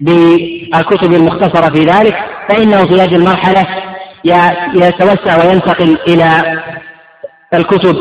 بالكتب 0.00 1.14
المختصرة 1.14 1.74
في 1.74 1.84
ذلك 1.84 2.14
فإنه 2.48 2.86
في 2.86 2.94
هذه 2.94 3.16
المرحلة 3.16 3.66
يتوسع 4.74 5.44
وينتقل 5.44 5.98
إلى 6.08 6.60
الكتب 7.54 7.96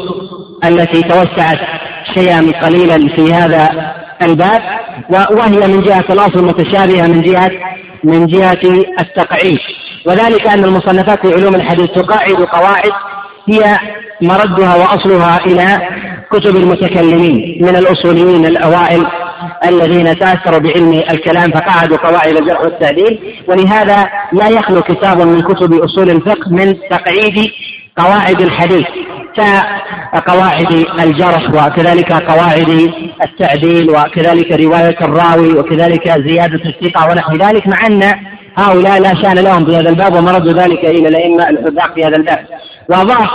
التي 0.66 1.02
توسعت 1.02 1.60
شيئا 2.14 2.52
قليلا 2.62 3.16
في 3.16 3.34
هذا 3.34 3.94
الباب 4.22 4.62
وهي 5.10 5.68
من 5.68 5.82
جهة 5.82 6.06
الأصل 6.10 6.46
متشابهة 6.46 7.08
من 7.08 7.22
جهة 7.22 7.52
من 8.04 8.28
جهة 8.28 8.84
التقعيد 9.00 9.60
وذلك 10.06 10.48
أن 10.48 10.64
المصنفات 10.64 11.28
في 11.28 11.34
علوم 11.34 11.56
الحديث 11.56 11.92
تقاعد 11.92 12.36
قواعد 12.36 12.92
هي 13.50 13.78
مردها 14.22 14.76
وأصلها 14.76 15.40
إلى 15.46 15.78
كتب 16.32 16.56
المتكلمين 16.56 17.58
من 17.62 17.76
الأصوليين 17.76 18.46
الأوائل 18.46 19.08
الذين 19.66 20.20
تأثروا 20.20 20.60
بعلم 20.60 20.94
الكلام 21.12 21.52
فقعدوا 21.52 21.98
قواعد 21.98 22.38
الجرح 22.38 22.62
والتعديل 22.62 23.20
ولهذا 23.48 24.10
لا 24.34 24.50
يخلو 24.50 24.82
كتاب 24.82 25.22
من 25.22 25.42
كتب 25.42 25.74
أصول 25.74 26.10
الفقه 26.10 26.52
من 26.52 26.76
تقعيد 26.90 27.52
قواعد 27.98 28.42
الحديث 28.42 28.88
كقواعد 30.14 30.86
الجرح 31.00 31.50
وكذلك 31.50 32.14
قواعد 32.14 32.92
التعديل 33.24 33.90
وكذلك 33.90 34.52
رواية 34.52 34.98
الراوي 35.02 35.60
وكذلك 35.60 36.12
زيادة 36.28 36.62
الثقة 36.66 37.12
ونحو 37.12 37.36
ذلك 37.36 37.68
مع 37.68 37.88
أن 37.88 38.31
هؤلاء 38.58 39.02
لا 39.02 39.16
شأن 39.22 39.40
لهم 39.40 39.66
في 39.66 39.76
هذا 39.76 39.90
الباب 39.90 40.16
ومردوا 40.16 40.54
ذلك 40.54 40.86
إلى 40.86 41.08
الأئمة 41.08 41.50
الحذاق 41.50 41.94
في 41.94 42.06
هذا 42.06 42.18
الباب. 42.18 42.46
وضعف 42.90 43.30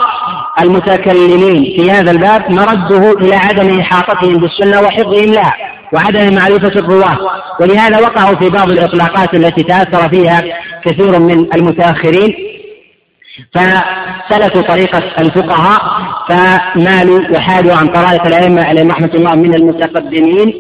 المتكلمين 0.61 1.65
في 1.65 1.91
هذا 1.91 2.11
الباب 2.11 2.51
مرده 2.51 3.13
إلى 3.13 3.35
عدم 3.37 3.81
إحاطتهم 3.81 4.35
بالسنة 4.35 4.81
وحفظهم 4.81 5.33
لها 5.33 5.55
وعدم 5.93 6.35
معرفة 6.35 6.81
الرواة. 6.81 7.19
ولهذا 7.61 7.99
وقعوا 7.99 8.37
في 8.37 8.51
بعض 8.51 8.71
الإطلاقات 8.71 9.35
التي 9.35 9.63
تأثر 9.63 10.09
فيها 10.09 10.43
كثير 10.85 11.19
من 11.19 11.55
المتأخرين. 11.55 12.35
فسلكوا 13.55 14.63
طريقة 14.63 15.03
الفقهاء 15.19 15.81
فمالوا 16.29 17.21
وحادوا 17.31 17.75
عن 17.75 17.89
طرائق 17.89 18.27
الأئمة 18.27 18.65
عليهم 18.65 18.89
رحمة 18.89 19.11
الله 19.15 19.35
من 19.35 19.55
المتقدمين. 19.55 20.55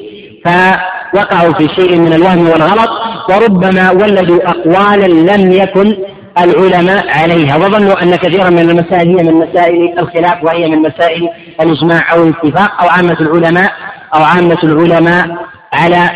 فوقعوا 1.12 1.52
في 1.52 1.68
شيء 1.68 1.98
من 1.98 2.12
الوهم 2.12 2.48
والغلط 2.48 2.90
وربما 3.30 3.90
ولدوا 3.90 4.50
أقوالا 4.50 5.06
لم 5.06 5.52
يكن 5.52 5.96
العلماء 6.38 7.06
عليها. 7.08 7.56
وظنوا 7.56 8.02
أن 8.02 8.16
كثيرا 8.16 8.50
من 8.50 8.70
المسائل 8.70 9.16
هي 9.18 9.24
من 9.24 9.34
مسائل 9.34 9.98
الخلاف 9.98 10.44
وهي 10.44 10.68
من 10.68 10.82
مسائل 10.82 11.28
الإجماع 11.60 12.12
أو 12.12 12.22
الاتفاق 12.22 12.82
أو 12.82 12.88
عامة 12.88 13.16
العلماء 13.20 13.72
أو 14.14 14.22
عامة 14.22 14.58
العلماء 14.64 15.36
على 15.72 16.10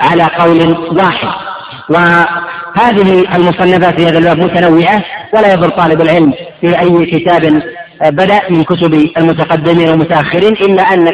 على 0.00 0.24
قول 0.38 0.76
واحد. 0.92 1.28
وهذه 1.90 3.36
المصنفات 3.36 4.00
في 4.00 4.06
هذا 4.06 4.18
الباب 4.18 4.38
متنوعة 4.38 5.04
ولا 5.34 5.52
يضر 5.52 5.68
طالب 5.68 6.00
العلم 6.00 6.32
في 6.60 6.80
أي 6.80 7.06
كتاب 7.06 7.62
بدأ 8.02 8.40
من 8.50 8.64
كتب 8.64 8.94
المتقدمين 8.94 9.88
والمتأخرين 9.88 10.52
إلا 10.52 10.82
أن 10.82 11.10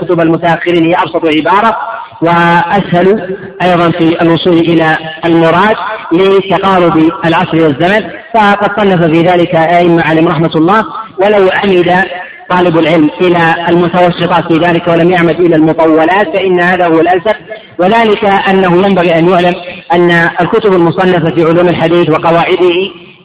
كتب 0.00 0.20
المتأخرين 0.20 0.84
هي 0.84 0.94
أبسط 0.94 1.36
عبارة 1.36 1.76
وأسهل 2.22 3.36
أيضا 3.62 3.90
في 3.90 4.22
الوصول 4.22 4.56
إلى 4.58 4.96
المراد 5.24 5.76
لتقارب 6.12 7.10
العصر 7.26 7.54
والزمن. 7.54 8.10
فقد 8.34 8.80
صنف 8.80 9.04
في 9.04 9.22
ذلك 9.22 9.54
أئمة 9.54 10.02
عليهم 10.02 10.28
رحمة 10.28 10.50
الله 10.56 10.84
ولو 11.18 11.48
عمد 11.54 12.04
طالب 12.50 12.78
العلم 12.78 13.10
إلى 13.20 13.54
المتوسطات 13.68 14.52
في 14.52 14.58
ذلك 14.58 14.88
ولم 14.88 15.10
يعمد 15.10 15.40
إلى 15.40 15.56
المطولات 15.56 16.36
فإن 16.36 16.60
هذا 16.60 16.86
هو 16.86 17.00
الأنسب 17.00 17.34
وذلك 17.78 18.24
أنه 18.24 18.86
ينبغي 18.86 19.18
أن 19.18 19.28
يعلم 19.28 19.54
أن 19.92 20.10
الكتب 20.40 20.72
المصنفة 20.72 21.34
في 21.34 21.44
علوم 21.44 21.68
الحديث 21.68 22.10
وقواعده 22.10 22.74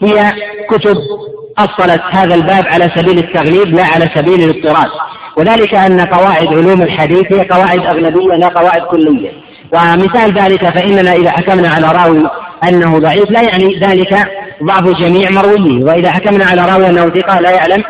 هي 0.01 0.31
كتب 0.69 0.97
أصلت 1.59 2.01
هذا 2.11 2.35
الباب 2.35 2.67
على 2.67 2.91
سبيل 2.95 3.17
التغليب 3.17 3.75
لا 3.75 3.85
على 3.85 4.09
سبيل 4.15 4.49
الاضطراد. 4.49 4.89
وذلك 5.37 5.75
أن 5.75 6.01
قواعد 6.01 6.47
علوم 6.47 6.81
الحديث 6.81 7.33
هي 7.33 7.47
قواعد 7.47 7.79
أغلبية 7.79 8.35
لا 8.35 8.47
قواعد 8.47 8.81
كلية. 8.81 9.31
ومثال 9.71 10.39
ذلك 10.39 10.69
فإننا 10.69 11.13
إذا 11.13 11.31
حكمنا 11.31 11.69
على 11.69 11.87
راوي 11.91 12.29
أنه 12.69 12.99
ضعيف 12.99 13.31
لا 13.31 13.41
يعني 13.41 13.79
ذلك 13.79 14.27
ضعف 14.63 14.83
جميع 14.83 15.29
مرويه. 15.29 15.83
وإذا 15.83 16.11
حكمنا 16.11 16.45
على 16.45 16.61
راوي 16.61 16.89
أنه 16.89 17.09
ثقة 17.09 17.39
لا 17.39 17.51
يعلم. 17.51 17.83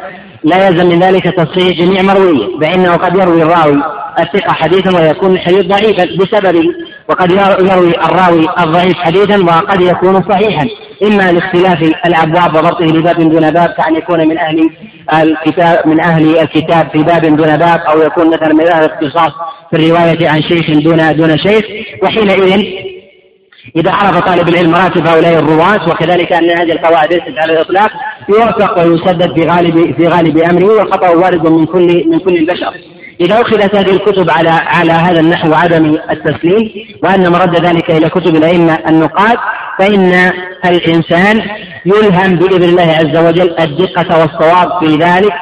لا 0.43 0.67
يلزم 0.67 0.89
من 0.89 0.99
ذلك 0.99 1.23
تصحيح 1.23 1.79
جميع 1.79 2.01
مرويه 2.01 2.59
فإنه 2.61 2.95
قد 2.95 3.15
يروي 3.15 3.43
الراوي 3.43 3.83
الثقة 4.19 4.53
حديثا 4.53 4.97
ويكون 4.97 5.31
الحديث 5.31 5.65
ضعيفا 5.65 6.05
بسببه 6.05 6.63
وقد 7.09 7.31
يروي 7.31 7.97
الراوي 7.97 8.45
الضعيف 8.59 8.97
حديثا 8.97 9.43
وقد 9.43 9.81
يكون 9.81 10.23
صحيحا. 10.29 10.67
إما 11.03 11.31
لاختلاف 11.31 11.81
الأبواب 12.05 12.55
وضبطه 12.55 12.85
لباب 12.85 13.15
دون 13.15 13.51
باب 13.51 13.69
كأن 13.69 13.95
يكون 13.95 14.27
من 14.27 14.37
أهل 14.37 14.69
الكتاب 15.13 15.87
من 15.87 15.99
أهل 15.99 16.39
الكتاب 16.39 16.89
في 16.91 17.03
باب 17.03 17.21
دون 17.21 17.57
باب 17.57 17.79
أو 17.79 18.01
يكون 18.01 18.27
مثلا 18.29 18.53
من 18.53 18.67
أهل 18.67 18.83
الاختصاص 18.83 19.31
في 19.71 19.77
الرواية 19.77 20.29
عن 20.29 20.41
شيخ 20.41 20.79
دون 20.79 21.15
دون 21.15 21.37
شيخ. 21.37 21.65
وحينئذ 22.03 22.63
إذا 23.75 23.91
عرف 23.91 24.19
طالب 24.19 24.49
العلم 24.49 24.71
مراتب 24.71 25.07
هؤلاء 25.07 25.39
الرواة 25.39 25.89
وكذلك 25.89 26.33
أن 26.33 26.49
هذه 26.49 26.71
القواعد 26.71 27.13
ليست 27.13 27.37
على 27.37 27.53
الإطلاق 27.53 27.91
يوفق 28.29 28.79
ويسدد 28.79 29.39
في 29.39 29.47
غالب 29.47 29.95
في 29.97 30.07
غالب 30.07 30.37
أمره 30.37 30.65
والخطأ 30.65 31.09
وارد 31.09 31.47
من 31.47 31.65
كل 31.65 32.09
من 32.09 32.19
كل 32.19 32.35
البشر. 32.37 32.73
إذا 33.21 33.41
أخذت 33.41 33.75
هذه 33.75 33.91
الكتب 33.91 34.29
على 34.29 34.49
على 34.49 34.91
هذا 34.91 35.19
النحو 35.19 35.53
عدم 35.53 35.97
التسليم 36.11 36.71
وأن 37.03 37.31
مرد 37.31 37.65
ذلك 37.65 37.91
إلى 37.91 38.09
كتب 38.09 38.35
الأئمة 38.35 38.79
النقاد 38.89 39.37
فإن 39.79 40.31
الإنسان 40.65 41.41
يلهم 41.85 42.35
بإذن 42.35 42.63
الله 42.63 42.83
عز 42.83 43.17
وجل 43.17 43.55
الدقة 43.59 44.19
والصواب 44.19 44.79
في 44.79 44.95
ذلك 44.95 45.33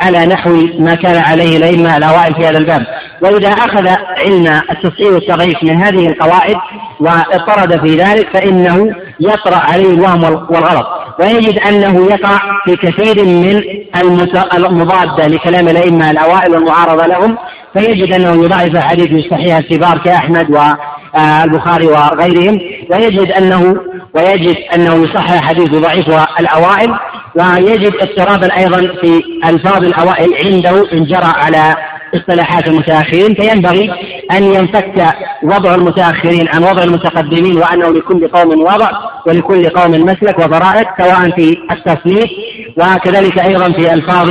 على 0.00 0.26
نحو 0.26 0.50
ما 0.78 0.94
كان 0.94 1.16
عليه 1.16 1.56
الأئمة 1.56 1.96
الأوائل 1.96 2.34
في 2.34 2.46
هذا 2.46 2.58
الباب. 2.58 2.86
وإذا 3.22 3.48
أخذ 3.48 3.88
علم 4.18 4.60
التصحيح 4.70 5.12
والتضعيف 5.12 5.62
من 5.62 5.82
هذه 5.82 6.06
القواعد 6.06 6.56
واضطرد 7.00 7.80
في 7.80 7.96
ذلك 7.96 8.28
فإنه 8.34 8.94
يطرأ 9.20 9.56
عليه 9.56 9.90
الوهم 9.90 10.24
والغلط. 10.24 10.86
ويجد 11.20 11.58
أنه 11.58 12.06
يقع 12.06 12.38
في 12.64 12.76
كثير 12.76 13.24
من 13.24 13.62
المضادة 14.54 15.26
لكلام 15.26 15.68
الأئمة 15.68 16.10
الأوائل 16.10 16.52
والمعارضة 16.52 17.06
لهم. 17.06 17.36
فيجد 17.74 18.12
أنه 18.12 18.44
يضعف 18.44 18.76
حديث 18.76 19.30
صحيح 19.30 19.56
الكبار 19.56 19.98
كأحمد 19.98 20.50
والبخاري 20.50 21.86
وغيرهم. 21.86 22.60
ويجد 22.90 23.32
أنه 23.32 23.76
ويجد 24.14 24.56
أنه 24.74 24.94
يصحح 24.94 25.40
حديث 25.40 25.70
ضعيف 25.70 26.08
الأوائل. 26.40 26.94
ويجد 27.36 27.94
اضطرابا 28.00 28.56
أيضا 28.56 28.78
في 28.78 29.22
ألفاظ 29.44 29.84
الأوائل 29.84 30.34
عنده 30.34 30.92
إن 30.92 31.04
جرى 31.04 31.32
على 31.34 31.74
اصطلاحات 32.14 32.68
المتأخرين 32.68 33.34
فينبغي 33.34 33.90
أن 34.32 34.42
ينفك 34.42 35.14
وضع 35.42 35.74
المتأخرين 35.74 36.48
عن 36.48 36.62
وضع 36.64 36.82
المتقدمين 36.82 37.58
وأنه 37.58 37.88
لكل 37.88 38.28
قوم 38.28 38.60
وضع 38.60 38.90
ولكل 39.26 39.68
قوم 39.68 39.90
مسلك 39.90 40.38
وضرائب 40.38 40.86
سواء 40.98 41.30
في 41.30 41.56
التصنيف 41.70 42.30
وكذلك 42.76 43.38
أيضا 43.38 43.72
في 43.72 43.94
ألفاظ 43.94 44.30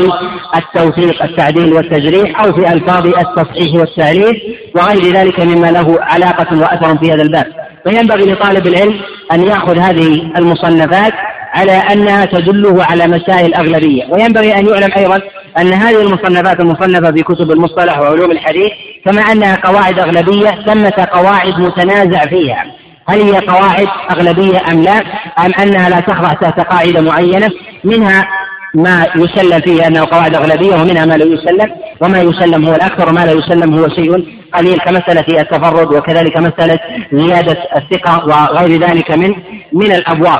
التوثيق 0.56 1.24
التعديل 1.24 1.74
والتجريح 1.74 2.42
أو 2.42 2.54
في 2.54 2.74
ألفاظ 2.74 3.08
التصحيح 3.08 3.76
والتعليل 3.76 4.42
وغير 4.76 5.14
ذلك 5.14 5.40
مما 5.40 5.68
له 5.68 5.98
علاقة 6.02 6.60
وأثر 6.60 6.98
في 6.98 7.12
هذا 7.12 7.22
الباب. 7.22 7.46
فينبغي 7.88 8.34
لطالب 8.34 8.68
العلم 8.68 9.00
أن 9.34 9.44
يأخذ 9.44 9.78
هذه 9.78 10.32
المصنفات 10.38 11.14
على 11.54 11.72
أنها 11.72 12.26
تدله 12.26 12.84
على 12.84 13.08
مسائل 13.08 13.54
أغلبية. 13.54 14.04
وينبغي 14.10 14.56
أن 14.56 14.68
يعلم 14.68 14.90
أيضا 14.98 15.22
أن 15.58 15.74
هذه 15.74 16.02
المصنفات 16.02 16.60
المصنفة 16.60 17.12
في 17.12 17.24
كتب 17.24 17.52
المصطلح 17.52 18.00
وعلوم 18.00 18.32
الحديث 18.32 18.72
كما 19.06 19.22
أنها 19.22 19.56
قواعد 19.56 20.00
أغلبية 20.00 20.50
ثمة 20.50 21.08
قواعد 21.12 21.60
متنازع 21.60 22.26
فيها. 22.26 22.66
هل 23.10 23.22
هي 23.22 23.40
قواعد 23.40 23.88
أغلبية 24.12 24.58
أم 24.72 24.82
لا؟ 24.82 24.98
أم 25.46 25.52
أنها 25.60 25.90
لا 25.90 26.00
تخضع 26.00 26.34
تحت 26.34 26.60
قاعدة 26.60 27.02
معينة؟ 27.02 27.50
منها 27.84 28.28
ما 28.76 29.08
يسلم 29.16 29.60
فيه 29.60 29.88
أنه 29.88 30.06
قواعد 30.06 30.36
أغلبية 30.36 30.76
ومنها 30.76 31.06
ما 31.06 31.14
لا 31.14 31.26
يسلم. 31.26 31.76
وما 32.02 32.22
يسلم 32.22 32.66
هو 32.66 32.76
الأكثر 32.76 33.10
وما 33.10 33.26
لا 33.26 33.32
يسلم 33.32 33.80
هو 33.80 33.90
شيء. 33.90 34.26
قليل 34.54 34.78
كمسألة 34.78 35.42
التفرد 35.42 35.94
وكذلك 35.94 36.38
مسألة 36.38 36.80
زيادة 37.14 37.58
الثقة 37.76 38.26
وغير 38.26 38.82
ذلك 38.82 39.12
من 39.12 39.36
من 39.74 39.92
الأبواب. 39.92 40.40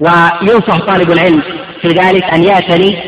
وينصح 0.00 0.78
طالب 0.78 1.10
العلم 1.10 1.42
في 1.82 1.88
ذلك 1.88 2.24
أن 2.24 2.44
يعتني 2.44 2.98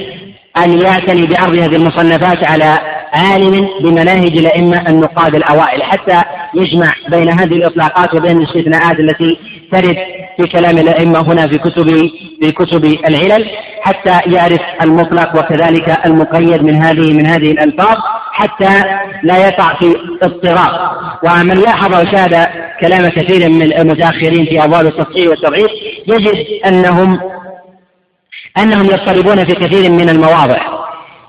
أن 0.56 0.80
يعتني 0.80 1.26
بعرض 1.26 1.54
هذه 1.54 1.76
المصنفات 1.76 2.50
على 2.50 2.78
عالم 3.12 3.68
بمناهج 3.80 4.38
الأئمة 4.38 4.88
النقاد 4.88 5.34
الأوائل 5.34 5.82
حتى 5.82 6.22
يجمع 6.54 6.92
بين 7.08 7.30
هذه 7.30 7.52
الإطلاقات 7.52 8.14
وبين 8.14 8.38
الاستثناءات 8.38 9.00
التي 9.00 9.38
ترد 9.72 9.96
في 10.40 10.48
كلام 10.48 10.78
الأئمة 10.78 11.20
هنا 11.20 11.46
في 11.46 11.58
كتب 11.58 11.88
في 12.42 12.52
كتب 12.52 12.84
العلل 12.84 13.50
حتى 13.80 14.20
يعرف 14.26 14.60
المطلق 14.82 15.38
وكذلك 15.38 16.06
المقيد 16.06 16.62
من 16.62 16.74
هذه 16.74 17.12
من 17.12 17.26
هذه 17.26 17.50
الألفاظ 17.50 17.96
حتى 18.32 18.84
لا 19.22 19.46
يقع 19.46 19.74
في 19.74 19.96
اضطراب. 20.22 20.90
ومن 21.22 21.54
لاحظ 21.54 21.94
وشاهد 21.94 22.48
كلام 22.80 23.08
كثير 23.08 23.48
من 23.48 23.62
المتأخرين 23.62 24.44
في 24.44 24.64
أبواب 24.64 24.86
التصحيح 24.86 25.28
والتضعيف 25.28 25.70
يجد 26.06 26.46
أنهم 26.66 27.20
أنهم 28.58 28.84
يضطربون 28.84 29.44
في 29.44 29.54
كثير 29.54 29.90
من 29.90 30.08
المواضع. 30.08 30.80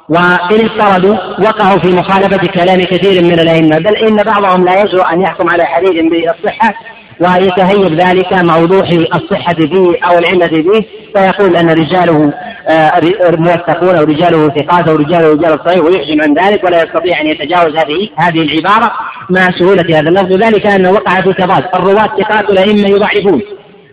وإن 0.10 0.66
اضطردوا 0.66 1.16
وقعوا 1.40 1.80
في 1.80 1.88
مخالفة 1.88 2.48
كلام 2.48 2.82
كثير 2.82 3.24
من 3.24 3.40
الأئمة 3.40 3.78
بل 3.78 3.96
إن 3.96 4.16
بعضهم 4.16 4.66
لا 4.66 4.82
يجرؤ 4.82 5.14
أن 5.14 5.22
يحكم 5.22 5.50
على 5.50 5.66
حديث 5.66 5.92
بالصحة 5.92 6.74
ويتهيب 7.22 8.02
ذلك 8.02 8.34
مع 8.34 8.58
وضوح 8.58 8.90
الصحة 8.90 9.54
فيه 9.54 10.06
أو 10.06 10.18
العلة 10.18 10.48
فيه 10.48 10.82
فيقول 11.16 11.56
أن 11.56 11.70
رجاله 11.70 12.34
آه، 12.68 12.92
موثقون 13.24 13.96
أو 13.96 14.04
رجاله 14.04 14.50
ثقات 14.50 14.90
أو 14.90 14.96
رجاله 14.96 15.34
رجال 15.34 15.54
الصحيح 15.54 15.84
ويحجم 15.84 16.22
عن 16.22 16.34
ذلك 16.34 16.64
ولا 16.64 16.84
يستطيع 16.84 17.22
أن 17.22 17.28
يتجاوز 17.28 17.76
هذه 17.76 18.10
هذه 18.18 18.42
العبارة 18.42 18.92
مع 19.30 19.48
سهولة 19.60 20.00
هذا 20.00 20.10
اللفظ. 20.10 20.44
ذلك 20.44 20.68
أنه 20.68 20.92
وقع 20.92 21.22
في 21.22 21.34
تضاد 21.34 21.64
الرواة 21.76 22.10
ثقات 22.22 22.50
الأئمة 22.50 22.90
يضعفون. 22.90 23.42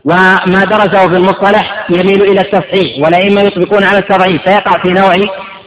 وما 0.05 0.65
درسه 0.65 1.09
في 1.09 1.17
المصطلح 1.17 1.87
يميل 1.91 2.23
إلى 2.23 2.41
التصحيح 2.41 3.05
والأئمة 3.05 3.41
يطبقون 3.43 3.85
على 3.85 3.99
التضعيف 3.99 4.43
فيقع 4.43 4.83
في 4.83 4.89
نوع 4.89 5.15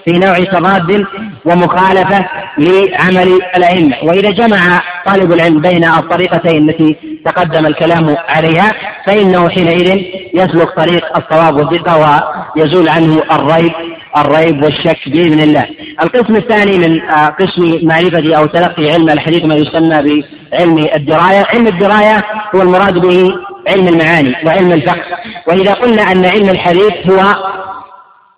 في 0.06 0.12
نوع 0.12 0.38
تضاد 0.38 1.06
ومخالفة 1.46 2.26
لعمل 2.58 3.40
الأئمة. 3.58 3.96
وإذا 4.04 4.30
جمع 4.30 4.82
طالب 5.06 5.34
العلم 5.34 5.62
بين 5.62 5.84
الطريقتين 5.84 6.70
التي 6.70 6.98
تقدم 7.26 7.66
الكلام 7.66 8.16
عليها 8.30 8.72
فإنه 9.06 9.50
حينئذ 9.50 10.02
يسلك 10.34 10.70
طريق 10.78 11.18
الصواب 11.18 11.56
والدقة 11.56 12.24
ويزول 12.56 12.90
عنه 12.90 13.22
الريب 13.32 13.72
الريب 14.18 14.64
والشك 14.64 15.10
بإذن 15.10 15.40
الله. 15.40 15.66
القسم 16.02 16.36
الثاني 16.36 16.78
من 16.78 17.02
آه، 17.02 17.28
قسم 17.28 17.88
معرفة 17.88 18.38
أو 18.38 18.46
تلقي 18.46 18.92
علم 18.92 19.10
الحديث 19.10 19.46
ما 19.46 19.56
يسمى 19.56 20.24
بعلم 20.52 20.78
الدراية. 20.96 21.46
علم 21.54 21.68
الدراية 21.68 22.24
هو 22.56 22.62
المراد 22.62 22.98
به 22.98 23.34
علم 23.68 23.88
المعاني 23.88 24.36
وعلم 24.46 24.72
الفقه. 24.72 25.04
وإذا 25.48 25.74
قلنا 25.74 26.02
أن 26.12 26.26
علم 26.26 26.50
الحديث 26.50 26.94
هو 27.10 27.20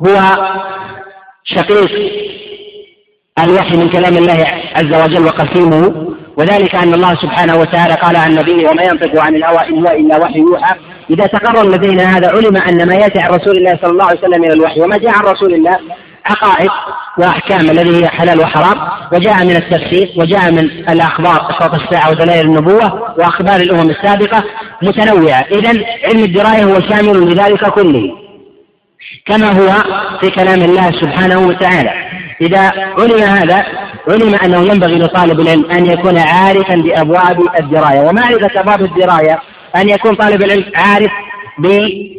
هو 0.07 0.19
شقيق 1.45 1.91
الوحي 3.39 3.77
من 3.77 3.89
كلام 3.89 4.17
الله 4.17 4.47
عز 4.75 5.03
وجل 5.03 5.25
وقسيمه. 5.25 6.13
وذلك 6.37 6.75
أن 6.75 6.93
الله 6.93 7.15
سبحانه 7.15 7.57
وتعالى 7.57 7.93
قال 7.93 8.15
عن 8.15 8.31
نبيه 8.35 8.69
وما 8.69 8.83
ينطق 8.83 9.21
عن 9.21 9.35
الهوى 9.35 9.57
هو 9.57 9.91
إلا 9.91 10.17
وحي 10.17 10.39
يوحى. 10.39 10.75
إذا 11.09 11.25
تقرر 11.25 11.69
لدينا 11.69 12.17
هذا 12.17 12.29
علم 12.29 12.57
أن 12.57 12.87
ما 12.87 12.95
يأتي 12.95 13.19
عن 13.19 13.29
رسول 13.29 13.57
الله 13.57 13.79
صلى 13.81 13.91
الله 13.91 14.05
عليه 14.05 14.19
وسلم 14.19 14.41
من 14.41 14.51
الوحي 14.51 14.81
وما 14.81 14.97
جاء 14.97 15.11
عن 15.15 15.21
رسول 15.21 15.53
الله 15.53 15.79
عقائد 16.25 16.69
وأحكام 17.17 17.59
الذي 17.59 18.03
هي 18.03 18.07
حلال 18.07 18.39
وحرام. 18.39 18.77
وجاء 19.13 19.45
من 19.45 19.55
التفسير 19.55 20.13
وجاء 20.17 20.51
من 20.51 20.59
الأخبار 20.89 21.49
أشراط 21.49 21.73
الساعة 21.73 22.09
ودلائل 22.09 22.45
النبوة 22.45 23.13
وأخبار 23.17 23.55
الأمم 23.55 23.89
السابقة 23.89 24.43
متنوعة. 24.83 25.45
إذا 25.51 25.69
علم 26.03 26.23
الدراية 26.23 26.63
هو 26.63 26.79
شامل 26.89 27.31
لذلك 27.31 27.69
كله. 27.69 28.22
كما 29.25 29.51
هو 29.51 29.83
في 30.21 30.29
كلام 30.29 30.61
الله 30.61 30.91
سبحانه 31.01 31.47
وتعالى. 31.47 31.93
إذا 32.41 32.71
علم 32.99 33.23
هذا 33.23 33.65
علم 34.09 34.35
أنه 34.35 34.61
ينبغي 34.73 34.99
لطالب 34.99 35.39
العلم 35.39 35.71
أن 35.71 35.85
يكون 35.85 36.17
عارفا 36.17 36.75
بأبواب 36.75 37.39
الدراية 37.59 38.01
ومعرفة 38.01 38.59
أبواب 38.59 38.81
الدراية 38.81 39.39
أن 39.75 39.89
يكون 39.89 40.15
طالب 40.15 40.43
العلم 40.43 40.65
عارف 40.75 41.11
بفقه 41.59 42.13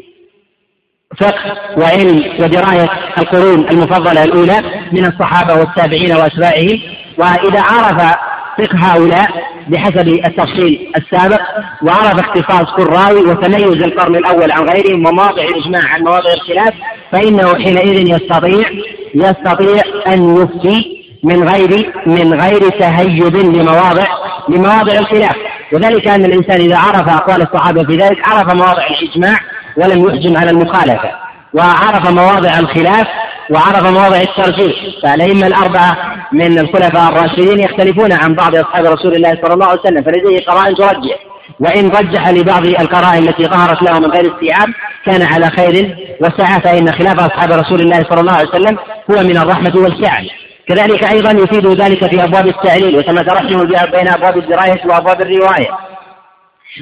وعلم 1.77 2.25
ودراية 2.41 2.91
القرون 3.19 3.69
المفضلة 3.71 4.25
الأولى 4.25 4.63
من 4.93 5.07
الصحابة 5.07 5.55
والتابعين 5.55 6.13
وأتباعهم. 6.13 6.81
وإذا 7.19 7.61
عرف 7.61 8.17
فقه 8.59 8.79
هؤلاء 8.79 9.29
بحسب 9.69 10.09
التفصيل 10.09 10.93
السابق 10.97 11.41
وعرف 11.83 12.21
اختصاص 12.21 12.77
كل 12.77 12.87
راوي 12.87 13.21
وتميز 13.21 13.83
القرن 13.83 14.17
الأول 14.17 14.53
عن 14.53 14.69
غيرهم 14.69 15.07
ومواضع 15.07 15.43
الإجماع 15.43 15.83
عن 15.93 16.01
مواضع 16.01 16.33
الخلاف 16.33 16.75
فإنه 17.13 17.55
حينئذ 17.55 18.09
يستطيع 18.09 18.71
يستطيع 19.15 19.83
أن 20.07 20.37
يفتي 20.37 21.05
من 21.23 21.49
غير 21.49 21.93
من 22.07 22.41
غير 22.41 22.69
تهيب 22.69 23.37
لمواضع 23.37 24.05
لمواضع 24.49 24.93
الخلاف. 24.99 25.37
وذلك 25.73 26.09
أن 26.09 26.25
الإنسان 26.25 26.61
إذا 26.61 26.77
عرف 26.77 27.09
أقوال 27.09 27.43
الصحابة 27.43 27.85
في 27.85 27.97
ذلك 27.97 28.29
عرف 28.29 28.55
مواضع 28.55 28.87
الإجماع 28.87 29.39
ولم 29.77 30.09
يحجم 30.09 30.37
على 30.37 30.51
المخالفة 30.51 31.11
وعرف 31.55 32.11
مواضع 32.11 32.59
الخلاف 32.59 33.07
وعرف 33.51 33.87
مواضع 33.87 34.17
الترجيح 34.17 34.75
فالأئمة 35.03 35.47
الأربعة 35.47 35.97
من 36.33 36.59
الخلفاء 36.59 37.09
الراشدين 37.09 37.61
يختلفون 37.61 38.13
عن 38.13 38.35
بعض 38.35 38.57
أصحاب 38.57 38.85
رسول 38.85 39.15
الله 39.15 39.39
صلى 39.43 39.55
الله 39.55 39.67
عليه 39.67 39.81
وسلم 39.81 40.03
فلديه 40.03 40.45
قرائن 40.47 40.75
ترجح 40.75 41.19
وإن 41.61 41.89
رجح 41.89 42.29
لبعض 42.29 42.67
القرائن 42.67 43.29
التي 43.29 43.45
ظهرت 43.45 43.83
له 43.83 43.99
من 43.99 44.11
غير 44.11 44.35
استيعاب 44.35 44.69
كان 45.07 45.23
على 45.23 45.51
خير 45.51 45.97
وسعة 46.21 46.61
فإن 46.61 46.93
خلاف 46.93 47.21
أصحاب 47.21 47.53
رسول 47.53 47.81
الله 47.81 48.05
صلى 48.11 48.21
الله 48.21 48.33
عليه 48.33 48.49
وسلم 48.49 48.79
هو 49.11 49.23
من 49.23 49.37
الرحمة 49.37 49.73
والسعة 49.77 50.23
كذلك 50.69 51.13
أيضا 51.13 51.31
يفيد 51.31 51.67
ذلك 51.67 52.11
في 52.11 52.25
أبواب 52.25 52.47
التعليل 52.47 52.97
وتمترحم 52.97 53.65
بين 53.67 54.09
أبواب 54.09 54.39
الدراية 54.39 54.81
وأبواب 54.87 55.21
الرواية. 55.21 55.69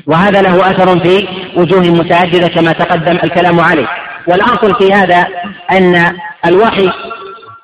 وهذا 0.06 0.42
له 0.42 0.70
أثر 0.70 1.00
في 1.00 1.28
وجوه 1.56 1.80
متعددة 1.80 2.48
كما 2.48 2.72
تقدم 2.72 3.18
الكلام 3.24 3.60
عليه. 3.60 3.88
والأصل 4.28 4.78
في 4.78 4.92
هذا 4.92 5.26
أن 5.72 6.16
الوحي 6.46 6.90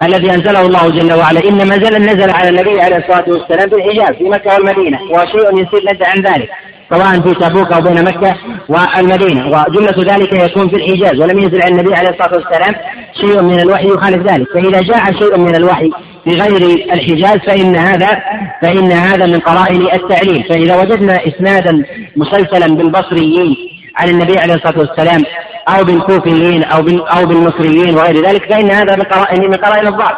الذي 0.03 0.31
أنزله 0.31 0.67
الله 0.67 0.91
جل 0.91 1.13
وعلا. 1.13 1.41
إنما 1.49 1.77
نزل 1.77 2.03
نزل 2.03 2.31
على 2.31 2.49
النبي 2.49 2.81
عليه 2.81 2.97
الصلاة 2.97 3.25
والسلام 3.29 3.71
في 3.71 3.77
الحجاز 3.77 4.17
في 4.19 4.25
مكة 4.25 4.55
والمدينة 4.55 4.99
وشيء 5.03 5.53
يسير 5.53 5.83
لد 5.83 6.03
عن 6.03 6.23
ذلك 6.23 6.49
سواء 6.91 7.21
في 7.21 7.35
تبوك 7.35 7.73
أو 7.73 7.81
بين 7.81 8.05
مكة 8.05 8.37
والمدينة. 8.69 9.47
وجملة 9.47 10.15
ذلك 10.15 10.33
يكون 10.33 10.69
في 10.69 10.77
الحجاز 10.77 11.21
ولم 11.21 11.39
ينزل 11.39 11.63
على 11.63 11.73
النبي 11.73 11.95
عليه 11.95 12.09
الصلاة 12.09 12.35
والسلام 12.35 12.75
شيء 13.21 13.43
من 13.43 13.61
الوحي 13.61 13.87
يخالف 13.87 14.33
ذلك. 14.33 14.47
فإذا 14.55 14.81
جاء 14.81 15.05
شيء 15.19 15.39
من 15.39 15.57
الوحي 15.57 15.91
في 16.25 16.31
غير 16.31 16.63
الحجاز 16.93 17.37
فإن 17.47 17.77
هذا 17.77 18.23
فإن 18.63 18.93
هذا 18.93 19.27
من 19.27 19.39
قرائن 19.39 19.83
التعليل. 19.83 20.45
فإذا 20.49 20.77
وجدنا 20.81 21.19
إسنادا 21.27 21.85
مسلسلا 22.17 22.75
بالبصريين 22.75 23.57
عن 23.99 24.09
النبي 24.09 24.39
عليه 24.39 24.55
الصلاة 24.55 24.79
والسلام 24.79 25.23
أو 25.69 25.85
بالكوفيين 25.85 26.65
أو 26.65 26.81
أو 26.89 27.27
بالمصريين 27.27 27.95
وغير 27.95 28.27
ذلك 28.27 28.53
فإن 28.53 28.71
هذا 28.71 28.97
من 28.97 29.03
قرائن 29.03 29.51
من 29.51 29.55
قرائن 29.55 29.87
الضعف 29.87 30.17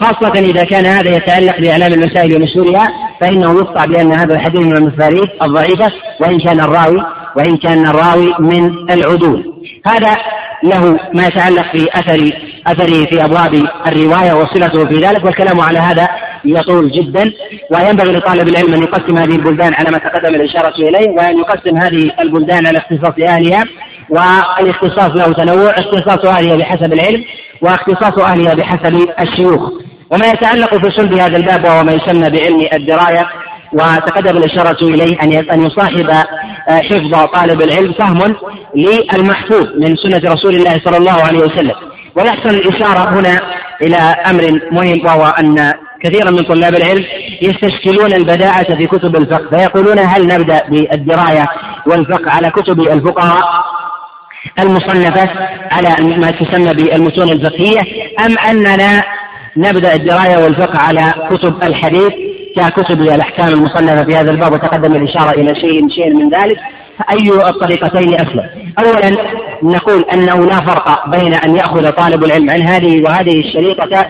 خاصة 0.00 0.38
إذا 0.38 0.64
كان 0.64 0.86
هذا 0.86 1.10
يتعلق 1.10 1.60
بإعلام 1.60 1.92
المسائل 1.92 2.36
ومشهورها 2.36 2.88
فإنه 3.20 3.52
يقطع 3.52 3.84
بأن 3.84 4.12
هذا 4.12 4.34
الحديث 4.34 4.60
من 4.60 4.76
المصاريف 4.76 5.30
الضعيفة 5.42 5.92
وإن 6.20 6.40
كان 6.40 6.60
الراوي 6.60 7.02
وإن 7.36 7.56
كان 7.56 7.86
الراوي 7.86 8.34
من 8.38 8.90
العدول. 8.90 9.52
هذا 9.86 10.16
له 10.62 10.98
ما 11.14 11.26
يتعلق 11.26 11.72
في 11.72 11.88
أثر 11.94 12.30
أثره 12.66 13.06
في 13.06 13.24
أبواب 13.24 13.54
الرواية 13.86 14.32
وصلته 14.32 14.84
في 14.84 14.94
ذلك 14.94 15.24
والكلام 15.24 15.60
على 15.60 15.78
هذا 15.78 16.08
يطول 16.44 16.90
جدا 16.90 17.32
وينبغي 17.70 18.12
لطالب 18.12 18.48
العلم 18.48 18.74
أن 18.74 18.82
يقسم 18.82 19.18
هذه 19.18 19.36
البلدان 19.36 19.74
على 19.74 19.90
ما 19.90 19.98
تقدم 19.98 20.34
الإشارة 20.34 20.74
إليه 20.74 21.10
وأن 21.10 21.38
يقسم 21.38 21.76
هذه 21.76 22.12
البلدان 22.20 22.66
على 22.66 22.78
اختصاص 22.78 23.14
أهلها 23.28 23.64
والاختصاص 24.10 25.10
له 25.10 25.32
تنوع 25.32 25.70
اختصاص 25.70 26.24
أهلها 26.24 26.56
بحسب 26.56 26.92
العلم 26.92 27.24
واختصاص 27.62 28.18
أهلها 28.18 28.54
بحسب 28.54 29.08
الشيوخ. 29.20 29.70
وما 30.10 30.26
يتعلق 30.26 30.76
في 30.76 30.90
صلب 30.90 31.14
هذا 31.14 31.36
الباب 31.36 31.64
وهو 31.64 31.84
ما 31.84 31.92
يسمى 31.92 32.30
بعلم 32.30 32.68
الدراية 32.72 33.26
وتقدم 33.72 34.36
الإشارة 34.36 34.84
إليه 34.88 35.22
أن 35.22 35.32
أن 35.50 35.66
يصاحب 35.66 36.10
آه، 36.10 36.80
حفظ 36.82 37.24
طالب 37.34 37.62
العلم 37.62 37.92
فهم 37.92 38.36
للمحفوظ 38.76 39.66
من 39.78 39.96
سنة 39.96 40.32
رسول 40.32 40.54
الله 40.54 40.80
صلى 40.84 40.96
الله 40.96 41.22
عليه 41.22 41.38
وسلم. 41.38 41.74
ويحسن 42.16 42.50
الإشارة 42.50 43.20
هنا 43.20 43.40
إلى 43.82 43.96
أمر 44.30 44.60
مهم 44.72 45.06
وهو 45.06 45.26
أن 45.26 45.72
كثيرا 46.04 46.30
من 46.30 46.42
طلاب 46.42 46.74
العلم 46.74 47.04
يستشكلون 47.42 48.12
البداعة 48.12 48.76
في 48.76 48.86
كتب 48.86 49.16
الفقه 49.16 49.56
فيقولون 49.56 49.98
هل 49.98 50.26
نبدأ 50.26 50.62
بالدراية 50.68 51.46
والفقه 51.86 52.30
على 52.30 52.50
كتب 52.50 52.80
الفقهاء 52.80 53.42
المصنفة 54.58 55.30
على 55.70 56.16
ما 56.16 56.30
تسمى 56.30 56.74
بالمتون 56.74 57.28
الفقهية 57.28 57.80
أم 58.26 58.38
أننا 58.38 59.02
نبدأ 59.56 59.94
الدراية 59.94 60.44
والفقه 60.44 60.78
على 60.78 61.12
كتب 61.30 61.62
الحديث 61.62 62.12
ككتب 62.56 63.00
الأحكام 63.00 63.48
المصنفة 63.48 64.04
في 64.04 64.16
هذا 64.16 64.30
الباب؟ 64.30 64.52
وتقدم 64.52 64.94
الإشارة 64.94 65.30
إلى 65.30 65.54
شيء 65.54 65.88
شيء 65.88 66.14
من 66.14 66.30
ذلك. 66.30 66.58
أي 67.10 67.48
الطريقتين 67.48 68.14
أسلم. 68.14 68.72
أولا 68.78 69.16
نقول 69.62 70.04
أنه 70.12 70.46
لا 70.46 70.56
فرق 70.56 71.08
بين 71.08 71.34
أن 71.34 71.56
يأخذ 71.56 71.90
طالب 71.90 72.24
العلم 72.24 72.50
عن 72.50 72.62
هذه 72.62 73.02
وهذه 73.02 73.40
الشريطة 73.40 74.06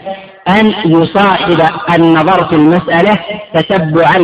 أن 0.49 0.75
يصاحب 0.87 1.63
النظر 1.95 2.45
في 2.49 2.55
المسألة 2.55 3.19
تتبعا 3.55 4.15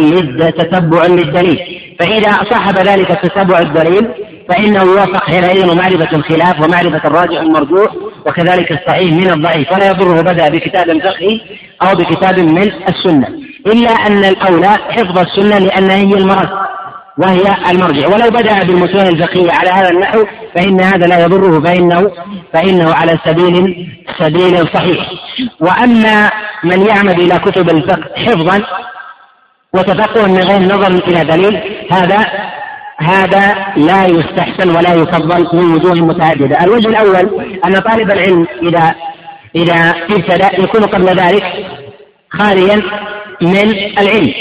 تتبعا 0.50 1.08
للدليل. 1.08 1.58
فإذا 2.00 2.32
صاحب 2.50 2.78
ذلك 2.78 3.10
التتبع 3.10 3.58
الدليل 3.58 4.08
فإنه 4.48 4.82
يوافق 4.82 5.24
حينئذ 5.24 5.76
معرفة 5.76 6.16
الخلاف 6.16 6.60
ومعرفة 6.60 7.08
الراجع 7.08 7.40
المرجوح 7.40 7.92
وكذلك 8.26 8.72
الصحيح 8.72 9.12
من 9.12 9.30
الضعيف. 9.32 9.72
ولا 9.72 9.90
يضره 9.90 10.20
بدأ 10.20 10.48
بكتاب 10.48 10.98
فقهي 10.98 11.40
أو 11.82 11.94
بكتاب 11.94 12.40
من 12.40 12.72
السنة. 12.88 13.28
إلا 13.66 13.90
أن 13.90 14.24
الأولى 14.24 14.68
حفظ 14.68 15.18
السنة 15.18 15.58
لأنها 15.58 15.96
هي 15.96 16.14
المرض. 16.14 16.48
وهي 17.18 17.70
المرجع. 17.70 18.06
ولو 18.06 18.30
بدأ 18.30 18.64
بالمتون 18.64 19.06
الفقهية 19.06 19.52
على 19.52 19.70
هذا 19.70 19.90
النحو 19.90 20.24
فإن 20.54 20.80
هذا 20.80 21.06
لا 21.06 21.24
يضره 21.24 21.60
فإنه 21.60 22.10
فإنه 22.54 22.94
على 22.94 23.18
سبيل 23.24 23.86
سبيل 24.18 24.68
صحيح. 24.74 25.10
وأما 25.60 26.30
من 26.64 26.86
يعمد 26.86 27.20
إلى 27.20 27.38
كتب 27.38 27.70
الفقه 27.70 28.10
حفظا 28.16 28.62
وتفقها 29.74 30.26
من 30.26 30.38
غير 30.38 30.62
نظر 30.62 30.86
إلى 30.86 31.24
دليل 31.24 31.60
هذا 31.90 32.26
هذا 32.98 33.54
لا 33.76 34.06
يستحسن 34.06 34.76
ولا 34.76 34.94
يفضل 34.94 35.48
من 35.52 35.74
وجوه 35.74 35.94
متعددة. 35.94 36.64
الوجه 36.64 36.88
الأول 36.88 37.44
أن 37.64 37.72
طالب 37.72 38.10
العلم 38.10 38.46
إذا 38.62 38.94
إذا 39.56 39.94
ابتدأ 40.10 40.50
يكون 40.62 40.82
قبل 40.82 41.06
ذلك 41.06 41.44
خاليا 42.30 42.82
من 43.42 43.74
العلم 43.98 44.32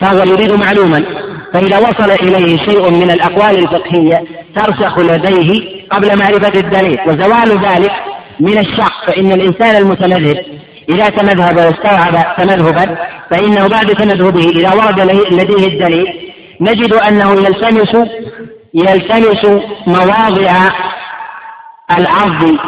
فهو 0.00 0.18
يريد 0.18 0.52
معلوما. 0.52 1.27
فإذا 1.52 1.78
وصل 1.78 2.10
إليه 2.10 2.56
شيء 2.56 2.90
من 2.90 3.10
الأقوال 3.10 3.58
الفقهية 3.58 4.24
ترسخ 4.56 4.98
لديه 4.98 5.82
قبل 5.90 6.18
معرفة 6.18 6.60
الدليل 6.60 6.98
وزوال 7.06 7.64
ذلك 7.68 7.92
من 8.40 8.58
الشق. 8.58 9.06
فإن 9.06 9.32
الإنسان 9.32 9.76
المتمذهب 9.76 10.36
إذا 10.88 11.04
تمذهب 11.08 11.56
واستوعب 11.56 12.36
تمذهبا 12.38 12.96
فإنه 13.30 13.68
بعد 13.68 13.86
تمذهبه 13.86 14.48
إذا 14.48 14.74
ورد 14.74 15.00
لديه 15.32 15.66
الدليل 15.66 16.32
نجد 16.60 16.92
أنه 16.92 17.32
يلتمس 17.32 18.08
يلتمس 18.74 19.44
مواضع 19.86 20.52
العرض 21.98 22.58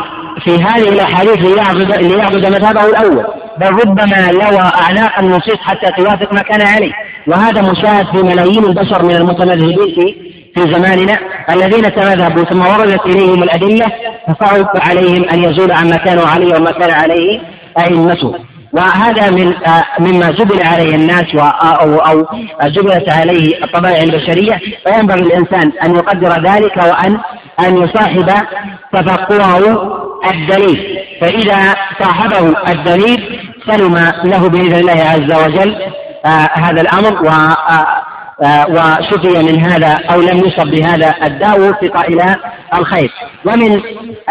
في 0.44 0.54
هذه 0.54 0.88
الأحاديث 0.88 1.36
ليعبد 1.36 1.94
ليعبد 2.02 2.46
مذهبه 2.46 2.86
الأول. 2.86 3.26
بل 3.60 3.66
ربما 3.66 4.30
لوى 4.32 4.72
أعناق 4.82 5.18
النصوص 5.18 5.58
حتى 5.60 5.92
توافق 6.02 6.32
ما 6.32 6.42
كان 6.42 6.66
عليه. 6.66 6.92
وهذا 7.26 7.62
مشاهد 7.62 8.06
في 8.06 8.22
ملايين 8.22 8.64
البشر 8.64 9.04
من 9.04 9.16
المتمذهبين 9.16 9.94
في 9.94 10.30
في 10.54 10.72
زماننا 10.72 11.18
الذين 11.50 11.82
تمذهبوا. 11.82 12.44
ثم 12.44 12.60
وردت 12.60 13.06
إليهم 13.06 13.42
الأدلة 13.42 13.86
فصعب 14.28 14.66
عليهم 14.74 15.24
أن 15.28 15.44
يزول 15.44 15.72
عما 15.72 15.96
كانوا 15.96 16.26
عليه 16.26 16.56
وما 16.56 16.70
كان 16.70 16.90
عليه 16.90 17.40
ائمته 17.78 18.34
وهذا 18.72 19.30
من 19.30 19.54
آه، 19.66 19.84
مما 19.98 20.30
جبل 20.30 20.66
عليه 20.66 20.94
الناس 20.94 21.34
أو 21.62 21.96
أو 21.96 22.26
جبلت 22.64 23.08
عليه 23.08 23.64
الطبائع 23.64 24.02
البشرية. 24.02 24.60
فينبغي 24.86 25.20
الإنسان 25.20 25.72
أن 25.84 25.94
يقدر 25.94 26.50
ذلك 26.50 26.76
وان 26.76 27.18
أن 27.60 27.82
يصاحب 27.82 28.30
تفقهه 28.92 29.58
الدليل. 30.30 30.98
فإذا 31.20 31.74
صاحبه 32.00 32.54
الدليل 32.68 33.49
سلم 33.66 34.12
له 34.24 34.48
بإذن 34.48 34.74
الله 34.74 35.02
عز 35.02 35.44
وجل 35.44 35.76
آه 36.24 36.48
هذا 36.54 36.80
الأمر 36.80 37.22
و 37.22 37.28
آه 37.28 37.86
آه 38.42 38.66
وشفي 38.70 39.38
من 39.42 39.60
هذا 39.64 39.98
أو 40.10 40.20
لم 40.20 40.38
يصب 40.38 40.66
بهذا 40.66 41.14
الداء 41.26 41.60
وفق 41.60 42.04
إلى 42.04 42.36
الخير. 42.74 43.10
ومن 43.44 43.80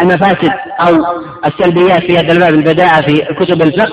المفاسد 0.02 0.50
أو 0.80 1.04
السلبيات 1.46 2.00
في 2.00 2.18
هذا 2.18 2.32
الباب 2.32 2.54
البداءة 2.54 3.00
في 3.00 3.12
كتب 3.40 3.62
الفقه 3.62 3.92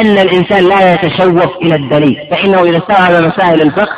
أن 0.00 0.18
الإنسان 0.18 0.68
لا 0.68 0.92
يتشوف 0.94 1.56
إلى 1.62 1.74
الدليل 1.74 2.16
فإنه 2.30 2.62
إذا 2.62 2.78
استوعب 2.78 3.22
مسائل 3.22 3.62
الفقه 3.62 3.96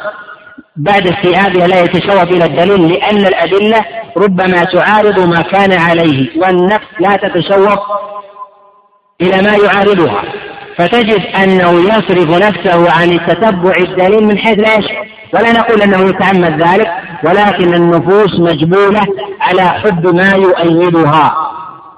بعد 0.77 1.07
استيعابها 1.07 1.67
لا 1.67 1.81
يتشوف 1.81 2.23
إلى 2.23 2.45
الدليل 2.45 2.93
لأن 2.93 3.27
الأدلة 3.27 3.85
ربما 4.17 4.65
تعارض 4.65 5.21
ما 5.21 5.43
كان 5.43 5.73
عليه 5.73 6.41
والنفس 6.41 6.87
لا 7.01 7.17
تتشوف 7.17 7.79
إلى 9.21 9.43
ما 9.43 9.57
يعارضها. 9.57 10.23
فتجد 10.81 11.23
أنه 11.43 11.81
يصرف 11.81 12.31
نفسه 12.31 12.93
عن 12.93 13.13
التتبع 13.13 13.73
الدليل 13.79 14.25
من 14.27 14.39
حيث 14.39 14.59
لا 14.59 14.75
يشعر 14.75 15.07
ولا 15.35 15.53
نقول 15.53 15.83
أنه 15.83 16.09
يتعمد 16.09 16.63
ذلك 16.63 16.89
ولكن 17.25 17.75
النفوس 17.75 18.41
مجبولة 18.41 19.01
على 19.41 19.63
حب 19.63 20.15
ما 20.15 20.33
يؤيدها 20.37 21.35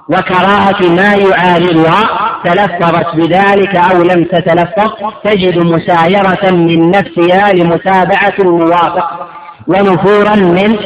وكراهة 0.09 0.89
ما 0.89 1.13
يعارضها. 1.13 2.03
تلفظت 2.45 3.15
بذلك 3.15 3.75
أو 3.75 4.03
لم 4.03 4.23
تتلفظ 4.23 4.91
تجد 5.23 5.57
مسايرة 5.57 6.51
من 6.51 6.91
نفسها 6.91 7.53
لمتابعة 7.53 8.33
الموافق 8.39 9.27
ونفورا 9.67 10.35
من 10.35 10.77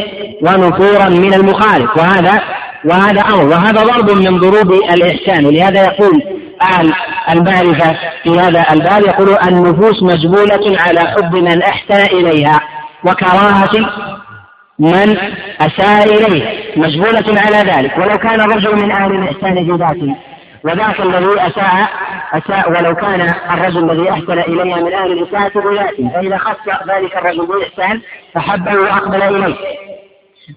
ونفورا 0.41 1.09
من 1.09 1.33
المخالف. 1.33 1.97
وهذا 1.97 2.41
وهذا 2.85 3.21
أمر. 3.21 3.45
وهذا 3.45 3.83
ضرب 3.83 4.11
من 4.11 4.39
ضروب 4.39 4.71
الإحسان. 4.73 5.45
ولهذا 5.45 5.83
يقول 5.83 6.36
أهل 6.61 6.93
المعرفة 7.29 7.97
في 8.23 8.29
هذا 8.29 8.65
الباب 8.71 9.03
يقول 9.05 9.37
النفوس 9.47 10.03
مجبولة 10.03 10.77
على 10.79 10.99
حب 10.99 11.35
من 11.35 11.61
أحسن 11.61 12.17
إليها 12.17 12.59
وكراهة 13.03 13.89
من 14.79 15.17
أساء 15.61 16.03
إليه 16.03 16.73
مجبولة 16.77 17.41
على 17.41 17.71
ذلك. 17.71 17.97
ولو 17.97 18.17
كان 18.17 18.41
الرجل 18.41 18.75
من 18.75 18.91
أهل 18.91 19.11
الإحسان 19.11 19.55
في 19.55 19.71
ذاته 19.71 20.15
وذاك 20.63 20.99
الذي 20.99 21.47
أساء 21.47 21.89
أساء 22.33 22.69
ولو 22.69 22.95
كان 22.95 23.33
الرجل 23.51 23.91
الذي 23.91 24.11
أحسن 24.11 24.39
إليها 24.39 24.77
من 24.77 24.93
أهل 24.93 25.11
الإساءة 25.11 25.59
بذاته 25.59 26.09
فإذا 26.13 26.37
خص 26.37 26.89
ذلك 26.89 27.17
الرجل 27.17 27.45
بالإحسان 27.45 28.01
فحبه 28.33 28.73
وأقبل 28.73 29.21
إليه 29.21 29.55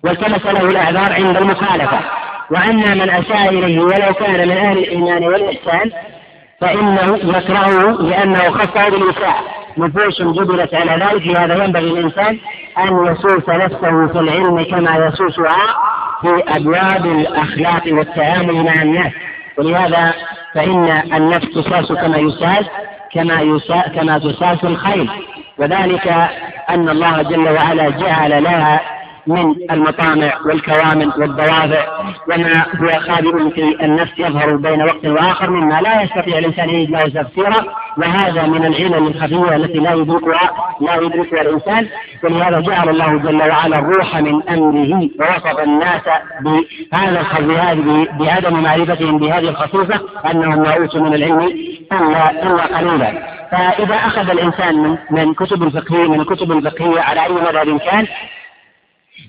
والتمس 0.04 0.46
له 0.46 0.60
الأعذار 0.60 1.12
عند 1.12 1.36
المخالفة. 1.36 2.00
وأما 2.50 2.94
من 2.94 3.10
أساء 3.10 3.48
إليه 3.48 3.80
ولو 3.80 4.14
كان 4.14 4.48
من 4.48 4.56
أهل 4.56 4.78
الإيمان 4.78 5.24
والإحسان 5.24 5.90
فإنه 6.60 7.16
يكرهه 7.16 8.02
لأنه 8.02 8.50
خصه 8.50 8.88
بالإساءة 8.88 9.44
نفوس 9.78 10.22
جبلت 10.22 10.74
على 10.74 11.04
ذلك 11.04 11.26
لهذا 11.26 11.64
ينبغي 11.64 11.90
الإنسان 11.90 12.38
أن 12.78 13.06
يسوس 13.06 13.48
نفسه 13.48 14.06
في 14.06 14.18
العلم 14.18 14.62
كما 14.62 15.06
يسوسها 15.06 15.76
في 16.20 16.42
أبواب 16.56 17.06
الأخلاق 17.06 17.82
والتعامل 17.86 18.64
مع 18.64 18.82
الناس. 18.82 19.12
ولهذا 19.58 20.14
فإن 20.54 21.02
النفس 21.14 21.46
تساس 21.54 21.92
كما 21.92 22.16
يساس 22.16 22.66
كما 23.12 23.40
يسا 23.40 23.80
كما 23.80 24.18
تساس 24.18 24.64
الخيل 24.64 25.10
وذلك 25.58 26.06
أن 26.70 26.88
الله 26.88 27.22
جل 27.22 27.48
وعلا 27.48 27.90
جعل 27.90 28.42
لها 28.42 28.80
من 29.30 29.54
المطامع 29.70 30.32
والكوامن 30.46 31.10
والضوافع 31.18 31.84
وما 32.28 32.66
هو 32.76 33.00
خابئ 33.00 33.50
في 33.50 33.84
النفس 33.84 34.12
يظهر 34.18 34.56
بين 34.56 34.82
وقت 34.82 35.06
وآخر 35.06 35.50
مما 35.50 35.80
لا 35.80 36.02
يستطيع 36.02 36.38
الإنسان 36.38 36.68
أن 36.68 36.74
يجد 36.74 36.90
له 36.90 37.22
تفسيرا 37.22 37.64
وهذا 37.96 38.46
من 38.46 38.66
العلل 38.66 38.94
الخفية 38.94 39.56
التي 39.56 39.78
لا 39.78 39.92
يدركها 39.92 40.50
لا 40.80 40.94
يدركها 40.94 41.40
الإنسان. 41.40 41.88
ولهذا 42.24 42.60
جعل 42.60 42.88
الله 42.88 43.18
جل 43.18 43.42
وعلا 43.42 43.78
الروح 43.78 44.16
من 44.16 44.48
أمره 44.48 45.08
ووصف 45.20 45.60
الناس 45.60 46.02
بهذا 46.40 47.20
الخزي 47.20 48.06
بعدم 48.18 48.62
معرفتهم 48.62 49.18
بهذه 49.18 49.48
الخصوصة 49.48 50.00
أنهم 50.30 50.62
لا 50.62 50.76
أوتوا 50.76 51.00
من 51.00 51.14
العلم 51.14 51.40
الا 51.92 52.30
إلا 52.30 52.78
قليلا. 52.78 53.40
فإذا 53.50 53.94
أخذ 53.94 54.30
الإنسان 54.30 54.98
من 55.10 55.34
كتب 55.34 55.62
الفقهيه 55.62 56.08
من 56.08 56.20
الكتب 56.20 56.52
الفقهية 56.52 57.00
على 57.00 57.24
أي 57.24 57.32
مذهب 57.32 57.78
كان 57.78 58.06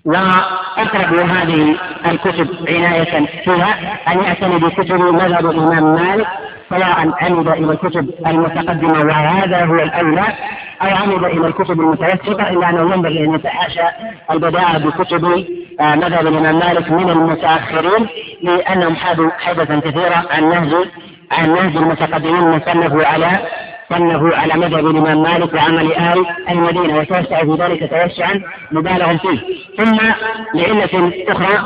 وأقرب 0.06 1.14
هذه 1.19 1.76
الكتب 2.06 2.48
عناية 2.69 3.26
فيها. 3.44 3.99
أن 4.07 4.23
يعتني 4.23 4.60
بكتب 4.60 5.02
مذهب 5.02 5.45
الإمام 5.45 5.95
مالك 5.95 6.28
سواء 6.69 7.11
عمد 7.22 7.48
إلى 7.48 7.72
الكتب 7.72 8.10
المتقدمة 8.28 8.99
وهذا 9.06 9.65
هو 9.65 9.76
الأولى 9.76 10.28
أو 10.82 10.88
عمد 10.95 11.23
إلى 11.23 11.48
الكتب 11.48 11.80
المتوسطة 11.80 12.49
إلا 12.49 12.69
أنه 12.69 12.94
ينبغي 12.94 13.23
أن 13.26 13.34
يتحاشى 13.34 13.88
البداءة 14.32 14.78
بكتب 14.78 15.45
آه، 15.80 15.95
مذهب 15.95 16.28
الإمام 16.28 16.60
مالك 16.60 16.91
من 16.91 17.10
المتأخرين 17.10 18.07
لأنهم 18.44 18.95
حادوا 18.95 19.30
حدثا 19.40 19.80
كثيرا 19.80 20.23
عن 20.32 20.49
نهج 20.49 20.73
عن 21.32 21.49
نهج 21.49 21.78
المتقدمين 21.78 22.60
صنفوا 22.65 23.06
على 23.06 23.32
صنفوا 23.91 24.35
على 24.38 24.53
مذهب 24.53 24.88
الإمام 24.88 25.22
مالك 25.23 25.53
وعمل 25.53 25.93
أهل 25.93 26.26
المدينة 26.49 26.97
وتوسع 26.99 27.39
في 27.39 27.57
ذلك 27.63 27.89
توسعا 27.89 28.41
مبالغا 28.72 29.18
فيه. 29.18 29.39
ثم 29.77 29.97
لعلة 30.55 31.11
أخرى 31.27 31.59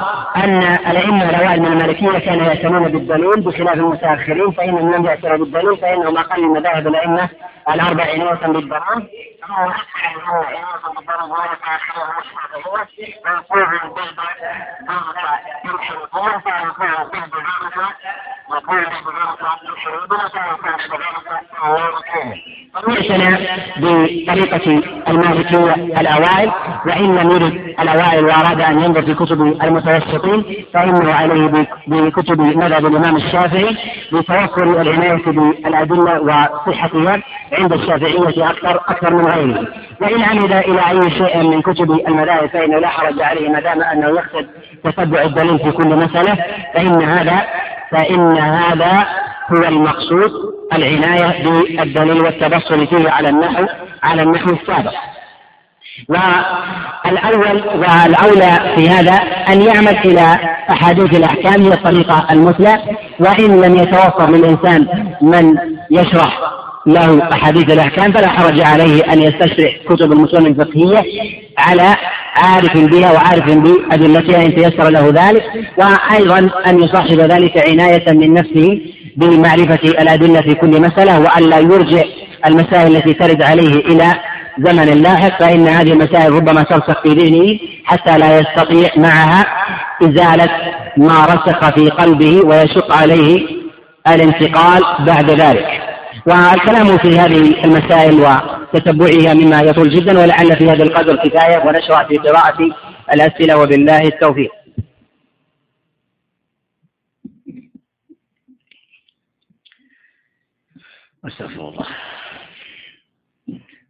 أن 0.44 0.64
الأئمة 0.92 1.30
الأوائل 1.30 1.62
من 1.62 1.68
المالكية 1.68 2.20
كانوا 2.20 2.46
يعتنون 2.46 2.88
بالدليل 2.88 3.42
بخلاف 3.42 3.74
المتأخرين 3.74 4.52
فإنهم 4.52 4.96
لم 4.96 5.06
يعتنوا 5.06 5.38
بالدليل 5.38 5.78
فإنهم 5.78 6.18
أقل 6.18 6.42
من 6.42 6.50
مذاهب 6.50 6.88
الأئمة 6.88 7.30
الأربع 7.70 8.04
عناية 8.04 8.48
بالضمان 8.48 9.08
اعتنى 22.90 23.48
بطريقة 23.78 24.84
المالكية 25.08 25.74
الأوائل 25.74 26.52
وإن 26.86 27.16
لم 27.16 27.32
يرد 27.32 27.76
الأوائل 27.80 28.26
وأراد 28.26 28.62
أن 28.62 28.84
ينظر 28.84 29.02
في 29.02 29.14
كتب 29.14 29.42
المتوسطين 29.42 30.66
فإنه 30.74 31.14
عليه 31.14 31.68
بكتب 31.88 32.42
مذهب 32.42 32.86
الإمام 32.86 33.16
الشافعي 33.16 33.78
لتوفر 34.12 34.64
العناية 34.82 35.26
بالأدلة 35.26 36.22
وصحتها 36.22 37.22
عند 37.56 37.74
الشافعية 37.74 38.50
أكثر 38.50 38.76
أكثر 38.76 39.14
من 39.14 39.26
غيره. 39.26 39.68
وإن 40.02 40.24
عمد 40.24 40.52
إلى 40.52 40.90
أي 40.90 41.12
شيء 41.12 41.44
من 41.44 41.62
كتب 41.62 41.92
المذاهب 42.08 42.50
فإنه 42.50 42.80
لا 42.80 42.88
حرج 42.88 43.22
عليه 43.22 43.50
ما 43.50 43.60
دام 43.60 43.82
أنه 43.82 44.08
يقصد 44.08 44.48
تتبع 44.84 45.22
الدليل 45.22 45.60
في 45.60 45.72
كل 45.72 45.96
مسألة 45.96 46.38
فإن 46.74 47.04
هذا 47.04 47.42
فإن 47.92 48.38
هذا 48.38 49.08
هو 49.52 49.64
المقصود 49.64 50.32
العناية 50.74 51.44
بالدليل 51.44 52.22
والتبصر 52.22 52.86
فيه 52.86 53.10
على 53.10 53.30
النحو 53.30 53.66
على 54.04 54.22
النحو 54.22 54.50
السابق. 54.50 54.94
والأول 56.10 57.64
والأولى 57.68 58.76
في 58.76 58.90
هذا 58.90 59.14
أن 59.50 59.62
يعمل 59.62 59.98
إلى 59.98 60.38
أحاديث 60.72 61.18
الأحكام 61.18 61.62
هي 61.62 61.74
الطريقة 61.74 62.28
المثلى 62.32 62.82
وإن 63.20 63.62
لم 63.62 63.76
يتوفر 63.76 64.30
للإنسان 64.30 64.88
من 65.22 65.58
يشرح 65.92 66.40
له 66.88 67.30
أحاديث 67.34 67.74
الأحكام 67.74 68.12
فلا 68.12 68.30
حرج 68.30 68.62
عليه 68.62 69.14
أن 69.14 69.22
يستشرح 69.22 69.78
كتب 69.90 70.12
المتون 70.12 70.46
الفقهية 70.46 71.04
على 71.58 71.96
عارف 72.36 72.78
بها 72.78 73.12
وعارف 73.12 73.58
بأدلتها 73.58 74.46
إن 74.46 74.56
تيسر 74.56 74.90
له 74.90 75.10
ذلك 75.10 75.44
وأيضا 75.78 76.50
أن 76.68 76.84
يصاحب 76.84 77.20
ذلك 77.20 77.70
عناية 77.70 78.12
من 78.12 78.34
نفسه 78.34 78.82
بمعرفة 79.18 79.80
الأدلة 79.84 80.42
في 80.42 80.54
كل 80.54 80.82
مسألة 80.82 81.20
وألا 81.20 81.60
يرجع 81.60 82.04
المسائل 82.46 82.96
التي 82.96 83.14
ترد 83.14 83.42
عليه 83.42 83.76
إلى 83.76 84.14
زمن 84.60 85.02
لاحق 85.02 85.40
فإن 85.40 85.68
هذه 85.68 85.92
المسائل 85.94 86.32
ربما 86.32 86.64
ترسخ 86.64 87.02
في 87.04 87.10
ذهنه 87.10 87.60
حتى 87.86 88.18
لا 88.18 88.40
يستطيع 88.40 88.90
معها 88.98 89.46
إزالة 90.04 90.50
ما 90.98 91.26
رسخ 91.26 91.76
في 91.76 91.90
قلبه 91.90 92.42
ويشق 92.46 92.96
عليه 92.96 93.46
الانتقال 94.08 94.84
بعد 95.06 95.32
ذلك. 95.32 95.95
والكلام 96.28 96.98
في 96.98 97.20
هذه 97.20 97.64
المسائل 97.66 98.14
وتتبعها 98.14 99.34
مما 99.34 99.62
يطول 99.62 99.90
جدا 99.90 100.20
ولعل 100.20 100.58
في 100.58 100.70
هذا 100.70 100.84
القدر 100.84 101.16
كفاية 101.16 101.58
ونشرع 101.58 102.04
في 102.08 102.18
قراءة 102.18 102.76
الأسئلة 103.14 103.58
وبالله 103.58 104.02
التوفيق. 104.02 104.52
أستغفر 111.26 111.70
الله. 111.70 111.86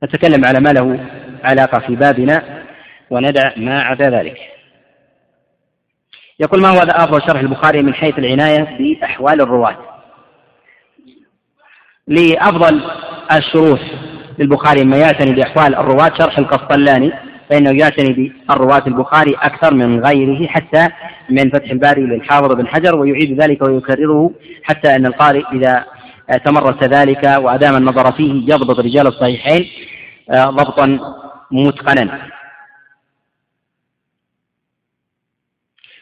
نتكلم 0.04 0.46
على 0.46 0.60
ما 0.60 0.70
له 0.70 1.10
علاقة 1.44 1.80
في 1.80 1.96
بابنا 1.96 2.66
وندع 3.10 3.54
ما 3.58 3.82
عدا 3.82 4.10
ذلك. 4.10 4.38
يقول 6.40 6.62
ما 6.62 6.70
هو 6.70 6.80
هذا 6.80 7.04
أفضل 7.04 7.22
شرح 7.22 7.40
البخاري 7.40 7.82
من 7.82 7.94
حيث 7.94 8.20
العناية 8.20 8.78
بأحوال 8.78 9.42
الرواة؟ 9.42 9.95
لأفضل 12.08 12.82
الشروح 13.32 13.82
للبخاري 14.40 14.84
ما 14.84 14.98
يعتني 14.98 15.32
بأحوال 15.34 15.76
الرواة 15.76 16.12
شرح 16.20 16.38
القسطلاني 16.38 17.12
فإنه 17.50 17.72
يعتني 17.72 18.14
بالرواة 18.48 18.84
البخاري 18.88 19.34
أكثر 19.34 19.74
من 19.74 20.06
غيره 20.06 20.48
حتى 20.48 20.88
من 21.30 21.50
فتح 21.50 21.72
الباري 21.72 22.02
للحافظ 22.02 22.52
بن 22.54 22.68
حجر 22.68 22.96
ويعيد 22.96 23.42
ذلك 23.42 23.62
ويكرره 23.62 24.32
حتى 24.64 24.96
أن 24.96 25.06
القارئ 25.06 25.44
إذا 25.54 25.86
تمرس 26.46 26.84
ذلك 26.84 27.24
وأدام 27.38 27.76
النظر 27.76 28.12
فيه 28.12 28.54
يضبط 28.54 28.80
رجال 28.80 29.08
الصحيحين 29.08 29.66
آه، 30.30 30.46
ضبطا 30.46 31.00
متقنا. 31.52 32.22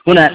هنا 0.08 0.32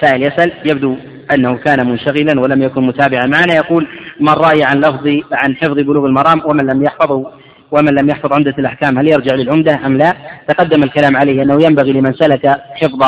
سائل 0.00 0.22
يسأل 0.22 0.52
يبدو 0.64 0.96
أنه 1.34 1.56
كان 1.56 1.86
منشغلا 1.86 2.40
ولم 2.40 2.62
يكن 2.62 2.86
متابعا 2.86 3.26
معنا 3.26 3.54
يقول 3.54 3.88
من 4.20 4.32
رأي 4.32 4.64
عن 4.64 4.80
لفظ 4.80 5.08
عن 5.32 5.56
حفظ 5.56 5.74
بلوغ 5.74 6.06
المرام 6.06 6.42
ومن 6.44 6.66
لم 6.66 6.82
يحفظه 6.82 7.26
ومن 7.70 7.94
لم 7.94 8.08
يحفظ 8.10 8.32
عمدة 8.32 8.54
الأحكام 8.58 8.98
هل 8.98 9.08
يرجع 9.08 9.34
للعمدة 9.34 9.86
أم 9.86 9.96
لا؟ 9.96 10.16
تقدم 10.48 10.82
الكلام 10.82 11.16
عليه 11.16 11.42
أنه 11.42 11.64
ينبغي 11.64 11.92
لمن 11.92 12.12
سلك 12.12 12.46
حفظ 12.74 13.02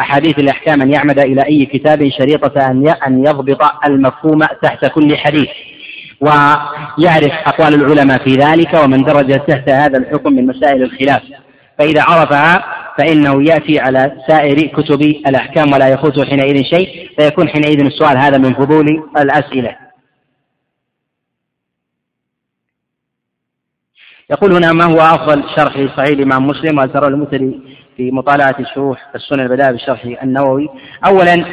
أحاديث 0.00 0.38
الأحكام 0.38 0.82
أن 0.82 0.92
يعمد 0.92 1.18
إلى 1.18 1.42
أي 1.42 1.66
كتاب 1.66 2.08
شريطة 2.18 2.70
أن 3.06 3.26
يضبط 3.26 3.62
المفهوم 3.86 4.44
تحت 4.62 4.86
كل 4.86 5.16
حديث 5.16 5.48
ويعرف 6.20 7.32
أقوال 7.46 7.74
العلماء 7.74 8.24
في 8.24 8.34
ذلك 8.34 8.74
ومن 8.74 9.02
درج 9.02 9.40
تحت 9.40 9.68
هذا 9.68 9.98
الحكم 9.98 10.32
من 10.32 10.46
مسائل 10.46 10.82
الخلاف 10.82 11.22
فإذا 11.80 12.02
عرفها 12.02 12.64
فإنه 12.98 13.42
يأتي 13.42 13.80
على 13.80 14.22
سائر 14.28 14.66
كتب 14.66 15.02
الأحكام 15.02 15.72
ولا 15.72 15.88
يفوته 15.88 16.24
حينئذ 16.24 16.62
شيء 16.62 17.10
فيكون 17.18 17.48
حينئذ 17.48 17.84
السؤال 17.84 18.18
هذا 18.18 18.38
من 18.38 18.54
فضول 18.54 18.86
الأسئلة. 19.16 19.76
يقول 24.30 24.52
هنا 24.52 24.72
ما 24.72 24.84
هو 24.84 25.00
أفضل 25.00 25.44
شرح 25.56 25.96
صحيح 25.96 26.08
الإمام 26.08 26.46
مسلم؟ 26.46 26.78
وهل 26.78 26.92
ترى 26.92 27.06
المثلي 27.06 27.60
في 27.96 28.10
مطالعة 28.10 28.74
شروح 28.74 29.10
السنن 29.14 29.40
البداية 29.40 29.70
بشرح 29.70 30.22
النووي؟ 30.22 30.68
أولا 31.06 31.44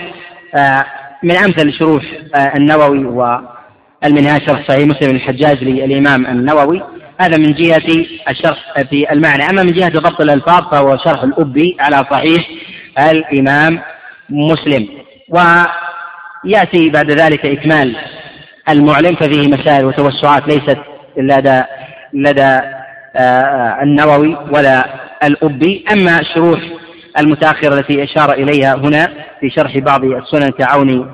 آه، 0.55 0.85
من 1.23 1.35
أمثل 1.35 1.73
شروح 1.73 2.03
آه، 2.35 2.57
النووي 2.57 3.05
والمنهاج 3.05 4.41
شرح 4.47 4.67
صحيح 4.67 4.87
مسلم 4.87 5.15
الحجاج 5.15 5.63
للإمام 5.63 6.25
النووي. 6.25 6.96
هذا 7.19 7.37
من 7.37 7.53
جهة 7.53 8.05
الشرح 8.29 8.81
في 8.89 9.11
المعنى. 9.11 9.43
أما 9.43 9.63
من 9.63 9.71
جهة 9.71 9.89
ضبط 9.89 10.21
الألفاظ 10.21 10.71
فهو 10.71 10.97
شرح 10.97 11.23
الأبي 11.23 11.77
على 11.79 12.05
صحيح 12.11 12.49
الإمام 12.99 13.79
مسلم. 14.29 14.87
ويأتي 15.29 16.89
بعد 16.89 17.11
ذلك 17.11 17.45
إكمال 17.45 17.95
المعلم 18.69 19.15
ففيه 19.15 19.47
مسائل 19.47 19.85
وتوسعات 19.85 20.47
ليست 20.47 20.77
لدى 21.17 21.61
لدى 22.13 22.59
آه، 23.15 23.79
النووي 23.83 24.37
ولا 24.51 24.85
الأبي. 25.23 25.85
أما 25.91 26.19
الشروح 26.19 26.59
المتأخرة 27.19 27.79
التي 27.79 28.03
أشار 28.03 28.33
إليها 28.33 28.75
هنا 28.75 29.07
في 29.39 29.49
شرح 29.49 29.77
بعض 29.77 30.03
السنن 30.03 30.49
كعون 30.49 31.09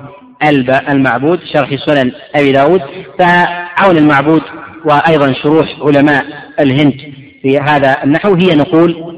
المعبود 0.88 1.40
شرح 1.52 1.74
سنن 1.86 2.12
أبي 2.34 2.52
داود 2.52 2.82
فعون 3.18 3.96
المعبود 3.96 4.42
وأيضا 4.84 5.32
شروح 5.42 5.66
علماء 5.80 6.24
الهند 6.60 6.94
في 7.42 7.58
هذا 7.58 8.04
النحو. 8.04 8.34
هي 8.34 8.54
نقول 8.54 9.14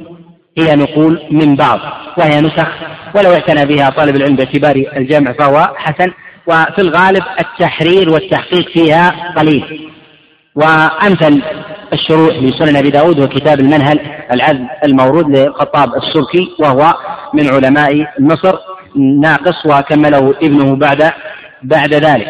هي 0.59 0.77
نقول 0.77 1.23
من 1.31 1.57
بعض 1.57 1.81
وهي 2.19 2.41
نسخ 2.41 2.69
ولو 3.15 3.33
اعتنى 3.33 3.67
بها 3.67 3.91
طالب 3.91 4.17
العلم 4.17 4.37
باعتبار 4.37 4.77
الجمع 4.97 5.33
فهو 5.33 5.75
حسن. 5.77 6.13
وفي 6.47 6.79
الغالب 6.79 7.23
التحرير 7.41 8.11
والتحقيق 8.11 8.69
فيها 8.69 9.33
قليل. 9.37 9.91
وأمثل 10.55 11.43
الشروح 11.93 12.37
لسنن 12.37 12.77
أبي 12.77 12.91
داود 12.91 13.21
وكتاب 13.21 13.61
المنهل 13.61 14.01
العذب 14.33 14.67
المورود 14.85 15.39
للخطاب 15.39 15.95
السركي 15.95 16.49
وهو 16.59 16.95
من 17.35 17.49
علماء 17.49 18.07
مصر 18.21 18.59
ناقص 19.21 19.67
وكمله 19.67 20.35
ابنه 20.43 20.77
بعد 20.77 21.13
بعد 21.63 21.95
ذلك. 21.95 22.29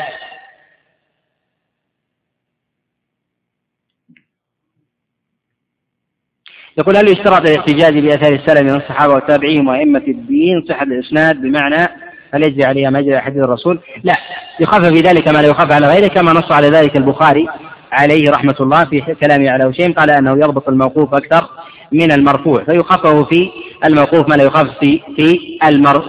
يقول 6.78 6.96
هل 6.96 7.08
يشترط 7.08 7.48
الاحتجاج 7.48 7.98
بأثار 7.98 8.32
السلف 8.32 8.60
من 8.60 8.76
الصحابة 8.76 9.14
والتابعين 9.14 9.68
وأئمة 9.68 10.02
الدين 10.08 10.64
صحة 10.68 10.82
الإسناد 10.82 11.40
بمعنى 11.40 11.88
هل 12.34 12.42
يجري 12.42 12.64
عليها 12.64 12.90
ما 12.90 12.98
يجري 12.98 13.20
حديث 13.20 13.42
الرسول؟ 13.42 13.80
لا 14.04 14.16
يخفف 14.60 14.86
في 14.86 15.00
ذلك 15.00 15.28
ما 15.28 15.38
لا 15.42 15.48
يخفف 15.48 15.72
على 15.72 15.86
غيره 15.88 16.06
كما 16.06 16.32
نص 16.32 16.52
على 16.52 16.68
ذلك 16.68 16.96
البخاري 16.96 17.46
عليه 17.92 18.30
رحمة 18.30 18.54
الله 18.60 18.84
في 18.84 19.00
كلامه 19.00 19.50
على 19.50 19.70
هشيم 19.70 19.92
قال 19.92 20.10
أنه 20.10 20.30
يضبط 20.30 20.68
الموقوف 20.68 21.14
أكثر 21.14 21.48
من 21.92 22.12
المرفوع 22.12 22.64
فيخفف 22.64 23.28
في 23.28 23.50
الموقوف 23.84 24.28
ما 24.28 24.34
لا 24.34 24.44
يخفف 24.44 24.78
في 24.78 25.00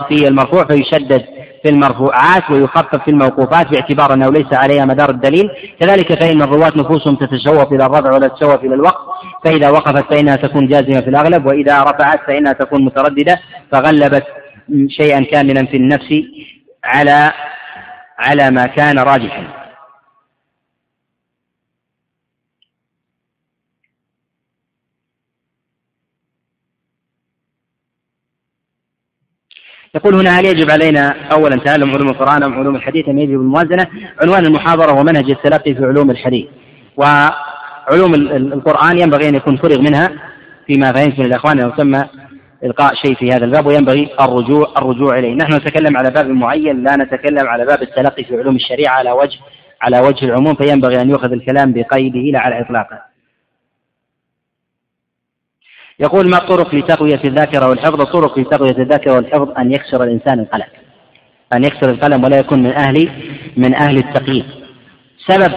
في 0.08 0.28
المرفوع 0.28 0.66
فيشدد 0.66 1.26
في 1.64 1.70
المرفوعات 1.70 2.52
ويخفف 2.52 3.04
في 3.04 3.12
الموقوفات 3.12 3.72
باعتبار 3.72 4.14
أنه 4.14 4.30
ليس 4.30 4.54
عليها 4.54 4.86
مدار 4.86 5.10
الدليل، 5.10 5.50
كذلك 5.80 6.20
فإن 6.20 6.42
الرواة 6.42 6.72
نفوسهم 6.76 7.16
تتشوف 7.16 7.74
إلى 7.74 7.86
الرفع 7.86 8.14
ولا 8.14 8.28
تتشوف 8.28 8.64
إلى 8.64 8.76
الوقف، 8.76 9.02
فإذا 9.44 9.70
وقفت 9.70 10.14
فإنها 10.14 10.36
تكون 10.36 10.68
جازمة 10.68 11.02
في 11.02 11.10
الأغلب، 11.10 11.46
وإذا 11.46 11.84
رفعت 11.84 12.20
فإنها 12.28 12.54
تكون 12.54 12.86
مترددة. 12.86 13.40
فغلبت 13.72 14.24
شيئا 14.88 15.24
كاملا 15.32 15.66
في 15.66 15.78
النفس 15.78 16.24
على 16.84 17.32
على 18.20 18.52
ما 18.52 18.66
كان 18.66 19.00
راجحا. 19.00 19.67
يقول 29.96 30.16
هنا 30.16 30.40
هل 30.40 30.46
يجب 30.46 30.72
علينا 30.72 31.16
اولا 31.32 31.56
تعلم 31.56 31.92
علوم 31.92 32.10
القرآن 32.10 32.44
أم 32.44 32.54
علوم 32.54 32.76
الحديث 32.76 33.10
أم 33.10 33.20
يجب 33.20 33.32
الموازنة؟ 33.32 33.88
عنوان 34.22 34.46
المحاضرة 34.46 34.92
هو 34.92 35.04
منهج 35.04 35.30
التلقي 35.30 35.76
في 35.76 35.86
علوم 35.86 36.12
الحديث. 36.12 36.46
وعلوم 36.98 38.14
القرآن 38.54 39.00
ينبغي 39.00 39.30
أن 39.30 39.36
يكون 39.36 39.58
فرغ 39.58 39.82
منها 39.82 40.12
فيما 40.68 40.92
فهمت 40.92 41.20
من 41.20 41.26
الإخوان 41.26 41.60
انه 41.60 41.70
تم 41.70 42.02
إلقاء 42.64 42.94
شيء 42.96 43.16
في 43.16 43.32
هذا 43.32 43.46
الباب 43.46 43.66
وينبغي 43.66 44.10
الرجوع 44.22 44.74
الرجوع 44.78 45.20
إليه، 45.20 45.36
نحن 45.36 45.54
نتكلم 45.54 45.98
على 45.98 46.12
باب 46.12 46.28
معين 46.30 46.84
لا 46.84 46.96
نتكلم 46.96 47.48
على 47.48 47.66
باب 47.66 47.82
التلقي 47.82 48.24
في 48.24 48.38
علوم 48.38 48.56
الشريعة 48.56 48.94
على 48.94 49.12
وجه 49.12 49.40
على 49.82 50.00
وجه 50.00 50.26
العموم 50.26 50.56
فينبغي 50.56 51.02
أن 51.02 51.10
يؤخذ 51.10 51.32
الكلام 51.32 51.74
بقيده 51.74 52.20
لا 52.20 52.40
على 52.40 52.62
إطلاقه. 52.62 53.07
يقول 56.00 56.30
ما 56.30 56.38
الطرق 56.38 56.76
لتقوية 56.76 57.22
الذاكرة 57.26 57.70
والحفظ؟ 57.70 58.02
الطرق 58.02 58.40
لتقوية 58.40 58.78
الذاكرة 58.78 59.14
والحفظ 59.14 59.50
أن 59.58 59.72
يكسر 59.72 60.04
الإنسان 60.04 60.40
القلم. 60.40 60.66
أن 61.54 61.64
يكسر 61.64 61.90
القلم 61.90 62.24
ولا 62.24 62.38
يكون 62.40 62.64
من 62.64 62.72
أهل 62.72 63.10
من 63.58 63.76
أهل 63.76 63.98
التقييد. 63.98 64.46
سبب 65.28 65.54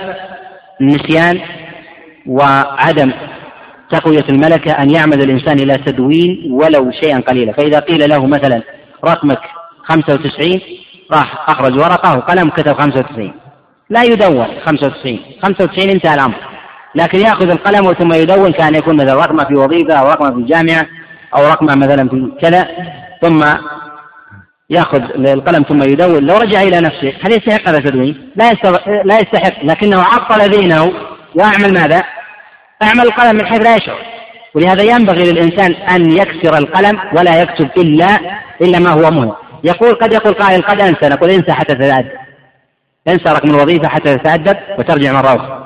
النسيان 0.81 1.41
وعدم 2.27 3.12
تقوية 3.91 4.25
الملكة 4.29 4.73
أن 4.73 4.91
يعمد 4.91 5.23
الإنسان 5.23 5.59
إلى 5.59 5.75
تدوين 5.75 6.53
ولو 6.53 6.91
شيئا 6.91 7.21
قليلا. 7.21 7.53
فإذا 7.53 7.79
قيل 7.81 8.09
له 8.09 8.27
مثلا 8.27 8.62
رقمك 9.05 9.41
95 9.85 10.61
راح 11.12 11.51
أخرج 11.51 11.79
ورقة 11.79 12.19
وقلم 12.19 12.51
كتب 12.51 12.73
95 12.73 13.33
لا 13.91 14.03
يدون 14.03 14.47
95 14.65 15.19
95 15.43 15.91
انتهى 15.91 16.15
الأمر. 16.15 16.49
لكن 16.95 17.19
ياخذ 17.19 17.51
القلم 17.51 17.93
ثم 17.93 18.12
يدون 18.12 18.53
كأن 18.53 18.75
يكون 18.75 18.97
مثلا 18.97 19.15
رقمة 19.15 19.45
في 19.45 19.55
وظيفة 19.55 19.95
أو 19.95 20.09
رقمة 20.09 20.31
في 20.31 20.37
الجامعة 20.37 20.87
أو 21.37 21.47
رقمة 21.47 21.75
مثلا 21.75 22.09
في 22.09 22.33
كذا 22.41 22.69
ثم 23.23 23.45
ياخذ 24.71 25.03
القلم 25.29 25.62
ثم 25.62 25.83
يدون. 25.83 26.27
لو 26.27 26.37
رجع 26.37 26.62
إلى 26.62 26.81
نفسه 26.81 27.12
هل 27.23 27.33
يستحق 27.33 27.69
هذا 27.69 27.79
التدوين؟ 27.79 28.31
لا 28.37 28.53
لا 29.05 29.19
يستحق. 29.19 29.65
لكنه 29.65 30.03
عطل 30.03 30.51
ذهنه. 30.51 30.93
واعمل 31.35 31.75
ماذا؟ 31.75 32.03
أعمل 32.83 33.01
القلم 33.01 33.37
من 33.37 33.47
حيث 33.47 33.62
لا 33.62 33.77
يشعر. 33.77 33.99
ولهذا 34.55 34.83
ينبغي 34.83 35.33
للإنسان 35.33 35.73
أن 35.75 36.12
يكسر 36.12 36.59
القلم 36.59 37.01
ولا 37.19 37.43
يكتب 37.43 37.71
إلا 37.77 38.19
إلا 38.61 38.79
ما 38.79 38.91
هو 38.91 39.11
مهم. 39.11 39.33
يقول 39.65 39.95
قد 39.95 40.12
يقول 40.12 40.33
قائل 40.33 40.62
قد 40.62 40.81
أنسى. 40.81 41.09
نقول 41.09 41.31
انسى 41.31 41.53
حتى 41.53 41.75
تتأدب. 41.75 42.11
انسى 43.09 43.25
رقم 43.29 43.51
الوظيفة 43.51 43.89
حتى 43.89 44.19
تتأدب 44.19 44.57
وترجع 44.79 45.12
مرة 45.12 45.37
أخرى. 45.37 45.60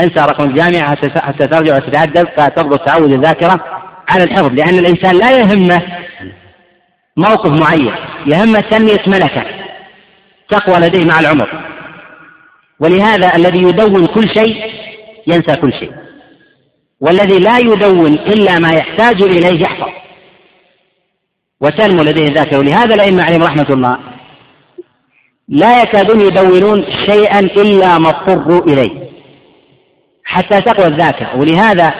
انسى 0.00 0.20
رقم 0.20 0.44
الجامعة 0.44 0.96
حتى 1.20 1.46
ترجع 1.46 1.76
وتتأدب 1.76 2.28
فتضبط 2.36 2.86
تعود 2.86 3.12
الذاكرة 3.12 3.64
على 4.08 4.24
الحفظ 4.24 4.52
لأن 4.52 4.78
الإنسان 4.78 5.16
لا 5.16 5.30
يهمه 5.30 5.82
موقف 7.16 7.50
معين 7.50 7.94
يهمه 8.26 8.60
تنمية 8.60 9.02
ملكة 9.06 9.44
تقوى 10.48 10.76
لديه 10.76 11.04
مع 11.04 11.20
العمر. 11.20 11.48
ولهذا 12.80 13.36
الذي 13.36 13.62
يدون 13.62 14.06
كل 14.06 14.28
شيء 14.28 14.56
ينسى 15.26 15.56
كل 15.56 15.72
شيء. 15.72 15.92
والذي 17.00 17.38
لا 17.38 17.58
يدون 17.58 18.12
إلا 18.12 18.58
ما 18.58 18.70
يحتاج 18.70 19.22
إليه 19.22 19.62
يحفظ. 19.62 19.92
وتنمو 21.60 22.02
لديه 22.02 22.28
الذاكرة. 22.28 22.58
ولهذا 22.58 22.94
الأئمة 22.94 23.22
عليهم 23.24 23.42
رحمة 23.42 23.66
الله 23.70 23.98
لا 25.48 25.82
يكادون 25.82 26.20
يدونون 26.20 26.84
شيئا 27.06 27.40
إلا 27.40 27.98
ما 27.98 28.08
اضطروا 28.08 28.62
إليه. 28.62 29.03
حتى 30.24 30.60
تقوى 30.60 30.86
الذاكرة. 30.86 31.36
ولهذا 31.36 31.94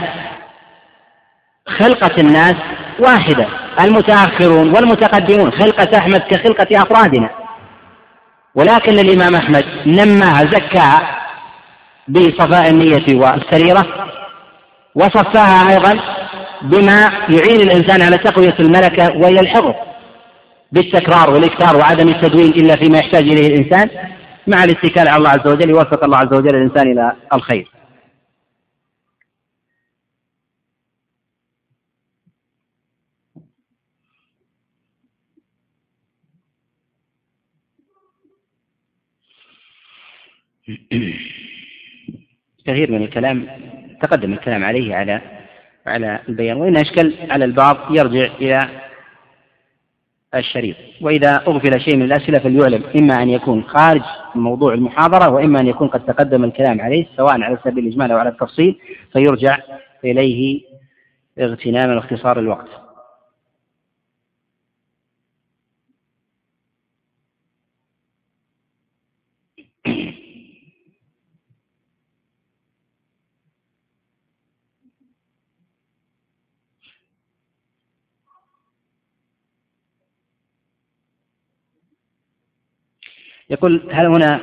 خلقة 1.78 2.20
الناس 2.20 2.56
واحدة. 2.98 3.46
المتأخرون 3.80 4.74
والمتقدمون. 4.76 5.52
خلقة 5.52 5.98
أحمد 5.98 6.20
كخلقة 6.20 6.82
أفرادنا. 6.82 7.30
ولكن 8.54 8.98
الإمام 8.98 9.34
أحمد 9.34 9.64
نماها 9.86 10.40
زكاها 10.44 11.20
بصفاء 12.08 12.70
النية 12.70 13.20
والسريرة 13.20 13.86
وصفاها 14.94 15.70
أيضا 15.70 16.00
بما 16.62 17.00
يعين 17.28 17.60
الإنسان 17.60 18.02
على 18.02 18.18
تقوية 18.18 18.54
الملكة 18.60 19.16
وهي 19.16 19.40
الحفظ 19.40 19.74
بالتكرار 20.72 21.30
والإكثار 21.30 21.76
وعدم 21.76 22.08
التدوين 22.08 22.50
إلا 22.50 22.76
فيما 22.76 22.98
يحتاج 22.98 23.22
إليه 23.22 23.46
الإنسان 23.46 23.90
مع 24.46 24.64
الاتكال 24.64 25.08
على 25.08 25.16
الله 25.16 25.30
عز 25.30 25.46
وجل 25.46 25.70
يوفق 25.70 26.04
الله 26.04 26.18
عز 26.18 26.32
وجل 26.32 26.56
الإنسان 26.56 26.92
إلى 26.92 27.12
الخير. 27.34 27.68
كثير 42.66 42.92
من 42.92 43.02
الكلام 43.02 43.46
تقدم 44.02 44.32
الكلام 44.32 44.64
عليه 44.64 44.94
على 44.94 45.20
على 45.86 46.20
البيان 46.28 46.56
وإن 46.56 46.76
أشكل 46.76 47.14
على 47.30 47.44
البعض 47.44 47.76
يرجع 47.90 48.28
إلى 48.40 48.68
الشريط. 50.34 50.76
وإذا 51.00 51.36
أغفل 51.36 51.80
شيء 51.80 51.96
من 51.96 52.02
الأسئلة 52.02 52.38
فليعلم 52.38 52.82
إما 53.00 53.22
أن 53.22 53.30
يكون 53.30 53.64
خارج 53.64 54.02
موضوع 54.34 54.74
المحاضرة 54.74 55.30
وإما 55.30 55.60
أن 55.60 55.66
يكون 55.66 55.88
قد 55.88 56.06
تقدم 56.06 56.44
الكلام 56.44 56.80
عليه 56.80 57.06
سواء 57.16 57.40
على 57.40 57.58
سبيل 57.64 57.84
الإجمال 57.86 58.12
أو 58.12 58.18
على 58.18 58.28
التفصيل 58.28 58.78
فيرجع 59.12 59.58
إليه 60.04 60.60
اغتناما 61.38 61.94
واختصار 61.94 62.38
الوقت. 62.38 62.83
يقول 83.50 83.88
هل 83.92 84.06
هنا 84.06 84.40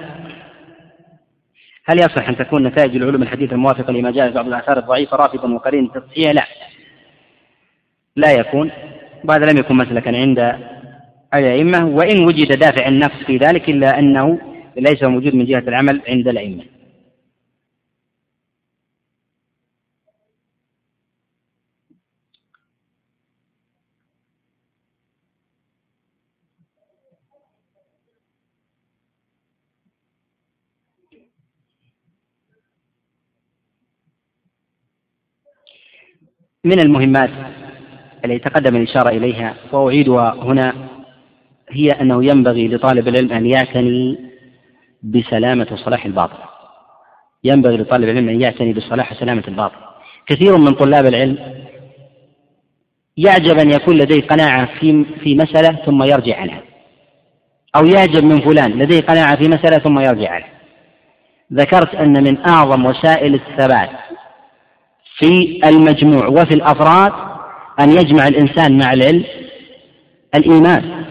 هل 1.85 1.97
يصح 1.99 2.29
أن 2.29 2.37
تكون 2.37 2.67
نتائج 2.67 2.95
العلوم 2.95 3.23
الحديثة 3.23 3.53
الموافقة 3.53 3.93
لما 3.93 4.11
جاء 4.11 4.31
بعض 4.31 4.47
الآثار 4.47 4.77
الضعيفة 4.77 5.17
رافضا 5.17 5.53
وقرين 5.53 5.85
التصحيح 5.85 6.31
لا. 6.31 6.45
لا 8.15 8.31
يكون. 8.31 8.71
وهذا 9.23 9.45
لم 9.51 9.57
يكن 9.57 9.75
مسلكا 9.75 10.17
عند 10.17 10.55
الأئمة 11.33 11.87
وإن 11.87 12.25
وجد 12.25 12.59
دافع 12.59 12.87
النفس 12.87 13.23
في 13.27 13.37
ذلك 13.37 13.69
إلا 13.69 13.99
أنه 13.99 14.39
ليس 14.77 15.03
موجود 15.03 15.35
من 15.35 15.45
جهة 15.45 15.59
العمل 15.59 16.01
عند 16.07 16.27
الأئمة. 16.27 16.63
من 36.65 36.79
المهمات 36.79 37.29
التي 38.25 38.39
تقدم 38.39 38.75
الإشارة 38.75 39.09
إليها 39.09 39.55
وأعيدها 39.71 40.33
هنا 40.33 40.73
هي 41.69 41.89
أنه 41.89 42.25
ينبغي 42.25 42.67
لطالب 42.67 43.07
العلم 43.07 43.31
أن 43.31 43.45
يعتني 43.45 44.19
بسلامة 45.03 45.67
وصلاح 45.71 46.05
الباطن 46.05 46.37
ينبغي 47.43 47.77
لطالب 47.77 48.03
العلم 48.03 48.29
أن 48.29 48.41
يعتني 48.41 48.73
بصلاح 48.73 49.11
وسلامة 49.11 49.43
الباطن 49.47 49.75
كثير 50.27 50.57
من 50.57 50.71
طلاب 50.71 51.05
العلم 51.05 51.37
يعجب 53.17 53.59
أن 53.59 53.71
يكون 53.71 53.97
لديه 53.97 54.21
قناعة 54.21 54.79
في 54.79 55.05
في 55.23 55.35
مسألة 55.35 55.85
ثم 55.85 56.03
يرجع 56.03 56.37
عنها 56.37 56.61
أو 57.75 57.85
يعجب 57.85 58.23
من 58.23 58.41
فلان 58.41 58.71
لديه 58.71 59.01
قناعة 59.01 59.35
في 59.35 59.47
مسألة 59.47 59.77
ثم 59.77 59.99
يرجع 59.99 60.31
عنها 60.31 60.49
ذكرت 61.53 61.95
أن 61.95 62.23
من 62.23 62.37
أعظم 62.47 62.85
وسائل 62.85 63.33
الثبات 63.33 63.89
في 65.17 65.59
المجموع 65.65 66.27
وفي 66.27 66.53
الأفراد 66.53 67.11
أن 67.79 67.89
يجمع 67.89 68.27
الإنسان 68.27 68.77
مع 68.77 68.93
العلم 68.93 69.23
الإيمان 70.35 71.05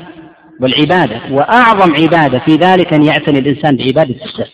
والعبادة 0.60 1.20
وأعظم 1.30 1.94
عبادة 1.94 2.38
في 2.38 2.54
ذلك 2.54 2.92
أن 2.92 3.04
يعتني 3.04 3.38
الإنسان 3.38 3.76
بعبادة 3.76 4.24
السر. 4.24 4.50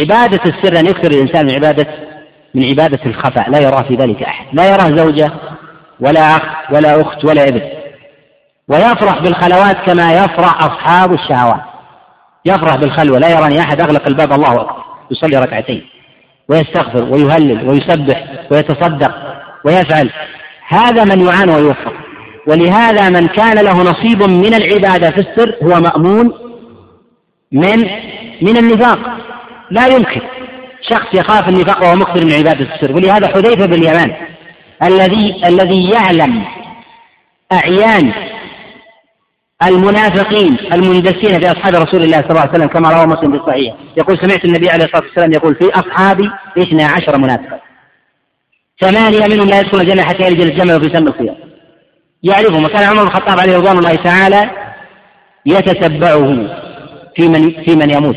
عبادة 0.00 0.40
السر 0.46 0.80
أن 0.80 0.86
يكثر 0.86 1.10
الإنسان 1.10 1.46
من 1.46 1.54
عباده 1.54 1.86
من 2.54 2.64
عبادة 2.64 3.00
الخفاء 3.06 3.50
لا 3.50 3.58
يرى 3.58 3.84
في 3.88 3.94
ذلك 3.94 4.22
أحد. 4.22 4.46
لا 4.52 4.70
يراه 4.70 4.96
زوجة 4.96 5.32
ولا 6.00 6.36
أخ 6.36 6.72
ولا 6.72 7.00
أخت 7.00 7.24
ولا 7.24 7.42
ابن. 7.48 7.62
ويفرح 8.68 9.18
بالخلوات 9.22 9.76
كما 9.86 10.12
يفرح 10.12 10.64
أصحاب 10.64 11.12
الشهوات. 11.12 11.62
يفرح 12.44 12.76
بالخلوة 12.76 13.18
لا 13.18 13.28
يراني 13.28 13.60
أحد 13.60 13.80
أغلق 13.80 14.06
الباب 14.06 14.32
الله 14.32 14.52
أكبر. 14.52 14.82
يصلي 15.10 15.38
ركعتين. 15.38 15.91
ويستغفر 16.48 17.04
ويهلل 17.04 17.68
ويسبح 17.68 18.24
ويتصدق 18.50 19.14
ويفعل. 19.64 20.10
هذا 20.68 21.04
من 21.04 21.26
يعاني 21.26 21.54
ويوفق. 21.54 21.92
ولهذا 22.46 23.08
من 23.08 23.26
كان 23.26 23.64
له 23.64 23.82
نصيب 23.82 24.22
من 24.22 24.54
العبادة 24.54 25.10
في 25.10 25.18
السر 25.20 25.56
هو 25.62 25.80
مأمون 25.80 26.32
من 27.52 27.78
من 28.42 28.56
النفاق. 28.56 28.98
لا 29.70 29.86
يمكن 29.86 30.20
شخص 30.90 31.14
يخاف 31.14 31.48
النفاق 31.48 31.82
وهو 31.82 31.96
مكثر 31.96 32.24
من 32.24 32.32
عبادة 32.32 32.74
السر. 32.74 32.92
ولهذا 32.92 33.28
حذيفة 33.28 33.66
بن 33.66 33.74
اليمان 33.74 34.16
الذي 34.82 35.46
الذي 35.46 35.90
يعلم 35.90 36.44
أعيان 37.52 38.12
المنافقين 39.66 40.56
المندسين 40.72 41.40
في 41.40 41.52
أصحاب 41.52 41.74
رسول 41.74 42.02
الله 42.02 42.16
صلى 42.16 42.30
الله 42.30 42.40
عليه 42.40 42.50
وسلم 42.50 42.66
كما 42.66 42.90
روى 42.90 43.06
مسلم 43.06 43.32
في 43.32 43.38
الصحيح. 43.38 43.74
يقول 43.96 44.18
سمعت 44.18 44.44
النبي 44.44 44.70
عليه 44.70 44.84
الصلاة 44.84 45.02
والسلام 45.02 45.32
يقول 45.32 45.54
في 45.54 45.70
اصحابي 45.74 46.30
اثنا 46.58 46.84
عشر 46.84 47.18
منافقا. 47.18 47.60
ثمانية 48.80 49.34
منهم 49.34 49.48
لا 49.48 49.60
يدخلون 49.60 49.82
الجنة 49.82 50.02
حتى 50.02 50.22
يلج 50.22 50.40
الجمل 50.40 50.80
في 50.80 50.96
سم 50.96 51.06
الخيار 51.06 51.36
يعرفهم 52.22 52.64
وكان 52.64 52.84
عمر 52.84 53.02
بن 53.02 53.08
الخطاب 53.08 53.40
عليه 53.40 53.56
رضوان 53.56 53.78
الله 53.78 53.94
تعالى 53.94 54.50
يتتبعه 55.46 56.48
في 57.16 57.28
من 57.28 57.50
في 57.64 57.76
من 57.76 57.90
يموت 57.90 58.16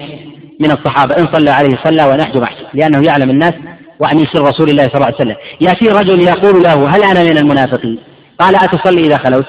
من 0.59 0.71
الصحابة. 0.71 1.17
إن 1.17 1.27
صلى 1.33 1.49
عليه 1.49 1.77
صلى 1.83 2.05
ونحجب 2.05 2.43
أحسن 2.43 2.65
لأنه 2.73 3.07
يعلم 3.07 3.29
الناس 3.29 3.53
وعن 3.99 4.25
سر 4.33 4.41
رسول 4.41 4.69
الله 4.69 4.83
صلى 4.83 4.95
الله 4.95 5.05
عليه 5.05 5.15
وسلم. 5.15 5.35
ياتي 5.61 5.87
رجل 5.87 6.21
يقول 6.21 6.63
له 6.63 6.89
هل 6.89 7.03
أنا 7.03 7.23
من 7.23 7.37
المنافقين؟ 7.37 7.99
قال 8.39 8.55
أتصلي 8.55 9.01
إذا 9.01 9.17
خلوت؟ 9.17 9.45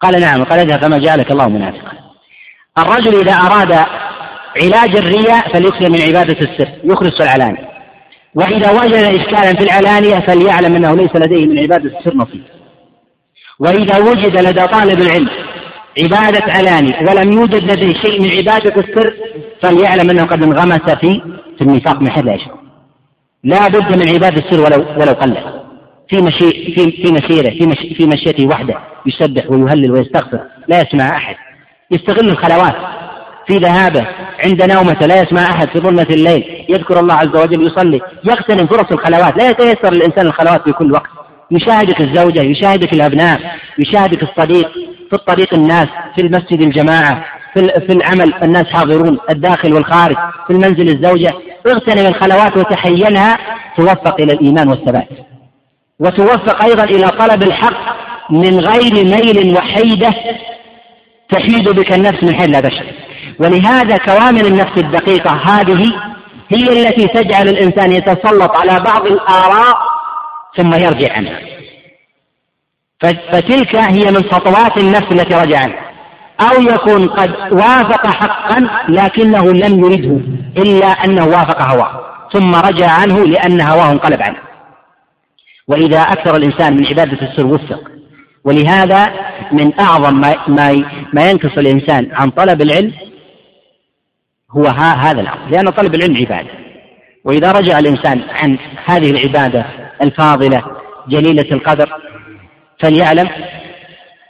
قال 0.00 0.20
نعم 0.20 0.44
قال 0.44 0.58
اذهب 0.58 0.82
فما 0.82 0.98
جعلك 0.98 1.30
الله 1.30 1.48
منافقا. 1.48 1.92
الرجل 2.78 3.20
إذا 3.20 3.32
أراد 3.32 3.72
علاج 4.62 4.96
الرياء 4.96 5.52
فليكثر 5.52 5.90
من 5.90 6.00
عبادة 6.00 6.38
السر 6.40 6.68
يخلص 6.84 7.20
العلانية 7.20 7.68
وإذا 8.34 8.70
وجد 8.70 8.94
إشكالا 8.94 9.52
في 9.52 9.64
العلانية 9.64 10.26
فليعلم 10.26 10.76
أنه 10.76 10.94
ليس 10.94 11.16
لديه 11.16 11.46
من 11.46 11.58
عبادة 11.58 11.98
السر 11.98 12.16
نصيب. 12.16 12.44
وإذا 13.58 13.98
وجد 13.98 14.40
لدى 14.40 14.66
طالب 14.66 15.00
العلم 15.00 15.28
عبادة 16.02 16.52
علاني 16.52 16.96
ولم 17.08 17.32
يوجد 17.32 17.64
لديه 17.72 17.94
شيء 18.02 18.22
من 18.22 18.30
عبادة 18.30 18.80
السر 18.80 19.14
فليعلم 19.62 20.10
أنه 20.10 20.24
قد 20.24 20.42
انغمس 20.42 20.90
في 20.90 21.22
في 21.58 21.62
النفاق 21.62 22.00
من 22.00 22.10
حيث 22.10 22.24
لا 22.24 22.34
يشعر. 22.34 22.58
لا 23.44 23.68
بد 23.68 23.96
من 23.96 24.08
عبادة 24.08 24.42
السر 24.46 24.60
ولو 24.60 25.00
ولو 25.00 25.12
قل 25.12 25.55
في 26.08 26.16
مشي 26.16 26.74
في 26.74 27.02
في 27.02 27.12
مسيرة 27.12 27.50
في 27.50 27.66
مشي 27.66 27.94
في 27.94 28.06
مشيته 28.06 28.46
وحده 28.46 28.78
يسبح 29.06 29.50
ويهلل 29.50 29.92
ويستغفر 29.92 30.40
لا 30.68 30.80
يسمع 30.80 31.16
أحد. 31.16 31.36
يستغل 31.90 32.28
الخلوات. 32.28 32.74
في 33.46 33.54
ذهابة 33.54 34.06
عند 34.44 34.62
نومته 34.62 35.06
لا 35.06 35.22
يسمع 35.22 35.42
أحد. 35.42 35.68
في 35.68 35.78
ظلمة 35.78 36.06
الليل 36.10 36.66
يذكر 36.68 37.00
الله 37.00 37.14
عز 37.14 37.36
وجل 37.36 37.66
يصلي. 37.66 38.00
يغتنم 38.24 38.66
فرص 38.66 38.92
الخلوات. 38.92 39.36
لا 39.38 39.50
يتيسر 39.50 39.94
للإنسان 39.94 40.26
الخلوات 40.26 40.62
في 40.64 40.72
كل 40.72 40.92
وقت. 40.92 41.10
يشاهدك 41.50 42.00
الزوجة 42.00 42.42
يشاهدك 42.42 42.92
الأبناء 42.92 43.40
يشاهدك 43.78 44.22
الصديق. 44.22 44.72
في 45.10 45.12
الطريق 45.12 45.54
الناس 45.54 45.86
في 46.14 46.22
المسجد 46.22 46.60
الجماعة 46.60 47.24
في 47.54 47.60
في 47.86 47.92
العمل 47.92 48.34
الناس 48.42 48.66
حاضرون 48.66 49.18
الداخل 49.30 49.72
والخارج 49.74 50.16
في 50.46 50.52
المنزل 50.52 50.88
الزوجة. 50.88 51.32
اغتنم 51.66 52.06
الخلوات 52.06 52.56
وتحينها 52.56 53.38
توفق 53.76 54.20
إلى 54.20 54.32
الإيمان 54.32 54.68
والثبات. 54.68 55.08
وتوفق 56.00 56.64
أيضا 56.64 56.84
إلى 56.84 57.08
طلب 57.08 57.42
الحق 57.42 57.96
من 58.30 58.60
غير 58.60 58.94
ميل 58.94 59.56
وحيدة 59.56 60.14
تحيد 61.30 61.68
بك 61.68 61.92
النفس 61.92 62.24
من 62.24 62.34
حيث 62.34 62.48
لا 62.48 62.60
تشعر. 62.60 62.86
ولهذا 63.38 63.96
كوامل 63.96 64.46
النفس 64.46 64.78
الدقيقة 64.78 65.30
هذه 65.30 65.92
هي 66.48 66.86
التي 66.86 67.06
تجعل 67.06 67.48
الإنسان 67.48 67.92
يتسلط 67.92 68.56
على 68.56 68.80
بعض 68.80 69.06
الآراء 69.06 69.78
ثم 70.56 70.74
يرجع 70.74 71.12
عنها. 71.12 71.40
فتلك 73.00 73.76
هي 73.76 74.10
من 74.10 74.24
خطوات 74.32 74.78
النفس 74.78 75.12
التي 75.12 75.34
رجع 75.34 75.58
عنها. 75.58 75.86
أو 76.40 76.62
يكون 76.62 77.08
قد 77.08 77.52
وافق 77.52 78.06
حقا 78.06 78.68
لكنه 78.88 79.52
لم 79.52 79.84
يرده 79.84 80.20
إلا 80.62 80.86
أنه 80.86 81.24
وافق 81.24 81.62
هواه. 81.62 82.00
ثم 82.32 82.54
رجع 82.54 82.90
عنه 82.90 83.24
لأن 83.24 83.60
هواه 83.60 83.90
انقلب 83.90 84.22
عنه. 84.22 84.38
وإذا 85.68 85.98
أكثر 85.98 86.36
الإنسان 86.36 86.76
من 86.76 86.86
عبادة 86.86 87.28
السر 87.30 87.46
وفق. 87.46 87.90
ولهذا 88.44 89.12
من 89.52 89.80
أعظم 89.80 90.20
ما, 90.20 90.34
ما, 90.48 90.84
ما 91.12 91.30
ينقص 91.30 91.58
الإنسان 91.58 92.08
عن 92.12 92.30
طلب 92.30 92.62
العلم 92.62 92.92
هو 94.50 94.64
ها 94.64 94.92
هذا 94.94 95.20
الأمر. 95.20 95.48
لأن 95.50 95.70
طلب 95.70 95.94
العلم 95.94 96.16
عبادة. 96.16 96.50
وإذا 97.24 97.52
رجع 97.52 97.78
الإنسان 97.78 98.20
عن 98.30 98.58
هذه 98.84 99.10
العبادة 99.10 99.66
الفاضلة 100.02 100.62
جليلة 101.08 101.52
القدر 101.52 101.92
فليعلم 102.82 103.28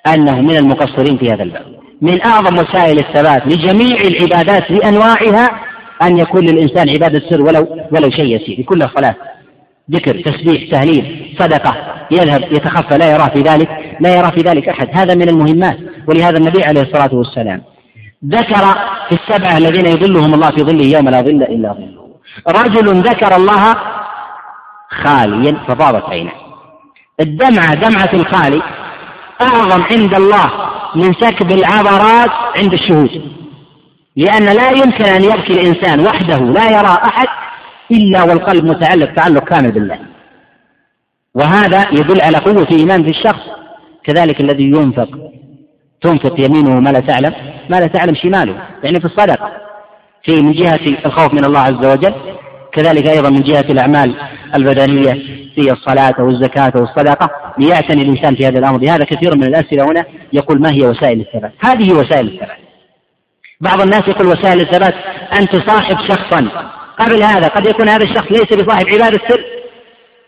أنه 0.06 0.40
من 0.40 0.56
المقصرين 0.56 1.18
في 1.18 1.32
هذا 1.32 1.42
الباب. 1.42 1.76
من 2.02 2.22
أعظم 2.22 2.58
وسائل 2.58 2.98
الثبات 2.98 3.46
لجميع 3.46 3.96
العبادات 4.00 4.72
بأنواعها 4.72 5.60
أن 6.02 6.18
يكون 6.18 6.44
للإنسان 6.44 6.88
عبادة 6.88 7.22
سر 7.30 7.42
ولو 7.42 7.86
ولو 7.92 8.10
شيء 8.10 8.36
يسير 8.36 8.64
كل 8.64 8.80
صلاة. 8.96 9.14
ذكر 9.90 10.20
تسبيح 10.20 10.70
تهليل 10.70 11.36
صدقة 11.38 11.76
يذهب 12.10 12.42
يتخفى 12.52 12.98
لا 12.98 13.10
يرى 13.10 13.30
في 13.34 13.40
ذلك 13.40 13.96
لا 14.00 14.16
يرى 14.16 14.32
في 14.32 14.40
ذلك 14.40 14.68
أحد. 14.68 14.88
هذا 14.92 15.14
من 15.14 15.28
المهمات. 15.28 15.78
ولهذا 16.08 16.38
النبي 16.38 16.64
عليه 16.64 16.80
الصلاة 16.80 17.14
والسلام 17.14 17.62
ذكر 18.26 18.64
في 19.08 19.12
السبعة 19.12 19.58
الذين 19.58 19.86
يظلهم 19.86 20.34
الله 20.34 20.50
في 20.50 20.62
ظله 20.62 20.84
يوم 20.84 21.08
لا 21.08 21.20
ظل 21.20 21.42
إلا 21.42 21.72
ظله. 21.72 22.06
رجل 22.48 23.02
ذكر 23.02 23.36
الله 23.36 23.76
خاليا 24.90 25.56
فضابت 25.68 26.04
عينه 26.10 26.32
الدمعة 27.20 27.74
دمعة 27.74 28.10
الخالي 28.14 28.62
أعظم 29.42 29.82
عند 29.82 30.14
الله 30.14 30.50
من 30.94 31.12
سكب 31.12 31.52
العبرات 31.52 32.30
عند 32.56 32.72
الشهود. 32.72 33.36
لأن 34.16 34.44
لا 34.44 34.70
يمكن 34.70 35.04
أن 35.04 35.24
يبكي 35.24 35.52
الإنسان 35.52 36.06
وحده 36.06 36.38
لا 36.38 36.70
يرى 36.70 36.98
أحد 37.04 37.45
إلا 37.90 38.22
والقلب 38.22 38.64
متعلق 38.64 39.14
تعلق 39.14 39.44
كامل 39.44 39.72
بالله. 39.72 39.98
وهذا 41.34 41.86
يدل 41.92 42.20
على 42.20 42.38
قوة 42.38 42.68
إيمان 42.72 43.04
في 43.04 43.10
الشخص 43.10 43.42
كذلك 44.04 44.40
الذي 44.40 44.64
ينفق. 44.64 45.08
تنفق 46.00 46.40
يمينه 46.40 46.80
ما 46.80 46.90
لا 46.90 47.00
تعلم 47.00 47.34
ما 47.70 47.80
لا 47.80 47.86
تعلم 47.86 48.14
شماله 48.14 48.62
يعني 48.84 49.00
في 49.00 49.04
الصدقة 49.04 49.52
في 50.24 50.42
من 50.42 50.52
جهة 50.52 50.80
الخوف 51.06 51.34
من 51.34 51.44
الله 51.44 51.60
عز 51.60 51.86
وجل 51.86 52.14
كذلك 52.72 53.08
أيضا 53.08 53.30
من 53.30 53.42
جهة 53.42 53.64
الأعمال 53.70 54.14
البدنية 54.54 55.12
في 55.54 55.72
الصلاة 55.72 56.14
والزكاة 56.18 56.72
والصدقة 56.74 57.30
ليعتني 57.58 58.02
الإنسان 58.02 58.34
في 58.34 58.46
هذا 58.46 58.58
الأمر. 58.58 58.78
لهذا 58.80 59.04
كثير 59.04 59.36
من 59.36 59.44
الأسئلة 59.44 59.84
هنا 59.84 60.04
يقول 60.32 60.60
ما 60.60 60.72
هي 60.72 60.86
وسائل 60.86 61.20
الثبات؟ 61.20 61.52
هذه 61.64 61.92
وسائل 61.92 62.26
الثبات. 62.26 62.58
بعض 63.60 63.80
الناس 63.80 64.08
يقول 64.08 64.26
وسائل 64.26 64.60
الثبات 64.60 64.94
أن 65.40 65.48
تصاحب 65.48 65.96
شخصا. 66.08 66.48
قبل 66.98 67.22
هذا 67.22 67.48
قد 67.48 67.66
يكون 67.66 67.88
هذا 67.88 68.04
الشخص 68.04 68.26
ليس 68.30 68.52
بصاحب 68.52 68.88
عبادة 68.88 69.20
سر 69.28 69.44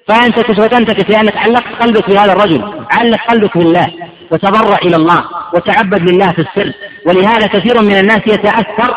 فأنت 0.09 0.59
وتنتكس 0.59 1.11
لأنك 1.11 1.36
علقت 1.36 1.82
قلبك 1.82 2.11
بهذا 2.11 2.32
الرجل 2.32 2.85
علق 2.90 3.31
قلبك 3.31 3.59
بالله 3.59 3.93
وتضرع 4.31 4.78
إلى 4.82 4.97
الله 4.97 5.24
وتعبد 5.55 6.11
لله 6.11 6.32
في 6.32 6.39
السر 6.39 6.73
ولهذا 7.07 7.47
كثير 7.47 7.82
من 7.82 7.99
الناس 7.99 8.20
يتأثر 8.27 8.97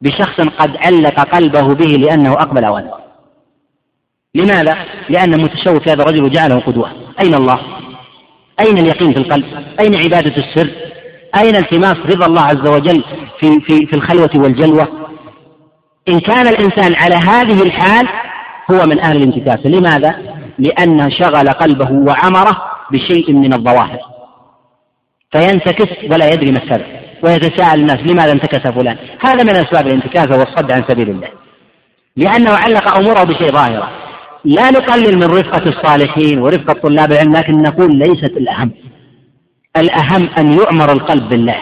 بشخص 0.00 0.40
قد 0.40 0.76
علق 0.76 1.20
قلبه 1.20 1.74
به 1.74 1.86
لأنه 1.86 2.32
أقبل 2.32 2.64
أو 2.64 2.78
أدبر 2.78 2.98
لماذا؟ 4.34 4.76
لأن 5.08 5.42
متشوف 5.42 5.88
هذا 5.88 6.02
الرجل 6.02 6.24
وجعله 6.24 6.60
قدوة 6.60 6.92
أين 7.20 7.34
الله؟ 7.34 7.60
أين 8.60 8.78
اليقين 8.78 9.12
في 9.12 9.18
القلب؟ 9.18 9.44
أين 9.80 9.96
عبادة 9.96 10.36
السر؟ 10.36 10.70
أين 11.36 11.56
التماس 11.56 11.96
رضا 12.06 12.26
الله 12.26 12.42
عز 12.42 12.68
وجل 12.68 13.04
في 13.40 13.60
في 13.60 13.86
في 13.86 13.96
الخلوة 13.96 14.30
والجلوة؟ 14.34 15.05
إن 16.08 16.20
كان 16.20 16.46
الإنسان 16.46 16.94
على 16.94 17.14
هذه 17.14 17.62
الحال 17.62 18.08
هو 18.70 18.86
من 18.86 19.00
أهل 19.00 19.16
الانتكاس، 19.16 19.66
لماذا؟ 19.66 20.16
لأن 20.58 21.10
شغل 21.10 21.48
قلبه 21.48 21.92
وعمره 21.92 22.62
بشيء 22.92 23.32
من 23.32 23.52
الظواهر. 23.52 23.98
فينتكس 25.32 26.12
ولا 26.12 26.28
يدري 26.28 26.52
ما 26.52 26.58
السبب 26.58 26.86
ويتساءل 27.22 27.80
الناس 27.80 27.98
لماذا 27.98 28.32
انتكس 28.32 28.70
فلان؟ 28.70 28.96
هذا 29.20 29.44
من 29.44 29.50
أسباب 29.50 29.86
الانتكاس 29.86 30.28
هو 30.28 30.42
الصد 30.42 30.72
عن 30.72 30.84
سبيل 30.88 31.10
الله. 31.10 31.28
لأنه 32.16 32.50
علق 32.50 32.96
أموره 32.98 33.24
بشيء 33.24 33.52
ظاهرة. 33.52 33.90
لا 34.44 34.70
نقلل 34.70 35.16
من 35.16 35.24
رفقة 35.24 35.68
الصالحين 35.68 36.38
ورفقة 36.38 36.72
طلاب 36.72 37.12
العلم 37.12 37.32
لكن 37.32 37.62
نقول 37.62 37.98
ليست 37.98 38.36
الأهم. 38.36 38.70
الأهم 39.76 40.28
أن 40.38 40.52
يعمر 40.52 40.92
القلب 40.92 41.28
بالله 41.28 41.58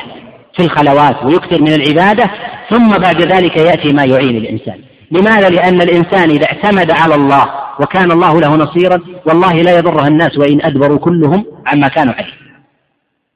في 0.56 0.64
الخلوات 0.64 1.24
ويكثر 1.24 1.62
من 1.62 1.72
العبادة 1.72 2.30
ثم 2.70 2.88
بعد 2.88 3.22
ذلك 3.22 3.56
يأتي 3.56 3.92
ما 3.92 4.04
يعين 4.04 4.36
الإنسان. 4.36 4.80
لماذا؟ 5.10 5.48
لأن 5.48 5.82
الإنسان 5.82 6.30
إذا 6.30 6.46
اعتمد 6.46 6.90
على 6.90 7.14
الله 7.14 7.46
وكان 7.80 8.12
الله 8.12 8.40
له 8.40 8.56
نصيرا 8.56 9.00
والله 9.26 9.52
لا 9.52 9.78
يضرها 9.78 10.08
الناس 10.08 10.38
وإن 10.38 10.62
أدبروا 10.62 10.98
كلهم 10.98 11.46
عما 11.66 11.88
كانوا 11.88 12.14
عليه. 12.14 12.32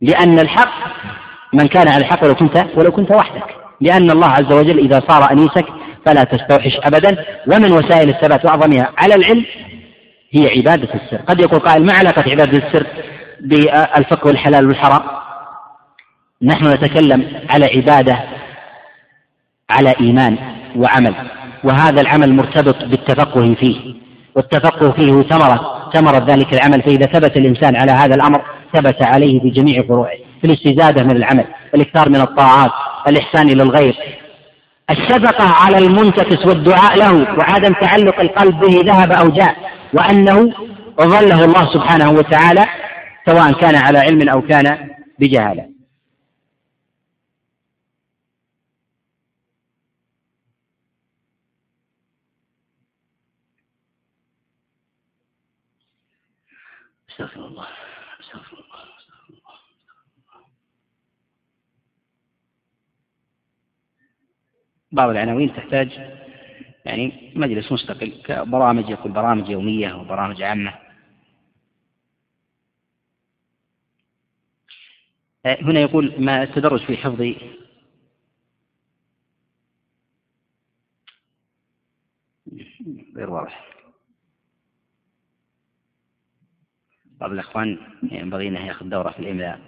لأن 0.01 0.39
الحق 0.39 0.73
من 1.55 1.67
كان 1.67 1.89
على 1.89 2.05
الحق 2.05 2.25
ولو 2.25 2.35
كنت 2.35 2.67
ولو 2.77 2.91
كنت 2.91 3.11
وحدك. 3.11 3.45
لأن 3.81 4.11
الله 4.11 4.29
عز 4.29 4.53
وجل 4.53 4.79
إذا 4.79 5.03
صار 5.09 5.33
أنيسك 5.33 5.67
فلا 6.07 6.25
تستوحش 6.25 6.77
أبدا. 6.85 7.25
ومن 7.47 7.73
وسائل 7.73 8.09
الثبات 8.09 8.45
وأعظمها 8.45 8.93
على 8.99 9.15
العلم 9.15 9.45
هي 10.33 10.49
عبادة 10.49 10.89
السر. 10.95 11.17
قد 11.17 11.41
يقول 11.41 11.61
قائل 11.61 11.87
ما 11.87 11.93
علاقة 11.93 12.31
عبادة 12.31 12.59
السر 12.59 12.87
بالفقه 13.41 14.27
والحلال 14.27 14.67
والحرام؟ 14.67 15.03
نحن 16.43 16.67
نتكلم 16.67 17.27
على 17.51 17.67
عبادة 17.67 18.19
على 19.71 19.95
إيمان 20.01 20.39
وعمل 20.77 21.15
وهذا 21.65 22.01
العمل 22.01 22.35
مرتبط 22.35 22.85
بالتفقه 22.85 23.55
فيه 23.55 23.95
والتفقه 24.35 24.91
فيه 24.91 25.23
ثمرة 25.23 25.91
ثمرة 25.95 26.25
ذلك 26.29 26.55
العمل 26.55 26.83
فإذا 26.83 27.07
ثبت 27.07 27.37
الإنسان 27.37 27.77
على 27.77 27.93
هذا 27.93 28.15
الأمر 28.15 28.43
ثبت 28.75 29.03
عليه 29.03 29.41
في 29.41 29.51
جميع 29.51 29.83
فروعه 29.83 30.17
في 30.41 30.47
الاستزادة 30.47 31.05
من 31.05 31.17
العمل 31.17 31.45
الإكثار 31.75 32.09
من 32.09 32.21
الطاعات 32.21 32.71
الإحسان 33.09 33.49
إلى 33.49 33.63
الغير. 33.63 33.97
الشفقة 34.91 35.45
على 35.45 35.79
المنتكس 35.79 36.47
والدعاء 36.47 36.97
له 36.99 37.39
وعدم 37.39 37.73
تعلق 37.73 38.21
القلب 38.21 38.61
به 38.61 38.81
ذهب 38.85 39.13
أو 39.13 39.29
جاء 39.29 39.57
وأنه 39.95 40.53
ظله 41.01 41.45
الله 41.45 41.73
سبحانه 41.73 42.11
وتعالى 42.11 42.65
سواء 43.27 43.53
كان 43.53 43.75
على 43.75 43.99
علم 43.99 44.29
أو 44.29 44.43
كان 44.43 44.79
بجهالة 45.19 45.79
استغفر 57.11 57.47
الله 57.47 57.67
استغفر 58.21 58.57
الله 58.57 58.83
استغفر 58.99 59.31
الله 59.31 59.59
بعض 64.99 65.11
العناوين 65.11 65.55
تحتاج 65.55 65.93
يعني 66.85 67.33
مجلس 67.37 67.73
مستقل 67.73 68.23
كبرامج 68.25 68.91
يقول 68.91 69.13
برامج 69.13 69.49
يومية 69.49 69.95
وبرامج 69.95 70.43
عامة. 70.43 70.75
آه، 75.47 75.59
هنا 75.63 75.81
يقول 75.81 76.15
ما 76.19 76.43
التدرج 76.43 76.85
في 76.87 76.97
حفظ 76.97 77.21
غير 83.17 83.31
واضح. 83.31 83.67
بعض 87.05 87.33
الإخوان 87.33 87.79
ينبغي 88.03 88.49
أنه 88.49 88.67
يأخذ 88.67 88.89
دورة 88.89 89.11
في 89.11 89.19
الإملاء. 89.19 89.68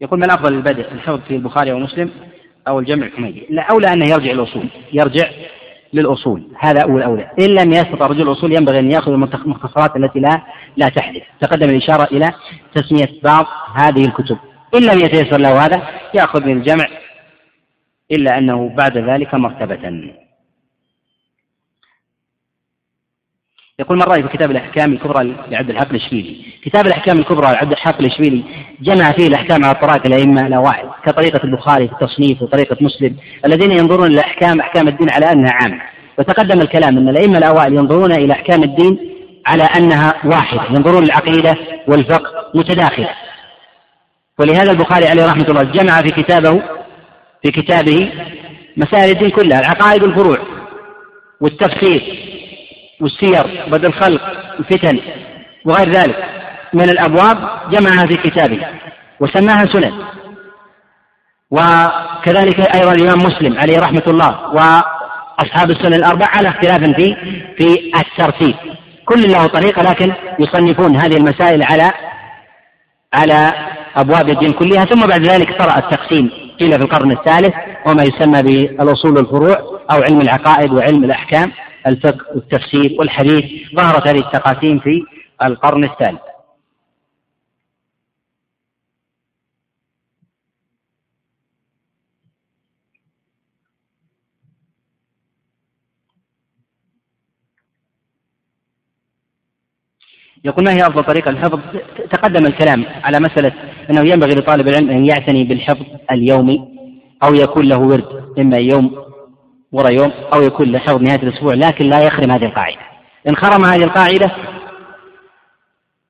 يقول 0.00 0.18
ما 0.18 0.26
الأفضل 0.26 0.52
للبدء 0.52 0.92
الحفظ 0.92 1.20
في 1.28 1.36
البخاري 1.36 1.72
ومسلم 1.72 2.10
أو 2.68 2.78
الجمع 2.78 3.06
الحميدي 3.06 3.46
لا 3.50 3.62
أولى 3.62 3.92
أنه 3.92 4.10
يرجع 4.10 4.30
الأصول 4.30 4.68
يرجع 4.92 5.30
للأصول. 5.92 6.48
هذا 6.58 6.82
أول 6.82 7.02
أولى 7.02 7.30
إن 7.40 7.46
لم 7.46 7.72
يستطع 7.72 8.06
رجل 8.06 8.22
الأصول 8.22 8.52
ينبغي 8.52 8.78
أن 8.78 8.90
يأخذ 8.90 9.12
المختصرات 9.12 9.96
التي 9.96 10.20
لا 10.20 10.42
لا 10.76 10.88
تحدث. 10.88 11.22
تقدم 11.40 11.70
الإشارة 11.70 12.08
إلى 12.12 12.32
تسمية 12.74 13.20
بعض 13.24 13.46
هذه 13.74 14.04
الكتب. 14.04 14.38
إن 14.74 14.82
لم 14.82 14.98
يتيسر 14.98 15.38
له 15.38 15.64
هذا 15.64 15.82
يأخذ 16.14 16.46
من 16.46 16.56
الجمع 16.56 16.86
إلا 18.12 18.38
أنه 18.38 18.68
بعد 18.76 18.98
ذلك 18.98 19.34
مرتبة. 19.34 20.12
يقول 23.80 23.98
من 23.98 24.02
رأي 24.02 24.22
في 24.22 24.28
كتاب 24.28 24.50
الأحكام 24.50 24.92
الكبرى 24.92 25.34
لعبد 25.50 25.70
الحق 25.70 25.88
الإشبيلي؟ 25.90 26.36
كتاب 26.64 26.86
الأحكام 26.86 27.18
الكبرى 27.18 27.52
لعبد 27.52 27.72
الحق 27.72 28.00
الإشبيلي 28.00 28.44
جمع 28.80 29.12
فيه 29.12 29.26
الأحكام 29.26 29.64
على 29.64 29.74
طرائق 29.74 30.06
الأئمة 30.06 30.46
الأوائل 30.46 30.88
كطريقة 31.06 31.44
البخاري 31.44 31.88
في 31.88 31.94
التصنيف 31.94 32.42
وطريقة 32.42 32.76
مسلم 32.80 33.16
الذين 33.46 33.70
ينظرون 33.70 34.06
إلى 34.06 34.20
أحكام 34.20 34.60
أحكام 34.60 34.88
الدين 34.88 35.10
على 35.10 35.32
أنها 35.32 35.52
عامة. 35.52 35.80
وتقدم 36.18 36.60
الكلام 36.60 36.98
أن 36.98 37.08
الأئمة 37.08 37.38
الأوائل 37.38 37.74
ينظرون 37.74 38.12
إلى 38.12 38.32
أحكام 38.32 38.62
الدين 38.62 38.98
على 39.46 39.62
أنها 39.62 40.14
واحدة 40.24 40.62
ينظرون 40.70 41.02
العقيدة 41.02 41.54
والفقه 41.88 42.30
متداخلة. 42.54 43.10
ولهذا 44.38 44.70
البخاري 44.70 45.06
عليه 45.06 45.26
رحمة 45.26 45.46
الله 45.48 45.62
جمع 45.62 46.02
في 46.02 46.22
كتابه 46.22 46.62
في 47.42 47.50
كتابه 47.50 48.12
مسائل 48.76 49.10
الدين 49.10 49.30
كلها 49.30 49.60
العقائد 49.60 50.02
والفروع 50.02 50.38
والتفسير 51.40 52.27
والسير 53.00 53.64
بدء 53.68 53.88
الخلق 53.88 54.22
الفتن 54.58 55.00
وغير 55.64 55.90
ذلك 55.90 56.24
من 56.72 56.90
الأبواب 56.90 57.48
جمعها 57.70 58.06
في 58.06 58.16
كتابه 58.16 58.66
وسماها 59.20 59.66
سنن. 59.66 59.92
وكذلك 61.50 62.60
أيضا 62.76 62.92
الإمام 62.92 63.18
مسلم 63.18 63.58
عليه 63.58 63.78
رحمة 63.78 64.02
الله 64.06 64.48
وأصحاب 64.48 65.70
السنن 65.70 65.94
الأربع 65.94 66.26
على 66.26 66.48
اختلاف 66.48 66.80
في 66.96 67.16
في 67.58 67.92
الترتيب. 68.00 68.54
كل 69.04 69.22
له 69.32 69.46
طريقة 69.46 69.82
لكن 69.82 70.12
يصنفون 70.38 70.96
هذه 70.96 71.16
المسائل 71.16 71.62
على 71.62 71.92
على 73.14 73.52
أبواب 73.96 74.28
الدين 74.28 74.52
كلها. 74.52 74.84
ثم 74.84 75.06
بعد 75.06 75.26
ذلك 75.26 75.58
طرأ 75.58 75.78
التقسيم 75.78 76.30
قيل 76.60 76.72
في 76.72 76.84
القرن 76.84 77.12
الثالث 77.12 77.54
وما 77.86 78.02
يسمى 78.02 78.42
بالأصول 78.42 79.16
والفروع 79.16 79.56
أو 79.90 80.02
علم 80.02 80.20
العقائد 80.20 80.72
وعلم 80.72 81.04
الأحكام. 81.04 81.52
الفقه 81.86 82.26
والتفسير 82.34 82.96
والحديث 82.98 83.74
ظهرت 83.74 84.08
هذه 84.08 84.18
التقاسيم 84.18 84.78
في 84.78 85.04
القرن 85.42 85.84
الثالث. 85.84 86.20
يقول 100.44 100.64
ما 100.64 100.72
هي 100.72 100.86
أفضل 100.86 101.04
طريقة 101.04 101.30
للحفظ؟ 101.30 101.60
تقدم 102.10 102.46
الكلام 102.46 102.84
على 102.84 103.20
مسألة 103.20 103.52
أنه 103.90 104.00
ينبغي 104.00 104.34
لطالب 104.34 104.68
العلم 104.68 104.90
أن 104.90 105.06
يعتني 105.06 105.44
بالحفظ 105.44 105.86
اليومي 106.10 106.68
أو 107.22 107.34
يكون 107.34 107.68
له 107.68 107.78
ورد 107.78 108.38
إما 108.38 108.56
يوم 108.56 109.07
ورا 109.72 109.90
يوم 109.90 110.12
أو 110.34 110.42
يكون 110.42 110.78
حفظ 110.78 111.02
نهاية 111.02 111.22
الأسبوع 111.22 111.54
لكن 111.54 111.84
لا 111.84 112.06
يخرم 112.06 112.30
هذه 112.30 112.44
القاعدة. 112.44 112.80
إن 113.28 113.36
خرم 113.36 113.64
هذه 113.64 113.84
القاعدة 113.84 114.30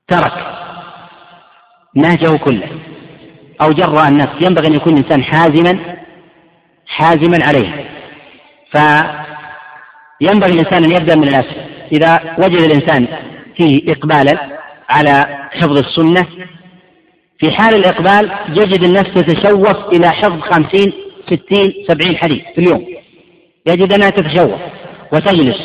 ترك 0.08 0.32
نهجه 1.94 2.36
كله. 2.36 2.68
أو 3.62 3.70
جرأ 3.70 4.08
النفس 4.08 4.42
ينبغي 4.42 4.66
أن 4.66 4.74
يكون 4.74 4.92
الإنسان 4.92 5.22
حازما 5.24 5.96
حازما 6.86 7.38
عليه. 7.44 7.90
فينبغي 8.72 10.52
الإنسان 10.52 10.84
أن 10.84 10.90
يبدأ 10.90 11.16
من 11.16 11.28
الأسفل 11.28 11.60
إذا 11.92 12.36
وجد 12.38 12.60
الإنسان 12.60 13.08
فيه 13.56 13.92
إقبالا 13.92 14.58
على 14.90 15.38
حفظ 15.52 15.78
السنة 15.78 16.26
في 17.38 17.50
حال 17.50 17.74
الإقبال 17.74 18.30
يجد 18.48 18.84
النفس 18.84 19.14
تتشوف 19.14 19.76
إلى 19.92 20.10
حفظ 20.10 20.40
خمسين 20.40 20.92
ستين 21.26 21.72
سبعين 21.88 22.16
حديث 22.16 22.42
في 22.54 22.58
اليوم. 22.58 22.97
يجد 23.68 23.92
أنها 23.92 24.10
تتشوف 24.10 24.60
وتجلس 25.12 25.58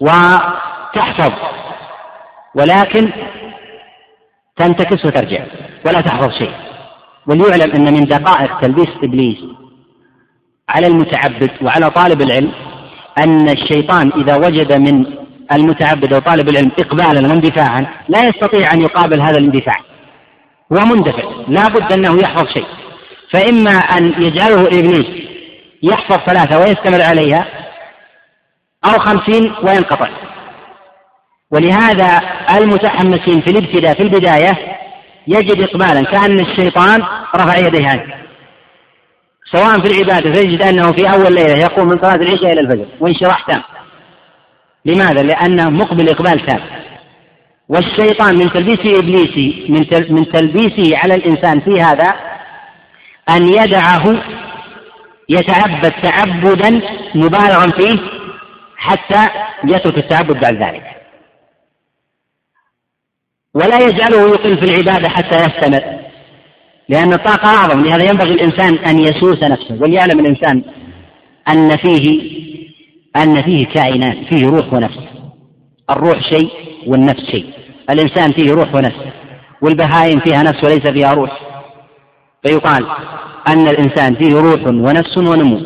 وتحفظ 0.00 1.32
ولكن 2.54 3.10
تنتكس 4.56 5.04
وترجع 5.04 5.44
ولا 5.86 6.00
تحفظ 6.00 6.30
شيء. 6.38 6.52
وليعلم 7.26 7.72
أن 7.76 7.94
من 7.94 8.04
دقائق 8.04 8.60
تلبيس 8.60 8.88
إبليس 9.04 9.38
على 10.68 10.86
المتعبد 10.86 11.50
وعلى 11.62 11.90
طالب 11.90 12.22
العلم 12.22 12.52
أن 13.24 13.48
الشيطان 13.48 14.12
إذا 14.16 14.36
وجد 14.36 14.72
من 14.72 15.04
المتعبد 15.52 16.12
أو 16.12 16.20
طالب 16.20 16.48
العلم 16.48 16.70
إقبالا 16.78 17.28
واندفاعا 17.28 17.86
لا 18.08 18.28
يستطيع 18.28 18.72
أن 18.74 18.82
يقابل 18.82 19.20
هذا 19.20 19.38
الاندفاع. 19.38 19.76
هو 20.72 20.86
مندفع 20.86 21.22
لا 21.48 21.68
بد 21.68 21.92
أنه 21.92 22.18
يحفظ 22.22 22.48
شيء. 22.48 22.66
فإما 23.32 23.70
أن 23.70 24.22
يجعله 24.22 24.66
إبليس 24.66 25.19
يحفظ 25.82 26.16
ثلاثة 26.26 26.58
ويستمر 26.58 27.02
عليها 27.02 27.46
أو 28.84 28.98
خمسين 28.98 29.54
وينقطع. 29.62 30.08
ولهذا 31.50 32.20
المتحمسين 32.56 33.40
في 33.40 33.50
الابتداء 33.50 33.94
في 33.94 34.02
البداية 34.02 34.58
يجد 35.26 35.60
إقبالا 35.62 36.02
كأن 36.02 36.40
الشيطان 36.40 37.02
رفع 37.36 37.58
يديه 37.58 38.20
سواء 39.52 39.80
في 39.80 39.92
العبادة 39.92 40.32
فيجد 40.32 40.62
أنه 40.62 40.92
في 40.92 41.12
أول 41.12 41.34
ليلة 41.34 41.58
يقوم 41.58 41.88
من 41.88 41.98
صلاة 41.98 42.14
العشاء 42.14 42.52
إلى 42.52 42.60
الفجر 42.60 42.86
وانشراح 43.00 43.46
تام. 43.46 43.62
لماذا؟ 44.84 45.22
لأنه 45.22 45.70
مقبل 45.70 46.08
إقبال 46.08 46.46
تام. 46.46 46.60
والشيطان 47.68 48.34
من 48.34 48.52
تلبيس 48.52 48.98
إبليسي 48.98 49.66
من 50.10 50.32
تلبيسه 50.32 50.98
على 50.98 51.14
الإنسان 51.14 51.60
في 51.60 51.82
هذا 51.82 52.14
أن 53.30 53.48
يدعه 53.48 54.22
يتعبد 55.30 55.92
تعبدا 56.02 56.82
مبالغا 57.14 57.70
فيه 57.78 57.98
حتى 58.76 59.26
يترك 59.64 59.98
التعبد 59.98 60.40
بعد 60.40 60.62
ذلك. 60.62 60.84
ولا 63.54 63.78
يجعله 63.78 64.28
يقل 64.28 64.58
في 64.58 64.64
العبادة 64.64 65.08
حتى 65.08 65.36
يستمر 65.36 66.00
لأن 66.88 67.12
الطاقة 67.12 67.48
أعظم. 67.48 67.84
لهذا 67.84 68.10
ينبغي 68.10 68.30
الإنسان 68.30 68.74
أن 68.78 68.98
يسوس 68.98 69.42
نفسه 69.42 69.78
وليعلم 69.80 70.20
الإنسان 70.20 70.62
أن 71.48 71.76
فيه 71.76 72.30
أن 73.16 73.42
فيه 73.42 73.66
كائنات 73.66 74.16
فيه 74.34 74.46
روح 74.46 74.72
ونفس. 74.72 74.98
الروح 75.90 76.20
شيء 76.30 76.50
والنفس 76.86 77.30
شيء. 77.30 77.52
الإنسان 77.90 78.32
فيه 78.32 78.52
روح 78.52 78.74
ونفس 78.74 79.04
والبهائم 79.62 80.20
فيها 80.20 80.42
نفس 80.42 80.64
وليس 80.64 80.86
فيها 80.86 81.12
روح. 81.12 81.49
فيقال 82.46 82.86
أن 83.48 83.68
الإنسان 83.68 84.14
فيه 84.14 84.34
روح 84.34 84.66
ونفس 84.66 85.18
ونمو 85.18 85.60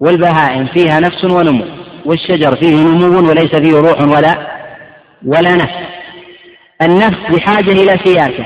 والبهائم 0.00 0.66
فيها 0.66 1.00
نفس 1.00 1.24
ونمو 1.24 1.64
والشجر 2.04 2.56
فيه 2.56 2.74
نمو 2.74 3.28
وليس 3.30 3.56
فيه 3.56 3.76
روح 3.78 4.00
ولا 4.00 4.56
ولا 5.26 5.54
نفس. 5.54 5.86
النفس 6.82 7.18
بحاجة 7.30 7.72
إلى 7.72 7.98
سياسة 8.04 8.44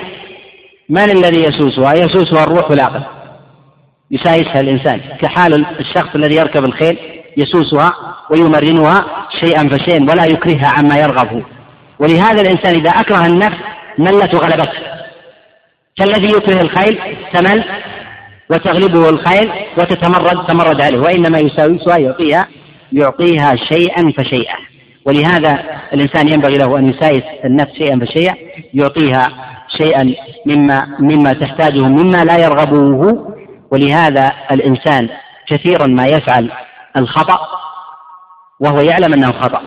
من 0.89 1.11
الذي 1.11 1.43
يسوسها؟ 1.43 1.95
يسوسها 1.95 2.45
الروح 2.45 2.71
والعقل 2.71 3.03
يسايسها 4.11 4.61
الإنسان. 4.61 5.01
كحال 5.21 5.67
الشخص 5.81 6.15
الذي 6.15 6.37
يركب 6.37 6.65
الخيل 6.65 6.99
يسوسها 7.37 7.93
ويمرنها 8.31 9.07
شيئا 9.41 9.69
فشيئا 9.69 10.03
ولا 10.03 10.25
يكرهها 10.25 10.73
عما 10.79 10.97
يرغب 10.99 11.43
ولهذا 11.99 12.43
الإنسان 12.43 12.75
إذا 12.75 12.91
أكره 12.91 13.27
النفس 13.27 13.57
ملت 13.99 14.35
وغلبته 14.35 14.90
كالذي 15.97 16.27
يكره 16.27 16.63
الخيل 16.63 17.17
تمل 17.33 17.65
وتغلبه 18.51 19.11
الخيل 19.11 19.53
وتتمرد 19.79 20.47
تمرد 20.47 20.81
عليه 20.81 20.99
وإنما 20.99 21.39
يساوسها 21.39 21.99
يعطيها 21.99 22.49
يعطيها 22.93 23.57
شيئا 23.57 24.13
فشيئا. 24.19 24.57
ولهذا 25.07 25.65
الإنسان 25.93 26.29
ينبغي 26.29 26.59
له 26.59 26.79
أن 26.79 26.91
يسايس 26.91 27.23
النفس 27.45 27.73
شيئا 27.73 27.99
فشيئا 27.99 28.35
يعطيها 28.75 29.29
شيئا 29.79 30.15
مما 30.47 30.97
مما 31.01 31.33
تحتاجه 31.33 31.83
مما 31.83 32.25
لا 32.25 32.39
يرغبه 32.39 33.19
ولهذا 33.73 34.33
الإنسان 34.51 35.09
كثيرا 35.49 35.87
ما 35.87 36.07
يفعل 36.07 36.51
الخطأ 36.97 37.39
وهو 38.61 38.81
يعلم 38.81 39.13
أنه 39.13 39.33
خطأ. 39.33 39.63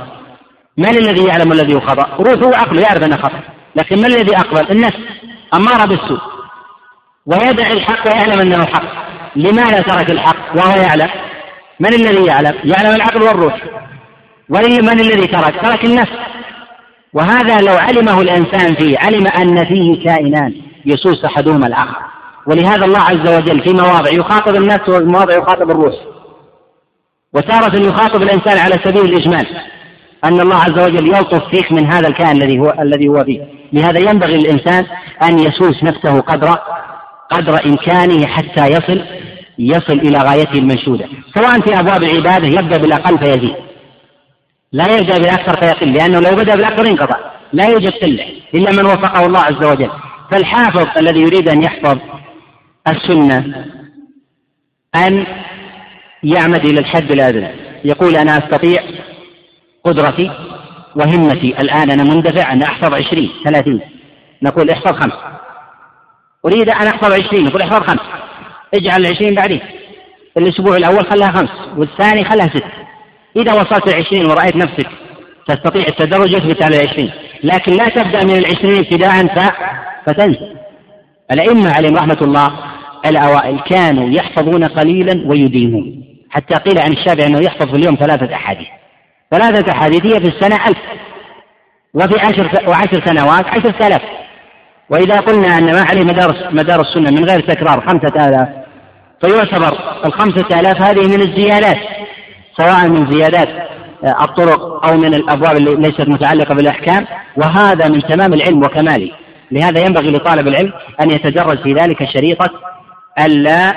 من 0.78 0.98
الذي 0.98 1.28
يعلم 1.28 1.52
الذي 1.52 1.76
هو 1.76 1.80
خطأ؟ 1.80 2.24
روحه 2.24 2.48
وعقله 2.48 2.82
يعرف 2.82 3.04
أنه 3.04 3.18
خطأ. 3.18 3.40
لكن 3.76 3.98
من 3.98 4.06
الذي 4.06 4.36
أقبل؟ 4.36 4.72
النفس. 4.72 5.00
أمارة 5.53 5.85
بالسوء 5.85 6.19
ويدع 7.25 7.67
الحق 7.67 8.07
ويعلم 8.07 8.39
أنه 8.39 8.65
حق 8.65 9.03
لماذا 9.35 9.81
ترك 9.81 10.11
الحق 10.11 10.55
وهو 10.55 10.81
يعلم؟ 10.81 11.09
من 11.80 11.93
الذي 11.93 12.25
يعلم؟ 12.25 12.55
يعلم 12.63 12.95
العقل 12.95 13.23
والروح. 13.23 13.63
ومن 14.49 14.99
الذي 14.99 15.27
ترك؟ 15.27 15.61
ترك 15.61 15.85
النفس. 15.85 16.11
وهذا 17.13 17.57
لو 17.57 17.75
علمه 17.75 18.21
الإنسان 18.21 18.75
فيه 18.75 18.97
علم 18.99 19.27
أن 19.27 19.65
فيه 19.65 20.05
كائنان 20.05 20.53
يسوس 20.85 21.25
أحدهما 21.25 21.67
الآخر. 21.67 21.97
ولهذا 22.47 22.85
الله 22.85 22.99
عز 22.99 23.35
وجل 23.35 23.63
في 23.63 23.73
مواضع 23.73 24.11
يخاطب 24.11 24.55
النفس 24.55 24.89
ومواضع 24.89 25.38
يخاطب 25.38 25.71
الروح. 25.71 25.93
وتارة 27.34 27.80
يخاطب 27.80 28.21
الإنسان 28.21 28.57
على 28.57 28.75
سبيل 28.84 29.05
الإجمال. 29.05 29.47
أن 30.26 30.40
الله 30.40 30.56
عز 30.56 30.84
وجل 30.84 31.08
يلطف 31.08 31.50
فيك 31.50 31.72
من 31.72 31.86
هذا 31.94 32.08
الكائن 32.08 32.41
الذي 32.41 32.60
هو 32.60 32.76
الذي 32.80 33.08
هو 33.08 33.24
فيه 33.24 33.41
لهذا 33.74 34.00
ينبغي 34.00 34.38
للإنسان 34.38 34.86
أن 35.24 35.40
يسوس 35.40 35.84
نفسه 35.84 36.20
قدر 36.20 36.58
قدر 37.30 37.66
إمكانه 37.66 38.28
حتى 38.28 38.68
يصل 38.68 39.02
يصل 39.60 39.94
إلى 39.94 40.20
غايته 40.20 40.60
المنشودة. 40.60 41.06
سواء 41.36 41.60
في 41.60 41.80
أبواب 41.80 42.04
العبادة 42.04 42.48
يبدأ 42.48 42.78
بالأقل 42.78 43.18
فيزيد. 43.18 43.56
لا 44.72 44.86
يبدأ 44.98 45.18
بالأكثر 45.18 45.62
فيقل 45.62 45.94
لأنه 45.94 46.20
لو 46.20 46.36
بدأ 46.36 46.56
بالأكثر 46.56 46.88
انقطع 46.88 47.18
لا 47.54 47.68
يوجد 47.68 47.91
قلة 47.91 48.26
إلا 48.54 48.72
من 48.72 48.86
وفقه 48.86 49.26
الله 49.26 49.40
عز 49.40 49.66
وجل. 49.66 49.90
فالحافظ 50.32 50.88
الذي 50.98 51.20
يريد 51.20 51.50
أن 51.50 51.64
يحفظ 51.64 51.98
السنة 52.88 53.66
أن 54.95 55.26
يعمد 56.24 56.66
إلى 56.66 56.80
الحد 56.80 57.12
الأدنى 57.12 57.48
يقول 57.86 58.16
أنا 58.16 58.38
أستطيع 58.38 58.84
قدرتي 59.84 60.31
وهمتي 60.95 61.55
الآن 61.61 61.91
أنا 61.91 62.03
مندفع 62.03 62.53
أن 62.53 62.61
أحفظ 62.61 62.93
عشرين 62.93 63.30
ثلاثين. 63.45 63.81
نقول 64.43 64.69
احفظ 64.69 64.91
خمس. 64.91 65.14
أريد 66.45 66.69
أن 66.69 66.88
أحفظ 66.88 67.14
عشرين 67.14 67.45
نقول 67.45 67.61
احفظ 67.61 67.89
خمس. 67.89 68.01
اجعل 68.73 69.05
العشرين 69.05 69.35
بعدين. 69.35 69.61
الأسبوع 70.38 70.76
الأول 70.76 71.05
خلها 71.11 71.31
خمس 71.31 71.77
والثاني 71.77 72.26
خلها 72.26 72.47
ست. 72.47 72.64
إذا 73.38 73.53
وصلت 73.53 73.88
العشرين 73.88 74.26
ورأيت 74.26 74.55
نفسك 74.55 74.88
تستطيع 75.47 75.85
التدرج 75.88 76.31
يثبت 76.31 76.64
على 76.64 76.76
العشرين 76.81 77.11
لكن 77.43 77.72
لا 77.72 77.89
تبدأ 77.89 78.26
من 78.26 78.38
العشرين 78.38 78.77
ابتداء 78.77 79.26
فتنسى. 80.05 80.55
الأئمة 81.31 81.73
عليهم 81.73 81.95
رحمة 81.95 82.18
الله 82.22 82.49
الأوائل 83.05 83.60
كانوا 83.60 84.10
يحفظون 84.10 84.64
قليلا 84.64 85.27
ويديمون 85.27 86.03
حتى 86.30 86.55
قيل 86.55 86.80
عن 86.80 86.91
الشافعي 86.91 87.27
أنه 87.27 87.39
يحفظ 87.45 87.69
في 87.69 87.76
اليوم 87.76 87.95
ثلاثة 87.95 88.35
أحاديث. 88.35 88.68
ثلاثة 89.34 89.72
أحاديث 89.72 90.01
في 90.01 90.27
السنة 90.27 90.68
ألف. 90.68 90.77
وفي 91.93 92.19
عشر 92.19 92.69
وعشر 92.69 93.05
سنوات 93.05 93.45
عشر 93.47 93.88
آلاف 93.88 94.01
وإذا 94.89 95.19
قلنا 95.19 95.57
أن 95.57 95.72
ما 95.72 95.81
عليه 95.89 96.01
مدار 96.01 96.49
مدار 96.51 96.81
السنة 96.81 97.11
من 97.11 97.26
غير 97.26 97.39
تكرار 97.39 97.81
خمسة 97.81 98.27
آلاف 98.27 98.49
فيعتبر 99.22 99.77
الخمسة 100.05 100.60
آلاف 100.60 100.81
هذه 100.81 101.07
من 101.07 101.22
الزيادات 101.22 101.77
سواء 102.57 102.88
من 102.88 103.11
زيادات 103.11 103.49
آه، 104.03 104.23
الطرق 104.23 104.85
أو 104.88 104.97
من 104.97 105.14
الأبواب 105.14 105.57
اللي 105.57 105.76
ليست 105.76 106.10
متعلقة 106.10 106.55
بالأحكام. 106.55 107.07
وهذا 107.38 107.88
من 107.88 108.01
تمام 108.01 108.34
العلم 108.34 108.64
وكماله. 108.64 109.11
لهذا 109.51 109.80
ينبغي 109.80 110.11
لطالب 110.11 110.47
العلم 110.47 110.73
أن 111.01 111.11
يتدرج 111.11 111.64
في 111.64 111.73
ذلك 111.73 112.03
شريطة 112.14 112.49
ألا 113.19 113.76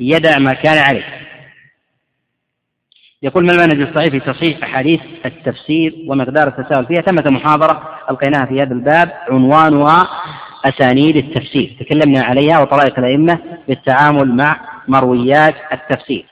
يدع 0.00 0.38
ما 0.38 0.52
كان 0.52 0.78
عليه. 0.78 1.25
يقول 3.22 3.46
ما 3.46 3.52
المنهج 3.52 3.80
الصحيح 3.88 4.10
في 4.10 4.20
تصحيح 4.20 4.64
أحاديث 4.64 5.00
التفسير 5.26 6.04
ومقدار 6.08 6.48
التساهل 6.48 6.86
فيها؟ 6.86 7.00
ثمة 7.00 7.30
محاضرة 7.30 8.00
ألقيناها 8.10 8.46
في 8.46 8.62
هذا 8.62 8.74
الباب 8.74 9.12
عنوانها 9.30 10.08
أسانيد 10.64 11.16
التفسير. 11.16 11.76
تكلمنا 11.80 12.24
عليها 12.24 12.60
وطرائق 12.60 12.98
الأئمة 12.98 13.62
بالتعامل 13.68 14.36
مع 14.36 14.82
مرويات 14.88 15.54
التفسير. 15.72 16.26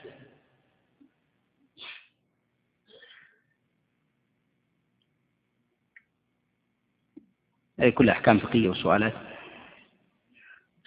أي 7.81 7.91
كل 7.91 8.09
أحكام 8.09 8.39
فقهية 8.39 8.69
وسؤالات. 8.69 9.13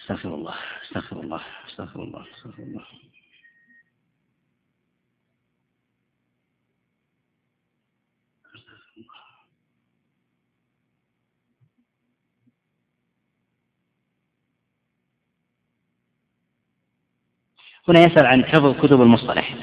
استغفر 0.01 0.35
الله 0.35 0.55
استغفر 0.83 1.19
الله 1.19 1.41
استغفر 1.69 2.03
الله 2.03 2.25
استغفر 2.37 2.63
الله. 2.63 2.98
هنا 17.89 17.99
يسأل 17.99 18.25
عن 18.25 18.45
حفظ 18.45 18.73
كتب 18.81 19.01
المصطلح 19.01 19.55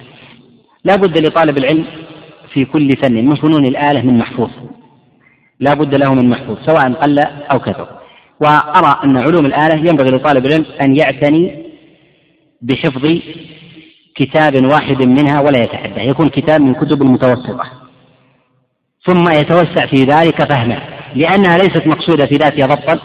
لا 0.84 0.96
بد 0.96 1.18
لطالب 1.18 1.58
العلم 1.58 1.84
في 2.52 2.64
كل 2.64 2.90
فن 3.02 3.14
من 3.14 3.36
فنون 3.36 3.66
الآلة 3.66 4.02
من 4.02 4.18
محفوظ. 4.18 4.50
لا 5.60 5.74
بد 5.74 5.94
له 5.94 6.14
من 6.14 6.30
محفوظ 6.30 6.56
سواء 6.66 6.92
قل 6.92 7.18
أو 7.52 7.58
كثر. 7.58 7.88
وأرى 8.40 9.00
أن 9.04 9.16
علوم 9.16 9.46
الآلة 9.46 9.88
ينبغي 9.88 10.10
لطالب 10.10 10.46
العلم 10.46 10.64
أن 10.82 10.96
يعتني 10.96 11.66
بحفظ 12.62 13.18
كتاب 14.14 14.64
واحد 14.72 15.02
منها 15.02 15.40
ولا 15.40 15.58
يتعدى 15.58 16.00
يكون 16.00 16.28
كتاب 16.28 16.60
من 16.60 16.74
كتب 16.74 17.02
المتوسطة. 17.02 17.64
ثم 19.06 19.30
يتوسع 19.30 19.86
في 19.86 20.04
ذلك 20.04 20.52
فهما 20.52 20.82
لأنها 21.14 21.58
ليست 21.58 21.86
مقصودة 21.86 22.26
في 22.26 22.34
ذاتها 22.34 22.66
ضبطا 22.66 22.98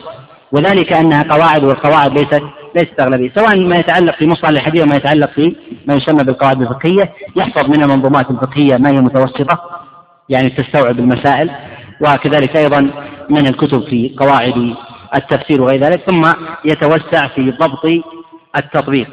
وذلك 0.51 0.93
أنها 0.93 1.23
قواعد 1.23 1.63
والقواعد 1.63 2.19
ليست 2.19 2.43
ليست 2.75 2.99
أغلبية. 2.99 3.31
سواء 3.35 3.59
ما 3.59 3.75
يتعلق 3.75 4.15
في 4.15 4.27
مصطلح 4.27 4.49
الحديث 4.49 4.83
وما 4.83 4.95
يتعلق 4.95 5.29
في 5.31 5.55
ما 5.87 5.93
يسمى 5.93 6.23
بالقواعد 6.23 6.61
الفقهية 6.61 7.13
يحفظ 7.35 7.69
من 7.69 7.83
المنظومات 7.83 8.31
الفقهية 8.31 8.77
ما 8.77 8.89
هي 8.89 9.01
متوسطة 9.01 9.59
يعني 10.29 10.49
تستوعب 10.49 10.99
المسائل 10.99 11.51
وكذلك 12.01 12.57
أيضا 12.57 12.81
من 13.29 13.47
الكتب 13.47 13.83
في 13.83 14.15
قواعد 14.19 14.75
التفسير 15.15 15.61
وغير 15.61 15.83
ذلك 15.83 15.99
ثم 16.09 16.31
يتوسع 16.65 17.27
في 17.27 17.51
ضبط 17.51 17.85
التطبيق. 18.57 19.07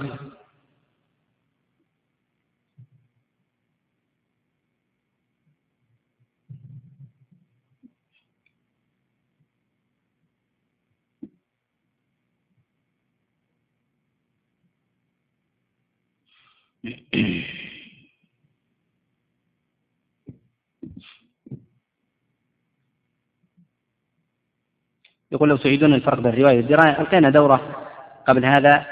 يقول 25.32 25.48
لو 25.48 25.56
تعيدون 25.56 25.94
الفرق 25.94 26.20
بين 26.20 26.32
الرواية 26.32 26.56
والدراية 26.56 27.00
ألقينا 27.00 27.30
دورة 27.30 27.86
قبل 28.28 28.44
هذا 28.44 28.86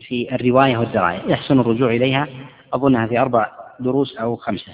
في 0.00 0.34
الرواية 0.34 0.76
والدراية. 0.76 1.22
يحسن 1.26 1.60
الرجوع 1.60 1.90
إليها. 1.90 2.28
أظنها 2.72 3.06
في 3.06 3.18
أربع 3.18 3.52
دروس 3.80 4.16
أو 4.16 4.36
خمسة. 4.36 4.72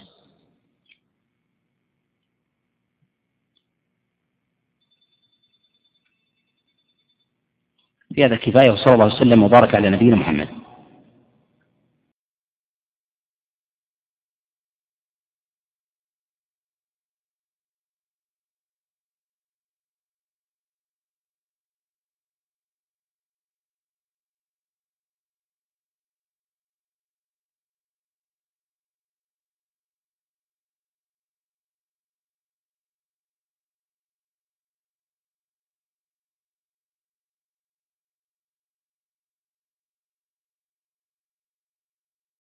في 8.15 8.25
هذا 8.25 8.37
كفاية 8.37 8.71
وصلى 8.71 8.95
الله 8.95 9.07
وسلم 9.07 9.43
وبارك 9.43 9.75
على 9.75 9.91
نبينا 9.91 10.17
محمد. 10.17 10.66